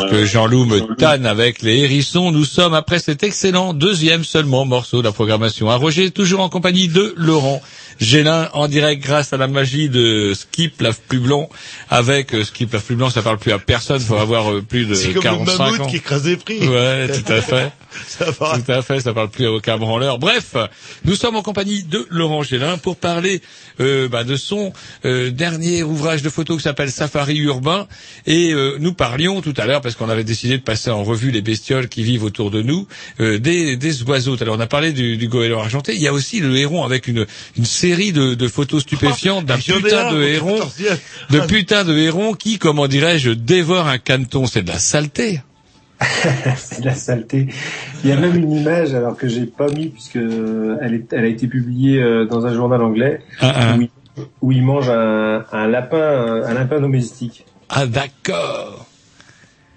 Alors 0.00 0.10
que 0.10 0.24
Jean-Loup 0.24 0.64
me 0.64 0.94
tanne 0.94 1.26
avec 1.26 1.62
les 1.62 1.78
hérissons, 1.78 2.30
nous 2.30 2.44
sommes 2.44 2.74
après 2.74 2.98
cet 2.98 3.22
excellent 3.22 3.74
deuxième 3.74 4.24
seulement 4.24 4.64
morceau 4.64 4.98
de 4.98 5.04
la 5.04 5.12
programmation. 5.12 5.68
À 5.68 5.76
Roger, 5.76 6.10
toujours 6.10 6.40
en 6.40 6.48
compagnie 6.48 6.88
de 6.88 7.12
Laurent 7.16 7.60
Gélin 8.00 8.48
en 8.54 8.66
direct 8.66 9.02
grâce 9.02 9.32
à 9.32 9.36
la 9.36 9.46
magie 9.46 9.88
de 9.88 10.32
Skip 10.34 10.80
Lave 10.80 10.98
Plus 11.08 11.20
Blond. 11.20 11.48
Avec 11.90 12.34
euh, 12.34 12.44
Skip 12.44 12.72
Lave 12.72 12.82
Plus 12.82 12.96
Blond, 12.96 13.10
ça 13.10 13.22
parle 13.22 13.38
plus 13.38 13.52
à 13.52 13.58
personne, 13.58 14.00
faut 14.00 14.16
avoir 14.16 14.50
euh, 14.52 14.62
plus 14.62 14.86
de 14.86 14.94
C'est 14.94 15.12
comme 15.12 15.22
le 15.22 15.44
45 15.44 15.58
mammouth 15.58 15.80
ans. 15.80 15.86
qui 15.86 15.96
écrase 15.96 16.26
les 16.26 16.36
prix. 16.36 16.66
Ouais, 16.66 17.08
tout 17.08 17.32
à 17.32 17.40
fait. 17.42 17.72
Ça 18.06 18.26
va. 18.30 18.56
Tout 18.56 18.70
à 18.70 18.82
fait, 18.82 19.00
ça 19.00 19.12
parle 19.12 19.30
plus 19.30 19.46
à 19.46 19.50
aucun 19.50 19.76
branleur. 19.76 20.20
Bref, 20.20 20.54
nous 21.04 21.16
sommes 21.16 21.34
en 21.34 21.42
compagnie 21.42 21.82
de 21.82 22.06
Laurent 22.08 22.44
Gélin 22.44 22.78
pour 22.78 22.94
parler 22.94 23.42
euh, 23.80 24.08
bah, 24.08 24.22
de 24.22 24.36
son 24.36 24.72
euh, 25.04 25.32
dernier 25.32 25.82
ouvrage 25.82 26.22
de 26.22 26.28
photo 26.28 26.56
qui 26.56 26.62
s'appelle 26.62 26.92
Safari 26.92 27.36
urbain. 27.38 27.88
Et 28.28 28.52
euh, 28.52 28.76
nous 28.78 28.92
parlions 28.92 29.40
tout 29.40 29.54
à 29.56 29.66
l'heure, 29.66 29.80
parce 29.80 29.96
qu'on 29.96 30.08
avait 30.08 30.22
décidé 30.22 30.56
de 30.56 30.62
passer 30.62 30.90
en 30.90 31.02
revue 31.02 31.32
les 31.32 31.42
bestioles 31.42 31.88
qui 31.88 32.04
vivent 32.04 32.22
autour 32.22 32.52
de 32.52 32.62
nous, 32.62 32.86
euh, 33.18 33.38
des, 33.40 33.76
des 33.76 34.02
oiseaux. 34.04 34.40
Alors 34.40 34.54
on 34.56 34.60
a 34.60 34.68
parlé 34.68 34.92
du, 34.92 35.16
du 35.16 35.26
goéland 35.26 35.58
argenté. 35.58 35.92
Il 35.96 36.00
y 36.00 36.06
a 36.06 36.12
aussi 36.12 36.38
le 36.38 36.56
héron 36.56 36.84
avec 36.84 37.08
une, 37.08 37.26
une 37.58 37.64
série 37.64 37.89
de, 37.96 38.34
de 38.34 38.48
photos 38.48 38.82
stupéfiantes 38.82 39.44
d'un 39.46 39.56
putain 39.58 40.12
de 40.12 40.22
héron, 40.22 40.58
14e. 40.58 40.98
de 41.30 41.40
putain 41.40 41.84
de 41.84 41.96
héron 41.96 42.34
qui, 42.34 42.58
comment 42.58 42.86
dirais-je, 42.88 43.30
dévore 43.30 43.86
un 43.88 43.98
caneton. 43.98 44.46
C'est 44.46 44.62
de 44.62 44.68
la 44.68 44.78
saleté. 44.78 45.40
c'est 46.56 46.80
de 46.80 46.86
la 46.86 46.94
saleté. 46.94 47.48
Il 48.02 48.08
y 48.10 48.12
a 48.12 48.16
même 48.16 48.36
une 48.36 48.52
image, 48.52 48.94
alors 48.94 49.16
que 49.16 49.28
j'ai 49.28 49.44
pas 49.46 49.68
mis 49.68 49.88
puisque 49.88 50.16
elle, 50.16 50.94
est, 50.94 51.12
elle 51.12 51.24
a 51.24 51.28
été 51.28 51.46
publiée 51.46 52.00
euh, 52.00 52.24
dans 52.26 52.46
un 52.46 52.54
journal 52.54 52.80
anglais, 52.82 53.20
Ah, 53.40 53.52
ah. 53.54 53.76
où, 53.76 53.82
il, 53.82 53.90
où 54.40 54.52
il 54.52 54.62
mange 54.62 54.88
un, 54.88 55.44
un 55.52 55.66
lapin, 55.68 56.42
un 56.46 56.54
lapin 56.54 56.80
domestique. 56.80 57.44
Ah 57.68 57.86
d'accord. 57.86 58.86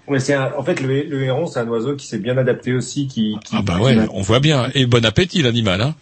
Ouais, 0.06 0.20
c'est 0.20 0.36
en 0.36 0.62
fait 0.62 0.80
le, 0.80 0.90
hé- 0.96 1.06
le 1.08 1.22
héron, 1.22 1.46
c'est 1.46 1.60
un 1.60 1.66
oiseau 1.68 1.94
qui 1.96 2.06
s'est 2.06 2.18
bien 2.18 2.36
adapté 2.36 2.74
aussi, 2.74 3.06
qui, 3.06 3.36
qui, 3.44 3.54
Ah 3.56 3.62
bah 3.62 3.74
qui 3.76 3.80
ouais, 3.84 3.96
on 4.12 4.20
voit 4.20 4.40
bien. 4.40 4.68
Et 4.74 4.84
bon 4.86 5.04
appétit 5.04 5.40
l'animal, 5.42 5.80
hein. 5.80 5.94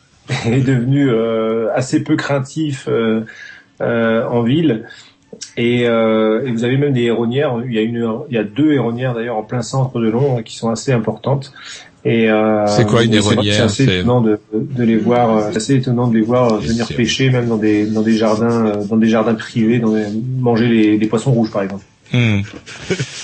Est 0.47 0.61
devenu 0.67 1.11
euh, 1.11 1.69
assez 1.75 2.03
peu 2.03 2.17
craintif 2.17 2.87
euh, 2.89 3.23
euh, 3.81 4.25
en 4.27 4.43
ville. 4.43 4.85
Et, 5.57 5.87
euh, 5.89 6.47
et 6.47 6.53
vous 6.53 6.65
avez 6.65 6.77
même 6.77 6.93
des 6.93 7.03
héronnières. 7.03 7.55
Il 7.67 7.73
y 7.73 7.79
a 7.79 7.83
une, 7.83 8.07
il 8.29 8.35
y 8.35 8.39
a 8.39 8.45
deux 8.45 8.73
héronnières 8.73 9.15
d'ailleurs 9.15 9.37
en 9.37 9.43
plein 9.43 9.63
centre 9.63 9.99
de 9.99 10.09
Londres 10.09 10.43
qui 10.43 10.57
sont 10.57 10.71
assez 10.71 10.93
importantes. 10.93 11.53
Et 12.05 12.31
euh, 12.31 12.67
C'est 12.67 12.87
quoi 12.87 13.03
une 13.05 13.11
héronnière 13.15 13.55
C'est 13.55 13.85
assez 13.85 13.87
étonnant 14.01 14.21
de, 14.21 14.41
de 14.53 14.83
les 14.85 14.97
voir. 14.97 15.29
C'est 15.51 15.57
assez 15.57 15.75
étonnant 15.77 16.09
de 16.09 16.15
les 16.15 16.21
voir 16.23 16.59
venir 16.59 16.87
pêcher 16.97 17.31
même 17.31 17.47
dans 17.47 17.57
des 17.57 17.87
dans 17.87 18.03
des 18.03 18.15
jardins 18.17 18.73
dans 18.89 18.97
des 18.97 19.09
jardins 19.09 19.35
privés, 19.35 19.79
dans 19.79 19.93
des- 19.93 20.07
manger 20.41 20.67
les, 20.69 20.99
les 20.99 21.07
poissons 21.07 21.33
rouges 21.33 21.51
par 21.51 21.63
exemple. 21.63 21.85
Hmm. 22.13 22.43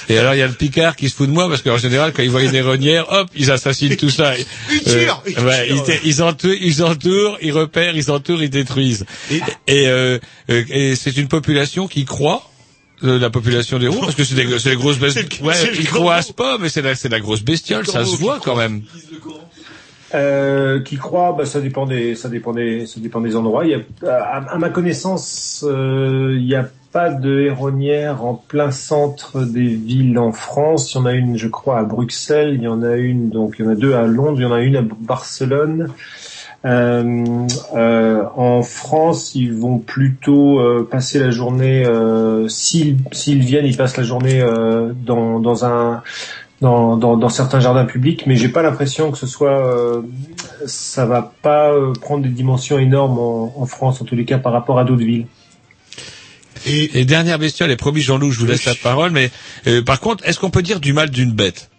Et 0.08 0.18
alors 0.18 0.34
il 0.34 0.38
y 0.38 0.42
a 0.42 0.46
le 0.46 0.54
Picard 0.54 0.96
qui 0.96 1.08
se 1.10 1.14
fout 1.16 1.28
de 1.28 1.32
moi 1.32 1.48
parce 1.48 1.60
qu'en 1.62 1.76
général 1.76 2.12
quand 2.14 2.22
ils 2.22 2.30
voient 2.30 2.42
une 2.42 2.54
héronnière, 2.54 3.06
hop, 3.12 3.28
ils 3.36 3.50
assassinent 3.50 3.96
tout 3.96 4.08
ça. 4.10 4.32
Ils 4.70 4.80
tirent, 4.82 5.22
ils 5.26 5.38
ouais, 5.40 5.68
ils, 5.70 6.00
ils 6.08 6.22
entourent, 6.22 6.54
ils 6.60 6.82
entourent, 6.82 7.36
ils 7.42 7.52
repèrent, 7.52 7.94
ils 7.96 8.10
entourent, 8.10 8.42
ils 8.42 8.48
détruisent. 8.50 9.04
Et- 9.30 9.40
Et, 9.66 9.88
euh, 9.88 10.18
euh, 10.50 10.64
et 10.70 10.96
c'est 10.96 11.16
une 11.18 11.28
population 11.28 11.86
qui 11.86 12.04
croit. 12.04 12.42
euh, 13.04 13.18
la 13.18 13.30
population 13.30 13.78
des 13.78 13.86
roues 13.88 14.00
parce 14.00 14.14
que 14.16 14.24
c'est 14.24 14.34
des, 14.34 14.44
des 14.46 14.74
grosses 14.76 14.98
bestioles. 14.98 15.26
le- 15.40 15.46
Ouais, 15.46 15.54
ils 15.78 15.86
croissent 15.88 16.32
pas, 16.32 16.58
mais 16.58 16.68
c'est 16.68 16.82
la, 16.82 16.94
c'est 16.96 17.08
la 17.10 17.20
grosse 17.20 17.42
bestiole, 17.42 17.86
ça 17.86 18.04
se 18.04 18.16
voit 18.16 18.40
quand 18.42 18.56
même. 18.56 18.82
Euh, 20.14 20.80
qui 20.80 20.96
croit, 20.96 21.34
bah, 21.36 21.44
ça 21.44 21.60
dépend 21.60 21.84
des, 21.84 22.14
ça 22.14 22.30
dépend 22.30 22.54
des, 22.54 22.86
ça 22.86 22.98
dépend 22.98 23.20
des 23.20 23.36
endroits. 23.36 23.66
Il 23.66 23.72
y 23.72 24.08
a, 24.08 24.10
à, 24.10 24.54
à 24.54 24.56
ma 24.58 24.70
connaissance, 24.70 25.62
euh, 25.68 26.34
il 26.38 26.46
n'y 26.46 26.54
a 26.54 26.70
pas 26.98 27.10
de 27.10 27.42
héronnière 27.42 28.24
en 28.24 28.34
plein 28.34 28.72
centre 28.72 29.42
des 29.42 29.68
villes 29.68 30.18
en 30.18 30.32
France. 30.32 30.92
Il 30.92 30.96
y 30.96 31.00
en 31.00 31.06
a 31.06 31.12
une, 31.12 31.36
je 31.36 31.46
crois, 31.46 31.78
à 31.78 31.84
Bruxelles. 31.84 32.54
Il 32.54 32.62
y 32.64 32.66
en 32.66 32.82
a 32.82 32.96
une, 32.96 33.30
donc 33.30 33.54
il 33.56 33.64
y 33.64 33.68
en 33.68 33.70
a 33.70 33.76
deux 33.76 33.94
à 33.94 34.02
Londres. 34.02 34.40
Il 34.40 34.42
y 34.42 34.46
en 34.46 34.52
a 34.52 34.62
une 34.62 34.74
à 34.74 34.82
Barcelone. 34.82 35.92
Euh, 36.64 37.46
euh, 37.76 38.24
en 38.34 38.62
France, 38.62 39.36
ils 39.36 39.54
vont 39.54 39.78
plutôt 39.78 40.58
euh, 40.58 40.88
passer 40.90 41.20
la 41.20 41.30
journée. 41.30 41.86
S'ils, 42.48 42.96
viennent, 43.42 43.66
ils 43.66 43.76
passent 43.76 43.96
la 43.96 44.02
journée 44.02 44.44
dans, 45.06 45.38
dans 45.38 45.64
un 45.64 46.02
dans, 46.60 47.28
certains 47.28 47.60
jardins 47.60 47.84
publics, 47.84 48.24
mais 48.26 48.34
j'ai 48.34 48.48
pas 48.48 48.62
l'impression 48.62 49.12
que 49.12 49.18
ce 49.18 49.28
soit, 49.28 50.02
ça 50.66 51.06
va 51.06 51.32
pas 51.42 51.72
prendre 52.00 52.24
des 52.24 52.28
dimensions 52.28 52.76
énormes 52.76 53.20
en 53.20 53.66
France, 53.66 54.02
en 54.02 54.04
tous 54.04 54.16
les 54.16 54.24
cas 54.24 54.38
par 54.38 54.52
rapport 54.52 54.80
à 54.80 54.84
d'autres 54.84 55.04
villes. 55.04 55.26
Et 56.66 57.00
Et 57.00 57.04
dernière 57.04 57.38
bestiole, 57.38 57.70
et 57.70 57.76
promis 57.76 58.02
Jean-Loup, 58.02 58.32
je 58.32 58.38
vous 58.38 58.46
laisse 58.46 58.64
la 58.64 58.74
parole, 58.74 59.10
mais 59.10 59.30
euh, 59.66 59.82
par 59.82 60.00
contre, 60.00 60.26
est-ce 60.26 60.38
qu'on 60.38 60.50
peut 60.50 60.62
dire 60.62 60.80
du 60.80 60.92
mal 60.92 61.10
d'une 61.10 61.32
bête? 61.32 61.70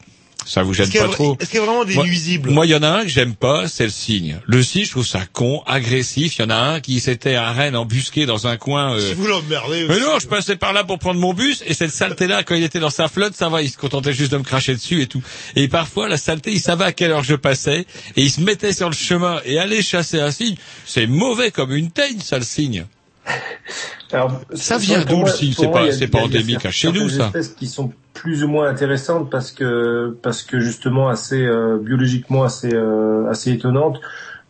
Ça 0.45 0.63
vous 0.63 0.73
gêne 0.73 0.89
pas 0.89 1.03
a- 1.03 1.09
trop 1.09 1.37
est-ce 1.39 1.49
qu'il 1.49 1.59
y 1.59 1.61
a 1.61 1.65
vraiment 1.65 1.83
des 1.85 1.93
Moi- 1.95 2.05
nuisibles? 2.05 2.49
Moi, 2.49 2.65
il 2.65 2.69
y 2.69 2.75
en 2.75 2.81
a 2.81 2.87
un 2.89 3.01
que 3.03 3.09
j'aime 3.09 3.35
pas, 3.35 3.67
c'est 3.67 3.83
le 3.83 3.89
cygne. 3.91 4.39
Le 4.47 4.63
cygne, 4.63 4.85
je 4.85 4.89
trouve 4.91 5.05
ça 5.05 5.21
con, 5.31 5.61
agressif. 5.67 6.37
Il 6.37 6.41
y 6.41 6.45
en 6.45 6.49
a 6.49 6.55
un 6.55 6.79
qui 6.79 6.99
s'était 7.01 7.35
à 7.35 7.51
Rennes 7.51 7.75
embusqué 7.75 8.25
dans 8.25 8.47
un 8.47 8.55
coin. 8.55 8.95
euh, 8.95 9.09
Si 9.09 9.13
vous 9.15 9.27
l'emmerdez 9.27 9.85
Mais 9.89 9.99
non, 9.99 10.17
je 10.19 10.27
passais 10.27 10.55
par 10.55 10.71
là 10.73 10.85
pour 10.85 10.97
prendre 10.97 11.19
mon 11.19 11.33
bus, 11.33 11.61
et 11.67 11.73
cette 11.73 11.91
saleté-là, 11.91 12.43
quand 12.43 12.55
il 12.55 12.63
était 12.63 12.79
dans 12.79 12.89
sa 12.89 13.09
flotte, 13.09 13.35
ça 13.35 13.49
va, 13.49 13.61
il 13.61 13.69
se 13.69 13.77
contentait 13.77 14.13
juste 14.13 14.31
de 14.31 14.37
me 14.37 14.43
cracher 14.43 14.73
dessus 14.73 15.01
et 15.01 15.07
tout. 15.07 15.21
Et 15.57 15.67
parfois, 15.67 16.07
la 16.07 16.17
saleté, 16.17 16.51
il 16.53 16.61
savait 16.61 16.85
à 16.85 16.93
quelle 16.93 17.11
heure 17.11 17.23
je 17.23 17.35
passais, 17.35 17.81
et 18.15 18.21
il 18.23 18.31
se 18.31 18.39
mettait 18.41 18.73
sur 18.73 18.89
le 18.89 18.95
chemin 18.95 19.41
et 19.45 19.59
allait 19.59 19.83
chasser 19.83 20.19
un 20.21 20.31
cygne. 20.31 20.55
C'est 20.85 21.05
mauvais 21.05 21.51
comme 21.51 21.73
une 21.75 21.91
teigne, 21.91 22.21
ça, 22.23 22.39
le 22.39 22.45
cygne. 22.45 22.85
Alors, 24.11 24.41
Ça 24.53 24.77
vient 24.77 25.01
d'où, 25.05 25.19
pour 25.19 25.29
C'est 25.29 25.71
pas- 25.71 25.91
c'est 25.91 26.07
pas 26.07 26.19
endémique 26.21 26.65
à 26.65 26.71
chez 26.71 26.91
nous, 26.91 27.09
ça. 27.09 27.25
espèces 27.25 27.49
qui 27.49 27.67
sont 27.67 27.91
plus 28.13 28.43
ou 28.43 28.47
moins 28.47 28.67
intéressantes 28.67 29.29
parce 29.29 29.51
que 29.51 30.17
parce 30.23 30.41
que 30.43 30.59
justement 30.59 31.09
assez 31.09 31.45
euh, 31.45 31.77
biologiquement 31.79 32.43
assez 32.43 32.73
euh, 32.73 33.29
assez 33.29 33.51
étonnantes. 33.51 34.01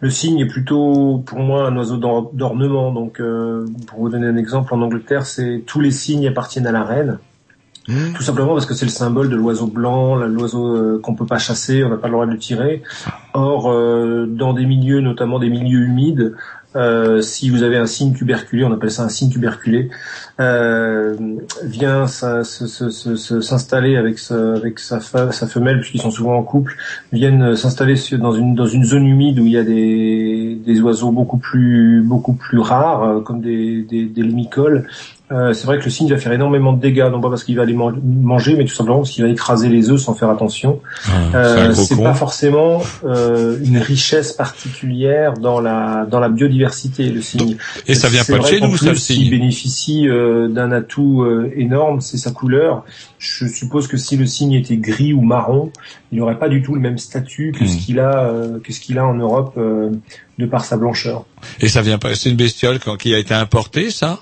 Le 0.02 0.10
cygne 0.10 0.40
est 0.40 0.46
plutôt 0.48 1.22
pour 1.26 1.40
moi 1.40 1.68
un 1.68 1.76
oiseau 1.76 1.98
d'or- 1.98 2.32
d'ornement. 2.34 2.94
Donc 2.94 3.20
euh, 3.20 3.66
pour 3.88 4.00
vous 4.00 4.10
donner 4.10 4.28
un 4.28 4.38
exemple, 4.38 4.74
en 4.74 4.82
Angleterre, 4.82 5.26
c'est 5.26 5.62
tous 5.66 5.82
les 5.82 5.92
cygnes 5.92 6.28
appartiennent 6.30 6.68
à 6.68 6.72
la 6.72 6.84
reine. 6.86 7.20
Mmh. 7.90 8.14
Tout 8.16 8.24
simplement 8.24 8.54
parce 8.54 8.66
que 8.66 8.74
c'est 8.76 8.86
le 8.86 8.92
symbole 8.92 9.30
de 9.30 9.36
l'oiseau 9.36 9.68
blanc, 9.68 10.16
l'oiseau 10.16 11.00
qu'on 11.04 11.16
peut 11.16 11.26
pas 11.26 11.40
chasser, 11.40 11.84
on 11.84 11.90
n'a 11.90 11.98
pas 11.98 12.08
le 12.08 12.14
droit 12.14 12.26
de 12.28 12.32
le 12.32 12.38
tirer. 12.38 12.82
Or, 13.34 13.64
dans 14.28 14.54
des 14.54 14.66
milieux, 14.66 15.02
notamment 15.02 15.40
des 15.40 15.50
milieux 15.50 15.80
humides, 15.82 16.36
euh, 16.76 17.22
si 17.22 17.50
vous 17.50 17.64
avez 17.64 17.78
un 17.78 17.88
cygne 17.88 18.14
tuberculé, 18.14 18.64
on 18.64 18.72
appelle 18.72 18.92
ça 18.92 19.04
un 19.04 19.10
cygne 19.10 19.32
tuberculé, 19.32 19.90
euh, 20.40 21.16
vient 21.64 22.06
s'installer 22.06 23.98
avec, 23.98 24.20
sa, 24.20 25.00
femelle, 25.48 25.80
puisqu'ils 25.80 26.02
sont 26.02 26.12
souvent 26.12 26.36
en 26.36 26.44
couple, 26.44 26.76
viennent 27.12 27.56
s'installer 27.56 27.96
dans 28.20 28.34
une, 28.34 28.86
zone 28.86 29.08
humide 29.08 29.40
où 29.40 29.48
il 29.48 29.54
y 29.54 29.58
a 29.58 29.64
des, 29.64 30.80
oiseaux 30.82 31.12
beaucoup 31.12 31.38
plus, 31.38 32.02
beaucoup 32.04 32.34
plus 32.34 32.60
rares, 32.60 33.04
euh, 33.04 33.22
comme 33.22 33.42
des, 33.42 33.82
des, 33.82 34.06
des 34.06 34.22
limicoles. 34.22 34.88
Euh, 35.32 35.54
c'est 35.54 35.68
vrai 35.68 35.78
que 35.78 35.84
le 35.86 35.92
cygne 35.92 36.10
va 36.10 36.18
faire 36.18 36.32
énormément 36.32 36.74
de 36.74 36.82
dégâts, 36.82 37.08
non 37.12 37.22
pas 37.22 37.30
parce 37.30 37.44
qu'il 37.44 37.56
va 37.56 37.64
les 37.64 37.74
man- 37.76 38.02
manger, 38.04 38.56
mais 38.56 38.66
tout 38.66 38.74
simplement 38.74 38.98
parce 38.98 39.12
qu'il 39.12 39.24
va 39.24 39.30
écraser 39.30 39.70
les 39.70 39.92
œufs 39.92 40.00
sans 40.02 40.16
faire 40.16 40.30
attention. 40.32 40.80
un 41.08 41.36
Euh, 41.36 41.74
c'est 41.76 42.02
pas 42.02 42.16
forcément 42.16 42.82
euh, 43.06 43.58
une 43.64 43.78
richesse 43.78 44.34
particulière 44.34 45.34
dans 45.36 45.60
la 45.62 46.08
dans 46.10 46.20
la 46.20 46.30
biodiversité 46.30 47.10
le 47.10 47.22
cygne. 47.22 47.58
Et 47.88 47.94
ça 47.96 48.10
vient 48.10 48.24
pas 48.24 48.40
de 48.40 48.46
chez 48.46 48.60
nous, 48.60 48.76
ça, 48.78 48.90
le 48.90 48.96
cygne. 48.96 49.22
Il 49.22 49.30
bénéficie 49.30 50.08
euh, 50.08 50.48
d'un 50.48 50.72
atout 50.72 51.22
euh, 51.24 51.52
énorme, 51.56 52.02
c'est 52.02 52.18
sa 52.18 52.32
couleur. 52.32 52.84
Je 53.20 53.46
suppose 53.46 53.88
que 53.88 53.98
si 53.98 54.18
le 54.18 54.26
cygne 54.26 54.54
était 54.54 54.78
gris 54.78 55.14
ou 55.14 55.22
marron, 55.22 55.72
il 56.12 56.18
n'aurait 56.20 56.40
pas 56.40 56.50
du 56.50 56.62
tout 56.64 56.74
le 56.74 56.82
même 56.82 56.98
statut 56.98 57.52
que 57.56 57.64
Hmm. 57.66 57.68
ce 57.68 57.78
qu'il 57.78 58.00
a 58.00 58.24
euh, 58.24 58.60
que 58.64 58.74
ce 58.74 58.80
qu'il 58.80 58.98
a 58.98 59.06
en 59.06 59.14
Europe 59.14 59.54
euh, 59.58 59.92
de 60.40 60.46
par 60.48 60.64
sa 60.66 60.76
blancheur. 60.78 61.26
Et 61.60 61.68
ça 61.68 61.82
vient 61.82 61.98
pas, 62.00 62.16
c'est 62.16 62.30
une 62.32 62.36
bestiole 62.36 62.80
qui 62.98 63.14
a 63.14 63.18
été 63.20 63.34
importée, 63.36 63.92
ça? 63.92 64.20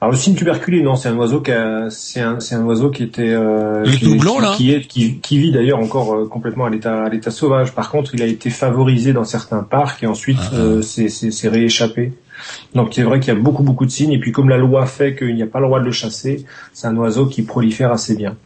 Alors 0.00 0.12
le 0.12 0.16
cygne 0.16 0.34
tuberculé, 0.36 0.80
non, 0.82 0.94
c'est 0.94 1.08
un 1.08 1.16
oiseau 1.16 1.40
qui 1.40 1.50
a, 1.50 1.88
c'est 1.90 2.20
un, 2.20 2.38
c'est 2.38 2.54
un 2.54 2.64
oiseau 2.64 2.90
qui 2.90 3.02
était, 3.02 3.30
euh, 3.32 3.82
qui, 3.84 4.04
tout 4.04 4.16
blanc, 4.16 4.36
qui- 4.36 4.42
là 4.42 4.52
qui 4.56 4.72
est, 4.72 4.86
qui, 4.86 5.18
qui 5.18 5.38
vit 5.38 5.50
d'ailleurs 5.50 5.80
encore 5.80 6.14
euh, 6.14 6.26
complètement 6.28 6.66
à 6.66 6.70
l'état, 6.70 7.02
à 7.02 7.08
l'état 7.08 7.32
sauvage. 7.32 7.72
Par 7.74 7.90
contre, 7.90 8.14
il 8.14 8.22
a 8.22 8.26
été 8.26 8.48
favorisé 8.50 9.12
dans 9.12 9.24
certains 9.24 9.64
parcs 9.64 10.02
et 10.04 10.06
ensuite 10.06 10.38
Ah. 10.40 10.54
euh, 10.54 10.82
c'est, 10.82 11.08
c'est, 11.08 11.32
c'est 11.32 11.48
rééchappé. 11.48 12.12
Donc 12.76 12.90
c'est 12.94 13.02
vrai 13.02 13.18
qu'il 13.18 13.34
y 13.34 13.36
a 13.36 13.40
beaucoup 13.40 13.64
beaucoup 13.64 13.84
de 13.86 13.90
cygnes 13.90 14.12
et 14.12 14.20
puis 14.20 14.30
comme 14.30 14.48
la 14.48 14.58
loi 14.58 14.86
fait 14.86 15.16
qu'il 15.16 15.34
n'y 15.34 15.42
a 15.42 15.46
pas 15.46 15.58
le 15.58 15.66
droit 15.66 15.80
de 15.80 15.84
le 15.84 15.90
chasser, 15.90 16.44
c'est 16.72 16.86
un 16.86 16.96
oiseau 16.96 17.26
qui 17.26 17.42
prolifère 17.42 17.90
assez 17.90 18.14
bien. 18.14 18.36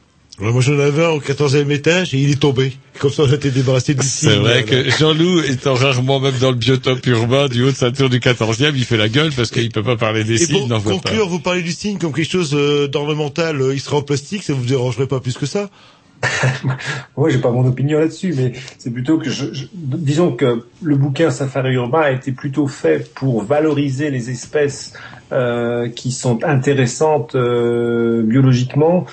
Moi 0.50 0.60
j'en 0.60 0.78
avais 0.78 1.04
un 1.04 1.10
au 1.10 1.20
14e 1.20 1.70
étage 1.70 2.14
et 2.14 2.18
il 2.18 2.30
est 2.32 2.40
tombé. 2.40 2.72
Comme 2.98 3.10
ça 3.12 3.22
on 3.22 3.30
a 3.30 3.34
été 3.34 3.50
débarrassé 3.50 3.94
du 3.94 4.04
C'est 4.06 4.36
vrai 4.36 4.56
là. 4.56 4.62
que 4.64 4.90
Jean-Loup 4.90 5.40
étant 5.48 5.74
rarement 5.74 6.18
même 6.20 6.34
dans 6.40 6.50
le 6.50 6.56
biotope 6.56 7.06
urbain 7.06 7.46
du 7.48 7.62
haut 7.62 7.70
de 7.70 7.76
sa 7.76 7.90
tour 7.92 8.10
du 8.10 8.18
14e, 8.18 8.72
il 8.74 8.84
fait 8.84 8.96
la 8.96 9.08
gueule 9.08 9.30
parce 9.36 9.50
qu'il 9.50 9.70
peut 9.70 9.82
pas 9.84 9.96
parler 9.96 10.24
des 10.24 10.42
Et 10.42 10.46
cygnes, 10.46 10.68
pour 10.68 10.82
pas. 10.82 10.90
conclure, 10.90 11.28
vous 11.28 11.38
parlez 11.38 11.62
du 11.62 11.72
cygne 11.72 11.98
comme 11.98 12.12
quelque 12.12 12.30
chose 12.30 12.54
euh, 12.54 12.88
d'ornemental, 12.88 13.60
euh, 13.60 13.72
il 13.74 13.80
sera 13.80 13.98
en 13.98 14.02
plastique, 14.02 14.42
ça 14.42 14.52
vous 14.52 14.64
dérangerait 14.64 15.06
pas 15.06 15.20
plus 15.20 15.38
que 15.38 15.46
ça? 15.46 15.70
Moi, 17.16 17.30
j'ai 17.30 17.38
pas 17.38 17.50
mon 17.50 17.66
opinion 17.66 17.98
là-dessus, 17.98 18.32
mais 18.36 18.52
c'est 18.78 18.92
plutôt 18.92 19.18
que 19.18 19.28
je, 19.28 19.46
je- 19.52 19.64
disons 19.74 20.32
que 20.32 20.64
le 20.82 20.96
bouquin 20.96 21.30
Safari 21.30 21.74
urbain 21.74 22.00
a 22.02 22.10
été 22.12 22.30
plutôt 22.32 22.68
fait 22.68 23.12
pour 23.14 23.42
valoriser 23.44 24.10
les 24.10 24.30
espèces 24.30 24.92
euh, 25.32 25.88
qui 25.88 26.12
sont 26.12 26.44
intéressantes 26.44 27.34
euh, 27.34 28.22
biologiquement 28.22 29.06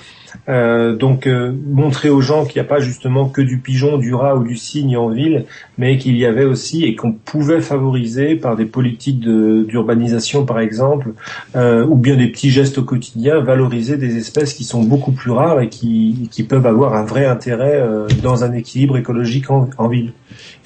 Euh, 0.48 0.96
donc 0.96 1.26
euh, 1.26 1.52
montrer 1.70 2.08
aux 2.10 2.22
gens 2.22 2.44
qu'il 2.44 2.60
n'y 2.60 2.66
a 2.66 2.68
pas 2.68 2.80
justement 2.80 3.28
que 3.28 3.40
du 3.42 3.58
pigeon, 3.58 3.98
du 3.98 4.14
rat 4.14 4.36
ou 4.36 4.42
du 4.42 4.56
cygne 4.56 4.96
en 4.96 5.08
ville, 5.08 5.44
mais 5.78 5.98
qu'il 5.98 6.16
y 6.16 6.24
avait 6.26 6.44
aussi 6.44 6.84
et 6.84 6.96
qu'on 6.96 7.12
pouvait 7.12 7.60
favoriser 7.60 8.34
par 8.36 8.56
des 8.56 8.64
politiques 8.64 9.20
de- 9.20 9.64
d'urbanisation 9.68 10.44
par 10.46 10.58
exemple, 10.58 11.12
euh, 11.56 11.84
ou 11.86 11.94
bien 11.94 12.16
des 12.16 12.26
petits 12.28 12.50
gestes 12.50 12.78
au 12.78 12.82
quotidien, 12.84 13.40
valoriser 13.40 13.96
des 13.96 14.16
espèces 14.16 14.54
qui 14.54 14.64
sont 14.64 14.82
beaucoup 14.82 15.12
plus 15.12 15.30
rares 15.30 15.60
et 15.60 15.68
qui, 15.68 16.28
qui 16.32 16.42
peuvent 16.42 16.66
avoir 16.66 16.94
un 16.94 17.04
vrai 17.04 17.26
intérêt 17.26 17.76
euh, 17.76 18.08
dans 18.22 18.42
un 18.42 18.52
équilibre 18.52 18.96
écologique 18.96 19.50
en, 19.50 19.68
en 19.78 19.88
ville. 19.88 20.12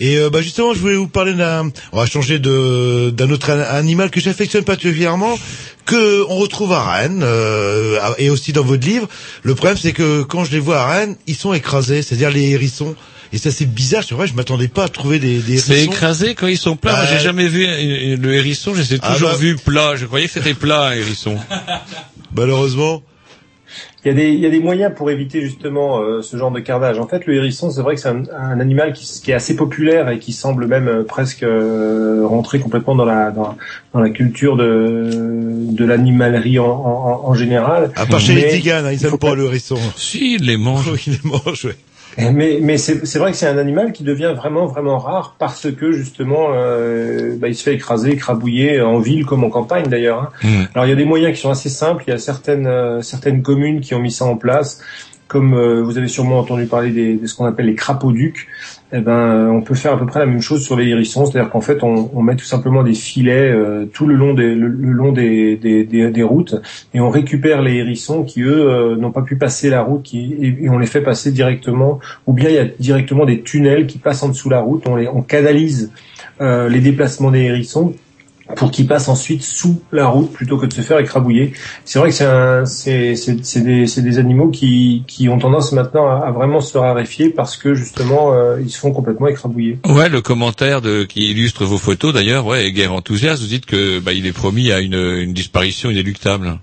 Et 0.00 0.18
euh, 0.18 0.30
bah 0.30 0.40
justement, 0.40 0.72
je 0.72 0.80
voulais 0.80 0.96
vous 0.96 1.08
parler 1.08 1.34
d'un. 1.34 1.68
On 1.92 1.98
va 1.98 2.06
changer 2.06 2.38
d'un 2.38 3.30
autre 3.30 3.50
an- 3.52 3.64
animal 3.76 4.10
que 4.10 4.20
j'affectionne 4.20 4.64
particulièrement, 4.64 5.34
que 5.86 6.24
on 6.28 6.36
retrouve 6.36 6.72
à 6.72 6.82
Rennes 6.92 7.22
euh, 7.24 7.98
et 8.18 8.30
aussi 8.30 8.52
dans 8.52 8.64
votre 8.64 8.86
livre. 8.86 9.08
Le 9.42 9.54
problème, 9.54 9.76
c'est 9.80 9.92
que 9.92 10.22
quand 10.22 10.44
je 10.44 10.50
les 10.52 10.58
vois 10.60 10.80
à 10.80 10.86
Rennes, 10.86 11.16
ils 11.26 11.36
sont 11.36 11.52
écrasés, 11.52 12.02
c'est-à-dire 12.02 12.30
les 12.30 12.50
hérissons. 12.50 12.94
Et 13.32 13.38
ça, 13.38 13.50
c'est 13.50 13.66
bizarre. 13.66 14.04
C'est 14.06 14.14
vrai, 14.14 14.26
je 14.28 14.34
m'attendais 14.34 14.68
pas 14.68 14.84
à 14.84 14.88
trouver 14.88 15.18
des, 15.18 15.38
des 15.38 15.52
hérissons. 15.54 15.72
C'est 15.72 15.84
écrasé 15.84 16.34
quand 16.34 16.46
ils 16.46 16.58
sont 16.58 16.76
plats. 16.76 16.92
Moi, 16.92 17.02
Bah, 17.02 17.08
j'ai 17.12 17.18
jamais 17.24 17.48
vu 17.48 17.66
euh, 17.66 18.16
le 18.16 18.34
hérisson. 18.34 18.74
Je 18.74 18.80
les 18.82 18.94
ai 18.94 18.98
Ah 19.02 19.12
toujours 19.12 19.30
bah. 19.30 19.36
vus 19.36 19.56
plats. 19.56 19.96
Je 19.96 20.06
croyais 20.06 20.26
que 20.26 20.32
c'était 20.32 20.54
plat, 20.54 20.88
un 20.88 20.92
hérisson. 20.92 21.36
Malheureusement. 22.36 23.02
Il 24.04 24.08
y, 24.08 24.10
a 24.10 24.14
des, 24.14 24.28
il 24.32 24.38
y 24.40 24.44
a 24.44 24.50
des 24.50 24.60
moyens 24.60 24.92
pour 24.94 25.10
éviter 25.10 25.40
justement 25.40 25.98
euh, 26.00 26.20
ce 26.20 26.36
genre 26.36 26.50
de 26.50 26.60
carnage. 26.60 26.98
En 26.98 27.06
fait, 27.06 27.24
le 27.24 27.36
hérisson, 27.36 27.70
c'est 27.70 27.80
vrai 27.80 27.94
que 27.94 28.00
c'est 28.02 28.10
un, 28.10 28.24
un 28.38 28.60
animal 28.60 28.92
qui, 28.92 29.06
qui 29.22 29.30
est 29.30 29.34
assez 29.34 29.56
populaire 29.56 30.10
et 30.10 30.18
qui 30.18 30.34
semble 30.34 30.66
même 30.66 30.88
euh, 30.88 31.04
presque 31.04 31.42
euh, 31.42 32.22
rentrer 32.26 32.60
complètement 32.60 32.94
dans 32.96 33.06
la 33.06 33.30
dans, 33.30 33.56
dans 33.94 34.00
la 34.00 34.10
culture 34.10 34.56
de 34.56 35.08
de 35.10 35.84
l'animalerie 35.86 36.58
en, 36.58 36.66
en, 36.66 37.22
en 37.24 37.34
général. 37.34 37.92
À 37.96 38.04
part 38.04 38.20
chez 38.20 38.34
les 38.34 38.48
Tiganes, 38.48 38.84
hein, 38.84 38.90
ils 38.92 38.96
il 38.96 38.98
faut 39.00 39.14
aiment 39.14 39.18
pas 39.18 39.34
le 39.34 39.46
hérisson. 39.46 39.78
Si, 39.96 40.34
ils 40.34 40.44
les 40.44 40.58
mangent. 40.58 40.92
ils 41.06 41.14
les 41.14 41.20
mangent, 41.24 41.64
ouais. 41.64 41.76
Mais, 42.18 42.58
mais 42.62 42.78
c'est 42.78 43.18
vrai 43.18 43.32
que 43.32 43.36
c'est 43.36 43.46
un 43.48 43.58
animal 43.58 43.92
qui 43.92 44.04
devient 44.04 44.34
vraiment 44.36 44.66
vraiment 44.66 44.98
rare 44.98 45.36
parce 45.38 45.70
que 45.72 45.92
justement 45.92 46.48
euh, 46.52 47.36
bah, 47.38 47.48
il 47.48 47.54
se 47.54 47.62
fait 47.62 47.74
écraser, 47.74 48.10
écrabouiller 48.12 48.80
en 48.80 48.98
ville 48.98 49.24
comme 49.26 49.44
en 49.44 49.50
campagne 49.50 49.86
d'ailleurs. 49.86 50.22
hein. 50.22 50.28
Mm. 50.42 50.62
Alors 50.74 50.86
il 50.86 50.90
y 50.90 50.92
a 50.92 50.96
des 50.96 51.04
moyens 51.04 51.34
qui 51.34 51.40
sont 51.40 51.50
assez 51.50 51.68
simples. 51.68 52.04
Il 52.06 52.10
y 52.10 52.14
a 52.14 52.18
certaines 52.18 52.66
euh, 52.66 53.02
certaines 53.02 53.42
communes 53.42 53.80
qui 53.80 53.94
ont 53.94 54.00
mis 54.00 54.12
ça 54.12 54.24
en 54.24 54.36
place. 54.36 54.80
Comme 55.26 55.54
euh, 55.54 55.82
vous 55.82 55.96
avez 55.98 56.06
sûrement 56.06 56.38
entendu 56.38 56.66
parler 56.66 56.90
des, 56.90 57.14
de 57.16 57.26
ce 57.26 57.34
qu'on 57.34 57.46
appelle 57.46 57.66
les 57.66 57.74
crapauducs, 57.74 58.46
eh 58.92 59.00
ben 59.00 59.12
euh, 59.12 59.48
on 59.48 59.62
peut 59.62 59.74
faire 59.74 59.94
à 59.94 59.98
peu 59.98 60.06
près 60.06 60.20
la 60.20 60.26
même 60.26 60.42
chose 60.42 60.62
sur 60.62 60.76
les 60.76 60.88
hérissons, 60.88 61.26
c'est-à-dire 61.26 61.50
qu'en 61.50 61.60
fait 61.60 61.82
on, 61.82 62.22
met 62.22 62.36
tout 62.36 62.44
simplement 62.44 62.82
des 62.82 62.92
filets 62.92 63.50
euh, 63.50 63.86
tout 63.86 64.06
le 64.06 64.14
long 64.14 64.34
des 64.34 66.22
routes 66.22 66.54
et 66.92 67.00
on 67.00 67.08
récupère 67.08 67.62
les 67.62 67.76
hérissons 67.76 68.24
qui 68.24 68.42
eux 68.42 68.70
euh, 68.70 68.96
n'ont 68.96 69.10
pas 69.10 69.22
pu 69.22 69.36
passer 69.36 69.70
la 69.70 69.82
route 69.82 70.02
qui, 70.02 70.34
et, 70.40 70.68
on 70.68 70.78
les 70.78 70.86
fait 70.86 71.00
passer 71.00 71.32
directement 71.32 71.98
ou 72.26 72.34
bien 72.34 72.50
il 72.50 72.54
y 72.54 72.58
a 72.58 72.66
directement 72.78 73.24
des 73.24 73.40
tunnels 73.40 73.86
qui 73.86 73.98
passent 73.98 74.22
en 74.22 74.28
dessous 74.28 74.50
la 74.50 74.60
route, 74.60 74.86
on 74.86 74.96
les 74.96 75.08
on 75.08 75.22
canalise 75.22 75.90
les 76.40 76.80
déplacements 76.80 77.30
des 77.30 77.42
hérissons 77.42 77.94
pour 78.56 78.70
qu'ils 78.70 78.86
passent 78.86 79.08
ensuite 79.08 79.42
sous 79.42 79.80
la 79.92 80.06
route 80.06 80.32
plutôt 80.32 80.58
que 80.58 80.66
de 80.66 80.72
se 80.72 80.82
faire 80.82 80.98
écrabouiller. 80.98 81.52
C'est 81.84 81.98
vrai 81.98 82.10
que 82.10 82.64
c'est 82.66 83.60
des, 83.62 83.86
des 83.86 84.18
animaux 84.18 84.48
qui, 84.48 85.02
qui 85.06 85.28
ont 85.28 85.38
tendance 85.38 85.72
maintenant 85.72 86.06
à, 86.08 86.26
à 86.26 86.30
vraiment 86.30 86.60
se 86.60 86.76
raréfier 86.76 87.30
parce 87.30 87.56
que 87.56 87.74
justement 87.74 88.32
euh, 88.32 88.60
ils 88.60 88.70
se 88.70 88.78
font 88.78 88.92
complètement 88.92 89.28
écrabouiller. 89.28 89.78
Ouais, 89.86 90.08
le 90.08 90.20
commentaire 90.20 90.82
de, 90.82 91.04
qui 91.04 91.30
illustre 91.30 91.64
vos 91.64 91.78
photos 91.78 92.12
d'ailleurs, 92.12 92.46
ouais, 92.46 92.70
guerre 92.72 92.92
enthousiaste, 92.92 93.42
vous 93.42 93.48
dites 93.48 93.66
que 93.66 93.98
bah, 93.98 94.12
il 94.12 94.26
est 94.26 94.32
promis 94.32 94.72
à 94.72 94.80
une, 94.80 94.94
une 94.94 95.32
disparition 95.32 95.90
inéluctable. 95.90 96.58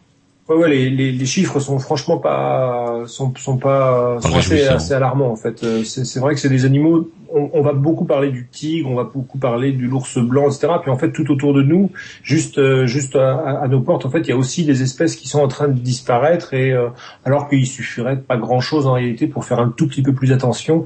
Ouais, 0.50 0.56
ouais, 0.58 0.70
les, 0.70 0.90
les, 0.90 1.12
les 1.14 1.26
chiffres 1.26 1.60
sont 1.60 1.80
franchement 1.80 2.18
pas, 2.18 3.04
sont, 3.06 3.32
sont 3.38 3.58
pas, 3.58 4.18
sont 4.22 4.36
assez, 4.36 4.64
assez 4.76 4.94
alarmants 4.94 5.32
en 5.32 5.36
fait. 5.38 5.64
Euh, 5.64 5.84
C'est, 5.84 6.20
vrai 6.20 6.34
que 6.34 6.42
c'est 6.42 6.50
des 6.50 6.66
animaux. 6.66 7.10
On, 7.34 7.50
on 7.54 7.62
va 7.62 7.72
beaucoup 7.72 8.04
parler 8.04 8.32
du 8.32 8.48
tigre, 8.52 8.90
on 8.90 8.96
va 8.96 9.06
beaucoup 9.06 9.38
parler 9.38 9.72
du 9.72 9.88
l'ours 9.88 10.18
blanc, 10.18 10.48
etc. 10.50 10.74
Puis 10.82 10.92
en 10.92 10.98
fait, 10.98 11.14
tout 11.14 11.32
autour 11.32 11.54
de 11.54 11.62
nous, 11.62 11.90
juste, 12.24 12.58
euh, 12.58 12.86
juste 12.86 13.16
à, 13.16 13.36
à- 13.36 13.64
à 13.64 13.68
nos 13.70 13.80
portes, 13.80 14.06
en 14.06 14.10
fait, 14.10 14.22
il 14.22 14.28
y 14.30 14.32
a 14.34 14.36
aussi 14.36 14.66
des 14.66 14.82
espèces 14.82 15.16
qui 15.16 15.30
sont 15.30 15.40
en 15.40 15.48
train 15.48 15.70
de 15.70 15.80
disparaître. 15.80 16.54
Et 16.54 16.74
euh, 16.74 16.90
alors 17.24 17.48
qu'il 17.48 17.66
suffirait 17.66 18.18
de 18.18 18.22
pas 18.22 18.36
grand 18.38 18.60
chose 18.60 18.88
en 18.88 18.94
réalité 18.94 19.28
pour 19.28 19.46
faire 19.46 19.60
un 19.60 19.70
tout 19.70 19.88
petit 19.88 20.02
peu 20.02 20.14
plus 20.14 20.34
attention 20.34 20.86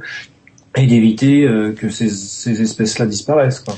et 0.76 0.86
d'éviter 0.86 1.44
euh, 1.48 1.72
que 1.72 1.90
ces, 1.90 2.10
ces 2.10 2.61
espèces-là 2.61 3.06
disparaissent. 3.07 3.61
Quoi. 3.61 3.76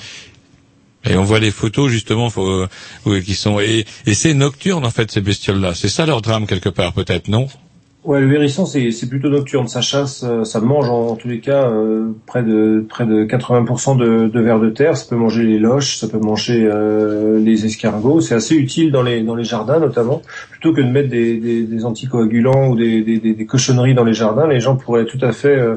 Et 1.09 1.17
on 1.17 1.23
voit 1.23 1.39
les 1.39 1.51
photos 1.51 1.89
justement 1.89 2.29
faut, 2.29 2.47
euh, 2.47 3.21
qui 3.21 3.33
sont 3.33 3.59
et, 3.59 3.85
et 4.05 4.13
c'est 4.13 4.33
nocturne 4.33 4.85
en 4.85 4.91
fait 4.91 5.11
ces 5.11 5.21
bestioles-là. 5.21 5.73
C'est 5.73 5.89
ça 5.89 6.05
leur 6.05 6.21
drame 6.21 6.47
quelque 6.47 6.69
part 6.69 6.93
peut-être, 6.93 7.27
non? 7.27 7.47
Ouais, 8.07 8.21
le 8.21 8.33
hérisson 8.33 8.65
c'est 8.65 9.09
plutôt 9.09 9.27
nocturne. 9.27 9.67
Ça 9.67 9.81
chasse, 9.81 10.23
euh, 10.23 10.45
ça 10.45 10.61
mange 10.61 10.89
en, 10.89 11.17
tous 11.17 11.27
les 11.27 11.41
cas 11.41 11.69
euh, 11.69 12.13
près 12.25 12.41
de 12.41 12.85
près 12.87 13.05
de 13.05 13.25
80% 13.25 13.97
de, 13.97 14.29
de 14.29 14.39
vers 14.39 14.61
de 14.61 14.69
terre. 14.69 14.95
Ça 14.95 15.07
peut 15.09 15.17
manger 15.17 15.43
les 15.43 15.59
loches, 15.59 15.97
ça 15.97 16.07
peut 16.07 16.17
manger 16.17 16.69
euh, 16.71 17.37
les 17.37 17.65
escargots. 17.65 18.21
C'est 18.21 18.33
assez 18.33 18.55
utile 18.55 18.93
dans 18.93 19.03
les 19.03 19.23
dans 19.23 19.35
les 19.35 19.43
jardins 19.43 19.81
notamment. 19.81 20.21
Plutôt 20.51 20.71
que 20.71 20.79
de 20.79 20.87
mettre 20.87 21.09
des, 21.09 21.35
des, 21.35 21.63
des 21.63 21.83
anticoagulants 21.83 22.69
ou 22.69 22.77
des, 22.77 23.01
des, 23.01 23.19
des, 23.19 23.45
cochonneries 23.45 23.93
dans 23.93 24.05
les 24.05 24.13
jardins, 24.13 24.47
les 24.47 24.61
gens 24.61 24.77
pourraient 24.77 25.05
tout 25.05 25.19
à 25.21 25.33
fait 25.33 25.57
euh, 25.57 25.75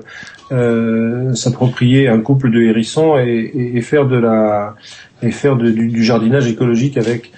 euh, 0.52 1.34
s'approprier 1.34 2.06
un 2.06 2.20
couple 2.20 2.52
de 2.52 2.60
hérissons 2.60 3.18
et, 3.18 3.72
et 3.74 3.80
faire 3.80 4.06
de 4.06 4.16
la 4.16 4.76
et 5.22 5.30
faire 5.30 5.56
de- 5.56 5.70
du, 5.70 5.88
du 5.88 6.04
jardinage 6.04 6.46
écologique 6.46 6.96
avec. 6.96 7.32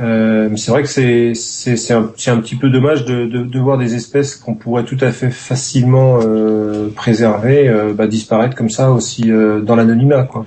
Euh, 0.00 0.48
mais 0.50 0.58
c'est 0.58 0.70
vrai 0.70 0.82
que 0.82 0.88
c'est 0.88 1.32
c'est 1.34 1.76
c'est 1.76 1.94
un, 1.94 2.12
c'est 2.16 2.30
un 2.30 2.36
petit 2.36 2.54
peu 2.56 2.68
dommage 2.70 3.04
de, 3.04 3.24
de, 3.26 3.42
de 3.42 3.58
voir 3.58 3.78
des 3.78 3.94
espèces 3.94 4.36
qu'on 4.36 4.54
pourrait 4.54 4.84
tout 4.84 4.98
à 5.00 5.10
fait 5.10 5.30
facilement 5.30 6.20
euh, 6.22 6.88
préserver 6.94 7.68
euh, 7.68 7.94
bah, 7.94 8.06
disparaître 8.06 8.54
comme 8.54 8.68
ça 8.70 8.92
aussi 8.92 9.32
euh, 9.32 9.60
dans 9.60 9.74
l'anonymat 9.74 10.24
quoi. 10.24 10.44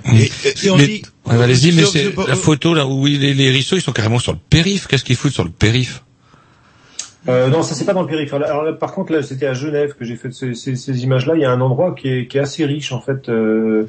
Et 0.64 0.70
on 0.70 0.76
Mais- 0.76 0.86
dit- 0.86 1.02
Ouais, 1.26 1.40
Allez-y, 1.40 1.72
mais 1.72 1.82
Sur- 1.82 1.90
c'est 1.92 2.16
la 2.28 2.34
photo 2.34 2.72
là 2.74 2.86
où 2.86 3.06
les, 3.06 3.34
les 3.34 3.44
hérissons 3.44 3.76
ils 3.76 3.82
sont 3.82 3.92
carrément 3.92 4.18
sur 4.18 4.32
le 4.32 4.38
périph. 4.48 4.86
Qu'est-ce 4.86 5.04
qu'ils 5.04 5.16
foutent 5.16 5.32
sur 5.32 5.44
le 5.44 5.50
périph? 5.50 6.02
Euh, 7.28 7.48
non, 7.48 7.62
ça 7.62 7.74
c'est 7.76 7.84
pas 7.84 7.92
dans 7.94 8.02
le 8.02 8.08
périph. 8.08 8.34
Alors 8.34 8.64
là, 8.64 8.72
par 8.72 8.92
contre, 8.92 9.12
là, 9.12 9.22
c'était 9.22 9.46
à 9.46 9.54
Genève 9.54 9.94
que 9.96 10.04
j'ai 10.04 10.16
fait 10.16 10.32
ces, 10.32 10.54
ces, 10.54 10.74
ces 10.74 11.04
images-là. 11.04 11.34
Il 11.36 11.42
y 11.42 11.44
a 11.44 11.52
un 11.52 11.60
endroit 11.60 11.94
qui 11.94 12.08
est, 12.08 12.26
qui 12.26 12.38
est 12.38 12.40
assez 12.40 12.64
riche 12.64 12.90
en 12.90 13.00
fait. 13.00 13.28
Euh, 13.28 13.86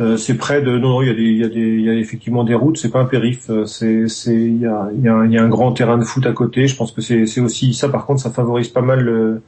euh, 0.00 0.16
c'est 0.16 0.34
près 0.36 0.60
de. 0.62 0.76
Non, 0.78 0.88
non, 0.90 1.02
il 1.02 1.08
y 1.08 1.10
a 1.10 1.14
des, 1.14 1.22
il 1.22 1.36
y 1.38 1.44
a 1.44 1.46
il 1.48 1.80
y 1.82 1.88
a 1.90 1.94
effectivement 1.94 2.44
des 2.44 2.54
routes. 2.54 2.78
C'est 2.78 2.90
pas 2.90 3.00
un 3.00 3.04
périph. 3.04 3.48
euh, 3.50 3.64
C'est, 3.66 4.08
c'est, 4.08 4.34
il 4.34 4.58
y 4.60 4.66
a, 4.66 4.88
il 4.94 5.02
y 5.02 5.08
a, 5.08 5.14
un- 5.14 5.26
il 5.26 5.32
y 5.32 5.38
a 5.38 5.42
un 5.42 5.48
grand 5.48 5.72
terrain 5.72 5.98
de 5.98 6.04
foot 6.04 6.26
à 6.26 6.32
côté. 6.32 6.66
Je 6.66 6.76
pense 6.76 6.92
que 6.92 7.00
c'est, 7.00 7.26
c'est 7.26 7.40
aussi 7.40 7.74
ça. 7.74 7.88
Par 7.88 8.06
contre, 8.06 8.20
ça 8.20 8.30
favorise 8.30 8.68
pas 8.68 8.82
mal 8.82 9.00
le, 9.00 9.12
euh, 9.12 9.42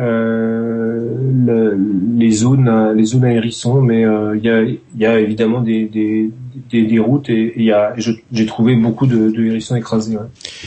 le- 0.00 1.76
les 2.16 2.30
zones, 2.32 2.92
les 2.96 3.04
zones 3.04 3.24
à 3.24 3.32
hérissons. 3.32 3.80
Mais 3.80 4.04
euh, 4.04 4.36
il 4.36 4.44
y 4.44 4.50
a, 4.50 4.62
y 4.98 5.06
a 5.06 5.20
évidemment 5.20 5.60
des, 5.60 5.84
des, 5.84 6.30
des, 6.70 6.82
des 6.86 6.98
routes 6.98 7.28
et, 7.30 7.60
et 7.62 7.72
je- 7.96 8.10
j'ai 8.32 8.46
trouvé 8.46 8.76
beaucoup 8.76 9.06
de, 9.06 9.30
de 9.30 9.44
hérissons 9.44 9.76
écrasés. 9.76 10.16
ouais. 10.16 10.22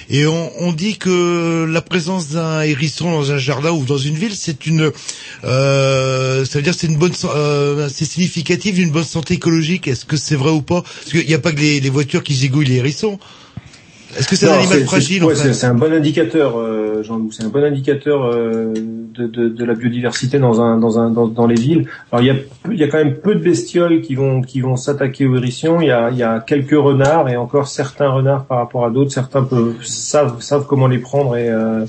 Et 0.10 0.26
on, 0.26 0.50
on 0.60 0.72
dit 0.74 0.98
que 0.98 1.66
la 1.66 1.82
présence 1.82 2.30
d'un 2.30 2.62
hérisson 2.62 3.12
dans 3.12 3.32
un 3.32 3.38
jardin 3.38 3.72
ou 3.72 3.84
dans 3.86 3.98
une 3.98 4.16
ville, 4.16 4.36
c'est 4.36 4.66
une, 4.66 4.92
euh, 5.44 6.46
ça 6.46 6.60
veut 6.60 6.64
dire 6.64 6.74
c'est 6.74 6.88
une 6.88 6.98
bonne, 6.98 7.14
euh, 7.26 7.88
c'est 7.92 8.06
significatif 8.06 8.76
d'une 8.76 8.92
bonne 8.92 9.04
santé 9.04 9.36
écologique. 9.36 9.88
Est-ce 9.88 10.06
que 10.06 10.18
c'est 10.18 10.36
vrai 10.36 10.52
ou 10.52 10.62
pas? 10.62 10.82
Parce 10.82 11.12
qu'il 11.12 11.28
n'y 11.28 11.34
a 11.34 11.40
pas 11.40 11.52
que 11.52 11.60
les, 11.60 11.80
les 11.80 11.90
voitures 11.90 12.24
qui 12.24 12.34
zigouillent 12.34 12.66
les 12.68 12.78
hérissons. 12.78 13.20
Est-ce 14.18 14.28
que 14.28 14.36
c'est 14.36 14.48
un 14.50 14.54
animal 14.54 14.80
fragile 14.86 15.24
en 15.24 15.28
ouais, 15.28 15.36
fait 15.36 15.42
c'est- 15.50 15.54
C'est 15.54 15.66
un 15.68 15.74
bon 15.74 15.92
indicateur, 15.94 16.58
euh, 16.58 17.02
Jean-Loup. 17.04 17.32
C'est 17.32 17.44
un 17.44 17.50
bon 17.50 17.64
indicateur 17.64 18.26
euh, 18.26 18.74
de, 18.76 19.28
de, 19.28 19.48
de 19.50 19.66
la 19.66 19.74
biodiversité 19.74 20.40
dans 20.40 20.62
un 20.62 20.78
dans 20.78 21.00
un 21.00 21.10
dans, 21.10 21.28
dans 21.28 21.48
les 21.48 21.56
villes. 21.56 21.88
Alors 22.12 22.24
il 22.24 22.28
y 22.28 22.32
a 22.32 22.36
peu- 22.64 22.74
il 22.74 22.80
y 22.80 22.84
a 22.84 22.88
quand 22.88 22.98
même 22.98 23.16
peu 23.16 23.36
de 23.36 23.40
bestioles 23.44 24.02
qui 24.02 24.16
vont 24.16 24.42
qui 24.42 24.62
vont 24.62 24.76
s'attaquer 24.76 25.26
aux 25.28 25.36
hérissons. 25.36 25.82
Il 25.82 25.88
y 25.88 25.92
a 25.92 26.10
il 26.12 26.18
y 26.18 26.24
a 26.24 26.40
quelques 26.40 26.72
renards 26.78 27.30
et 27.30 27.38
encore 27.38 27.68
certains 27.68 28.10
renards 28.10 28.46
par 28.46 28.58
rapport 28.60 28.86
à 28.86 28.90
d'autres. 28.90 29.12
Certains 29.12 29.44
peuvent 29.44 29.76
savent 29.84 30.42
savent 30.42 30.66
comment 30.68 30.88
les 30.88 31.00
prendre 31.00 31.36
et 31.36 31.50
euh, 31.50 31.86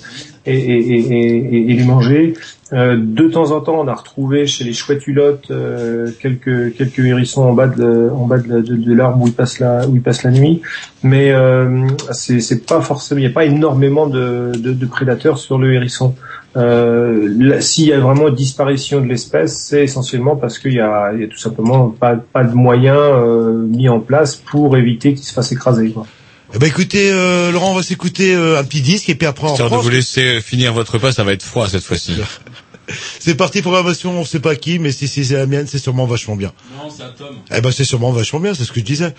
et, 0.46 0.56
et, 0.56 0.78
et, 0.78 1.70
et- 1.70 1.74
les 1.74 1.84
manger. 1.84 2.34
Euh, 2.72 2.96
de 2.98 3.28
temps 3.28 3.52
en 3.52 3.60
temps, 3.60 3.78
on 3.80 3.88
a 3.88 3.94
retrouvé 3.94 4.46
chez 4.46 4.64
les 4.64 4.72
chouettes-hulottes 4.72 5.50
euh, 5.50 6.10
quelques 6.20 6.74
quelques 6.76 6.98
hérissons 6.98 7.42
en 7.42 7.52
bas 7.52 7.68
de 7.68 8.10
en 8.10 8.26
bas 8.26 8.38
de, 8.38 8.60
de, 8.60 8.94
l'arbre 8.94 9.22
où 9.22 9.26
ils 9.28 9.32
passent 9.34 9.60
la 9.60 9.86
où 9.86 9.94
ils 9.94 10.02
passent 10.02 10.22
la 10.24 10.30
nuit, 10.30 10.60
mais 11.02 11.30
euh, 11.30 11.86
c'est 12.12 12.66
pas 12.66 12.80
forcément 12.80 13.18
il 13.18 13.24
n'y 13.24 13.30
a 13.30 13.34
pas 13.34 13.44
énormément 13.44 14.06
de, 14.06 14.52
de, 14.56 14.72
de 14.72 14.86
prédateurs 14.86 15.38
sur 15.38 15.58
le 15.58 15.72
hérisson. 15.74 16.14
Euh, 16.56 17.60
S'il 17.60 17.86
y 17.86 17.92
a 17.92 18.00
vraiment 18.00 18.28
une 18.28 18.34
disparition 18.34 19.00
de 19.00 19.06
l'espèce, 19.06 19.56
c'est 19.56 19.84
essentiellement 19.84 20.36
parce 20.36 20.58
qu'il 20.58 20.74
y 20.74 20.80
a, 20.80 21.12
il 21.12 21.20
y 21.20 21.24
a 21.24 21.28
tout 21.28 21.38
simplement 21.38 21.88
pas 21.90 22.16
pas 22.16 22.44
de 22.44 22.54
moyens 22.54 22.98
euh, 22.98 23.52
mis 23.66 23.88
en 23.88 24.00
place 24.00 24.36
pour 24.36 24.76
éviter 24.76 25.14
qu'il 25.14 25.24
se 25.24 25.32
fasse 25.32 25.52
écraser. 25.52 25.90
Quoi. 25.90 26.06
Eh 26.54 26.58
ben 26.58 26.68
écoutez, 26.68 27.10
euh, 27.10 27.50
Laurent, 27.50 27.72
on 27.72 27.74
va 27.74 27.82
s'écouter 27.82 28.32
euh, 28.32 28.60
un 28.60 28.62
petit 28.62 28.80
disque 28.80 29.08
et 29.08 29.16
puis 29.16 29.26
après 29.26 29.48
on 29.48 29.50
Histoire 29.50 29.70
de 29.70 29.76
vous 29.76 29.88
laisser 29.88 30.40
finir 30.40 30.72
votre 30.72 30.94
repas, 30.94 31.10
ça 31.10 31.24
va 31.24 31.32
être 31.32 31.42
froid 31.42 31.68
cette 31.68 31.82
fois-ci. 31.82 32.16
C'est 33.18 33.34
parti 33.34 33.60
programmation, 33.60 34.20
on 34.20 34.24
sait 34.24 34.38
pas 34.38 34.54
qui, 34.54 34.78
mais 34.78 34.92
si 34.92 35.08
si 35.08 35.24
c'est 35.24 35.34
la 35.34 35.46
mienne, 35.46 35.66
c'est 35.66 35.78
sûrement 35.78 36.04
vachement 36.04 36.36
bien. 36.36 36.52
Non, 36.76 36.90
c'est 36.90 37.02
un 37.02 37.12
tome. 37.12 37.38
Eh 37.50 37.62
ben 37.62 37.72
c'est 37.72 37.84
sûrement 37.84 38.12
vachement 38.12 38.40
bien, 38.40 38.52
c'est 38.52 38.64
ce 38.64 38.72
que 38.72 38.80
je 38.80 38.84
disais. 38.84 39.14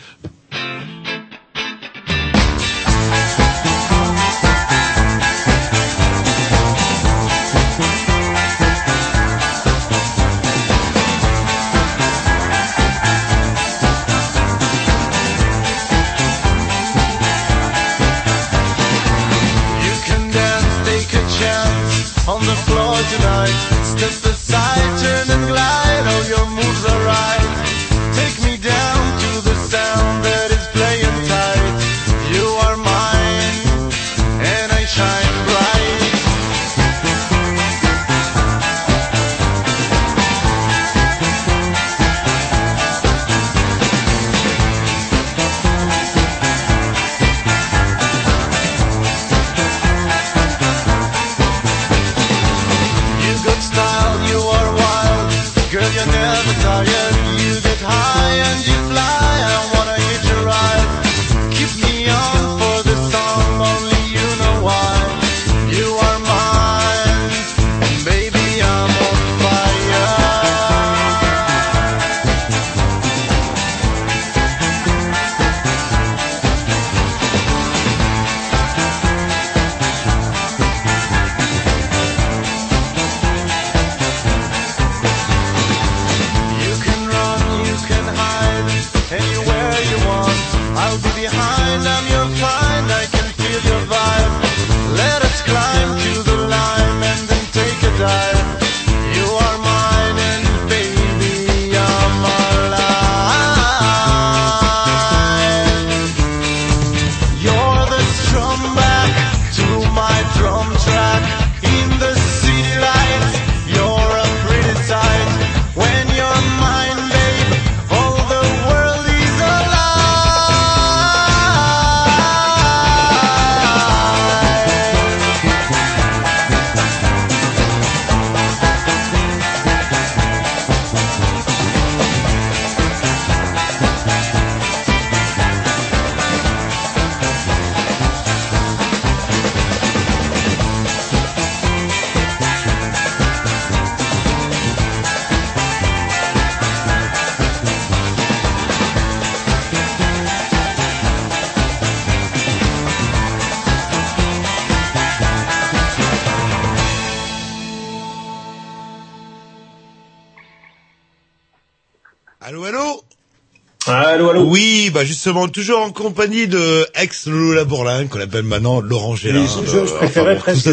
Bah 164.96 165.04
justement, 165.06 165.48
toujours 165.50 165.80
en 165.82 165.92
compagnie 165.92 166.48
de 166.48 166.88
ex 166.96 167.28
Lolo 167.28 167.54
Labourlin, 167.54 168.08
qu'on 168.08 168.20
appelle 168.22 168.44
maintenant 168.44 168.80
Laurent 168.82 169.16
Gélin. 169.16 169.42
Oui, 169.42 169.48
je- 169.66 169.72
je- 169.72 169.86
je 169.88 169.94
préférais 169.94 170.36
bon, 170.36 170.42
presque 170.42 170.64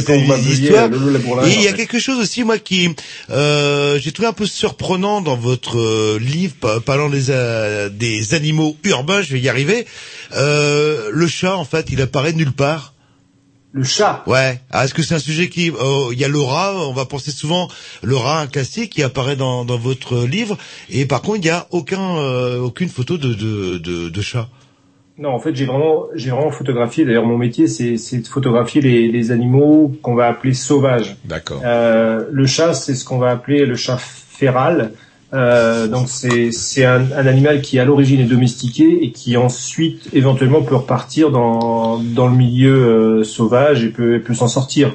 Labourlin, 1.10 1.44
Et 1.46 1.54
il 1.54 1.62
y 1.62 1.66
a 1.68 1.72
quelque 1.72 1.98
chose 1.98 2.18
aussi, 2.20 2.44
moi, 2.44 2.58
qui 2.58 2.88
euh, 3.30 3.98
j'ai 4.00 4.12
trouvé 4.12 4.28
un 4.28 4.32
peu 4.32 4.46
surprenant 4.46 5.20
dans 5.20 5.36
votre 5.36 5.76
euh, 5.78 6.18
livre, 6.20 6.54
pa- 6.60 6.78
parlant 6.80 7.10
des, 7.10 7.30
euh, 7.30 7.88
des 7.88 8.34
animaux 8.34 8.76
urbains, 8.84 9.22
je 9.22 9.32
vais 9.32 9.40
y 9.40 9.48
arriver. 9.48 9.86
Euh, 10.34 11.10
le 11.12 11.26
chat, 11.26 11.56
en 11.56 11.64
fait, 11.64 11.88
il 11.90 12.00
apparaît 12.00 12.32
nulle 12.32 12.52
part. 12.52 12.91
Le 13.74 13.84
chat 13.84 14.22
Ouais. 14.26 14.60
Ah, 14.70 14.84
Est-ce 14.84 14.92
que 14.92 15.02
c'est 15.02 15.14
un 15.14 15.18
sujet 15.18 15.48
qui... 15.48 15.70
euh, 15.70 16.08
Il 16.12 16.18
y 16.18 16.24
a 16.24 16.28
le 16.28 16.40
rat, 16.40 16.74
on 16.76 16.92
va 16.92 17.06
penser 17.06 17.30
souvent 17.30 17.68
le 18.02 18.16
rat, 18.16 18.40
un 18.40 18.46
classique 18.46 18.90
qui 18.90 19.02
apparaît 19.02 19.36
dans, 19.36 19.64
dans 19.64 19.78
votre 19.78 20.24
livre. 20.26 20.58
Et 20.90 21.06
par 21.06 21.22
contre, 21.22 21.38
il 21.38 21.44
n'y 21.44 21.50
a 21.50 21.66
aucun, 21.70 22.16
euh, 22.18 22.58
aucune 22.60 22.90
photo 22.90 23.16
de, 23.16 23.32
de, 23.32 23.78
de, 23.78 24.08
de 24.10 24.20
chat. 24.20 24.48
Non, 25.18 25.30
en 25.30 25.38
fait, 25.38 25.54
j'ai 25.54 25.64
vraiment, 25.66 26.04
j'ai 26.14 26.30
vraiment 26.30 26.50
photographié. 26.50 27.04
D'ailleurs, 27.04 27.24
mon 27.26 27.38
métier, 27.38 27.66
c'est, 27.66 27.96
c'est 27.96 28.18
de 28.18 28.26
photographier 28.26 28.80
les, 28.82 29.08
les 29.08 29.30
animaux 29.30 29.94
qu'on 30.02 30.14
va 30.14 30.26
appeler 30.26 30.52
sauvages. 30.52 31.16
D'accord. 31.24 31.62
Euh, 31.64 32.26
le 32.30 32.46
chat, 32.46 32.74
c'est 32.74 32.94
ce 32.94 33.04
qu'on 33.04 33.18
va 33.18 33.30
appeler 33.30 33.64
le 33.64 33.76
chat 33.76 33.98
féral. 33.98 34.92
Euh, 35.34 35.88
donc, 35.88 36.08
c'est, 36.08 36.84
un, 36.84 37.10
un 37.12 37.26
animal 37.26 37.62
qui 37.62 37.78
à 37.78 37.84
l'origine 37.84 38.20
est 38.20 38.24
domestiqué 38.24 38.98
et 39.02 39.12
qui 39.12 39.36
ensuite, 39.36 40.08
éventuellement, 40.12 40.62
peut 40.62 40.76
repartir 40.76 41.30
dans, 41.30 41.98
dans 41.98 42.28
le 42.28 42.36
milieu 42.36 43.20
euh, 43.20 43.24
sauvage 43.24 43.82
et 43.82 43.88
peut, 43.88 44.20
peut 44.20 44.34
s'en 44.34 44.48
sortir. 44.48 44.94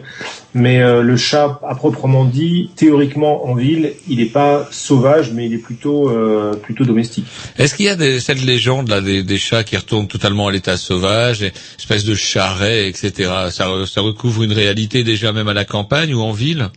Mais 0.53 0.81
euh, 0.81 1.01
le 1.01 1.17
chat, 1.17 1.59
à 1.67 1.75
proprement 1.75 2.25
dit, 2.25 2.69
théoriquement 2.75 3.47
en 3.47 3.55
ville, 3.55 3.93
il 4.07 4.17
n'est 4.17 4.25
pas 4.25 4.67
sauvage, 4.71 5.31
mais 5.31 5.47
il 5.47 5.53
est 5.53 5.59
plutôt, 5.59 6.09
euh, 6.09 6.53
plutôt 6.53 6.85
domestique. 6.85 7.25
Est-ce 7.57 7.75
qu'il 7.75 7.85
y 7.85 7.89
a 7.89 7.95
des, 7.95 8.19
cette 8.19 8.43
légende 8.43 8.89
là 8.89 9.01
des, 9.01 9.23
des 9.23 9.37
chats 9.37 9.63
qui 9.63 9.75
retournent 9.75 10.07
totalement 10.07 10.47
à 10.47 10.51
l'état 10.51 10.77
sauvage, 10.77 11.51
espèce 11.77 12.05
de 12.05 12.15
charret, 12.15 12.87
etc. 12.87 13.31
Ça, 13.51 13.67
ça 13.85 14.01
recouvre 14.01 14.43
une 14.43 14.53
réalité 14.53 15.03
déjà 15.03 15.31
même 15.31 15.47
à 15.47 15.53
la 15.53 15.65
campagne 15.65 16.13
ou 16.13 16.21
en 16.21 16.31
ville? 16.31 16.69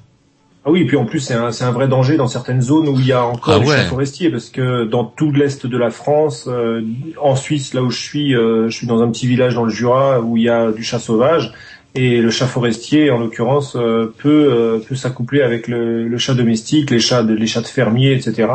Ah 0.65 0.71
oui, 0.71 0.83
et 0.83 0.87
puis 0.87 0.97
en 0.99 1.07
plus 1.07 1.21
c'est 1.21 1.35
un, 1.35 1.53
c'est 1.53 1.65
un 1.65 1.71
vrai 1.71 1.89
danger 1.89 2.17
dans 2.17 2.27
certaines 2.27 2.61
zones 2.61 2.89
où 2.89 2.99
il 2.99 3.07
y 3.07 3.13
a 3.13 3.25
encore 3.25 3.55
Ah 3.55 3.59
des 3.61 3.67
ouais. 3.67 3.77
chats 3.77 3.85
forestiers, 3.85 4.31
parce 4.31 4.51
que 4.51 4.85
dans 4.85 5.05
tout 5.05 5.33
l'est 5.33 5.67
de 5.67 5.79
la 5.79 5.91
France, 5.91 6.47
euh, 6.49 6.83
en 7.21 7.35
Suisse, 7.35 7.73
là 7.73 7.83
où 7.83 7.91
je 7.91 7.99
suis, 7.99 8.37
euh, 8.37 8.69
je 8.69 8.77
suis 8.77 8.87
dans 8.87 9.03
un 9.03 9.11
petit 9.11 9.27
village 9.27 9.55
dans 9.55 9.65
le 9.65 9.71
Jura 9.71 10.21
où 10.21 10.37
il 10.37 10.43
y 10.43 10.51
a 10.51 10.71
du 10.71 10.83
chat 10.83 10.99
sauvage, 10.99 11.55
et 11.95 12.21
le 12.21 12.31
chat 12.31 12.47
forestier, 12.47 13.11
en 13.11 13.19
l'occurrence, 13.19 13.75
euh, 13.75 14.15
peut, 14.19 14.29
euh, 14.53 14.79
peut 14.87 14.95
s'accoupler 14.95 15.43
avec 15.43 15.67
le, 15.67 16.07
le 16.07 16.19
chat 16.19 16.35
domestique, 16.35 16.91
les 16.91 17.01
chats 17.01 17.23
de, 17.25 17.35
les 17.35 17.47
chats 17.47 17.63
de 17.63 17.67
fermiers, 17.67 18.13
etc. 18.13 18.49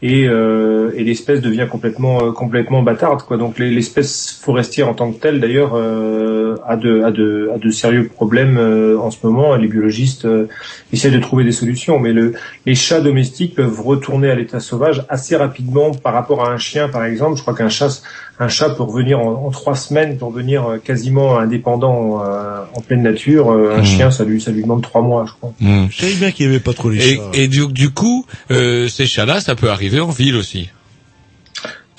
Et, 0.00 0.28
euh, 0.28 0.92
et 0.94 1.02
l'espèce 1.02 1.40
devient 1.40 1.66
complètement 1.68 2.22
euh, 2.22 2.30
complètement 2.30 2.82
bâtarde 2.82 3.22
quoi. 3.22 3.36
Donc 3.36 3.58
les- 3.58 3.72
l'espèce 3.72 4.38
forestière 4.40 4.88
en 4.88 4.94
tant 4.94 5.10
que 5.10 5.18
telle 5.18 5.40
d'ailleurs 5.40 5.72
euh, 5.74 6.54
a 6.64 6.76
de 6.76 7.02
a 7.02 7.10
de 7.10 7.50
a 7.52 7.58
de 7.58 7.68
sérieux 7.70 8.06
problèmes 8.06 8.58
euh, 8.58 8.96
en 9.00 9.10
ce 9.10 9.18
moment. 9.26 9.56
Les 9.56 9.66
biologistes 9.66 10.24
euh, 10.24 10.46
essaient 10.92 11.10
de 11.10 11.18
trouver 11.18 11.42
des 11.42 11.50
solutions, 11.50 11.98
mais 11.98 12.12
le, 12.12 12.34
les 12.64 12.76
chats 12.76 13.00
domestiques 13.00 13.56
peuvent 13.56 13.80
retourner 13.80 14.30
à 14.30 14.36
l'état 14.36 14.60
sauvage 14.60 15.04
assez 15.08 15.34
rapidement 15.34 15.90
par 15.90 16.12
rapport 16.14 16.44
à 16.48 16.52
un 16.52 16.58
chien 16.58 16.88
par 16.88 17.04
exemple. 17.04 17.36
Je 17.36 17.42
crois 17.42 17.54
qu'un 17.54 17.68
chat 17.68 18.00
un 18.40 18.48
chat 18.48 18.70
peut 18.70 18.82
revenir 18.84 19.18
en, 19.18 19.46
en 19.46 19.50
trois 19.50 19.74
semaines 19.74 20.16
pour 20.18 20.30
devenir 20.32 20.64
euh, 20.66 20.78
quasiment 20.78 21.38
indépendant 21.38 22.22
euh, 22.22 22.60
en 22.74 22.80
pleine 22.80 23.02
nature. 23.02 23.50
Euh, 23.50 23.74
Un 23.74 23.78
Mhm. 23.78 23.84
chien 23.84 24.10
ça 24.10 24.24
lui 24.24 24.40
ça 24.40 24.50
lui 24.52 24.62
demande 24.62 24.82
trois 24.82 25.02
mois 25.02 25.24
je 25.26 25.32
crois. 25.32 25.52
Je 25.60 25.96
savais 25.96 26.14
bien 26.14 26.30
qu'il 26.30 26.46
n'y 26.46 26.54
avait 26.54 26.62
pas 26.62 26.72
trop 26.74 26.90
les 26.90 26.98
Et, 27.12 27.16
chats. 27.16 27.22
et 27.34 27.48
du, 27.48 27.66
du 27.72 27.90
coup, 27.90 28.24
euh, 28.50 28.86
ces 28.88 29.06
chats-là, 29.06 29.40
ça 29.40 29.54
peut 29.56 29.70
arriver 29.70 30.00
en 30.00 30.10
ville 30.10 30.36
aussi. 30.36 30.70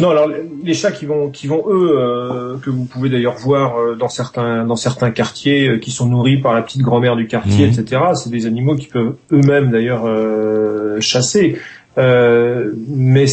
Non, 0.01 0.11
alors 0.11 0.29
les 0.63 0.73
chats 0.73 0.93
qui 0.93 1.05
vont, 1.05 1.29
qui 1.29 1.45
vont 1.47 1.61
eux, 1.67 1.91
euh, 1.99 2.55
que 2.63 2.69
vous 2.69 2.85
pouvez 2.85 3.09
d'ailleurs 3.09 3.35
voir 3.35 3.77
euh, 3.77 3.95
dans 3.95 4.07
certains, 4.07 4.63
dans 4.65 4.77
certains 4.77 5.11
quartiers, 5.11 5.67
euh, 5.67 5.77
qui 5.77 5.91
sont 5.91 6.05
nourris 6.05 6.37
par 6.37 6.53
la 6.53 6.61
petite 6.61 6.83
grand-mère 6.83 7.17
du 7.17 7.27
quartier, 7.27 7.65
Mhm. 7.67 7.73
etc. 7.77 8.01
C'est 8.15 8.29
des 8.31 8.45
animaux 8.45 8.77
qui 8.77 8.87
peuvent 8.87 9.15
eux-mêmes 9.33 9.71
d'ailleurs 9.71 10.05
euh, 10.07 11.01
chasser. 11.01 11.57
Euh, 11.99 12.71
mais 12.87 13.25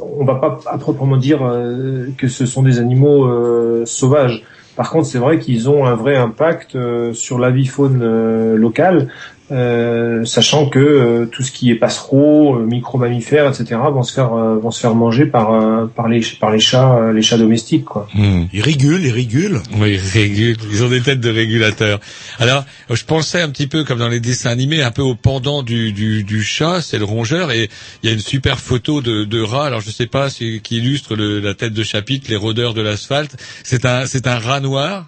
on 0.00 0.24
va 0.24 0.36
pas 0.36 0.60
à 0.66 0.78
proprement 0.78 1.16
dire 1.16 1.40
euh, 1.42 2.06
que 2.16 2.28
ce 2.28 2.46
sont 2.46 2.62
des 2.62 2.78
animaux 2.78 3.26
euh, 3.26 3.84
sauvages. 3.84 4.44
Par 4.76 4.90
contre, 4.90 5.06
c'est 5.06 5.18
vrai 5.18 5.38
qu'ils 5.38 5.68
ont 5.68 5.84
un 5.84 5.96
vrai 5.96 6.16
impact 6.16 6.78
sur 7.12 7.38
la 7.38 7.50
vie 7.50 7.66
faune 7.66 8.54
locale. 8.54 9.08
Euh, 9.52 10.24
sachant 10.24 10.68
que 10.68 10.78
euh, 10.78 11.26
tout 11.26 11.42
ce 11.42 11.52
qui 11.52 11.70
est 11.70 11.74
passereau, 11.74 12.56
euh, 12.56 12.66
micro-mammifères, 12.66 13.48
etc. 13.48 13.78
vont 13.92 14.02
se 14.02 14.12
faire 14.12 14.32
euh, 14.34 14.56
vont 14.56 14.70
se 14.70 14.80
faire 14.80 14.94
manger 14.94 15.26
par 15.26 15.52
euh, 15.52 15.86
par 15.86 16.08
les 16.08 16.22
par 16.40 16.50
les 16.50 16.58
chats 16.60 16.96
euh, 16.96 17.12
les 17.12 17.22
chats 17.22 17.38
domestiques 17.38 17.84
quoi. 17.84 18.08
Ils 18.52 18.62
régulent, 18.62 19.04
ils 19.04 19.12
régulent. 19.12 19.60
Oui, 19.76 19.94
ils 19.94 20.18
régulent. 20.18 20.56
Ils 20.70 20.82
ont 20.82 20.88
des 20.88 21.00
têtes 21.00 21.20
de 21.20 21.30
régulateurs. 21.30 22.00
Alors, 22.38 22.64
je 22.90 23.04
pensais 23.04 23.40
un 23.40 23.50
petit 23.50 23.66
peu 23.66 23.84
comme 23.84 23.98
dans 23.98 24.08
les 24.08 24.20
dessins 24.20 24.50
animés, 24.50 24.82
un 24.82 24.90
peu 24.90 25.02
au 25.02 25.14
pendant 25.14 25.62
du, 25.62 25.92
du, 25.92 26.24
du 26.24 26.42
chat, 26.42 26.80
c'est 26.80 26.98
le 26.98 27.04
rongeur, 27.04 27.50
et 27.52 27.68
il 28.02 28.08
y 28.08 28.10
a 28.10 28.14
une 28.14 28.20
super 28.20 28.58
photo 28.58 29.00
de, 29.00 29.24
de 29.24 29.40
rat. 29.40 29.66
Alors, 29.66 29.80
je 29.80 29.90
sais 29.90 30.06
pas, 30.06 30.30
si, 30.30 30.60
qui 30.62 30.78
illustre 30.78 31.14
le, 31.14 31.40
la 31.40 31.54
tête 31.54 31.72
de 31.72 31.82
chapitre, 31.82 32.30
les 32.30 32.36
rôdeurs 32.36 32.74
de 32.74 32.82
l'asphalte. 32.82 33.36
C'est 33.64 33.84
un, 33.84 34.06
c'est 34.06 34.26
un 34.26 34.38
rat 34.38 34.60
noir. 34.60 35.06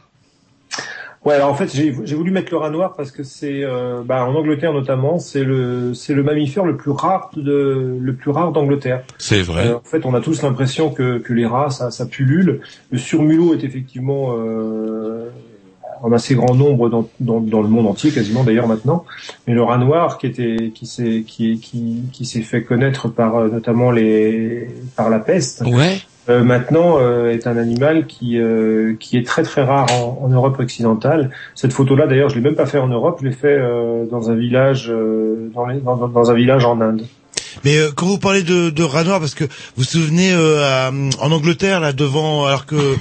Ouais, 1.24 1.34
alors 1.34 1.50
en 1.50 1.54
fait, 1.54 1.74
j'ai 1.74 1.90
voulu 1.90 2.30
mettre 2.30 2.52
le 2.52 2.58
rat 2.58 2.68
noir 2.68 2.94
parce 2.96 3.10
que 3.10 3.22
c'est, 3.22 3.64
euh, 3.64 4.02
bah, 4.04 4.26
en 4.26 4.34
Angleterre 4.34 4.74
notamment, 4.74 5.18
c'est 5.18 5.42
le, 5.42 5.94
c'est 5.94 6.12
le 6.12 6.22
mammifère 6.22 6.66
le 6.66 6.76
plus 6.76 6.90
rare 6.90 7.30
de, 7.34 7.96
le 7.98 8.12
plus 8.14 8.30
rare 8.30 8.52
d'Angleterre. 8.52 9.04
C'est 9.16 9.40
vrai. 9.40 9.68
Euh, 9.68 9.76
en 9.76 9.80
fait, 9.80 10.04
on 10.04 10.12
a 10.14 10.20
tous 10.20 10.42
l'impression 10.42 10.90
que, 10.90 11.18
que 11.18 11.32
les 11.32 11.46
rats, 11.46 11.70
ça, 11.70 11.90
ça 11.90 12.04
pullule. 12.04 12.60
Le 12.90 12.98
surmulot 12.98 13.54
est 13.54 13.64
effectivement 13.64 14.34
euh, 14.38 15.30
en 16.02 16.12
assez 16.12 16.34
grand 16.34 16.54
nombre 16.54 16.90
dans, 16.90 17.08
dans, 17.20 17.40
dans 17.40 17.62
le 17.62 17.68
monde 17.68 17.86
entier, 17.86 18.10
quasiment 18.10 18.44
d'ailleurs 18.44 18.68
maintenant. 18.68 19.06
Mais 19.46 19.54
le 19.54 19.62
rat 19.62 19.78
noir, 19.78 20.18
qui 20.18 20.26
était, 20.26 20.72
qui 20.74 20.84
s'est, 20.84 21.24
qui, 21.26 21.58
qui, 21.58 22.02
qui 22.12 22.26
s'est 22.26 22.42
fait 22.42 22.64
connaître 22.64 23.08
par 23.08 23.36
euh, 23.36 23.48
notamment 23.48 23.90
les, 23.90 24.68
par 24.94 25.08
la 25.08 25.20
peste. 25.20 25.62
Ouais. 25.62 25.96
Euh, 26.30 26.42
maintenant 26.42 26.96
euh, 27.00 27.30
est 27.32 27.46
un 27.46 27.58
animal 27.58 28.06
qui 28.06 28.38
euh, 28.38 28.94
qui 28.98 29.18
est 29.18 29.26
très 29.26 29.42
très 29.42 29.62
rare 29.62 29.86
en, 29.92 30.20
en 30.24 30.28
Europe 30.28 30.58
occidentale. 30.58 31.30
Cette 31.54 31.72
photo-là, 31.74 32.06
d'ailleurs, 32.06 32.30
je 32.30 32.36
l'ai 32.36 32.40
même 32.40 32.54
pas 32.54 32.64
fait 32.66 32.78
en 32.78 32.88
Europe, 32.88 33.18
je 33.20 33.26
l'ai 33.28 33.34
fait 33.34 33.58
euh, 33.58 34.06
dans 34.10 34.30
un 34.30 34.34
village 34.34 34.86
euh, 34.90 35.50
dans, 35.54 35.66
les- 35.66 35.80
dans, 35.80 35.96
dans 36.08 36.30
un 36.30 36.34
village 36.34 36.64
en 36.64 36.80
Inde. 36.80 37.02
Mais 37.64 37.76
euh, 37.78 37.90
quand 37.94 38.06
vous 38.06 38.18
parlez 38.18 38.42
de, 38.42 38.70
de 38.70 38.82
rat 38.82 39.04
noir, 39.04 39.20
parce 39.20 39.34
que 39.34 39.44
vous 39.44 39.50
vous 39.78 39.84
souvenez 39.84 40.32
euh, 40.32 40.64
à- 40.64 40.90
en 41.20 41.30
Angleterre 41.30 41.80
là 41.80 41.92
devant, 41.92 42.46
alors 42.46 42.64
que 42.66 42.96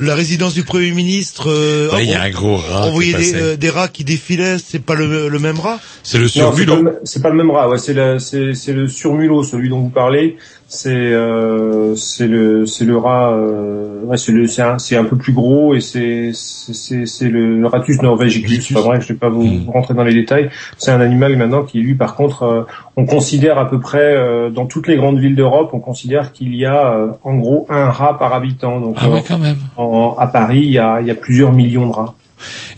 la 0.00 0.14
résidence 0.14 0.54
du 0.54 0.62
premier 0.62 0.92
ministre, 0.92 1.50
euh, 1.50 1.90
Ouais, 1.92 2.04
il 2.04 2.10
y 2.10 2.14
a 2.14 2.20
on- 2.20 2.22
un 2.22 2.30
gros 2.30 2.56
rat 2.56 2.86
on 2.86 2.90
voyait 2.92 3.14
des, 3.14 3.34
euh, 3.34 3.56
des 3.56 3.70
rats 3.70 3.88
qui 3.88 4.04
défilaient. 4.04 4.58
C'est 4.58 4.78
pas 4.84 4.94
le, 4.94 5.28
le 5.28 5.38
même 5.40 5.58
rat? 5.58 5.78
C'est 6.04 6.18
le 6.18 6.24
Non, 6.24 6.30
c'est 6.30 6.40
pas, 6.40 6.54
surmulot. 6.56 6.90
c'est 7.04 7.22
pas 7.22 7.28
le 7.30 7.34
même 7.36 7.50
rat, 7.50 7.68
ouais, 7.68 7.78
c'est 7.78 7.92
le 7.94 8.18
c'est 8.20 8.54
c'est 8.54 8.72
le 8.72 8.86
surmulot, 8.88 9.42
celui 9.42 9.68
dont 9.68 9.80
vous 9.80 9.90
parlez. 9.90 10.36
C'est 10.70 10.90
euh, 10.92 11.94
c'est 11.96 12.26
le 12.26 12.66
c'est 12.66 12.84
le 12.84 12.98
rat, 12.98 13.32
euh, 13.32 14.02
ouais, 14.04 14.18
c'est 14.18 14.32
le 14.32 14.46
c'est 14.46 14.60
un 14.60 14.78
c'est 14.78 14.98
un 14.98 15.04
peu 15.04 15.16
plus 15.16 15.32
gros 15.32 15.74
et 15.74 15.80
c'est 15.80 16.32
c'est 16.34 17.06
c'est 17.06 17.28
le, 17.30 17.58
le 17.60 17.66
ratus 17.66 18.02
norvegicus. 18.02 18.68
C'est 18.68 18.74
pas 18.74 18.82
vrai, 18.82 19.00
je 19.00 19.08
vais 19.08 19.18
pas 19.18 19.30
vous, 19.30 19.44
Hmm. 19.44 19.70
rentrer 19.70 19.94
dans 19.94 20.04
les 20.04 20.12
détails. 20.12 20.50
C'est 20.76 20.90
un 20.90 21.00
animal 21.00 21.36
maintenant 21.38 21.62
qui 21.62 21.80
lui, 21.80 21.94
par 21.94 22.16
contre, 22.16 22.42
euh, 22.42 22.62
on 22.98 23.06
considère 23.06 23.56
à 23.56 23.70
peu 23.70 23.80
près 23.80 24.14
euh, 24.14 24.50
dans 24.50 24.66
toutes 24.66 24.88
les 24.88 24.96
grandes 24.98 25.18
villes 25.18 25.36
d'Europe, 25.36 25.70
on 25.72 25.80
considère 25.80 26.32
qu'il 26.32 26.54
y 26.54 26.66
a 26.66 26.92
euh, 26.92 27.12
en 27.24 27.36
gros 27.36 27.66
un 27.70 27.86
rat 27.88 28.18
par 28.18 28.34
habitant. 28.34 28.78
Donc 28.78 28.96
Ah 29.00 29.08
ouais, 29.08 29.22
quand 29.26 29.38
même. 29.38 29.56
en- 29.78 30.16
à 30.18 30.26
Paris, 30.26 30.60
il 30.64 30.70
y 30.72 30.78
a 30.78 31.00
il 31.00 31.06
y 31.06 31.10
a 31.10 31.14
plusieurs 31.14 31.52
millions 31.54 31.86
de 31.86 31.92
rats. 31.94 32.14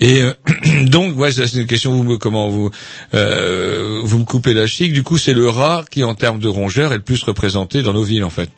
Et 0.00 0.22
euh, 0.22 0.32
donc, 0.86 1.16
ouais, 1.18 1.32
c'est 1.32 1.52
une 1.54 1.66
question. 1.66 1.92
Vous 1.92 2.04
me, 2.04 2.16
comment 2.18 2.48
vous 2.48 2.70
euh, 3.14 4.00
vous 4.04 4.18
me 4.18 4.24
coupez 4.24 4.54
la 4.54 4.66
chic. 4.66 4.92
Du 4.92 5.02
coup, 5.02 5.18
c'est 5.18 5.34
le 5.34 5.48
rat 5.48 5.84
qui, 5.90 6.04
en 6.04 6.14
termes 6.14 6.38
de 6.38 6.48
rongeur, 6.48 6.92
est 6.92 6.96
le 6.96 7.02
plus 7.02 7.22
représenté 7.22 7.82
dans 7.82 7.92
nos 7.92 8.02
villes, 8.02 8.24
en 8.24 8.30
fait. 8.30 8.50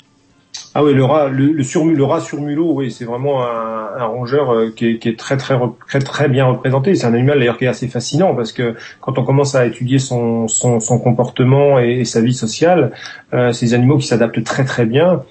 Ah 0.75 0.83
oui, 0.83 0.95
le 0.95 1.05
rat, 1.05 1.29
le, 1.29 1.53
le, 1.53 1.95
le 1.95 2.05
rat 2.05 2.21
surmulot, 2.21 2.73
oui, 2.73 2.91
c'est 2.91 3.05
vraiment 3.05 3.45
un, 3.47 3.83
un 3.97 4.07
rongeur 4.07 4.51
euh, 4.51 4.71
qui, 4.75 4.87
est, 4.87 4.99
qui 4.99 5.09
est 5.09 5.19
très 5.19 5.37
très 5.37 5.59
très 5.87 5.99
très 5.99 6.29
bien 6.29 6.47
représenté. 6.47 6.95
C'est 6.95 7.07
un 7.07 7.15
animal 7.15 7.39
d'ailleurs 7.39 7.59
qui 7.59 7.65
est 7.65 7.69
assez 7.69 7.89
fascinant 7.89 8.35
parce 8.35 8.53
que 8.53 8.75
quand 9.01 9.19
on 9.19 9.25
commence 9.25 9.55
à 9.55 9.67
étudier 9.67 9.99
son 9.99 10.49
son, 10.49 10.81
son 10.81 10.99
comportement 10.99 11.79
et, 11.79 12.05
sa 12.05 12.21
vie 12.21 12.35
sociale, 12.35 12.93
euh, 13.35 13.53
des 13.53 13.75
animaux 13.75 13.99
qui 13.99 14.07
s'adaptent 14.07 14.43
très 14.45 14.65
très 14.65 14.87
bien. 14.87 15.23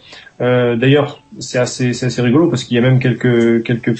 Euh, 0.41 0.75
D'ailleurs, 0.75 1.21
c'est 1.39 1.59
assez 1.59 1.93
c'est 1.93 2.07
assez 2.07 2.21
rigolo 2.21 2.47
parce 2.49 2.63
qu'il 2.63 2.75
y 2.75 2.79
a 2.79 2.81
même 2.81 2.99
quelques 2.99 3.63
quelques 3.63 3.93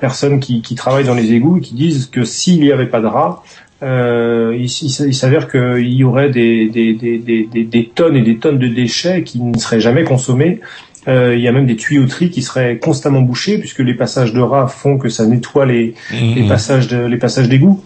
personnes 0.00 0.38
qui, 0.40 0.62
qui 0.62 0.74
travaillent 0.76 1.04
dans 1.04 1.14
les 1.14 1.32
égouts 1.32 1.58
et 1.58 1.60
qui 1.60 1.74
disent 1.74 2.06
que 2.06 2.24
s'il 2.24 2.60
n'y 2.60 2.70
avait 2.70 2.86
pas 2.86 3.00
de 3.00 3.06
rats, 3.06 3.42
euh, 3.82 4.56
il, 4.56 4.68
s'avère 4.70 5.50
qu'il 5.50 5.92
y 5.92 6.04
aurait 6.04 6.30
des, 6.30 6.68
des, 6.68 6.94
des, 6.94 7.64
des, 7.64 7.90
tonnes 7.94 8.16
et 8.16 8.22
des 8.22 8.36
tonnes 8.38 8.58
de 8.58 8.68
déchets 8.68 9.24
qui 9.24 9.40
ne 9.40 9.58
seraient 9.58 9.80
jamais 9.80 10.04
consommés. 10.04 10.60
Euh, 11.06 11.34
il 11.36 11.42
y 11.42 11.48
a 11.48 11.52
même 11.52 11.66
des 11.66 11.76
tuyauteries 11.76 12.30
qui 12.30 12.40
seraient 12.40 12.78
constamment 12.78 13.20
bouchées 13.20 13.58
puisque 13.58 13.80
les 13.80 13.92
passages 13.92 14.32
de 14.32 14.40
rats 14.40 14.68
font 14.68 14.96
que 14.96 15.10
ça 15.10 15.26
nettoie 15.26 15.66
les, 15.66 15.94
les 16.10 16.42
Mhm. 16.42 16.48
passages 16.48 16.88
de, 16.88 17.04
les 17.04 17.18
passages 17.18 17.48
d'égout. 17.48 17.84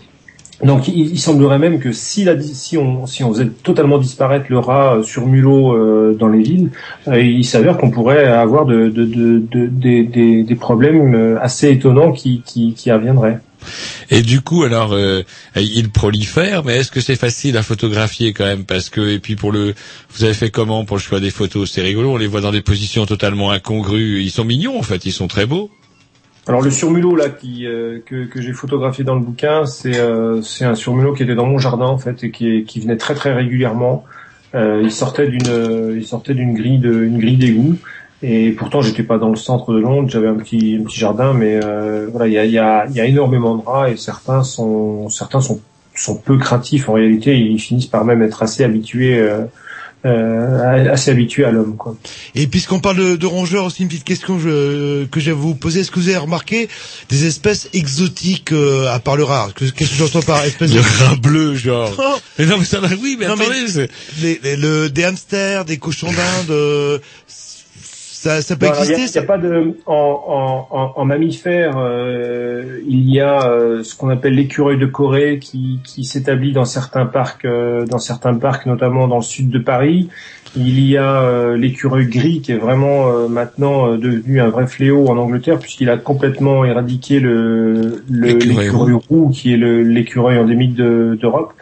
Donc 0.64 0.88
il, 0.88 1.18
semblerait 1.20 1.60
même 1.60 1.78
que 1.78 1.92
si, 1.92 2.24
la, 2.24 2.40
si, 2.40 2.76
on, 2.76 3.06
si 3.06 3.22
on 3.22 3.32
faisait 3.32 3.46
totalement 3.46 3.98
disparaître 3.98 4.46
le 4.48 4.58
rat 4.58 4.96
euh, 4.96 5.02
sur 5.04 5.24
mulot 5.26 5.72
euh, 5.72 6.16
dans 6.18 6.28
les 6.28 6.42
villes, 6.42 6.70
euh, 7.06 7.20
il 7.22 7.44
s'avère 7.44 7.78
qu'on 7.78 7.90
pourrait 7.90 8.24
avoir 8.26 8.66
de, 8.66 8.88
de, 8.88 9.04
de, 9.04 9.38
de- 9.38 9.66
des- 10.02 10.42
des, 10.42 10.54
problèmes 10.56 11.38
assez 11.40 11.70
étonnants 11.70 12.10
qui, 12.10 12.42
qui, 12.44 12.74
qui 12.74 12.90
reviendraient. 12.90 13.38
Et 14.10 14.22
du 14.22 14.40
coup, 14.40 14.64
alors, 14.64 14.92
euh, 14.92 15.22
il 15.56 15.90
prolifère, 15.90 16.64
mais 16.64 16.78
est-ce 16.78 16.90
que 16.90 17.00
c'est 17.00 17.16
facile 17.16 17.56
à 17.56 17.62
photographier 17.62 18.32
quand 18.32 18.44
même? 18.44 18.64
Parce 18.64 18.88
que, 18.88 19.00
et 19.00 19.18
puis 19.18 19.36
pour 19.36 19.52
le, 19.52 19.74
vous 20.14 20.24
avez 20.24 20.34
fait 20.34 20.50
comment 20.50 20.84
pour 20.84 20.96
le 20.96 21.02
choix 21.02 21.20
des 21.20 21.30
photos? 21.30 21.70
C'est 21.70 21.82
rigolo, 21.82 22.12
on 22.12 22.16
les 22.16 22.26
voit 22.26 22.40
dans 22.40 22.52
des 22.52 22.62
positions 22.62 23.06
totalement 23.06 23.50
incongrues. 23.50 24.22
Ils 24.22 24.30
sont 24.30 24.44
mignons 24.44 24.78
en 24.78 24.82
fait, 24.82 25.04
ils 25.06 25.12
sont 25.12 25.28
très 25.28 25.46
beaux. 25.46 25.70
Alors 26.48 26.62
le 26.62 26.70
surmulot 26.70 27.14
là 27.14 27.28
qui 27.28 27.66
euh, 27.66 27.98
que, 28.06 28.24
que 28.24 28.40
j'ai 28.40 28.54
photographié 28.54 29.04
dans 29.04 29.14
le 29.14 29.20
bouquin, 29.20 29.66
c'est 29.66 29.98
euh, 29.98 30.40
c'est 30.40 30.64
un 30.64 30.74
surmulot 30.74 31.12
qui 31.12 31.22
était 31.22 31.34
dans 31.34 31.44
mon 31.44 31.58
jardin 31.58 31.84
en 31.84 31.98
fait 31.98 32.24
et 32.24 32.30
qui, 32.30 32.64
qui 32.64 32.80
venait 32.80 32.96
très 32.96 33.14
très 33.14 33.34
régulièrement. 33.34 34.06
Euh, 34.54 34.80
il 34.82 34.90
sortait 34.90 35.28
d'une 35.28 35.46
euh, 35.46 35.94
il 35.98 36.06
sortait 36.06 36.32
d'une 36.32 36.54
grille 36.54 36.78
de 36.78 37.04
une 37.04 37.18
grille 37.18 37.36
d'égout 37.36 37.76
et 38.22 38.52
pourtant 38.52 38.80
j'étais 38.80 39.02
pas 39.02 39.18
dans 39.18 39.28
le 39.28 39.36
centre 39.36 39.74
de 39.74 39.78
Londres, 39.78 40.08
j'avais 40.08 40.28
un 40.28 40.36
petit 40.36 40.78
un 40.80 40.84
petit 40.84 40.98
jardin 40.98 41.34
mais 41.34 41.60
euh, 41.62 42.06
voilà 42.10 42.26
il 42.26 42.32
y 42.32 42.38
a 42.38 42.46
y 42.46 42.58
a 42.58 42.86
y 42.86 43.00
a 43.00 43.04
énormément 43.04 43.56
de 43.56 43.62
rats 43.62 43.90
et 43.90 43.98
certains 43.98 44.42
sont 44.42 45.10
certains 45.10 45.42
sont 45.42 45.60
sont 45.94 46.16
peu 46.16 46.38
craintifs 46.38 46.88
en 46.88 46.94
réalité 46.94 47.36
ils 47.36 47.60
finissent 47.60 47.86
par 47.86 48.06
même 48.06 48.22
être 48.22 48.42
assez 48.42 48.64
habitués 48.64 49.22
euh, 50.06 50.92
assez 50.92 51.10
habitués 51.10 51.44
à 51.44 51.50
l'homme 51.50 51.76
quoi. 51.76 51.96
Et 52.34 52.46
puisqu'on 52.46 52.78
parle 52.78 52.96
de, 52.96 53.16
de 53.16 53.26
rongeurs, 53.26 53.64
aussi 53.64 53.82
une 53.82 53.88
petite 53.88 54.04
question 54.04 54.36
que 54.36 54.42
je- 54.42 55.04
que 55.06 55.18
j'ai 55.20 55.32
à 55.32 55.34
vous 55.34 55.54
poser. 55.54 55.80
Est-ce 55.80 55.90
que 55.90 55.98
vous 55.98 56.08
avez 56.08 56.16
remarqué 56.18 56.68
des 57.08 57.26
espèces 57.26 57.68
exotiques 57.72 58.52
euh, 58.52 58.86
à 58.92 59.00
part 59.00 59.16
le 59.16 59.24
rat? 59.24 59.48
Que- 59.54 59.64
Qu'est-ce 59.64 59.90
que 59.90 59.96
j'entends 59.96 60.22
par 60.22 60.44
espèce 60.44 60.72
Le 60.72 60.80
rat 60.80 61.16
bleu, 61.16 61.54
genre. 61.56 61.92
Oh 61.98 62.16
Mais 62.38 62.46
non, 62.46 62.58
mais 62.58 62.64
ça 62.64 62.80
va, 62.80 62.88
oui, 63.02 63.16
mais 63.18 63.26
Non, 63.26 63.36
mais 63.36 63.44
attendez, 63.46 63.68
c'est- 63.68 63.90
les, 64.22 64.40
les- 64.42 64.56
le, 64.56 64.88
des 64.88 65.04
hamsters, 65.04 65.64
des 65.64 65.78
cochons 65.78 66.12
d'Inde, 66.12 66.50
euh, 66.50 66.98
ça, 68.20 68.42
ça 68.42 68.56
peut 68.56 68.66
Non, 68.66 68.72
alors, 68.72 68.84
Il 68.84 68.88
n'y 68.88 68.94
a, 68.94 68.98
exister 68.98 69.22
pas 69.22 69.38
de 69.38 69.76
en, 69.86 69.92
en, 69.94 70.76
en, 70.76 70.92
en 70.96 71.04
mammifère, 71.04 71.74
euh, 71.78 72.80
il 72.86 73.08
y 73.08 73.20
a 73.20 73.48
euh, 73.48 73.82
ce 73.84 73.94
qu'on 73.96 74.08
appelle 74.08 74.34
l'écureuil 74.34 74.76
de 74.78 74.86
Corée 74.86 75.38
qui, 75.40 75.78
qui 75.84 76.04
s'établit 76.04 76.52
dans 76.52 76.64
certains 76.64 77.06
parcs, 77.06 77.44
euh, 77.44 77.84
dans 77.86 77.98
certains 77.98 78.34
parcs, 78.34 78.66
notamment 78.66 79.06
dans 79.06 79.16
le 79.18 79.22
sud 79.22 79.50
de 79.50 79.58
Paris. 79.58 80.08
Il 80.56 80.80
y 80.80 80.96
a 80.96 81.20
euh, 81.22 81.56
l'écureuil 81.56 82.06
gris 82.06 82.40
qui 82.40 82.52
est 82.52 82.56
vraiment 82.56 83.08
euh, 83.08 83.28
maintenant 83.28 83.92
euh, 83.92 83.96
devenu 83.98 84.40
un 84.40 84.48
vrai 84.48 84.66
fléau 84.66 85.06
en 85.08 85.16
Angleterre 85.18 85.58
puisqu'il 85.58 85.90
a 85.90 85.98
complètement 85.98 86.64
éradiqué 86.64 87.20
le 87.20 88.02
le- 88.10 88.38
L'écureuil 88.38 88.94
roux 89.08 89.28
qui 89.28 89.52
est 89.52 89.56
le- 89.58 89.82
l'écureuil 89.82 90.38
endémique 90.38 90.74
de- 90.74 91.18
d'Europe. 91.20 91.52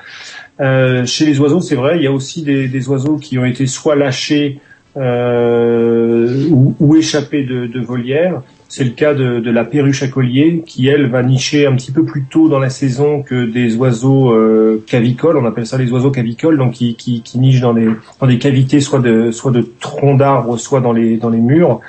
Euh, 0.61 1.05
chez 1.05 1.27
les 1.27 1.39
oiseaux, 1.41 1.61
c'est 1.61 1.75
vrai, 1.75 1.97
il 1.97 2.03
y 2.03 2.07
a 2.07 2.13
aussi 2.13 2.43
des, 2.43 2.69
des 2.69 2.89
oiseaux 2.89 3.17
qui 3.17 3.39
ont 3.39 3.45
été 3.45 3.67
soit 3.67 3.97
lâchés 3.97 4.61
euh, 4.97 6.49
ou, 6.51 6.75
ou 6.81 6.97
échappés 6.97 7.45
de, 7.45 7.67
de 7.67 7.81
volières. 7.81 8.43
C'est 8.69 8.83
le 8.83 8.91
cas 8.91 9.15
de, 9.15 9.39
de 9.39 9.51
la 9.51 9.65
perruche 9.65 10.03
à 10.03 10.09
collier 10.09 10.65
qui, 10.67 10.89
elle, 10.89 11.09
va 11.09 11.23
nicher 11.23 11.67
un 11.67 11.77
petit 11.77 11.93
peu 11.93 12.05
plus 12.05 12.25
tôt 12.25 12.49
dans 12.49 12.59
la 12.59 12.69
saison 12.69 13.23
que 13.23 13.47
des 13.47 13.77
oiseaux 13.77 14.33
euh, 14.33 14.83
cavicoles. 14.89 15.37
On 15.37 15.47
appelle 15.47 15.67
ça 15.67 15.79
les 15.79 15.93
oiseaux 15.93 16.11
cavicoles, 16.11 16.59
donc 16.59 16.73
qui, 16.73 16.97
qui, 16.97 17.23
qui 17.23 17.39
nichent 17.39 17.61
dans, 17.61 17.73
les, 17.73 17.89
dans 18.21 18.27
des 18.27 18.39
cavités, 18.39 18.81
soit 18.81 18.99
de, 18.99 19.31
soit 19.31 19.53
de 19.53 19.65
troncs 19.81 20.19
d'arbres, 20.19 20.59
soit 20.59 20.81
dans 20.81 20.93
les, 20.93 21.17
dans 21.17 21.31
les 21.31 21.39
murs. 21.39 21.81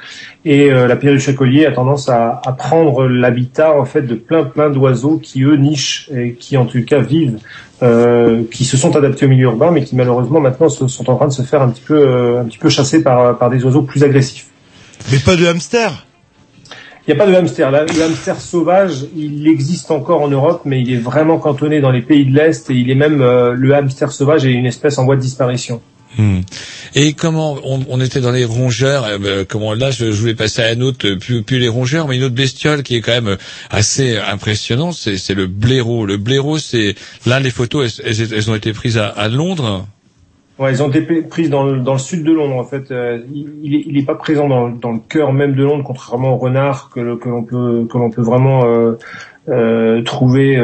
Et 0.46 0.72
euh, 0.72 0.88
la 0.88 0.96
perruche 0.96 1.28
à 1.28 1.34
collier 1.34 1.66
a 1.66 1.72
tendance 1.72 2.10
à, 2.10 2.42
à 2.46 2.52
prendre 2.54 3.08
l'habitat 3.08 3.78
en 3.78 3.84
fait 3.84 4.04
de 4.04 4.16
plein 4.16 4.44
plein 4.44 4.70
d'oiseaux 4.70 5.18
qui 5.18 5.44
eux 5.44 5.56
nichent 5.56 6.10
et 6.16 6.34
qui 6.34 6.58
en 6.58 6.66
tout 6.66 6.84
cas 6.86 7.00
vivent, 7.00 7.40
euh, 7.84 8.44
qui 8.52 8.66
se 8.66 8.76
sont 8.78 8.96
adaptés 8.96 9.26
au 9.26 9.30
milieu 9.30 9.46
urbain, 9.46 9.72
mais 9.72 9.84
qui 9.84 9.96
malheureusement 9.96 10.40
maintenant 10.40 10.70
se- 10.70 10.88
sont 10.88 11.10
en 11.10 11.16
train 11.16 11.28
de 11.28 11.32
se 11.34 11.44
faire 11.44 11.62
un 11.62 11.70
petit 11.70 11.84
peu 11.86 11.96
euh, 11.98 12.42
un 12.42 12.46
petit 12.46 12.58
peu 12.58 12.70
chasser 12.70 13.04
par 13.04 13.38
par 13.38 13.50
des 13.50 13.64
oiseaux 13.66 13.84
plus 13.84 14.04
agressifs. 14.04 14.48
Mais 15.12 15.20
pas 15.20 15.36
de 15.36 15.46
hamster 15.46 16.06
Il 17.08 17.14
n'y 17.14 17.22
a 17.22 17.24
pas 17.24 17.30
de 17.32 17.36
hamster. 17.36 17.70
Le 17.72 18.02
hamster 18.04 18.42
sauvage, 18.42 19.06
il 19.16 19.48
existe 19.48 19.92
encore 19.92 20.22
en 20.22 20.28
Europe, 20.28 20.62
mais 20.66 20.82
il 20.82 20.92
est 20.92 20.98
vraiment 20.98 21.38
cantonné 21.38 21.80
dans 21.80 21.92
les 21.92 22.02
pays 22.02 22.26
de 22.26 22.34
l'Est 22.36 22.70
et 22.70 22.74
il 22.74 22.90
est 22.90 22.96
même 22.96 23.22
euh, 23.22 23.54
le 23.54 23.74
hamster 23.76 24.12
sauvage 24.12 24.46
est 24.46 24.52
une 24.52 24.66
espèce 24.66 24.98
en 24.98 25.06
voie 25.06 25.16
de 25.16 25.22
disparition. 25.22 25.80
Hmm. 26.18 26.40
Et 26.96 27.14
comment 27.14 27.58
on, 27.64 27.82
on 27.90 28.00
était 28.02 28.22
dans 28.22 28.32
les 28.32 28.46
rongeurs 28.46 29.06
euh, 29.06 29.44
Comment 29.48 29.74
là, 29.74 29.92
je, 29.92 30.06
je 30.12 30.20
voulais 30.20 30.36
passer 30.36 30.62
à 30.64 30.68
un 30.70 30.82
autre, 30.82 31.06
euh, 31.06 31.18
plus, 31.18 31.44
plus 31.44 31.60
les 31.60 31.68
rongeurs, 31.68 32.08
mais 32.08 32.16
une 32.18 32.24
autre 32.24 32.34
bestiole 32.36 32.82
qui 32.82 32.96
est 32.96 33.02
quand 33.02 33.12
même 33.12 33.28
euh, 33.28 33.38
assez 33.70 34.18
impressionnante, 34.18 34.94
c'est 34.94 35.34
le 35.36 35.48
blaireau. 35.48 36.06
Le 36.06 36.18
blaireau, 36.18 36.58
c'est 36.58 36.96
là 37.26 37.40
les 37.40 37.52
photos, 37.52 38.00
elles, 38.04 38.20
elles- 38.22 38.34
elles 38.34 38.50
ont 38.52 38.56
été 38.56 38.74
prises 38.74 38.98
à, 38.98 39.08
à 39.08 39.28
Londres. 39.28 39.86
Ouais, 40.58 40.72
ils 40.72 40.82
ont 40.82 40.90
été 40.90 41.02
prises 41.02 41.52
dans 41.52 41.64
le, 41.66 41.82
dans 41.82 41.94
le 41.94 42.00
sud 42.00 42.24
de 42.24 42.32
Londres 42.32 42.56
en 42.56 42.64
fait. 42.64 42.90
Euh, 42.90 43.20
il, 43.32 43.48
il 43.62 43.76
est, 43.76 43.84
il 43.86 43.98
est 43.98 44.06
pas 44.06 44.16
présent 44.16 44.48
dans, 44.48 44.70
dans 44.70 44.92
le 44.94 45.00
cœur 45.08 45.34
même 45.34 45.54
de 45.56 45.64
Londres, 45.64 45.84
contrairement 45.86 46.34
au 46.34 46.38
renard 46.38 46.90
que, 46.92 47.00
l'on 47.00 47.44
peut 47.44 47.86
que 47.88 47.98
l'on 47.98 48.10
peut 48.10 48.24
vraiment 48.24 48.64
euh, 49.50 50.02
trouver 50.02 50.58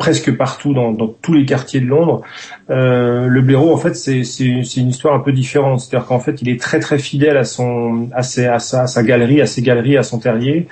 presque 0.00 0.34
partout 0.34 0.72
dans, 0.72 0.92
dans 0.92 1.06
tous 1.06 1.34
les 1.34 1.44
quartiers 1.44 1.80
de 1.80 1.86
Londres. 1.86 2.22
Euh, 2.70 3.26
le 3.26 3.42
blaireau 3.42 3.70
en 3.72 3.76
fait 3.76 3.94
c'est 3.94 4.22
une 4.40 4.88
histoire 4.88 5.14
un 5.14 5.20
peu 5.20 5.30
différente. 5.30 5.80
C'est-à-dire 5.80 6.08
qu'en 6.08 6.18
fait 6.18 6.40
il 6.40 6.48
est 6.48 6.58
très 6.58 6.80
très 6.80 6.98
fidèle 6.98 7.36
à 7.36 7.44
son 7.44 8.08
ses 8.22 8.46
à 8.46 8.58
sa, 8.58 8.82
à 8.82 8.86
sa 8.86 9.02
galerie, 9.02 9.42
à 9.42 9.46
ses 9.46 9.60
galeries, 9.60 9.98
à 9.98 10.02
son 10.02 10.18
terrier. 10.18 10.66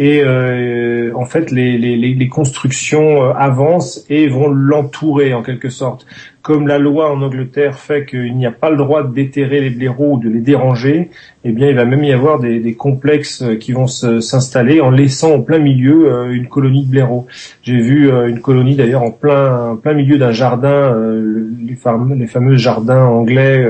Et 0.00 0.22
euh, 0.24 1.10
en 1.16 1.24
fait, 1.24 1.50
les, 1.50 1.76
les, 1.76 1.96
les 1.96 2.28
constructions 2.28 3.24
euh, 3.24 3.32
avancent 3.36 4.06
et 4.08 4.28
vont 4.28 4.46
l'entourer 4.48 5.34
en 5.34 5.42
quelque 5.42 5.70
sorte. 5.70 6.06
Comme 6.40 6.68
la 6.68 6.78
loi 6.78 7.10
en 7.12 7.20
Angleterre 7.20 7.76
fait 7.76 8.06
qu'il 8.06 8.36
n'y 8.36 8.46
a 8.46 8.52
pas 8.52 8.70
le 8.70 8.76
droit 8.76 9.02
de 9.02 9.12
déterrer 9.12 9.60
les 9.60 9.70
blaireaux 9.70 10.12
ou 10.14 10.18
de 10.20 10.28
les 10.30 10.38
déranger, 10.40 11.10
eh 11.44 11.50
bien, 11.50 11.68
il 11.68 11.74
va 11.74 11.84
même 11.84 12.04
y 12.04 12.12
avoir 12.12 12.38
des, 12.38 12.60
des 12.60 12.74
complexes 12.74 13.42
euh, 13.42 13.56
qui 13.56 13.72
vont 13.72 13.88
s'installer 13.88 14.80
en 14.80 14.90
laissant 14.90 15.32
en 15.34 15.40
plein 15.42 15.58
milieu 15.58 16.12
euh, 16.12 16.30
une 16.30 16.46
colonie 16.46 16.84
de 16.84 16.90
blaireaux. 16.90 17.26
J'ai 17.64 17.78
vu 17.80 18.08
une 18.08 18.40
colonie 18.40 18.76
d'ailleurs 18.76 19.02
en 19.02 19.10
plein, 19.10 19.76
plein 19.82 19.94
milieu 19.94 20.16
d'un 20.16 20.32
jardin, 20.32 20.92
le- 20.94 21.50
les, 21.66 21.74
fameux, 21.74 22.56
jardins 22.56 23.04
anglais 23.04 23.68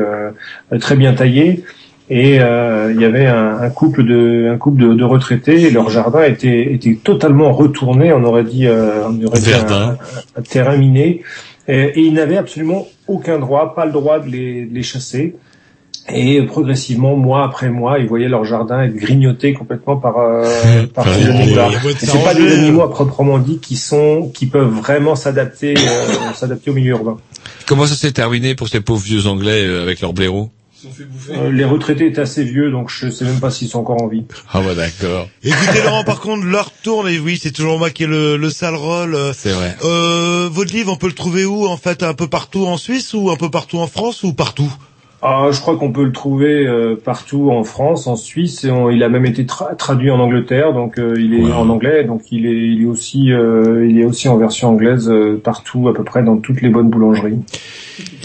très 0.79 0.95
bien 0.95 1.15
taillés. 1.15 1.65
Et 2.11 2.41
euh, 2.41 2.93
il 2.95 3.01
y 3.01 3.05
avait 3.05 3.27
un, 3.27 3.59
un 3.61 3.71
couple 3.71 4.05
de 4.05 4.51
un 4.51 4.57
couple 4.57 4.81
de, 4.81 4.95
de 4.95 5.05
retraités 5.05 5.63
et 5.63 5.71
leur 5.71 5.91
jardin 5.91 6.23
était 6.23 6.73
était 6.73 6.99
totalement 7.03 7.53
retourné. 7.53 8.13
On 8.13 8.25
aurait 8.25 8.45
dit 8.45 8.67
euh, 8.67 9.07
on 9.07 9.27
aurait 9.27 9.41
dit 9.41 9.53
un, 9.53 9.97
un 10.37 10.43
terrain 10.43 10.77
miné. 10.77 11.23
Et, 11.69 11.81
et 11.81 12.01
ils 12.01 12.15
n'avaient 12.15 12.39
absolument 12.39 12.87
aucun 13.07 13.39
droit, 13.39 13.75
pas 13.75 13.85
le 13.85 13.93
droit 13.93 14.21
de 14.21 14.29
les, 14.29 14.65
de 14.65 14.75
les 14.75 14.83
chasser. 14.83 15.35
Et 16.11 16.41
progressivement, 16.43 17.17
mois 17.17 17.45
après 17.45 17.69
mois, 17.69 17.99
ils 17.99 18.07
voyaient 18.07 18.29
leur 18.29 18.45
jardin 18.45 18.83
être 18.83 18.97
grignoté 18.97 19.53
complètement 19.53 19.97
par 19.97 20.19
euh, 20.19 20.87
par 20.95 21.07
ces 21.07 21.21
les 21.21 21.27
animaux-là. 21.29 21.69
c'est 21.99 22.25
pas 22.25 22.35
des 22.35 22.51
animaux 22.51 22.83
à 22.83 22.91
proprement 22.91 23.39
dit 23.39 23.59
qui 23.59 23.77
sont 23.77 24.31
qui 24.33 24.47
peuvent 24.47 24.71
vraiment 24.71 25.17
s'adapter 25.17 25.75
euh, 25.77 26.33
s'adapter 26.35 26.71
au 26.71 26.75
milieu 26.75 26.93
urbain. 26.93 27.19
Comment 27.67 27.85
ça 27.85 27.95
s'est 27.95 28.13
terminé 28.13 28.55
pour 28.55 28.69
ces 28.69 28.81
pauvres 28.81 29.03
vieux 29.03 29.27
Anglais 29.27 29.67
euh, 29.67 29.83
avec 29.83 30.01
leurs 30.01 30.15
blaireaux 30.15 30.49
Euh, 31.31 31.51
les 31.51 31.65
retraités 31.65 32.07
étaient 32.07 32.21
assez 32.21 32.45
vieux, 32.45 32.71
donc 32.71 32.89
je 32.91 33.11
sais 33.11 33.25
même 33.25 33.41
pas 33.41 33.51
s'ils 33.51 33.69
sont 33.69 33.81
encore 33.81 34.01
en 34.03 34.07
vie. 34.07 34.25
Ah 34.53 34.61
bah 34.61 34.75
d'accord. 34.75 35.29
Écoutez 35.43 35.83
Laurent, 35.83 36.05
par 36.05 36.21
contre, 36.21 36.45
leur 36.45 36.71
tourne, 36.71 37.09
et 37.09 37.19
oui, 37.19 37.39
c'est 37.43 37.51
toujours 37.51 37.79
moi 37.79 37.91
qui 37.91 38.05
ai 38.05 38.07
le, 38.07 38.37
le 38.37 38.51
sale 38.51 38.77
rôle. 38.77 39.17
C'est 39.35 39.53
vrai. 39.53 39.77
Euh, 39.85 40.49
votre 40.51 40.73
livre, 40.73 40.93
on 40.93 40.97
peut 40.97 41.09
le 41.09 41.15
trouver 41.15 41.45
où 41.45 41.67
En 41.67 41.77
fait, 41.77 42.03
un 42.03 42.15
peu 42.15 42.29
partout 42.29 42.67
en 42.67 42.77
Suisse 42.77 43.13
ou 43.15 43.31
un 43.31 43.37
peu 43.37 43.51
partout 43.51 43.79
en 43.79 43.87
France 43.89 44.23
ou 44.23 44.33
partout? 44.33 44.73
Ah, 45.21 45.49
je 45.51 45.61
crois 45.61 45.77
qu'on 45.77 45.91
peut 45.91 46.05
le 46.05 46.13
trouver 46.13 46.65
euh, 46.67 46.95
partout 46.95 47.51
en 47.51 47.65
France, 47.65 48.07
en 48.07 48.15
Suisse. 48.15 48.63
Et 48.65 48.71
on- 48.71 48.89
il 48.89 49.03
a 49.03 49.09
même 49.09 49.27
été 49.27 49.43
tra- 49.45 49.75
traduit 49.77 50.13
en 50.13 50.21
Angleterre, 50.21 50.73
donc 50.73 50.99
euh, 50.99 51.15
il 51.19 51.35
est 51.35 51.43
Ouais. 51.43 51.53
en 51.53 51.69
anglais, 51.71 52.05
donc 52.05 52.23
il 52.31 52.47
est, 52.47 52.53
il 52.57 52.83
est 52.83 52.87
aussi, 52.87 53.33
euh, 53.33 53.85
il 53.89 53.99
est 53.99 54.05
aussi 54.05 54.29
en 54.29 54.37
version 54.37 54.69
anglaise 54.69 55.09
euh, 55.11 55.41
partout, 55.43 55.89
à 55.89 55.95
peu 55.95 56.05
près 56.05 56.23
dans 56.23 56.37
toutes 56.37 56.63
les 56.63 56.69
bonnes 56.69 56.89
boulangeries. 56.89 57.39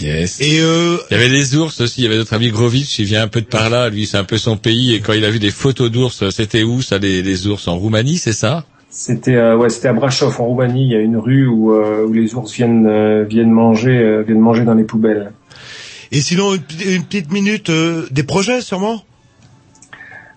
Yes. 0.00 0.40
Et 0.40 0.60
euh, 0.60 0.96
Il 1.10 1.14
y 1.14 1.20
avait 1.20 1.28
les 1.28 1.56
ours 1.56 1.80
aussi, 1.80 2.02
il 2.02 2.04
y 2.04 2.06
avait 2.06 2.16
notre 2.16 2.34
ami 2.34 2.50
Grovitch, 2.50 2.98
il 3.00 3.06
vient 3.06 3.22
un 3.24 3.28
peu 3.28 3.40
de 3.40 3.46
par 3.46 3.70
là, 3.70 3.88
lui 3.90 4.06
c'est 4.06 4.16
un 4.18 4.22
peu 4.24 4.38
son 4.38 4.56
pays, 4.56 4.94
et 4.94 5.00
quand 5.00 5.14
il 5.14 5.24
a 5.24 5.30
vu 5.30 5.40
des 5.40 5.50
photos 5.50 5.90
d'ours, 5.90 6.30
c'était 6.30 6.62
où 6.62 6.80
ça, 6.80 6.98
les, 6.98 7.22
les 7.22 7.48
ours 7.48 7.66
En 7.66 7.76
Roumanie, 7.76 8.18
c'est 8.18 8.32
ça? 8.32 8.64
C'était, 8.88 9.34
euh, 9.34 9.56
ouais, 9.56 9.68
c'était 9.70 9.88
à 9.88 9.92
Brasov 9.92 10.40
en 10.40 10.44
Roumanie. 10.46 10.84
Il 10.84 10.92
y 10.92 10.94
a 10.94 11.00
une 11.00 11.16
rue 11.16 11.48
où, 11.48 11.72
euh, 11.72 12.06
où 12.06 12.12
les 12.12 12.36
ours 12.36 12.52
viennent, 12.54 12.86
euh, 12.86 13.24
viennent 13.28 13.50
manger, 13.50 13.98
euh, 13.98 14.22
viennent 14.22 14.38
manger 14.38 14.62
dans 14.62 14.74
les 14.74 14.84
poubelles. 14.84 15.32
Et 16.14 16.20
sinon 16.20 16.54
une, 16.54 16.60
petite- 16.62 16.84
une 16.86 17.02
petite 17.04 17.32
minute 17.32 17.70
euh, 17.70 18.06
des 18.10 18.22
projets 18.22 18.60
sûrement? 18.60 19.02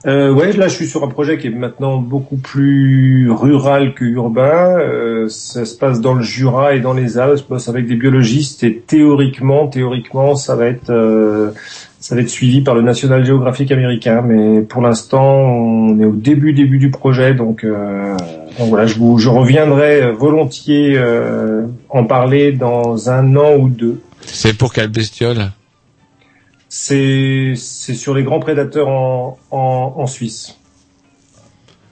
Euh, 0.06 0.32
ouais, 0.32 0.54
là 0.54 0.68
je 0.68 0.76
suis 0.76 0.88
sur 0.88 1.04
un 1.04 1.08
projet 1.08 1.38
qui 1.38 1.48
est 1.48 1.50
maintenant 1.50 1.98
beaucoup 1.98 2.38
plus 2.38 3.30
rural 3.32 3.94
que 3.94 4.06
urbain. 4.06 4.78
Euh, 4.78 5.28
ça 5.28 5.66
se 5.66 5.76
passe 5.76 6.00
dans 6.02 6.14
le 6.14 6.24
Jura 6.24 6.76
et 6.76 6.80
dans 6.80 6.94
les 6.94 7.18
Alpes. 7.18 7.40
Je 7.40 7.44
bosse 7.44 7.68
avec 7.68 7.88
des 7.88 7.96
biologistes 7.96 8.64
et 8.64 8.78
théoriquement, 8.78 9.68
théoriquement, 9.68 10.36
ça 10.36 10.56
va 10.56 10.68
être 10.68 10.92
euh, 10.92 11.52
ça 12.00 12.16
va 12.16 12.22
être 12.22 12.30
suivi 12.30 12.62
par 12.62 12.76
le 12.76 12.84
National 12.84 13.26
Geographic 13.26 13.72
américain. 13.72 14.22
Mais 14.22 14.62
pour 14.62 14.82
l'instant, 14.82 15.26
on 15.26 16.00
est 16.00 16.06
au 16.06 16.14
début 16.16 16.54
début 16.54 16.78
du 16.78 16.92
projet, 16.92 17.34
donc, 17.34 17.64
euh, 17.64 18.16
donc 18.60 18.70
voilà, 18.70 18.86
je 18.86 18.98
vous 19.00 19.18
je 19.18 19.30
reviendrai 19.30 20.12
volontiers 20.12 20.94
euh, 20.96 21.66
en 21.90 22.06
parler 22.06 22.52
dans 22.54 23.10
un 23.10 23.36
an 23.36 23.56
ou 23.58 23.68
deux. 23.68 24.00
C'est 24.22 24.56
pour 24.56 24.72
quelle 24.72 24.90
bestiole? 24.90 25.52
C'est 26.88 27.54
c'est 27.58 27.96
sur 27.96 28.14
les 28.14 28.24
grands 28.24 28.40
prédateurs 28.40 28.88
en 28.88 29.38
en, 29.52 29.94
en 29.98 30.08
Suisse. 30.08 30.56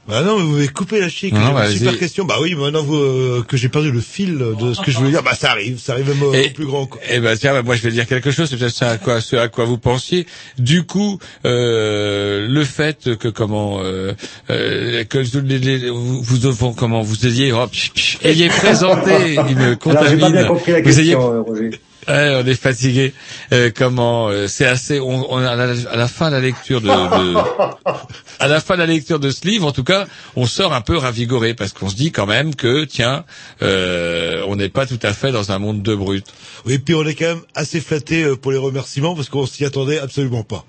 Bah 0.07 0.21
non, 0.21 0.37
mais 0.37 0.43
vous 0.43 0.51
m'avez 0.53 0.67
coupé 0.67 0.99
la 0.99 1.09
chic. 1.09 1.33
Non, 1.33 1.39
J'avais 1.57 1.71
une 1.71 1.77
super 1.79 1.97
question. 1.97 2.25
Bah 2.25 2.35
oui, 2.39 2.53
maintenant 2.53 2.83
vous, 2.83 2.95
euh, 2.95 3.43
que 3.47 3.57
j'ai 3.57 3.69
perdu 3.69 3.91
le 3.91 3.99
fil 3.99 4.37
de 4.37 4.73
ce 4.73 4.79
que 4.81 4.91
je 4.91 4.97
voulais 4.99 5.09
dire, 5.09 5.23
bah 5.23 5.33
ça 5.33 5.49
arrive, 5.49 5.79
ça 5.79 5.93
arrive 5.93 6.09
même 6.09 6.21
au, 6.21 6.31
Et- 6.33 6.45
au 6.45 6.53
plus 6.53 6.65
grand. 6.67 6.85
quoi. 6.85 7.01
Eh 7.09 7.19
ben 7.19 7.35
tiens, 7.35 7.53
bah, 7.53 7.63
moi 7.63 7.75
je 7.75 7.81
vais 7.81 7.89
dire 7.91 8.05
quelque 8.05 8.29
chose, 8.29 8.47
c'est 8.47 8.55
peut-être 8.55 8.71
ça 8.75 8.91
à 8.91 8.97
quoi, 8.99 9.19
ce 9.19 9.35
à 9.35 9.47
quoi 9.49 9.65
vous 9.65 9.79
pensiez. 9.79 10.27
Du 10.59 10.83
coup, 10.83 11.17
euh, 11.45 12.47
le 12.47 12.63
fait 12.63 13.17
que 13.17 13.27
comment 13.29 13.79
euh, 13.81 14.13
euh, 14.51 15.03
que 15.05 15.17
les- 15.39 15.57
les- 15.59 15.89
vous, 15.89 16.21
vous 16.21 16.73
comment 16.73 17.01
vous 17.01 17.25
ayez 17.25 17.51
oh, 17.51 17.65
pch, 17.67 17.91
pch, 17.93 18.19
ayez 18.23 18.47
présenté, 18.63 19.33
il 19.49 19.55
me 19.57 19.61
Alors 19.63 19.69
j'ai 19.71 19.75
contamine. 19.77 20.19
pas 20.19 20.29
bien 20.29 20.45
compris 20.45 20.71
la 20.71 20.81
Vous 20.81 20.99
ayez 20.99 21.13
question, 21.13 21.33
euh, 21.33 21.41
Roger. 21.41 21.71
Ouais, 22.07 22.41
on 22.43 22.45
est 22.45 22.53
fatigué. 22.59 23.13
Euh, 23.51 23.71
comment 23.75 24.27
euh, 24.29 24.47
C'est 24.47 24.65
assez. 24.65 24.99
On, 24.99 25.33
on 25.33 25.37
à, 25.37 25.55
la, 25.55 25.73
à 25.89 25.95
la 25.95 26.07
fin 26.07 26.29
de 26.29 26.35
la 26.35 26.41
lecture 26.41 26.81
de, 26.81 26.87
de 26.87 27.35
à 28.39 28.47
la 28.47 28.59
fin 28.59 28.75
de 28.75 28.79
la 28.79 28.85
lecture 28.85 29.19
de 29.19 29.31
ce 29.31 29.47
livre, 29.47 29.67
en 29.67 29.71
tout 29.71 29.83
cas, 29.83 30.05
on 30.35 30.45
sort 30.45 30.73
un 30.73 30.81
peu 30.81 30.97
ravigoré 30.97 31.53
parce 31.53 31.73
qu'on 31.73 31.89
se 31.89 31.95
dit 31.95 32.11
quand 32.11 32.25
même 32.27 32.55
que 32.55 32.83
tiens, 32.85 33.25
euh, 33.61 34.43
on 34.47 34.55
n'est 34.55 34.69
pas 34.69 34.85
tout 34.85 34.99
à 35.01 35.13
fait 35.13 35.31
dans 35.31 35.51
un 35.51 35.59
monde 35.59 35.81
de 35.81 35.95
brutes. 35.95 36.27
Oui, 36.65 36.77
puis 36.77 36.93
on 36.95 37.05
est 37.05 37.15
quand 37.15 37.25
même 37.25 37.41
assez 37.55 37.81
flatté 37.81 38.23
euh, 38.23 38.35
pour 38.35 38.51
les 38.51 38.57
remerciements 38.57 39.15
parce 39.15 39.29
qu'on 39.29 39.45
s'y 39.45 39.65
attendait 39.65 39.99
absolument 39.99 40.43
pas. 40.43 40.65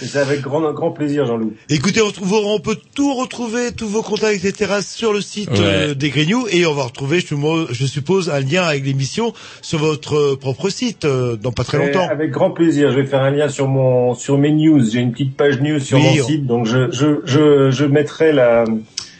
C'est 0.00 0.16
avec 0.18 0.40
grand, 0.40 0.72
grand 0.72 0.90
plaisir, 0.90 1.26
Jean-Loup. 1.26 1.54
Écoutez, 1.68 2.02
on, 2.02 2.10
trouve- 2.10 2.32
on 2.44 2.58
peut 2.60 2.76
tout 2.94 3.14
retrouver, 3.14 3.72
tous 3.72 3.88
vos 3.88 4.02
contacts, 4.02 4.44
etc. 4.44 4.74
sur 4.82 5.12
le 5.12 5.20
site 5.20 5.50
euh, 5.52 5.88
Ouais. 5.88 5.94
des 5.94 6.10
Grignoux 6.10 6.46
et 6.50 6.66
on 6.66 6.74
va 6.74 6.84
retrouver, 6.84 7.20
je, 7.20 7.86
suppose, 7.86 8.28
un 8.30 8.40
lien 8.40 8.64
avec 8.64 8.84
l'émission 8.84 9.32
sur 9.62 9.78
votre 9.78 10.14
euh, 10.16 10.36
propre 10.36 10.70
site 10.70 11.04
euh, 11.04 11.36
dans 11.36 11.52
pas 11.52 11.64
très 11.64 11.78
Et 11.82 11.86
longtemps. 11.86 12.08
Avec 12.08 12.30
grand 12.30 12.50
plaisir. 12.50 12.90
Je 12.90 12.96
vais 13.00 13.06
faire 13.06 13.22
un 13.22 13.30
lien 13.30 13.48
sur 13.48 13.68
mon, 13.68 14.14
sur 14.14 14.38
mes 14.38 14.50
news. 14.52 14.82
J'ai 14.90 15.00
une 15.00 15.12
petite 15.12 15.36
page 15.36 15.60
news 15.60 15.78
sur 15.80 15.98
Oui, 15.98 16.04
mon 16.16 16.22
on- 16.22 16.26
site, 16.26 16.46
donc 16.46 16.66
je, 16.66 16.90
je, 16.90 17.20
je, 17.24 17.70
je 17.70 17.84
mettrai 17.84 18.32
la, 18.32 18.64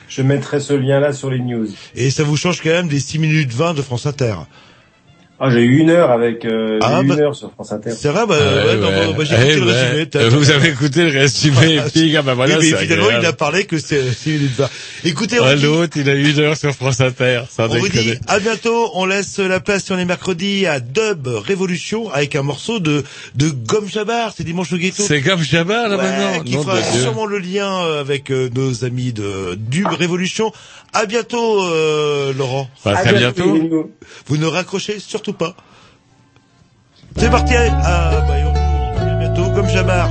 je 0.08 0.22
mettrai 0.22 0.60
ce 0.60 0.72
lien-là 0.74 1.12
sur 1.12 1.30
les 1.30 1.38
news. 1.40 1.68
Et 1.94 2.10
ça 2.10 2.22
vous 2.24 2.36
change 2.36 2.60
quand 2.62 2.70
même 2.70 2.88
des 2.88 3.00
6 3.00 3.18
minutes 3.18 3.52
20 3.52 3.74
de 3.74 3.82
France 3.82 4.06
Inter. 4.06 4.34
Ah, 5.38 5.50
j'ai 5.50 5.60
eu 5.60 5.78
une 5.80 5.90
heure 5.90 6.10
avec, 6.12 6.46
euh, 6.46 6.78
Ah, 6.82 7.00
eu 7.00 7.02
une 7.04 7.08
bah- 7.14 7.22
heure 7.22 7.36
sur 7.36 7.52
France 7.52 7.70
Inter. 7.70 7.90
C'est 7.94 8.08
vrai, 8.08 8.24
bah, 8.26 8.36
Ah, 8.40 8.66
ouais, 8.66 8.76
bah, 9.16 9.24
j'ai 9.24 9.34
Eh 9.38 9.52
écouté 9.52 9.54
le 9.60 9.66
ben, 9.66 9.72
résumé. 9.90 10.06
t'as- 10.06 10.28
Vous 10.30 10.50
avez 10.50 10.68
écouté 10.70 11.10
le 11.10 11.18
résumé 11.20 11.74
et 11.74 11.80
puis 11.92 12.16
ah 12.16 12.22
bah 12.22 12.32
voilà. 12.32 12.58
oui, 12.58 12.70
mais 12.72 12.78
c'est 12.78 12.84
finalement, 12.84 13.04
agréable. 13.04 13.24
il 13.24 13.28
a 13.28 13.32
parlé 13.34 13.64
que 13.64 13.78
c'est 13.78 14.12
6 14.14 14.30
minutes 14.30 14.52
20. 14.56 14.70
Écoutez, 15.04 15.38
on 15.38 15.54
dit- 15.54 15.62
L'autre, 15.62 15.96
il 15.98 16.08
a 16.08 16.14
une 16.14 16.38
heure 16.40 16.56
sur 16.56 16.72
France 16.72 17.02
Inter. 17.02 17.42
Sans 17.54 17.64
On 17.64 17.78
vous 17.78 17.86
dit 17.88 17.98
déconner. 17.98 18.18
à 18.28 18.38
bientôt. 18.40 18.90
On 18.94 19.04
laisse 19.04 19.38
la 19.38 19.60
place 19.60 19.84
sur 19.84 19.96
les 19.96 20.06
mercredis 20.06 20.64
à 20.66 20.80
Dub 20.80 21.26
Révolution 21.26 22.10
avec 22.10 22.34
un 22.34 22.42
morceau 22.42 22.78
de 22.80 23.04
de 23.34 23.50
Gomme 23.50 23.88
Jabbar. 23.90 24.32
C'est 24.34 24.44
dimanche 24.44 24.72
au 24.72 24.78
ghetto. 24.78 25.02
C'est 25.06 25.20
comme 25.20 25.42
Jabba 25.42 25.88
là 25.88 25.96
Ouais, 25.98 26.02
maintenant? 26.02 26.42
qui 26.44 26.52
fera 26.54 26.80
Dieu. 26.80 27.00
sûrement 27.02 27.26
le 27.26 27.38
lien 27.38 27.84
euh, 27.84 28.00
avec 28.00 28.30
euh, 28.30 28.48
nos 28.54 28.84
amis 28.86 29.12
de 29.12 29.54
Dub 29.58 29.86
Révolution. 29.88 30.50
À 30.92 31.06
bientôt, 31.06 31.62
euh, 31.64 32.32
Laurent. 32.32 32.68
Enfin, 32.78 32.94
À 32.94 33.02
très 33.02 33.12
bientôt. 33.18 33.54
Vous 34.26 34.36
ne 34.38 34.46
raccrochez 34.46 34.98
surtout 34.98 35.32
pas. 35.34 35.54
C'est 37.18 37.30
parti. 37.30 37.54
À, 37.54 38.20
bah, 38.26 38.34
on- 38.46 38.98
à 38.98 39.14
bientôt, 39.14 39.50
Gomme 39.50 39.68
Jabbar. 39.68 40.08